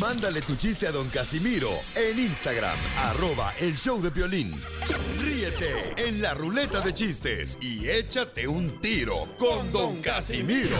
Mándale 0.00 0.40
tu 0.42 0.56
chiste 0.56 0.86
a 0.86 0.92
don 0.92 1.08
Casimiro 1.08 1.70
en 1.94 2.18
Instagram, 2.18 2.76
arroba 3.04 3.52
el 3.60 3.76
show 3.76 4.00
de 4.00 4.10
violín. 4.10 4.62
Ríete 5.20 5.94
en 5.96 6.20
la 6.22 6.34
ruleta 6.34 6.80
de 6.80 6.92
chistes 6.92 7.58
y 7.60 7.88
échate 7.88 8.46
un 8.46 8.80
tiro 8.80 9.26
con 9.38 9.70
don 9.72 10.00
Casimiro. 10.02 10.76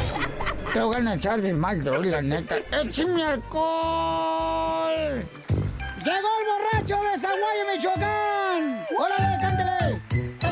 Te 0.73 0.81
voy 0.81 1.07
a 1.07 1.15
echar 1.15 1.41
de 1.41 1.55
mal, 1.55 1.83
droga, 1.83 2.05
la 2.07 2.23
neta. 2.23 2.57
¡Échame 2.71 3.25
alcohol! 3.25 4.95
¡Llegó 6.05 6.29
el 6.41 6.47
borracho 6.47 7.01
de 7.03 7.19
Zaguayo, 7.19 7.65
Michoacán! 7.75 8.87
¡Órale, 8.99 9.39
cántale! 9.41 9.56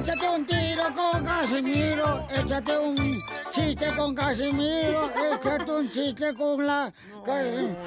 Échate 0.04 0.28
un 0.28 0.44
tiro 0.44 0.82
con 0.94 1.24
Casimiro, 1.24 2.28
échate 2.28 2.76
un 2.76 3.22
chiste 3.50 3.86
con 3.96 4.14
Casimiro, 4.14 5.10
échate 5.32 5.72
un 5.72 5.90
chiste 5.90 6.34
con 6.34 6.66
la... 6.66 6.92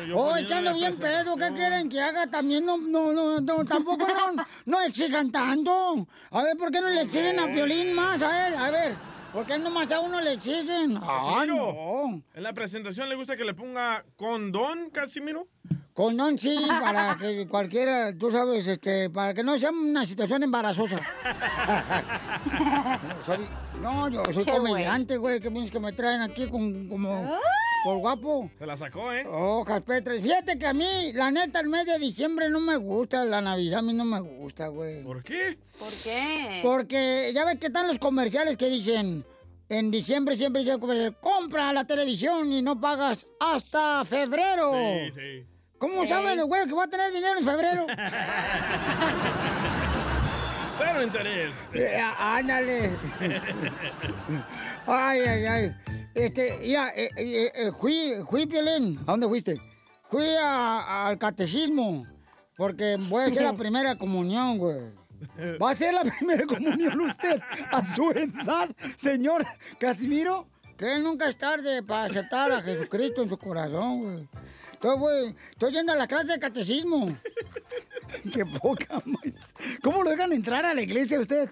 yo 0.07 0.17
Hoy 0.17 0.47
que 0.47 0.53
ando 0.55 0.71
poniéndole 0.71 0.73
bien 0.73 0.97
pedo, 0.97 1.35
¿qué 1.35 1.53
quieren 1.53 1.87
que 1.87 2.01
haga? 2.01 2.25
También 2.25 2.65
no, 2.65 2.79
no, 2.79 3.13
no, 3.13 3.39
no, 3.39 3.63
tampoco 3.63 4.07
no, 4.07 4.43
no 4.65 4.81
exijan 4.81 5.31
tanto. 5.31 6.07
A 6.31 6.41
ver, 6.41 6.57
¿por 6.57 6.71
qué 6.71 6.81
no 6.81 6.89
le 6.89 7.01
exigen 7.01 7.39
a 7.39 7.51
Piolín 7.51 7.93
más 7.93 8.23
a 8.23 8.47
él? 8.47 8.55
A 8.55 8.71
ver, 8.71 8.95
¿por 9.31 9.45
qué 9.45 9.59
nomás 9.59 9.91
a 9.91 9.99
uno 9.99 10.19
le 10.19 10.33
exigen? 10.33 10.97
Ah, 10.99 11.45
no. 11.45 12.23
¿En 12.33 12.41
la 12.41 12.51
presentación 12.51 13.09
le 13.09 13.15
gusta 13.15 13.37
que 13.37 13.45
le 13.45 13.53
ponga 13.53 14.03
condón, 14.15 14.89
Casimiro? 14.89 15.47
Condón 15.97 16.37
sí, 16.37 16.55
para 16.69 17.17
que 17.17 17.47
cualquiera, 17.47 18.15
tú 18.15 18.29
sabes, 18.29 18.67
este, 18.67 19.09
para 19.09 19.33
que 19.33 19.41
no 19.41 19.57
sea 19.57 19.71
una 19.71 20.05
situación 20.05 20.43
embarazosa. 20.43 20.99
Soy- 23.25 23.49
no, 23.81 24.07
yo 24.07 24.21
soy 24.31 24.45
Qué 24.45 24.51
comediante, 24.51 25.17
güey, 25.17 25.41
que 25.41 25.49
piensas 25.49 25.71
que 25.71 25.79
me 25.79 25.93
traen 25.93 26.21
aquí 26.21 26.45
con, 26.49 26.87
como, 26.87 27.39
por 27.83 27.97
guapo. 27.97 28.51
Se 28.59 28.67
la 28.67 28.77
sacó, 28.77 29.11
¿eh? 29.11 29.25
Hojas 29.27 29.81
Petres. 29.81 30.21
Fíjate 30.21 30.59
que 30.59 30.67
a 30.67 30.73
mí, 30.75 31.13
la 31.13 31.31
neta, 31.31 31.61
el 31.61 31.67
mes 31.67 31.87
de 31.87 31.97
diciembre 31.97 32.47
no 32.51 32.59
me 32.59 32.75
gusta, 32.75 33.25
la 33.25 33.41
Navidad 33.41 33.79
a 33.79 33.81
mí 33.81 33.93
no 33.93 34.05
me 34.05 34.19
gusta, 34.19 34.67
güey. 34.67 35.03
¿Por 35.03 35.23
qué? 35.23 35.57
¿Por 35.79 35.91
qué? 36.03 36.59
Porque 36.61 37.31
ya 37.33 37.43
ves 37.43 37.57
que 37.57 37.67
están 37.67 37.87
los 37.87 37.97
comerciales 37.97 38.55
que 38.55 38.69
dicen, 38.69 39.25
en 39.67 39.89
diciembre 39.89 40.35
siempre 40.35 40.61
dice 40.61 40.75
el 40.75 40.79
comercial, 40.79 41.17
compra 41.19 41.73
la 41.73 41.87
televisión 41.87 42.53
y 42.53 42.61
no 42.61 42.79
pagas 42.79 43.25
hasta 43.39 44.05
febrero. 44.05 44.73
Sí, 44.73 45.11
sí. 45.11 45.56
¿Cómo 45.79 46.07
saben, 46.07 46.41
güey, 46.47 46.65
que 46.67 46.73
va 46.73 46.83
a 46.85 46.87
tener 46.87 47.11
dinero 47.11 47.37
en 47.39 47.45
febrero? 47.45 47.85
Cero 50.77 51.03
interés. 51.03 51.69
Eh, 51.73 51.99
ándale. 52.19 52.91
Ay, 54.85 55.19
ay, 55.21 55.45
ay. 55.45 55.75
Este, 56.13 56.57
mira, 56.61 56.89
eh, 56.95 57.09
eh, 57.17 57.51
eh, 57.55 57.71
fui, 57.79 58.13
fui, 58.29 58.45
Piolín. 58.45 58.99
¿A 59.01 59.11
dónde 59.11 59.27
fuiste? 59.27 59.55
Fui 60.09 60.25
a- 60.39 61.07
al 61.07 61.17
catecismo, 61.17 62.05
porque 62.55 62.97
voy 62.99 63.23
a 63.23 63.25
hacer 63.27 63.43
la 63.43 63.53
primera 63.57 63.95
comunión, 63.95 64.57
güey. 64.57 64.93
¿Va 65.61 65.71
a 65.71 65.75
ser 65.75 65.93
la 65.95 66.03
primera 66.17 66.45
comunión 66.45 67.01
usted 67.01 67.41
a 67.71 67.83
su 67.83 68.11
edad, 68.11 68.69
señor 68.95 69.45
Casimiro? 69.79 70.47
Que 70.77 70.99
nunca 70.99 71.27
es 71.27 71.35
tarde 71.37 71.81
para 71.81 72.03
aceptar 72.05 72.51
a 72.51 72.61
Jesucristo 72.61 73.23
en 73.23 73.29
su 73.29 73.37
corazón, 73.37 74.03
güey. 74.03 74.27
Estoy, 74.77 75.71
yendo 75.71 75.93
a 75.93 75.95
la 75.95 76.07
clase 76.07 76.33
de 76.33 76.39
catecismo. 76.39 77.07
Qué 78.33 78.45
poca 78.45 79.01
más. 79.05 79.33
¿Cómo 79.81 80.03
lo 80.03 80.11
dejan 80.11 80.31
entrar 80.31 80.65
a 80.65 80.73
la 80.73 80.81
iglesia 80.81 81.19
usted? 81.19 81.49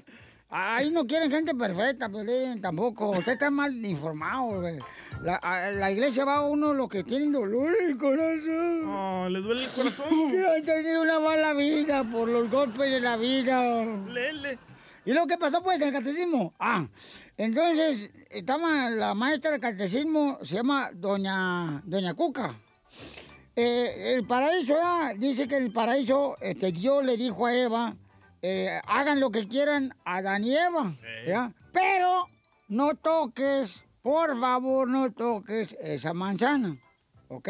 Ahí 0.49 0.91
no 0.91 1.07
quieren 1.07 1.31
gente 1.31 1.55
perfecta, 1.55 2.07
Pelín, 2.07 2.61
tampoco. 2.61 3.09
Usted 3.09 3.33
está 3.33 3.49
mal 3.49 3.73
informado, 3.83 4.61
güey. 4.61 4.77
La, 5.23 5.37
a 5.37 5.71
la 5.71 5.91
iglesia 5.91 6.23
va 6.23 6.47
uno 6.47 6.73
los 6.73 6.87
que 6.87 7.03
tienen 7.03 7.31
dolor 7.31 7.75
en 7.81 7.89
el 7.89 7.97
corazón. 7.97 8.83
Oh, 8.87 9.27
¿Le 9.27 9.39
duele 9.39 9.65
el 9.65 9.71
corazón? 9.71 10.05
Que 10.31 10.47
han 10.47 10.63
tenido 10.63 11.01
una 11.01 11.19
mala 11.19 11.53
vida 11.53 12.03
por 12.03 12.27
los 12.29 12.49
golpes 12.51 12.91
de 12.91 12.99
la 12.99 13.17
vida. 13.17 13.83
Lele. 14.07 14.59
¿Y 15.03 15.13
lo 15.13 15.25
que 15.25 15.37
pasó 15.37 15.63
pues 15.63 15.81
en 15.81 15.87
el 15.87 15.93
catecismo? 15.93 16.53
Ah, 16.59 16.87
entonces 17.37 18.11
estaba 18.29 18.89
la 18.91 19.15
maestra 19.15 19.51
del 19.51 19.61
catecismo, 19.61 20.37
se 20.43 20.55
llama 20.55 20.91
Doña, 20.93 21.81
Doña 21.85 22.13
Cuca. 22.13 22.55
Eh, 23.55 24.15
el 24.15 24.27
paraíso, 24.27 24.75
ah, 24.81 25.13
dice 25.17 25.47
que 25.47 25.55
el 25.55 25.71
paraíso, 25.71 26.35
este, 26.41 26.71
Dios 26.73 27.05
le 27.05 27.15
dijo 27.15 27.45
a 27.45 27.55
Eva, 27.55 27.95
eh, 28.41 28.81
hagan 28.85 29.21
lo 29.21 29.31
que 29.31 29.47
quieran 29.47 29.95
a 30.03 30.17
Adán 30.17 30.43
y 30.43 30.55
Eva, 30.55 30.93
¿ya? 31.25 31.53
Pero 31.71 32.27
no 32.67 32.95
toques, 32.95 33.81
por 34.01 34.37
favor, 34.39 34.89
no 34.89 35.11
toques 35.13 35.75
esa 35.79 36.13
manzana, 36.13 36.75
¿ok? 37.29 37.49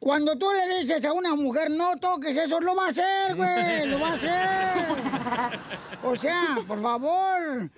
Cuando 0.00 0.36
tú 0.36 0.46
le 0.50 0.80
dices 0.80 1.04
a 1.04 1.12
una 1.12 1.34
mujer, 1.36 1.70
no 1.70 1.96
toques 1.98 2.36
eso, 2.36 2.58
lo 2.58 2.74
va 2.74 2.86
a 2.86 2.88
hacer, 2.88 3.36
güey, 3.36 3.86
lo 3.86 4.00
va 4.00 4.08
a 4.08 4.14
hacer. 4.14 5.60
O 6.02 6.16
sea, 6.16 6.58
por 6.66 6.80
favor. 6.80 7.70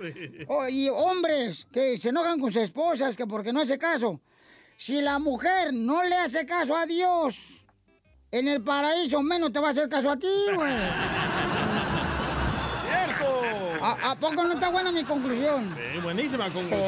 Y 0.70 0.88
hombres 0.88 1.66
que 1.72 1.98
se 1.98 2.10
enojan 2.10 2.38
con 2.38 2.52
sus 2.52 2.62
esposas 2.62 3.16
que 3.16 3.26
porque 3.26 3.52
no 3.52 3.60
hace 3.60 3.76
caso. 3.76 4.20
Si 4.84 5.00
la 5.00 5.20
mujer 5.20 5.72
no 5.72 6.02
le 6.02 6.16
hace 6.16 6.44
caso 6.44 6.76
a 6.76 6.86
Dios 6.86 7.36
en 8.32 8.48
el 8.48 8.64
paraíso, 8.64 9.22
menos 9.22 9.52
te 9.52 9.60
va 9.60 9.68
a 9.68 9.70
hacer 9.70 9.88
caso 9.88 10.10
a 10.10 10.16
ti, 10.16 10.26
güey. 10.56 10.72
¿A, 13.80 14.10
a 14.10 14.16
poco 14.16 14.42
no 14.42 14.54
está 14.54 14.70
buena 14.70 14.90
mi 14.90 15.04
conclusión? 15.04 15.72
Sí, 15.76 16.00
buenísima 16.00 16.44
conclusión. 16.46 16.80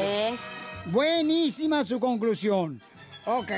Buenísima 0.87 1.85
su 1.85 1.97
conclusión. 1.97 2.81
Ok. 3.27 3.51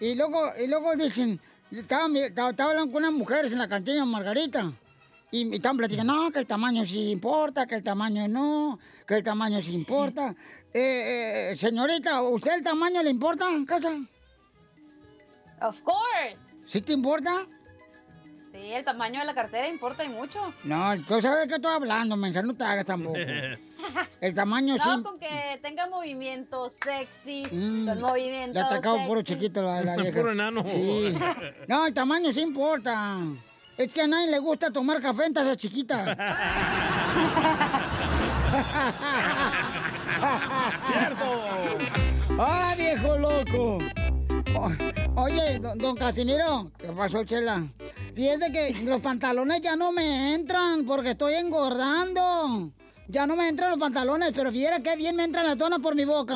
Y 0.00 0.16
luego, 0.16 0.50
y 0.62 0.66
luego 0.66 0.94
dicen, 0.94 1.40
estaba, 1.70 2.08
estaba- 2.18 2.50
estaba 2.50 2.70
hablando 2.72 2.92
con 2.92 3.02
unas 3.04 3.14
mujeres 3.16 3.52
en 3.52 3.58
la 3.58 3.68
cantina 3.70 4.04
Margarita. 4.04 4.70
Y 5.30 5.46
me 5.46 5.56
estaban 5.56 5.78
platicando, 5.78 6.12
no, 6.12 6.30
que 6.30 6.40
el 6.40 6.46
tamaño 6.46 6.84
sí 6.84 7.10
importa, 7.10 7.66
que 7.66 7.76
el 7.76 7.82
tamaño 7.82 8.28
no, 8.28 8.78
que 9.08 9.14
el 9.14 9.22
tamaño 9.24 9.62
sí 9.62 9.72
importa. 9.72 10.34
Eh, 10.74 11.50
eh, 11.52 11.56
señorita, 11.56 12.22
¿usted 12.22 12.52
el 12.54 12.62
tamaño 12.62 13.02
le 13.02 13.10
importa, 13.10 13.46
casa? 13.66 13.94
Of 15.60 15.82
course. 15.82 16.40
¿Sí 16.66 16.80
te 16.80 16.92
importa? 16.94 17.46
Sí, 18.50 18.72
el 18.72 18.84
tamaño 18.84 19.20
de 19.20 19.26
la 19.26 19.34
cartera 19.34 19.68
importa 19.68 20.04
y 20.04 20.08
mucho. 20.08 20.52
No, 20.64 20.96
tú 21.06 21.20
sabes 21.20 21.40
de 21.42 21.48
qué 21.48 21.54
estoy 21.56 21.72
hablando, 21.74 22.16
mensa, 22.16 22.42
no 22.42 22.54
te 22.54 22.64
hagas 22.64 22.86
tampoco. 22.86 23.16
El 24.20 24.34
tamaño 24.36 24.76
sí. 24.76 24.82
No, 24.86 25.02
con 25.02 25.18
que 25.18 25.58
tenga 25.60 25.88
movimiento 25.88 26.70
sexy, 26.70 27.42
Mm, 27.50 27.86
con 27.88 28.00
movimiento 28.00 28.54
Le 28.54 28.60
ha 28.60 28.66
atacado 28.66 28.94
sexy. 28.96 29.08
puro 29.08 29.22
chiquito 29.22 29.60
la, 29.62 29.82
la 29.82 29.96
vieja. 30.02 30.16
Puro 30.20 30.30
enano. 30.32 30.62
Sí. 30.68 31.12
No, 31.66 31.86
el 31.86 31.92
tamaño 31.94 32.32
sí 32.32 32.40
importa. 32.40 33.18
Es 33.76 33.92
que 33.92 34.02
a 34.02 34.06
nadie 34.06 34.30
le 34.30 34.38
gusta 34.38 34.70
tomar 34.70 35.00
café 35.02 35.24
en 35.26 35.34
taza 35.34 35.56
chiquita. 35.56 36.16
¡Cierto! 40.90 41.44
¡Ah, 42.38 42.74
viejo 42.76 43.18
loco! 43.18 43.78
O- 44.54 45.22
oye, 45.22 45.58
don, 45.58 45.78
don 45.78 45.96
Casimiro, 45.96 46.70
¿qué 46.78 46.88
pasó, 46.92 47.24
Chela? 47.24 47.66
Fíjate 48.14 48.52
que 48.52 48.74
los 48.84 49.00
pantalones 49.00 49.60
ya 49.62 49.74
no 49.76 49.90
me 49.92 50.34
entran 50.34 50.84
porque 50.84 51.10
estoy 51.10 51.34
engordando. 51.34 52.70
Ya 53.08 53.26
no 53.26 53.34
me 53.36 53.48
entran 53.48 53.70
los 53.70 53.78
pantalones, 53.80 54.32
pero 54.34 54.50
viera 54.52 54.80
qué 54.80 54.94
bien 54.96 55.16
me 55.16 55.24
entran 55.24 55.46
las 55.46 55.58
donas 55.58 55.80
por 55.80 55.94
mi 55.94 56.04
boca. 56.04 56.34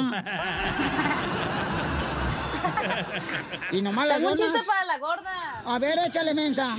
y 3.71 3.83
nomás 3.83 4.07
las 4.09 4.17
Tengo 4.19 4.31
un 4.31 4.37
chiste 4.37 4.51
donas. 4.53 4.67
para 4.67 4.85
la 4.85 4.99
gorda. 4.99 5.63
A 5.65 5.79
ver, 5.79 5.99
échale 6.07 6.35
mensa. 6.35 6.75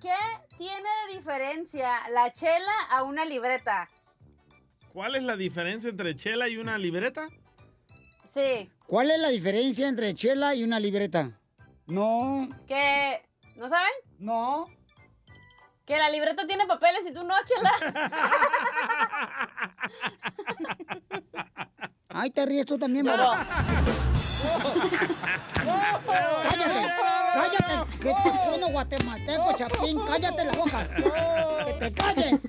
¿Qué 0.00 0.14
tiene 0.58 0.88
de 1.08 1.14
diferencia 1.16 1.88
la 2.10 2.30
chela 2.32 2.72
a 2.90 3.02
una 3.04 3.24
libreta? 3.24 3.88
¿Cuál 4.94 5.16
es 5.16 5.24
la 5.24 5.36
diferencia 5.36 5.90
entre 5.90 6.14
chela 6.14 6.48
y 6.48 6.56
una 6.56 6.78
libreta? 6.78 7.28
Sí, 8.24 8.70
¿Cuál 8.86 9.10
es 9.10 9.20
la 9.20 9.30
diferencia 9.30 9.88
entre 9.88 10.14
chela 10.14 10.54
y 10.54 10.62
una 10.62 10.78
libreta? 10.78 11.32
No. 11.88 12.48
que... 12.68 13.20
¿No 13.56 13.68
saben? 13.68 13.90
No. 14.20 14.68
Que 15.84 15.98
la 15.98 16.08
libreta 16.10 16.46
tiene 16.46 16.64
papeles 16.66 17.04
y 17.08 17.12
tú 17.12 17.24
no, 17.24 17.34
chela. 17.44 17.72
Ay, 22.08 22.30
te 22.30 22.46
ríes 22.46 22.64
tú 22.64 22.78
también, 22.78 23.04
Yo 23.04 23.16
mamá. 23.16 23.44
¡Cállate! 26.44 26.88
¡Cállate! 27.34 27.74
Que 28.00 28.14
te 28.14 28.72
guatemalteco, 28.72 29.56
chapín. 29.56 29.98
¡Cállate 30.06 30.44
la 30.44 30.52
boca! 30.52 30.86
¡Que 31.66 31.72
te 31.72 31.92
calles! 31.92 32.40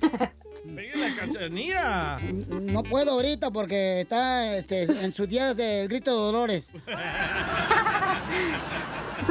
¡Pegue 1.16 1.26
la 1.26 1.32
cachanilla! 1.32 2.18
No 2.48 2.82
puedo 2.82 3.12
ahorita 3.12 3.50
porque 3.50 4.00
está 4.00 4.56
este, 4.56 4.82
en 4.84 5.12
sus 5.12 5.28
días 5.28 5.56
del 5.56 5.88
grito 5.88 6.10
de 6.10 6.16
Dolores. 6.16 6.70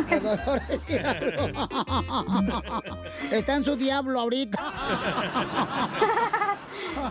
De 0.10 0.20
Dolores 0.20 0.90
Hidalgo. 0.90 1.52
Está 3.32 3.56
en 3.56 3.66
su 3.66 3.76
diablo 3.76 4.20
ahorita. 4.20 4.74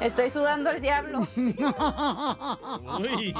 Estoy 0.01 0.31
sudando 0.31 0.71
el 0.71 0.81
diablo. 0.81 1.27
Uy. 2.99 3.35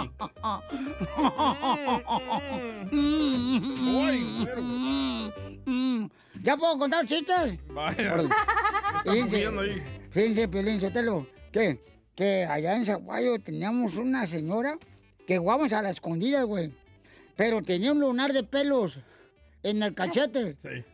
¿Ya 6.43 6.57
puedo 6.57 6.79
contar 6.79 7.07
chistes? 7.07 7.59
Vaya. 7.69 8.17
Confiando 9.05 9.63
ahí. 9.63 10.04
Fíjense, 10.15 10.47
Piolín 10.47 10.81
Sotelo, 10.81 11.27
que, 11.51 11.81
que 12.15 12.45
allá 12.45 12.77
en 12.77 12.87
Zaguayo 12.87 13.41
teníamos 13.41 13.97
una 13.97 14.29
señora 14.29 14.79
que 15.27 15.39
jugábamos 15.39 15.73
a 15.73 15.83
la 15.83 15.91
escondida, 15.91 16.45
güey. 16.45 16.73
Pero 17.37 17.63
tenía 17.63 17.91
un 17.91 17.99
lunar 17.99 18.33
de 18.33 18.45
pelos 18.45 18.97
en 19.65 19.83
el 19.83 19.93
cachete. 19.93 20.57
Sí. 20.63 20.85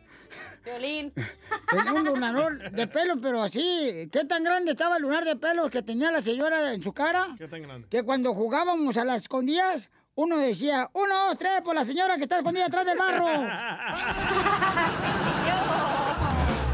Violín. 0.63 1.11
Tenía 1.69 1.91
un 1.91 2.05
lunar 2.05 2.71
de 2.71 2.87
pelos, 2.87 3.17
pero 3.21 3.41
así. 3.41 4.07
¿Qué 4.11 4.25
tan 4.25 4.43
grande 4.43 4.71
estaba 4.71 4.97
el 4.97 5.01
lunar 5.01 5.25
de 5.25 5.35
pelos 5.35 5.71
que 5.71 5.81
tenía 5.81 6.11
la 6.11 6.21
señora 6.21 6.71
en 6.71 6.83
su 6.83 6.93
cara? 6.93 7.35
¿Qué 7.37 7.47
tan 7.47 7.63
grande? 7.63 7.87
Que 7.89 8.03
cuando 8.03 8.33
jugábamos 8.33 8.95
a 8.95 9.03
las 9.03 9.23
escondidas, 9.23 9.89
uno 10.15 10.37
decía, 10.37 10.89
uno, 10.93 11.27
dos, 11.27 11.37
tres, 11.37 11.61
por 11.61 11.73
la 11.73 11.83
señora 11.83 12.17
que 12.17 12.23
está 12.23 12.37
escondida 12.37 12.67
atrás 12.67 12.85
del 12.85 12.97
barro. 12.97 13.25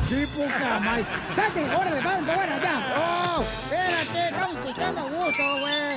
¡Qué 0.09 0.25
poca 0.37 0.79
más! 0.79 1.05
¡Salte! 1.35 1.65
¡Órale, 1.65 2.01
vamos, 2.01 2.25
bueno, 2.25 2.61
ya! 2.61 2.93
¡Oh! 2.97 3.41
¡Espérate! 3.41 4.27
¡Estamos 4.29 4.55
picando 4.65 5.01
a 5.01 5.03
gusto, 5.03 5.43
güey! 5.59 5.87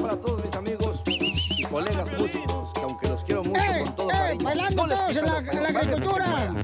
Para 0.00 0.16
todos 0.16 0.44
mis 0.44 0.54
amigos 0.54 1.02
y 1.06 1.64
colegas 1.64 2.06
músicos, 2.18 2.72
que 2.72 2.80
aunque 2.80 3.08
los 3.08 3.22
quiero 3.24 3.44
mucho 3.44 3.60
¡Eh, 3.60 3.82
con 3.84 3.94
todo 3.96 4.10
eh! 4.10 4.14
cariño, 4.16 4.44
bailando 4.44 4.82
no 4.82 4.86
les 4.88 4.98
todos 5.00 5.16
en 5.16 5.26
la- 5.26 5.38
en 5.38 5.62
la 5.62 5.68
agricultura. 5.68 6.54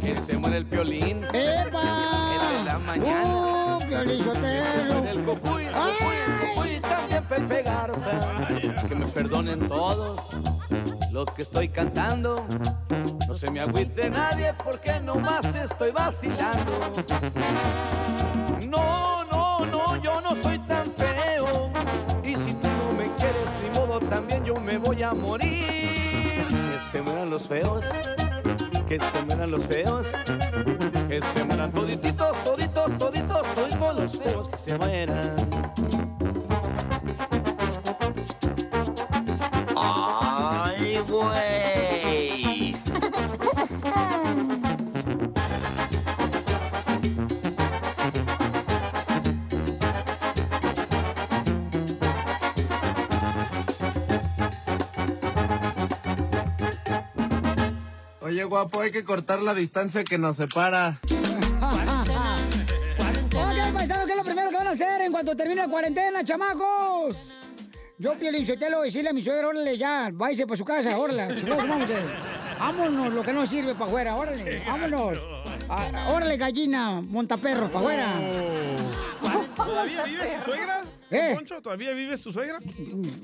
Que 0.00 0.20
se 0.20 0.36
muere 0.38 0.56
el 0.58 0.64
violín. 0.64 1.24
¡Epa! 1.32 2.32
El 2.34 2.58
de 2.58 2.64
la 2.64 2.78
mañana. 2.78 3.76
¡Uh, 3.76 3.78
Piolín 3.86 4.24
Que 4.24 5.10
el 5.10 5.24
cocuy, 5.24 5.64
el 5.64 5.72
cocuy, 5.74 6.16
el 6.16 6.54
cocuy, 6.54 6.80
también 6.80 7.24
Pepe 7.24 7.62
Garza. 7.62 8.10
Que 8.88 8.94
me 8.94 9.06
perdonen 9.06 9.68
todos 9.68 10.20
lo 11.12 11.24
que 11.26 11.42
estoy 11.42 11.68
cantando. 11.68 12.44
No 13.26 13.34
se 13.34 13.50
me 13.50 13.60
agüite 13.60 14.08
nadie 14.10 14.54
porque 14.64 14.98
nomás 15.00 15.54
estoy 15.54 15.90
vacilando. 15.92 16.72
No, 18.66 19.24
no, 19.24 19.66
no, 19.66 19.96
yo 20.02 20.20
no 20.22 20.34
soy 20.34 20.58
tan 20.60 20.90
feo. 20.90 21.07
Morir. 25.14 26.46
Que 26.46 26.78
se 26.90 27.02
mueran 27.02 27.30
los 27.30 27.46
feos, 27.46 27.86
que 28.86 28.98
se 28.98 29.22
mueran 29.26 29.50
los 29.50 29.64
feos, 29.64 30.08
que 31.08 31.20
se 31.22 31.44
mueran 31.44 31.72
todititos, 31.72 32.42
toditos, 32.42 32.96
toditos, 32.98 33.46
toditos 33.54 33.96
los 33.96 34.18
feos 34.18 34.48
que 34.48 34.56
se 34.56 34.78
mueran. 34.78 35.36
guapo, 58.48 58.80
hay 58.80 58.90
que 58.90 59.04
cortar 59.04 59.40
la 59.42 59.54
distancia 59.54 60.02
que 60.04 60.18
nos 60.18 60.36
separa. 60.36 61.00
ok, 61.02 61.16
¿qué 64.06 64.10
es 64.10 64.16
lo 64.16 64.24
primero 64.24 64.50
que 64.50 64.56
van 64.56 64.66
a 64.66 64.70
hacer 64.70 65.02
en 65.02 65.12
cuanto 65.12 65.36
termine 65.36 65.62
la 65.62 65.68
cuarentena, 65.68 66.24
chamacos? 66.24 67.34
Yo, 67.98 68.14
Pielinchotelo, 68.14 68.82
decirle 68.82 69.10
a 69.10 69.12
mi 69.12 69.22
suegro, 69.22 69.48
órale, 69.48 69.76
ya, 69.76 70.10
váyase 70.12 70.46
para 70.46 70.56
su 70.56 70.64
casa, 70.64 70.96
órale, 70.98 71.36
chicos, 71.36 71.56
vamos. 71.56 71.86
Vámonos, 72.58 73.12
lo 73.12 73.22
que 73.22 73.32
no 73.32 73.46
sirve 73.46 73.74
para 73.74 73.86
afuera, 73.86 74.16
órale, 74.16 74.64
vámonos. 74.66 75.18
A, 75.68 76.12
órale, 76.12 76.36
gallina, 76.36 77.00
montaperros, 77.00 77.70
para 77.70 77.80
afuera. 77.80 78.20
Oh. 79.22 79.44
¿Todavía 79.64 80.02
vive 80.04 80.38
su 80.38 80.50
suegra? 80.50 80.77
¿Eh? 81.10 81.32
Poncho, 81.34 81.60
¿todavía 81.62 81.92
vive 81.92 82.16
su 82.18 82.32
suegra? 82.32 82.58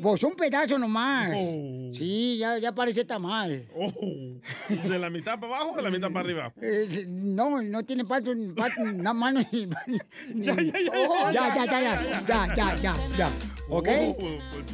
Pues 0.02 0.23
un 0.23 0.35
pedazo 0.35 0.78
nomás. 0.78 1.32
Oh. 1.36 1.90
Sí, 1.93 2.39
ya, 2.39 2.59
ya 2.59 2.73
parece 2.73 3.05
tamal. 3.05 3.66
¿De 4.69 4.98
la 4.98 5.11
mitad 5.11 5.39
para 5.39 5.56
abajo 5.56 5.73
o 5.73 5.77
de 5.77 5.82
la 5.82 5.90
mitad 5.90 6.09
para 6.11 6.20
arriba? 6.20 6.52
Eh, 6.62 7.05
no, 7.09 7.61
no 7.61 7.82
tiene 7.85 8.05
pato, 8.05 8.32
pato 8.56 8.81
nada 8.85 9.12
mano 9.12 9.40
ni... 9.52 9.69
Ya, 10.35 10.55
ya, 10.55 10.62
ya, 10.62 10.93
Oh, 10.94 11.31
ya, 11.31 11.55
ya, 11.55 11.65
ya, 11.66 11.81
ya, 11.81 12.27
ya, 12.27 12.55
ya, 12.55 12.77
ya, 12.77 12.97
ya. 13.16 13.31
¿Ok? 13.69 13.89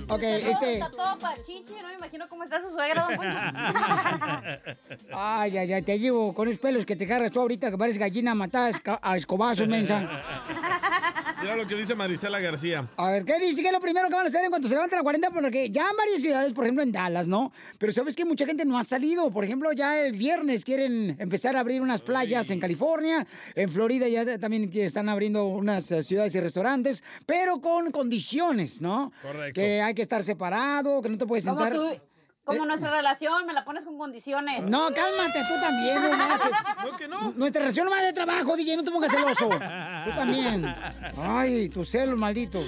Ok, 0.09 0.23
este... 0.23 0.75
Está 0.75 0.91
todo 0.91 1.19
pachichi, 1.19 1.75
no 1.81 1.89
me 1.89 1.95
imagino 1.95 2.29
cómo 2.29 2.45
está 2.45 2.61
su 2.63 2.71
suegra, 2.71 3.05
don 3.05 3.17
Poncho. 3.17 3.39
Ay, 5.13 5.57
ay, 5.59 5.73
ay, 5.73 5.83
te 5.83 5.99
llevo 5.99 6.33
con 6.35 6.49
esos 6.49 6.61
pelos 6.61 6.85
que 6.85 6.97
te 6.97 7.07
cargas 7.07 7.31
tú 7.33 7.41
ahorita 7.41 7.71
que 7.71 7.79
pareces 7.79 7.99
gallina 7.99 8.35
matada 8.35 8.73
a 9.03 9.17
escobazos, 9.17 9.69
mensa. 9.69 10.23
Mira 11.43 11.57
lo 11.57 11.67
que 11.67 11.75
dice 11.75 11.95
Marisela 11.95 12.39
García. 12.39 12.87
A 13.03 13.11
ver, 13.13 13.25
¿qué 13.25 13.39
dice? 13.39 13.63
¿Qué 13.63 13.69
es 13.69 13.73
lo 13.73 13.81
primero 13.81 14.09
que 14.11 14.15
van 14.15 14.27
a 14.27 14.29
hacer 14.29 14.45
en 14.45 14.51
cuanto 14.51 14.69
se 14.69 14.75
levanten 14.75 14.99
la 14.99 15.03
cuarentena? 15.03 15.33
Porque 15.33 15.71
ya 15.71 15.89
en 15.91 15.97
varias 15.97 16.21
ciudades, 16.21 16.53
por 16.53 16.65
ejemplo 16.65 16.83
en 16.83 16.93
Dallas, 16.93 17.27
¿no? 17.27 17.51
Pero 17.79 17.93
sabes 17.93 18.15
que 18.15 18.27
mucha 18.27 18.45
gente 18.45 18.67
no 18.67 18.79
ha 18.79 18.85
salido. 18.85 19.31
Por 19.31 19.43
ejemplo, 19.43 19.73
ya 19.73 19.99
el 19.99 20.13
viernes 20.13 20.67
quieren 20.67 21.17
empezar 21.19 21.57
a 21.57 21.61
abrir 21.61 21.81
unas 21.81 22.03
playas 22.03 22.51
en 22.51 22.61
California. 22.61 23.27
En 23.55 23.71
Florida 23.71 24.07
ya 24.07 24.39
también 24.39 24.71
están 24.75 25.09
abriendo 25.09 25.47
unas 25.47 25.91
eh, 25.91 26.03
ciudades 26.03 26.35
y 26.35 26.41
restaurantes, 26.41 27.03
pero 27.25 27.63
con 27.63 27.91
condiciones, 27.91 28.83
¿no? 28.83 29.13
Correcto. 29.23 29.59
Que 29.59 29.81
hay 29.81 29.95
que 29.95 30.03
estar 30.03 30.23
separado, 30.23 31.01
que 31.01 31.09
no 31.09 31.17
te 31.17 31.27
puedes 31.27 31.47
Como 31.47 31.59
sentar. 31.59 31.73
tú, 31.73 32.03
como 32.51 32.67
nuestra 32.67 32.91
relación, 32.91 33.47
me 33.47 33.53
la 33.53 33.65
pones 33.65 33.85
con 33.85 33.97
condiciones. 33.99 34.63
No, 34.67 34.93
cálmate, 34.93 35.41
tú 35.49 35.61
también, 35.61 36.03
no. 36.03 36.11
No, 36.91 36.97
que 36.97 37.09
no. 37.09 37.33
Nuestra 37.33 37.61
relación 37.61 37.87
no 37.87 37.93
va 37.93 38.03
de 38.03 38.13
trabajo, 38.13 38.57
DJ, 38.57 38.77
no 38.77 38.85
te 38.85 38.91
pongas 38.91 39.13
celoso. 39.13 39.49
Tú 39.49 40.11
también. 40.17 40.75
Ay, 41.17 41.69
tus 41.69 41.91
celos, 41.91 42.19
maldito. 42.19 42.63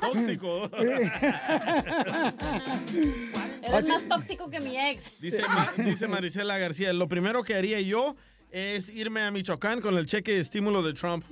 Tóxico. 0.00 0.70
Eres 3.62 3.88
más 3.88 4.02
tóxico 4.08 4.50
que 4.50 4.60
mi 4.60 4.78
ex. 4.78 5.12
Dice, 5.20 5.42
dice 5.78 6.08
Marisela 6.08 6.58
García, 6.58 6.92
lo 6.92 7.08
primero 7.08 7.42
que 7.42 7.54
haría 7.54 7.80
yo 7.80 8.16
es 8.50 8.90
irme 8.90 9.22
a 9.22 9.30
Michoacán 9.30 9.80
con 9.80 9.96
el 9.98 10.06
cheque 10.06 10.32
de 10.32 10.40
estímulo 10.40 10.82
de 10.82 10.94
Trump. 10.94 11.24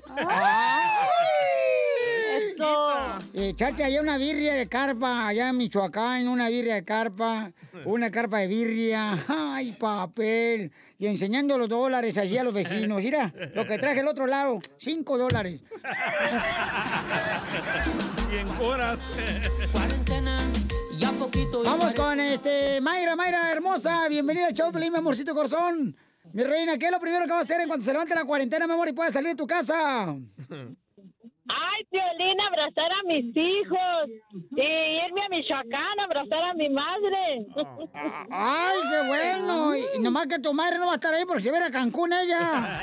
Eso. 2.65 2.95
Echarte 3.35 3.85
allá 3.85 4.01
una 4.01 4.17
birria 4.17 4.55
de 4.55 4.69
carpa, 4.69 5.27
allá 5.27 5.49
en 5.49 5.57
Michoacán, 5.57 6.29
una 6.29 6.49
birria 6.49 6.75
de 6.75 6.85
carpa, 6.85 7.53
una 7.85 8.11
carpa 8.11 8.39
de 8.39 8.47
birria, 8.47 9.19
ay, 9.29 9.73
papel, 9.73 10.71
y 10.99 11.07
enseñando 11.07 11.59
los 11.59 11.69
dólares 11.69 12.17
allí 12.17 12.39
a 12.39 12.45
los 12.45 12.55
vecinos. 12.55 13.03
Mira, 13.03 13.33
lo 13.55 13.67
que 13.67 13.79
traje 13.79 14.01
el 14.01 14.09
otro 14.09 14.27
lado, 14.27 14.61
cinco 14.79 15.19
dólares. 15.19 15.61
y 18.33 18.37
en 18.37 18.49
horas. 18.61 18.99
Ya 20.97 21.11
poquito. 21.11 21.65
Vamos 21.65 21.93
con 21.95 22.21
este, 22.21 22.81
Mayra, 22.81 23.17
Mayra, 23.17 23.51
hermosa, 23.51 24.09
bienvenida 24.09 24.47
al 24.47 24.55
show, 24.55 24.71
Pelín, 24.71 24.93
mi 24.93 24.99
amorcito 24.99 25.35
corazón. 25.35 25.97
Mi 26.33 26.45
reina, 26.45 26.79
¿qué 26.79 26.87
es 26.87 26.93
lo 26.93 27.01
primero 27.01 27.27
que 27.27 27.33
va 27.33 27.39
a 27.39 27.43
hacer 27.43 27.61
en 27.61 27.69
cuanto 27.69 27.85
se 27.85 27.93
levante 27.93 28.15
la 28.15 28.25
cuarentena, 28.25 28.67
mi 28.67 28.73
amor, 28.73 28.89
y 28.89 28.93
pueda 28.93 29.11
salir 29.11 29.31
de 29.31 29.37
tu 29.37 29.47
casa? 29.47 30.17
Ay, 31.47 31.85
Piolín, 31.91 32.41
abrazar 32.41 32.91
a 32.91 33.03
mis 33.07 33.37
hijos 33.37 34.09
y 34.57 34.63
irme 35.07 35.25
a 35.25 35.29
Michoacán 35.29 36.01
a 36.01 36.05
abrazar 36.05 36.43
a 36.43 36.55
mi 36.55 36.69
madre. 36.71 37.47
Ay, 38.31 38.79
qué 38.91 39.07
bueno. 39.07 39.77
Y 39.77 39.99
nomás 40.03 40.27
que 40.27 40.39
tu 40.39 40.55
madre 40.55 40.79
no 40.79 40.87
va 40.87 40.93
a 40.93 40.95
estar 40.97 41.13
ahí 41.13 41.25
porque 41.27 41.43
se 41.43 41.51
va 41.51 41.59
a 41.59 41.61
ir 41.61 41.67
a 41.67 41.71
Cancún 41.71 42.13
ella. 42.15 42.81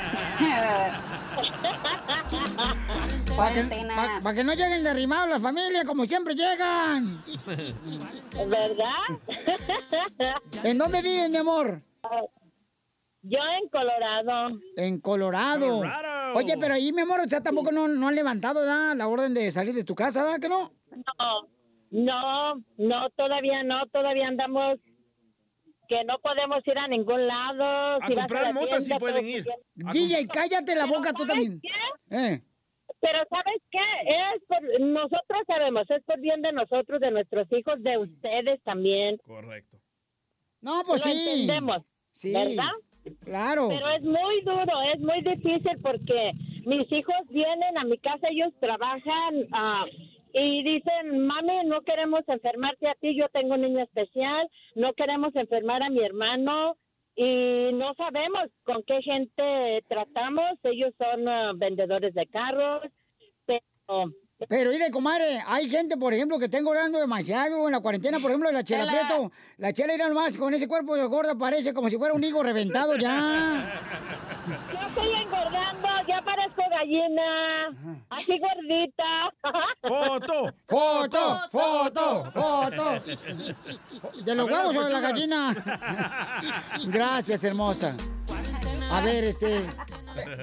Para 3.36 3.54
que, 3.54 3.62
pa- 3.96 4.20
pa' 4.22 4.34
que 4.34 4.44
no 4.44 4.52
lleguen 4.52 4.84
derrimados 4.84 5.28
la 5.28 5.40
familia 5.40 5.84
como 5.84 6.04
siempre 6.04 6.34
llegan. 6.34 7.22
¿Verdad? 8.46 9.18
¿En 10.62 10.78
dónde 10.78 11.02
vives, 11.02 11.30
mi 11.30 11.38
amor? 11.38 11.82
Yo 13.22 13.38
en 13.62 13.68
Colorado. 13.68 14.58
En 14.76 15.00
Colorado. 15.00 15.78
Colorado. 15.78 16.34
Oye, 16.36 16.56
pero 16.58 16.74
ahí, 16.74 16.92
mi 16.92 17.02
amor, 17.02 17.20
o 17.20 17.28
sea, 17.28 17.40
tampoco 17.40 17.70
no, 17.70 17.86
no 17.88 18.08
han 18.08 18.14
levantado 18.16 18.64
¿da? 18.64 18.94
la 18.94 19.06
orden 19.06 19.32
de 19.34 19.50
salir 19.50 19.74
de 19.74 19.84
tu 19.84 19.94
casa, 19.94 20.24
¿da? 20.24 20.38
¿Que 20.38 20.48
no? 20.48 20.72
No, 20.90 21.48
no, 21.90 22.64
no, 22.78 23.10
todavía 23.10 23.62
no, 23.62 23.86
todavía 23.92 24.26
andamos 24.28 24.78
que 25.88 26.04
no 26.04 26.18
podemos 26.20 26.66
ir 26.66 26.78
a 26.78 26.88
ningún 26.88 27.26
lado. 27.26 28.02
A 28.02 28.06
Si 28.08 28.14
comprar 28.14 28.42
la 28.44 28.52
mota 28.52 28.80
sí 28.80 28.92
pueden 28.98 29.26
ir. 29.28 29.44
DJ, 29.74 30.26
cállate 30.26 30.74
la 30.74 30.84
Pero 30.86 30.96
boca 30.96 31.12
tú 31.12 31.26
¿sabes 31.26 31.32
también. 31.34 31.60
qué? 31.60 32.16
Eh. 32.34 32.42
Pero 33.00 33.18
¿sabes 33.28 33.62
qué? 33.70 33.78
Es 34.06 34.42
por, 34.48 34.80
nosotros 34.80 35.42
sabemos, 35.46 35.88
es 35.90 36.02
por 36.04 36.18
bien 36.20 36.40
de 36.42 36.52
nosotros, 36.52 37.00
de 37.00 37.10
nuestros 37.10 37.46
hijos, 37.52 37.82
de 37.82 37.98
ustedes 37.98 38.62
también. 38.62 39.18
Correcto. 39.18 39.76
No, 40.60 40.82
pues 40.86 41.04
Lo 41.04 41.12
sí. 41.12 41.18
entendemos, 41.28 41.82
Sí. 42.12 42.32
¿verdad? 42.32 42.70
Claro. 43.24 43.68
Pero 43.68 43.88
es 43.90 44.02
muy 44.02 44.40
duro, 44.42 44.82
es 44.94 45.00
muy 45.00 45.20
difícil 45.22 45.78
porque 45.82 46.32
mis 46.64 46.90
hijos 46.92 47.16
vienen 47.30 47.76
a 47.78 47.84
mi 47.84 47.98
casa, 47.98 48.28
ellos 48.28 48.52
trabajan 48.60 49.46
ah, 49.52 49.84
y 50.32 50.62
dicen, 50.62 51.26
mami, 51.26 51.64
no 51.66 51.82
queremos 51.82 52.22
enfermarte 52.28 52.88
a 52.88 52.94
ti, 52.94 53.14
yo 53.16 53.28
tengo 53.30 53.54
un 53.54 53.62
niño 53.62 53.82
especial, 53.82 54.48
no 54.74 54.92
queremos 54.94 55.34
enfermar 55.34 55.82
a 55.82 55.90
mi 55.90 56.00
hermano 56.00 56.76
y 57.16 57.70
no 57.74 57.92
sabemos 57.94 58.48
con 58.64 58.82
qué 58.84 59.02
gente 59.02 59.82
tratamos, 59.88 60.58
ellos 60.62 60.94
son 60.96 61.28
ah, 61.28 61.52
vendedores 61.54 62.14
de 62.14 62.26
carros, 62.26 62.82
pero... 63.46 64.12
Pero, 64.48 64.70
mire, 64.70 64.90
comadre, 64.90 65.42
hay 65.46 65.68
gente, 65.68 65.96
por 65.96 66.12
ejemplo, 66.12 66.38
que 66.38 66.46
está 66.46 66.58
engordando 66.58 66.98
demasiado 66.98 67.66
en 67.66 67.72
la 67.72 67.80
cuarentena. 67.80 68.18
Por 68.18 68.30
ejemplo, 68.30 68.50
la 68.50 68.64
Chela. 68.64 68.86
Prieto. 68.86 69.32
La 69.58 69.72
Chela 69.72 69.94
irá 69.94 70.08
nomás 70.08 70.36
con 70.36 70.52
ese 70.54 70.66
cuerpo 70.66 70.96
de 70.96 71.04
gorda, 71.04 71.34
parece 71.34 71.72
como 71.72 71.88
si 71.88 71.96
fuera 71.96 72.14
un 72.14 72.24
higo 72.24 72.42
reventado 72.42 72.96
ya. 72.96 73.80
Yo 74.46 74.88
estoy 74.88 75.22
engordando, 75.22 75.88
ya 76.08 76.20
parezco 76.22 76.62
gallina, 76.70 77.68
así 78.10 78.38
gordita. 78.38 79.30
¡Foto! 79.82 80.52
¡Foto! 80.66 81.40
¡Foto! 81.50 82.32
¡Foto! 82.32 83.02
¿De 84.24 84.34
los 84.34 84.46
huevos 84.50 84.76
o 84.76 84.84
de 84.84 84.92
la 84.92 85.00
gallina? 85.00 85.54
Gracias, 86.86 87.44
hermosa. 87.44 87.94
A 88.92 89.00
ver, 89.00 89.24
este... 89.24 89.60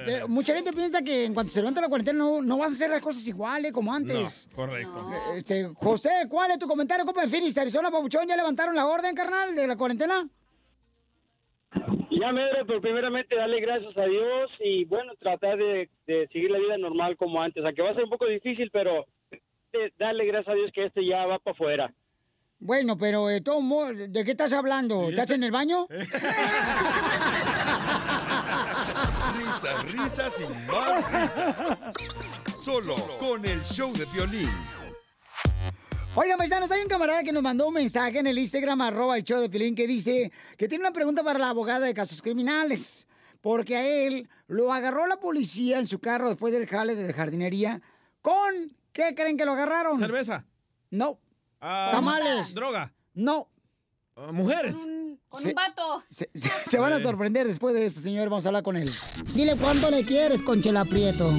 pero 0.04 0.28
mucha 0.28 0.54
gente 0.54 0.72
piensa 0.72 1.02
que 1.02 1.24
en 1.24 1.34
cuanto 1.34 1.52
se 1.52 1.60
levanta 1.60 1.80
la 1.80 1.88
cuarentena 1.88 2.18
no, 2.18 2.42
no 2.42 2.58
vas 2.58 2.70
a 2.70 2.74
hacer 2.74 2.90
las 2.90 3.00
cosas 3.00 3.26
iguales 3.28 3.70
como 3.70 3.94
antes. 3.94 4.48
No, 4.50 4.56
correcto. 4.56 5.10
Este, 5.36 5.68
José, 5.76 6.10
¿cuál 6.28 6.50
es 6.50 6.58
tu 6.58 6.66
comentario, 6.66 7.04
compa? 7.04 7.22
En 7.22 7.30
Phoenix, 7.30 7.56
Arizona, 7.56 7.90
Pabuchón, 7.90 8.26
¿ya 8.26 8.36
levantaron 8.36 8.74
la 8.74 8.86
orden, 8.86 9.14
carnal, 9.14 9.54
de 9.54 9.66
la 9.68 9.76
cuarentena? 9.76 10.28
Ya, 12.10 12.32
Medre, 12.32 12.64
pues 12.66 12.80
primeramente 12.80 13.36
darle 13.36 13.60
gracias 13.60 13.96
a 13.96 14.04
Dios 14.04 14.50
y 14.58 14.84
bueno, 14.84 15.12
tratar 15.20 15.56
de, 15.56 15.88
de 16.06 16.28
seguir 16.32 16.50
la 16.50 16.58
vida 16.58 16.76
normal 16.76 17.16
como 17.16 17.40
antes, 17.40 17.64
aunque 17.64 17.82
va 17.82 17.90
a 17.90 17.94
ser 17.94 18.04
un 18.04 18.10
poco 18.10 18.26
difícil, 18.26 18.68
pero 18.72 19.06
eh, 19.30 19.92
darle 19.96 20.26
gracias 20.26 20.48
a 20.48 20.56
Dios 20.56 20.70
que 20.74 20.86
este 20.86 21.06
ya 21.06 21.24
va 21.24 21.38
para 21.38 21.54
afuera. 21.54 21.94
Bueno, 22.58 22.98
pero 22.98 23.28
de 23.28 23.40
todos 23.40 23.62
modos, 23.62 23.92
¿de 23.96 24.24
qué 24.24 24.32
estás 24.32 24.52
hablando? 24.52 25.08
¿Estás 25.08 25.30
en 25.30 25.44
el 25.44 25.50
baño? 25.50 25.86
Risas, 29.40 29.92
risas 29.92 30.40
y 30.40 30.70
más 30.70 31.12
risas. 31.12 31.84
Solo 32.60 32.94
con 33.18 33.42
el 33.46 33.58
show 33.62 33.90
de 33.94 34.04
violín. 34.12 34.50
Oigan, 36.14 36.36
paisanos, 36.36 36.70
hay 36.70 36.82
un 36.82 36.88
camarada 36.88 37.22
que 37.22 37.32
nos 37.32 37.42
mandó 37.42 37.68
un 37.68 37.72
mensaje 37.72 38.18
en 38.18 38.26
el 38.26 38.38
Instagram, 38.38 38.82
arroba 38.82 39.16
el 39.16 39.24
show 39.24 39.40
de 39.40 39.48
Pilín, 39.48 39.74
que 39.74 39.86
dice 39.86 40.30
que 40.58 40.68
tiene 40.68 40.82
una 40.82 40.92
pregunta 40.92 41.22
para 41.24 41.38
la 41.38 41.48
abogada 41.48 41.86
de 41.86 41.94
casos 41.94 42.20
criminales. 42.20 43.06
Porque 43.40 43.76
a 43.76 43.86
él 43.86 44.28
lo 44.46 44.74
agarró 44.74 45.06
la 45.06 45.18
policía 45.18 45.78
en 45.78 45.86
su 45.86 46.00
carro 46.00 46.28
después 46.28 46.52
del 46.52 46.66
jale 46.66 46.94
de 46.94 47.10
jardinería 47.14 47.80
con... 48.20 48.76
¿Qué 48.92 49.14
creen 49.14 49.38
que 49.38 49.46
lo 49.46 49.52
agarraron? 49.52 49.98
¿Cerveza? 49.98 50.44
No. 50.90 51.18
Ah, 51.62 51.88
¿Tamales? 51.92 52.52
¿Droga? 52.52 52.92
No. 53.14 53.48
Ah, 54.16 54.32
¿Mujeres? 54.32 54.76
Con 55.28 55.40
Se- 55.42 55.48
un 55.50 55.54
vato. 55.54 56.02
Se, 56.08 56.28
se- 56.34 56.48
se 56.50 56.78
van 56.78 56.92
a 56.92 56.98
sorprender 57.00 57.46
después 57.46 57.74
de 57.74 57.86
eso, 57.86 58.00
señor. 58.00 58.28
Vamos 58.28 58.44
a 58.44 58.48
hablar 58.48 58.62
con 58.62 58.76
él. 58.76 58.88
Dile 59.34 59.54
cuánto 59.56 59.90
le 59.90 60.04
quieres, 60.04 60.42
Conchela 60.42 60.84
Prieto. 60.84 61.30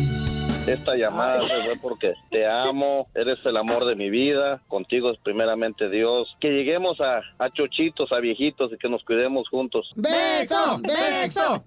Esta 0.68 0.96
llamada 0.96 1.40
fue 1.40 1.74
porque 1.82 2.14
te 2.30 2.46
amo, 2.48 3.08
eres 3.16 3.40
el 3.46 3.58
amor 3.58 3.84
de 3.88 3.96
mi 3.96 4.12
vida, 4.12 4.62
contigo 4.68 5.10
es 5.12 5.18
primeramente 5.24 5.90
Dios. 5.90 6.28
Que 6.40 6.50
lleguemos 6.50 7.00
a, 7.02 7.22
a 7.44 7.50
chochitos, 7.52 8.12
a 8.12 8.20
viejitos 8.20 8.72
y 8.72 8.78
que 8.78 8.88
nos 8.88 9.04
cuidemos 9.04 9.50
juntos. 9.50 9.90
¡Beso! 9.96 10.80
¡Beso! 10.84 11.66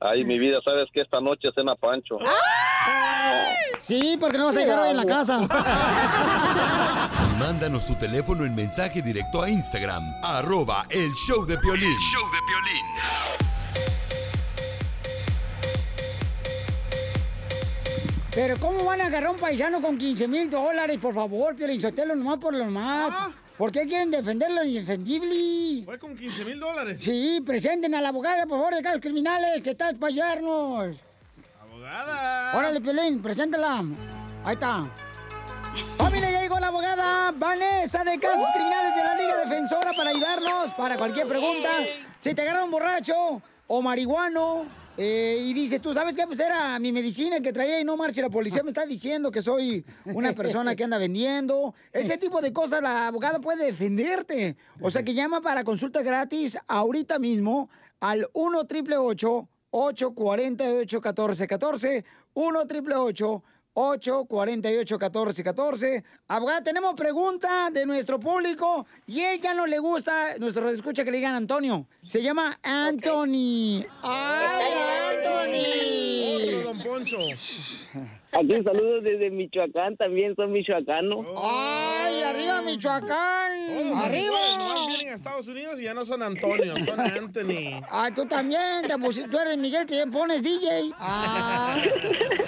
Ay, 0.00 0.24
mi 0.24 0.38
vida, 0.38 0.58
sabes 0.62 0.88
que 0.92 1.00
esta 1.00 1.20
noche 1.22 1.48
cena 1.54 1.74
Pancho. 1.74 2.18
Sí, 3.80 4.18
porque 4.20 4.36
no 4.36 4.44
vas 4.46 4.56
a 4.58 4.60
llegar 4.60 4.78
hoy 4.80 4.90
en 4.90 4.96
la 4.98 5.06
casa. 5.06 5.40
Mándanos 7.42 7.86
tu 7.86 7.96
teléfono 7.96 8.44
en 8.44 8.54
mensaje 8.54 9.02
directo 9.02 9.42
a 9.42 9.50
Instagram, 9.50 10.04
arroba 10.22 10.84
el 10.90 11.10
show 11.14 11.44
de 11.44 11.58
Piolín. 11.58 11.98
show 11.98 12.22
de 12.30 12.38
Piolín. 12.46 12.86
Pero 18.32 18.56
¿cómo 18.60 18.84
van 18.84 19.00
a 19.00 19.06
agarrar 19.06 19.30
un 19.30 19.38
paisano 19.38 19.82
con 19.82 19.98
15 19.98 20.28
mil 20.28 20.48
dólares? 20.48 20.96
Por 20.98 21.12
favor, 21.12 21.56
Piolinsotelo, 21.56 22.14
nomás 22.14 22.38
por 22.38 22.54
lo 22.54 22.66
más. 22.66 23.32
¿Por 23.58 23.72
qué 23.72 23.88
quieren 23.88 24.12
defender 24.12 24.52
lo 24.52 24.62
indefendible? 24.62 25.84
Fue 25.84 25.98
con 25.98 26.16
15 26.16 26.44
mil 26.44 26.60
dólares. 26.60 27.00
Sí, 27.02 27.42
presenten 27.44 27.92
a 27.96 28.00
la 28.00 28.10
abogada, 28.10 28.46
por 28.46 28.58
favor, 28.58 28.76
de 28.76 28.82
casos 28.82 29.00
criminales, 29.00 29.60
que 29.64 29.70
está 29.70 29.92
para 29.94 30.12
ayudarnos. 30.12 30.96
Abogada. 31.60 32.56
Órale, 32.56 32.80
Piolín, 32.80 33.20
preséntala. 33.20 33.84
Ahí 34.44 34.54
está. 34.54 34.88
Familia, 35.98 36.30
ya 36.30 36.42
llegó 36.42 36.60
la 36.60 36.68
abogada 36.68 37.01
Vanessa 37.38 38.04
de 38.04 38.18
Casos 38.18 38.46
Criminales 38.52 38.94
de 38.94 39.02
la 39.02 39.14
Liga 39.16 39.36
Defensora 39.38 39.92
para 39.96 40.10
ayudarnos 40.10 40.70
para 40.72 40.96
cualquier 40.96 41.26
pregunta. 41.26 41.68
Si 42.18 42.34
te 42.34 42.42
agarra 42.42 42.64
un 42.64 42.70
borracho 42.70 43.42
o 43.66 43.82
marihuano 43.82 44.66
eh, 44.96 45.38
y 45.40 45.54
dices, 45.54 45.80
tú 45.80 45.94
sabes 45.94 46.14
qué, 46.14 46.26
pues 46.26 46.40
era 46.40 46.78
mi 46.78 46.92
medicina 46.92 47.40
que 47.40 47.52
traía 47.52 47.80
y 47.80 47.84
no 47.84 47.96
marche 47.96 48.20
la 48.20 48.28
policía, 48.28 48.62
me 48.62 48.70
está 48.70 48.84
diciendo 48.84 49.30
que 49.30 49.40
soy 49.40 49.84
una 50.04 50.32
persona 50.32 50.76
que 50.76 50.84
anda 50.84 50.98
vendiendo. 50.98 51.74
Ese 51.92 52.18
tipo 52.18 52.40
de 52.40 52.52
cosas 52.52 52.82
la 52.82 53.06
abogada 53.06 53.40
puede 53.40 53.64
defenderte. 53.64 54.56
O 54.80 54.90
sea 54.90 55.02
que 55.02 55.14
llama 55.14 55.40
para 55.40 55.64
consulta 55.64 56.02
gratis 56.02 56.58
ahorita 56.66 57.18
mismo 57.18 57.70
al 58.00 58.28
1 58.32 58.58
888 58.58 59.48
848 59.70 60.96
1414 60.98 62.04
1 62.34 62.60
888 62.60 63.42
848-1414. 63.74 66.04
Abogada, 66.28 66.62
tenemos 66.62 66.94
pregunta 66.94 67.70
de 67.70 67.86
nuestro 67.86 68.20
público 68.20 68.86
y 69.06 69.20
él 69.20 69.40
ya 69.40 69.54
no 69.54 69.66
le 69.66 69.78
gusta, 69.78 70.36
nuestro 70.38 70.68
escucha 70.68 71.04
que 71.04 71.10
le 71.10 71.16
digan 71.18 71.34
Antonio. 71.34 71.86
Se 72.04 72.22
llama 72.22 72.58
Anthony. 72.62 73.86
¡Ay, 74.02 75.16
Anthony! 75.16 76.21
Don 76.72 76.82
Poncho. 76.82 77.18
Aquí 78.34 78.62
saludos 78.64 79.04
desde 79.04 79.30
Michoacán, 79.30 79.94
también 79.98 80.34
soy 80.34 80.46
michoacano. 80.48 81.22
¡Ay, 81.36 82.22
arriba 82.22 82.62
Michoacán! 82.62 83.52
Todos 83.68 83.98
¡Arriba! 83.98 84.38
amigos, 84.38 84.56
nomás 84.56 84.86
vienen 84.88 85.08
a 85.12 85.16
Estados 85.16 85.48
Unidos 85.48 85.78
y 85.78 85.84
ya 85.84 85.92
no 85.92 86.04
son 86.06 86.22
Antonio, 86.22 86.74
son 86.82 86.98
Anthony. 87.00 87.82
Ah, 87.90 88.08
tú 88.14 88.24
también, 88.24 88.86
te 88.88 88.94
pusi- 88.94 89.28
tú 89.30 89.38
eres 89.38 89.58
Miguel, 89.58 89.84
te 89.84 90.06
pones 90.06 90.42
DJ. 90.42 90.92
Ah, 90.98 91.82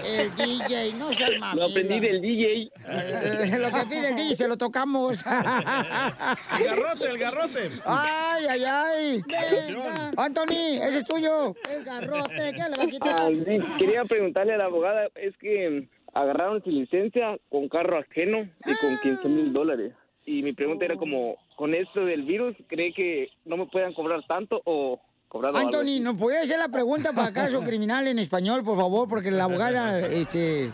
el 0.06 0.34
DJ, 0.34 0.94
no 0.94 1.12
seas 1.12 1.32
mamila. 1.38 1.54
Lo 1.66 1.70
aprendí 1.70 2.00
del 2.00 2.22
DJ. 2.22 2.70
Eh, 2.88 3.58
lo 3.58 3.70
que 3.78 3.86
pide 3.86 4.08
el 4.08 4.16
DJ 4.16 4.36
se 4.36 4.48
lo 4.48 4.56
tocamos. 4.56 5.22
El 5.26 6.64
garrote, 6.64 7.04
el 7.10 7.18
garrote. 7.18 7.70
Ay, 7.84 8.46
ay, 8.48 8.64
ay. 8.64 9.22
Anthony, 10.16 10.80
ese 10.82 10.98
es 11.00 11.04
tuyo. 11.04 11.54
El 11.70 11.84
garrote, 11.84 12.52
¿qué 12.56 12.62
le 12.70 12.76
va 12.78 12.82
a 12.84 12.86
quitar? 12.86 13.16
Ah, 13.20 13.28
sí, 13.34 13.58
quería 13.78 14.04
preguntarle 14.14 14.54
a 14.54 14.58
la 14.58 14.66
abogada, 14.66 15.08
es 15.16 15.36
que 15.38 15.88
agarraron 16.12 16.62
su 16.62 16.70
licencia 16.70 17.36
con 17.48 17.68
carro 17.68 17.98
ajeno 17.98 18.48
y 18.64 18.74
con 18.76 18.98
15 19.02 19.28
mil 19.28 19.52
dólares. 19.52 19.92
Y 20.24 20.42
mi 20.42 20.52
pregunta 20.52 20.84
era 20.84 20.96
como, 20.96 21.36
con 21.56 21.74
esto 21.74 22.04
del 22.04 22.22
virus, 22.22 22.56
¿cree 22.68 22.92
que 22.92 23.28
no 23.44 23.56
me 23.56 23.66
puedan 23.66 23.92
cobrar 23.92 24.24
tanto 24.26 24.62
o 24.64 25.00
cobrar 25.28 25.54
algo? 25.54 25.68
Anthony, 25.68 26.00
¿nos 26.00 26.16
puede 26.16 26.38
hacer 26.38 26.58
la 26.58 26.68
pregunta 26.68 27.12
para 27.12 27.32
caso 27.32 27.60
criminal 27.62 28.06
en 28.06 28.20
español, 28.20 28.62
por 28.62 28.78
favor? 28.78 29.08
Porque 29.08 29.30
la 29.30 29.44
abogada 29.44 29.98
este, 30.00 30.70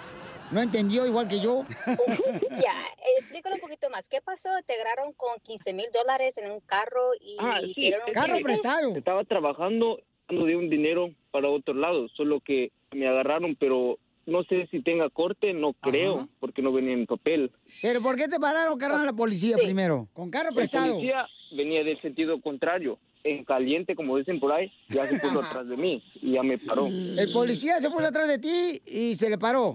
no 0.51 0.61
entendió 0.61 1.07
igual 1.07 1.27
que 1.27 1.41
yo. 1.41 1.65
Ya, 2.51 2.75
explícalo 3.17 3.55
un 3.55 3.61
poquito 3.62 3.89
más. 3.89 4.07
¿Qué 4.09 4.21
pasó? 4.21 4.51
Te 4.67 4.75
agarraron 4.75 5.15
con 5.15 5.39
15 5.41 5.73
mil 5.73 5.87
dólares 5.95 6.37
en 6.37 6.51
un 6.51 6.61
carro 6.61 7.12
y 7.19 7.37
Ah, 7.39 7.59
sí, 7.61 7.69
un 7.69 7.75
que 7.75 8.43
ticket? 8.53 8.97
Estaba 8.97 9.25
trabajando, 9.25 10.01
dando 10.29 10.45
de 10.45 10.57
un 10.57 10.69
dinero 10.69 11.11
para 11.31 11.49
otro 11.49 11.73
lado, 11.73 12.09
solo 12.09 12.41
que 12.41 12.71
me 12.93 13.09
agarraron, 13.09 13.57
pero 13.57 13.99
no 14.27 14.45
sé 14.45 14.69
si 14.71 14.81
tenga 14.83 15.09
corte, 15.11 15.53
no 15.53 15.73
creo, 15.73 16.29
porque 16.39 16.62
no 16.62 16.73
venía 16.73 16.93
en 16.93 17.07
papel. 17.07 17.51
¿Pero 17.83 18.01
por 18.01 18.17
qué 18.17 18.29
te 18.29 18.39
pararon, 18.39 18.79
carnal, 18.79 19.07
la 19.07 19.12
policía 19.12 19.57
primero? 19.57 20.09
Con 20.12 20.31
carro 20.31 20.55
prestado. 20.55 20.95
policía 20.95 21.27
venía 21.53 21.83
del 21.83 22.01
sentido 22.01 22.41
contrario, 22.41 22.99
en 23.23 23.45
caliente, 23.45 23.95
como 23.95 24.17
dicen 24.17 24.41
por 24.41 24.53
ahí, 24.53 24.73
ya 24.89 25.07
se 25.09 25.19
puso 25.21 25.41
atrás 25.43 25.69
de 25.69 25.77
mí 25.77 26.03
y 26.23 26.33
ya 26.33 26.43
me 26.43 26.57
paró. 26.59 26.87
El 26.87 27.31
policía 27.33 27.79
se 27.81 27.91
puso 27.91 28.07
atrás 28.07 28.29
de 28.29 28.39
ti 28.39 28.81
y 28.87 29.15
se 29.15 29.29
le 29.29 29.37
paró. 29.39 29.75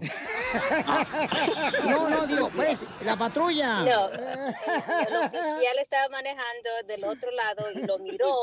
No, 1.89 2.09
no, 2.09 2.27
digo, 2.27 2.49
pues, 2.55 2.79
la 3.03 3.17
patrulla. 3.17 3.81
No, 3.83 4.09
el 4.09 5.15
oficial 5.15 5.77
estaba 5.81 6.09
manejando 6.09 6.69
del 6.87 7.03
otro 7.03 7.29
lado 7.31 7.67
y 7.73 7.85
lo 7.85 7.99
miró, 7.99 8.33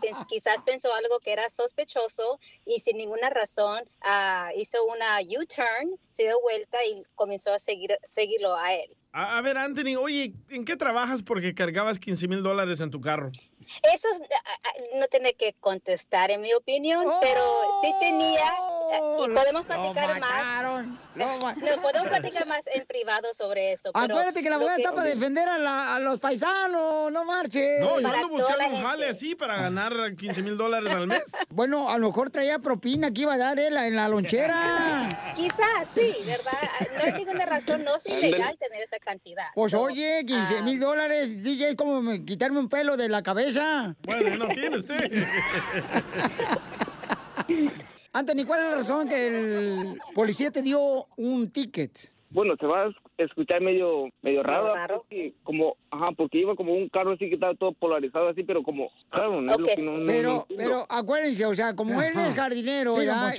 pens- 0.00 0.26
quizás 0.26 0.56
pensó 0.64 0.92
algo 0.94 1.18
que 1.20 1.32
era 1.32 1.48
sospechoso 1.50 2.38
y 2.64 2.80
sin 2.80 2.96
ninguna 2.96 3.30
razón 3.30 3.80
ah, 4.02 4.50
hizo 4.56 4.78
una 4.86 5.18
U-turn, 5.20 5.98
se 6.12 6.24
dio 6.24 6.40
vuelta 6.40 6.78
y 6.86 7.02
comenzó 7.14 7.52
a 7.52 7.58
seguir, 7.58 7.96
seguirlo 8.04 8.56
a 8.56 8.72
él. 8.74 8.90
A, 9.12 9.38
a 9.38 9.42
ver, 9.42 9.56
Anthony, 9.56 9.96
oye, 9.98 10.32
¿en 10.50 10.64
qué 10.64 10.76
trabajas 10.76 11.22
porque 11.22 11.54
cargabas 11.54 11.98
15 11.98 12.28
mil 12.28 12.42
dólares 12.42 12.80
en 12.80 12.90
tu 12.90 13.00
carro? 13.00 13.30
Eso 13.94 14.08
es, 14.12 14.20
ah, 14.22 14.50
ah, 14.64 14.72
no 14.96 15.06
tiene 15.08 15.34
que 15.34 15.54
contestar 15.60 16.30
en 16.30 16.40
mi 16.40 16.52
opinión, 16.54 17.04
pero 17.20 17.42
sí 17.82 17.92
tenía 18.00 18.40
ah, 18.44 19.16
y 19.24 19.28
podemos 19.34 19.66
platicar 19.66 20.20
más. 20.20 20.86
No, 21.16 21.38
podemos 21.80 22.08
platicar 22.08 22.46
más 22.46 22.66
en 22.74 22.84
privado 22.84 23.32
sobre 23.32 23.72
eso. 23.72 23.90
pero 23.90 24.04
Acuérdate 24.04 24.42
que 24.42 24.50
la 24.50 24.56
lo 24.56 24.56
abogada 24.56 24.76
está 24.76 24.92
para 24.92 25.08
defender 25.08 25.48
a, 25.48 25.56
la- 25.56 25.94
a 25.94 25.98
los 25.98 26.20
paisanos, 26.20 27.10
no 27.10 27.24
marches. 27.24 27.80
No, 27.80 27.98
yo 27.98 28.06
ando 28.08 28.28
buscando 28.28 28.66
un 28.68 28.82
jale 28.82 29.08
así 29.08 29.34
para 29.34 29.56
ganar 29.56 30.14
15 30.14 30.42
mil 30.42 30.58
dólares 30.58 30.92
al 30.92 31.06
mes. 31.06 31.22
Bueno, 31.48 31.88
a 31.88 31.96
lo 31.96 32.08
mejor 32.08 32.28
traía 32.28 32.58
propina 32.58 33.10
que 33.12 33.22
iba 33.22 33.32
a 33.32 33.38
dar 33.38 33.58
él 33.58 33.74
en 33.78 33.96
la 33.96 34.08
lonchera. 34.08 35.08
Quizás, 35.36 35.86
sí, 35.94 36.14
¿verdad? 36.26 36.52
No 36.98 37.04
hay 37.04 37.12
ninguna 37.14 37.46
razón, 37.46 37.82
no 37.82 37.96
es 37.96 38.04
ilegal 38.06 38.58
tener 38.58 38.82
esa 38.82 38.98
cantidad. 38.98 39.46
Pues 39.54 39.72
So, 39.72 39.80
oye, 39.80 40.22
15 40.26 40.60
mil 40.62 40.78
dólares, 40.78 41.42
DJ, 41.42 41.76
¿cómo 41.76 42.02
me- 42.02 42.24
quitarme 42.26 42.58
un 42.58 42.68
pelo 42.68 42.98
de 42.98 43.08
la 43.08 43.22
cabeza? 43.22 43.55
Bueno, 44.04 44.36
no 44.36 44.48
tiene 44.48 44.76
usted. 44.78 45.24
Anthony, 48.12 48.44
¿cuál 48.46 48.60
es 48.60 48.70
la 48.70 48.76
razón 48.76 49.08
que 49.08 49.26
el 49.26 49.98
policía 50.14 50.50
te 50.50 50.62
dio 50.62 51.06
un 51.16 51.50
ticket? 51.50 52.12
Bueno, 52.30 52.54
se 52.58 52.66
va 52.66 52.84
a 52.84 52.90
escuchar 53.18 53.60
medio 53.60 54.08
medio 54.22 54.42
raro, 54.42 54.74
porque 54.98 55.32
como, 55.42 55.76
ajá, 55.90 56.10
porque 56.16 56.38
iba 56.38 56.54
como 56.54 56.74
un 56.74 56.88
carro 56.88 57.12
así 57.12 57.28
que 57.28 57.34
estaba 57.34 57.54
todo 57.54 57.72
polarizado 57.72 58.28
así, 58.28 58.42
pero 58.42 58.62
como, 58.62 58.90
claro, 59.10 59.40
no 59.40 59.52
es 59.52 59.58
lo 59.58 59.64
que 59.64 59.76
no- 59.82 59.92
no- 59.92 59.98
no 59.98 60.06
pero, 60.06 60.46
pero 60.56 60.86
acuérdense, 60.88 61.46
o 61.46 61.54
sea, 61.54 61.74
como 61.74 62.00
él 62.02 62.12
es 62.18 62.34
jardinero 62.34 62.94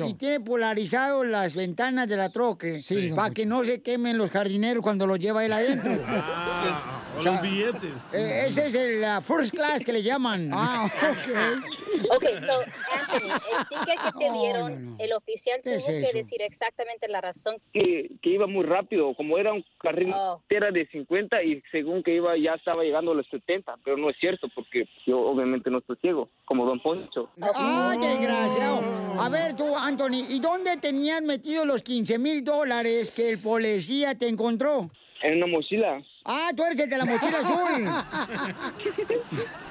y 0.05 0.13
tiene 0.15 0.39
polarizado 0.39 1.23
las 1.23 1.55
ventanas 1.55 2.07
de 2.09 2.15
la 2.17 2.31
troque, 2.31 2.79
Sí, 2.81 3.11
para 3.15 3.33
que 3.33 3.45
no 3.45 3.63
se 3.65 3.81
quemen 3.81 4.17
los 4.17 4.29
jardineros 4.31 4.81
cuando 4.83 5.05
los 5.07 5.19
lleva 5.19 5.45
él 5.45 5.53
adentro. 5.53 5.91
Ah, 6.19 7.03
o 7.15 7.19
O 7.19 7.23
sea, 7.23 7.31
los 7.33 7.41
billetes. 7.41 8.13
Eh, 8.13 8.43
ese 8.45 8.67
es 8.67 8.75
el 8.75 9.01
la 9.01 9.21
first 9.21 9.51
class 9.53 9.83
que 9.83 9.91
le 9.91 10.03
llaman. 10.03 10.49
Ah, 10.53 10.85
ok. 10.85 11.63
Ok, 12.15 12.23
so, 12.45 12.59
Anthony, 12.93 13.31
el 13.31 13.67
ticket 13.69 13.99
que 14.03 14.11
te 14.19 14.31
dieron, 14.39 14.95
el 14.99 15.13
oficial 15.13 15.59
¿Qué 15.63 15.77
tuvo 15.77 15.89
es 15.89 16.05
que 16.11 16.17
decir 16.17 16.41
exactamente 16.41 17.07
la 17.07 17.21
razón. 17.21 17.55
que, 17.73 18.11
que 18.21 18.29
iba 18.29 18.45
muy 18.45 18.63
rápido, 18.65 19.15
como 19.15 19.37
era 19.37 19.51
un 19.53 19.63
carril 19.79 20.11
Oh. 20.15 20.41
era 20.49 20.71
de 20.71 20.87
50 20.87 21.43
y 21.43 21.61
según 21.71 22.01
que 22.01 22.15
iba 22.15 22.35
ya 22.37 22.53
estaba 22.53 22.83
llegando 22.83 23.11
a 23.11 23.15
los 23.15 23.27
70, 23.27 23.75
pero 23.83 23.97
no 23.97 24.09
es 24.09 24.17
cierto 24.19 24.47
porque 24.55 24.87
yo 25.05 25.19
obviamente 25.19 25.69
no 25.69 25.79
estoy 25.79 25.97
ciego, 25.97 26.29
como 26.45 26.65
Don 26.65 26.79
Poncho. 26.79 27.29
Ay, 27.55 27.97
desgraciado. 27.99 28.81
A 29.19 29.29
ver 29.29 29.55
tú, 29.55 29.75
Anthony, 29.75 30.25
¿y 30.29 30.39
dónde 30.39 30.77
tenían 30.77 31.25
metido 31.25 31.65
los 31.65 31.83
15 31.83 32.17
mil 32.17 32.43
dólares 32.43 33.11
que 33.11 33.29
el 33.29 33.39
policía 33.39 34.15
te 34.15 34.27
encontró? 34.27 34.89
En 35.23 35.37
una 35.37 35.47
mochila, 35.47 36.01
Ah, 36.29 36.51
tú 36.55 36.63
eres 36.65 36.77
el 36.79 36.89
de 36.89 36.97
la 36.97 37.05
mochila 37.05 37.39
azul. 37.43 37.87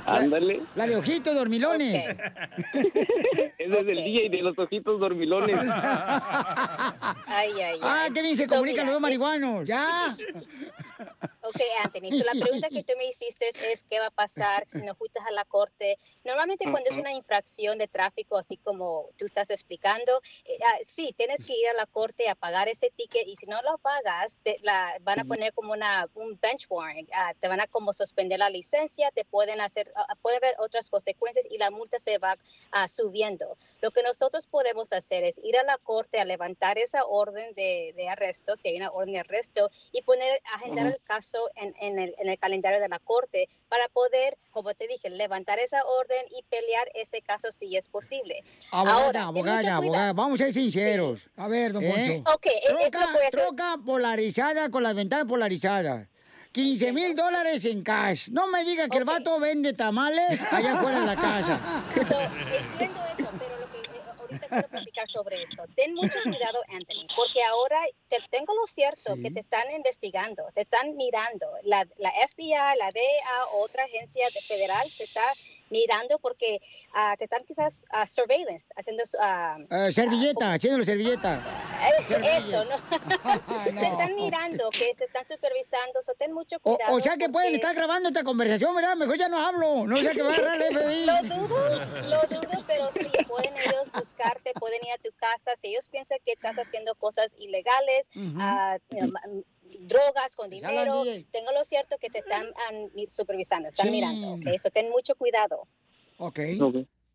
ándale. 0.07 0.63
La 0.75 0.87
de 0.87 0.97
ojitos 0.97 1.35
dormilones. 1.35 2.17
Ese 3.59 3.75
es 3.75 3.89
el 3.89 3.97
DJ 4.05 4.29
de 4.31 4.43
los 4.43 4.59
ojitos 4.59 4.99
dormilones. 4.99 5.59
Ay, 7.27 7.53
ay, 7.53 7.63
ay. 7.63 7.79
Ah, 7.83 8.09
qué 8.15 8.23
bien 8.23 8.37
se 8.37 8.47
So, 8.47 8.55
comunican 8.55 8.85
mira, 8.87 8.87
los 8.87 8.93
dos 8.95 9.03
marihuanos. 9.03 9.67
Ya. 9.67 10.17
Ok, 11.43 11.61
Anthony, 11.85 12.11
so 12.19 12.25
la 12.25 12.33
pregunta 12.33 12.69
que 12.69 12.83
tú 12.83 12.95
me 12.97 13.05
hiciste 13.07 13.47
es 13.71 13.85
qué 13.89 14.01
va 14.01 14.07
a 14.07 14.11
pasar 14.11 14.65
si 14.67 14.79
no 14.83 14.95
fuiste 14.97 15.21
a 15.21 15.31
la 15.33 15.45
corte. 15.45 15.97
Normalmente 16.25 16.65
cuando 16.71 16.91
es 16.91 16.97
una 16.97 17.13
infracción 17.13 17.79
de 17.79 17.87
tráfico, 17.87 18.37
así 18.37 18.57
como 18.57 19.11
tú 19.17 19.27
estás 19.27 19.51
explicando, 19.51 20.21
eh, 20.45 20.59
ah, 20.67 20.79
sí, 20.85 21.13
tienes 21.17 21.45
que 21.45 21.53
ir 21.53 21.69
a 21.69 21.75
la 21.75 21.87
corte 21.87 22.29
a 22.29 22.35
pagar 22.35 22.69
ese 22.69 22.91
ticket 22.91 23.29
y 23.29 23.37
si 23.37 23.47
no 23.47 23.61
lo 23.63 23.79
pagas, 23.79 24.41
te 24.43 24.59
la 24.63 24.97
van 25.03 25.21
a 25.21 25.25
poner 25.25 25.53
como 25.53 25.73
una, 25.73 26.09
un 26.15 26.37
bench 26.47 26.67
warrant, 26.71 27.09
ah, 27.13 27.33
te 27.41 27.49
van 27.49 27.61
a 27.61 27.67
como 27.67 27.93
suspender 27.93 28.39
la 28.39 28.51
licencia, 28.51 29.11
te 29.11 29.25
pueden 29.25 29.61
hacer, 29.61 29.91
ah, 29.97 30.15
puede 30.23 30.37
haber 30.37 30.55
otras 30.59 30.89
consecuencias 30.91 31.47
y 31.51 31.59
la 31.59 31.71
multa 31.71 31.99
se 31.99 32.19
va 32.19 32.37
ah, 32.73 32.87
subiendo. 32.89 33.57
Lo 33.81 33.91
que 33.91 34.03
nosotros 34.03 34.47
podemos 34.47 34.93
hacer 34.93 35.25
es 35.25 35.39
ir 35.43 35.57
a 35.59 35.65
la 35.65 35.79
corte 35.79 36.21
a 36.21 36.25
levantar 36.25 36.79
esa 36.79 37.05
orden 37.05 37.53
de, 37.55 37.93
de 37.97 38.09
arresto, 38.09 38.57
si 38.57 38.69
hay 38.69 38.77
una 38.77 38.91
orden 38.91 39.15
de 39.15 39.21
arresto, 39.21 39.71
y 39.93 40.03
poner, 40.03 40.41
agendar 40.55 40.87
Ujú. 40.87 40.95
el 40.95 41.03
caso 41.03 41.51
en, 41.57 41.75
en 41.81 41.99
el, 41.99 42.15
en 42.19 42.29
el 42.29 42.39
calendario 42.39 42.81
de 42.81 42.89
la 42.89 42.99
corte 43.01 43.49
para 43.69 43.89
poder, 43.89 44.39
como 44.53 44.73
te 44.75 44.87
dije, 44.87 45.11
levantar 45.11 45.59
esa 45.59 45.85
orden 45.85 46.25
y 46.31 46.43
pelear 46.45 46.89
ese 46.95 47.21
caso 47.23 47.51
si 47.51 47.77
es 47.77 47.89
posible. 47.89 48.45
Abogada, 48.71 49.05
Ahora, 49.05 49.23
abogada, 49.25 49.77
abogada, 49.77 50.13
vamos 50.13 50.41
a 50.41 50.45
ser 50.45 50.53
sinceros. 50.55 51.29
A 51.37 51.49
ver, 51.49 51.73
don 51.73 51.83
¿Eh? 51.83 51.91
Poncho. 52.23 52.35
Ok, 52.35 52.47
es- 52.47 52.63
es 52.65 52.73
lo 52.73 52.79
troca, 52.79 53.01
que 53.07 53.13
voy 53.13 53.25
a 53.25 53.29
hacer. 53.29 53.41
troca 53.41 53.77
polarizada 53.85 54.71
con 54.71 54.83
las 54.83 54.95
ventanas 54.95 55.27
polarizadas. 55.27 56.09
15 56.57 56.91
mil 56.93 57.15
dólares 57.15 57.67
en 57.67 57.83
cash. 57.83 58.31
No 58.31 58.47
me 58.47 58.65
digan 58.65 58.89
que 58.89 58.97
el 58.97 59.05
vato 59.05 59.39
vende 59.39 59.75
tamales 59.75 60.41
allá 60.51 60.79
afuera 60.79 61.01
de 61.01 61.07
la 61.07 61.15
casa. 61.17 61.61
So, 62.09 62.19
entiendo 62.19 63.03
eso, 63.05 63.31
pero 63.39 63.59
lo 63.61 63.71
que 63.71 63.79
eh, 63.79 64.01
ahorita 64.19 64.49
quiero 64.49 64.69
platicar 64.69 65.07
sobre 65.07 65.43
eso. 65.43 65.65
Ten 65.75 65.93
mucho 65.95 66.19
cuidado, 66.25 66.59
Anthony, 66.69 67.07
porque 67.15 67.43
ahora 67.45 67.79
te, 68.09 68.17
tengo 68.31 68.55
lo 68.55 68.67
cierto 68.67 69.17
que 69.23 69.31
te 69.31 69.41
están 69.41 69.71
investigando, 69.77 70.45
te 70.55 70.63
están 70.63 70.97
mirando. 70.97 71.47
La, 71.65 71.87
la 71.99 72.11
FBI, 72.31 72.53
la 72.79 72.91
DEA, 72.91 73.37
otra 73.61 73.85
agencia 73.85 74.25
de- 74.33 74.41
federal 74.41 74.87
te 74.97 75.05
está 75.05 75.23
mirando 75.71 76.19
porque 76.19 76.61
ah, 76.95 77.15
te 77.19 77.25
están 77.25 77.45
quizás 77.45 77.85
ah, 77.91 78.07
surveillance, 78.07 78.69
haciendo 78.77 79.03
Eh, 79.71 79.93
servilleta, 79.93 80.53
haciéndole 80.53 80.85
servilleta. 80.85 81.41
eh, 82.11 82.39
eso, 82.39 82.65
¿no? 82.65 82.77
Te 83.81 83.87
están 83.87 84.15
mirando, 84.17 84.71
que 84.71 84.95
se 84.95 85.05
están 85.05 85.27
supervisando, 85.27 86.01
so 86.03 86.15
ten 86.15 86.33
mucho 86.33 86.57
O, 86.63 86.77
cuidado. 86.77 86.95
o 86.97 87.01
sea 87.01 87.17
que 87.17 87.29
pueden 87.29 87.55
estar 87.55 87.75
grabando 87.75 88.09
esta 88.09 88.23
conversación, 88.25 88.75
¿verdad? 88.75 88.97
Mejor 88.97 89.17
ya 89.17 89.29
no 89.29 89.39
hablo. 89.39 89.87
No 89.87 90.03
sea 90.03 90.13
que 90.13 90.23
va 90.23 90.31
a 90.31 90.35
agarrar 90.35 90.63
el 90.63 90.77
FBI. 90.77 91.07
Lo 91.07 91.23
dudo, 91.23 91.59
lo 92.09 92.21
dudo, 92.29 92.65
pero 92.67 92.91
sí, 92.93 93.07
pueden 93.29 93.57
ellos 93.59 93.91
buscarte, 93.93 94.53
pueden 94.55 94.85
ir 94.85 94.93
a 94.93 94.99
tu 94.99 95.11
casa. 95.17 95.53
Si 95.61 95.69
ellos 95.69 95.89
piensan 95.89 96.19
que 96.25 96.33
estás 96.33 96.57
haciendo 96.57 96.95
cosas 96.95 97.35
ilegales, 97.39 98.09
Ujú. 98.15 98.23
you 98.91 98.99
know, 99.01 99.09
ma- 99.11 99.21
drogas 99.81 100.35
con 100.37 100.51
la 100.51 100.57
dinero, 100.57 101.05
tengo 101.31 101.53
lo 101.53 101.65
cierto 101.65 101.97
que 102.01 102.09
te 102.11 102.19
están 102.19 102.47
mi- 102.95 103.07
supervisando, 103.09 103.69
están 103.69 103.87
Sí. 103.87 103.93
mirando. 103.93 104.39
Eso 104.51 104.71
ten 104.71 104.91
mucho 104.91 105.15
cuidado. 105.15 105.67
Ok. 106.19 106.41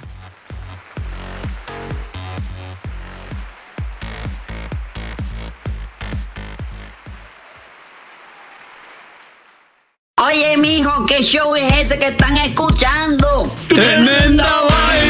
Oye, 10.22 10.59
mijo, 10.59 11.06
¿qué 11.06 11.22
show 11.22 11.56
es 11.56 11.72
ese 11.78 11.98
que 11.98 12.09
están 12.09 12.36
escuchando? 12.36 13.51
¡Tremenda 13.68 14.66
vaina! 14.68 15.09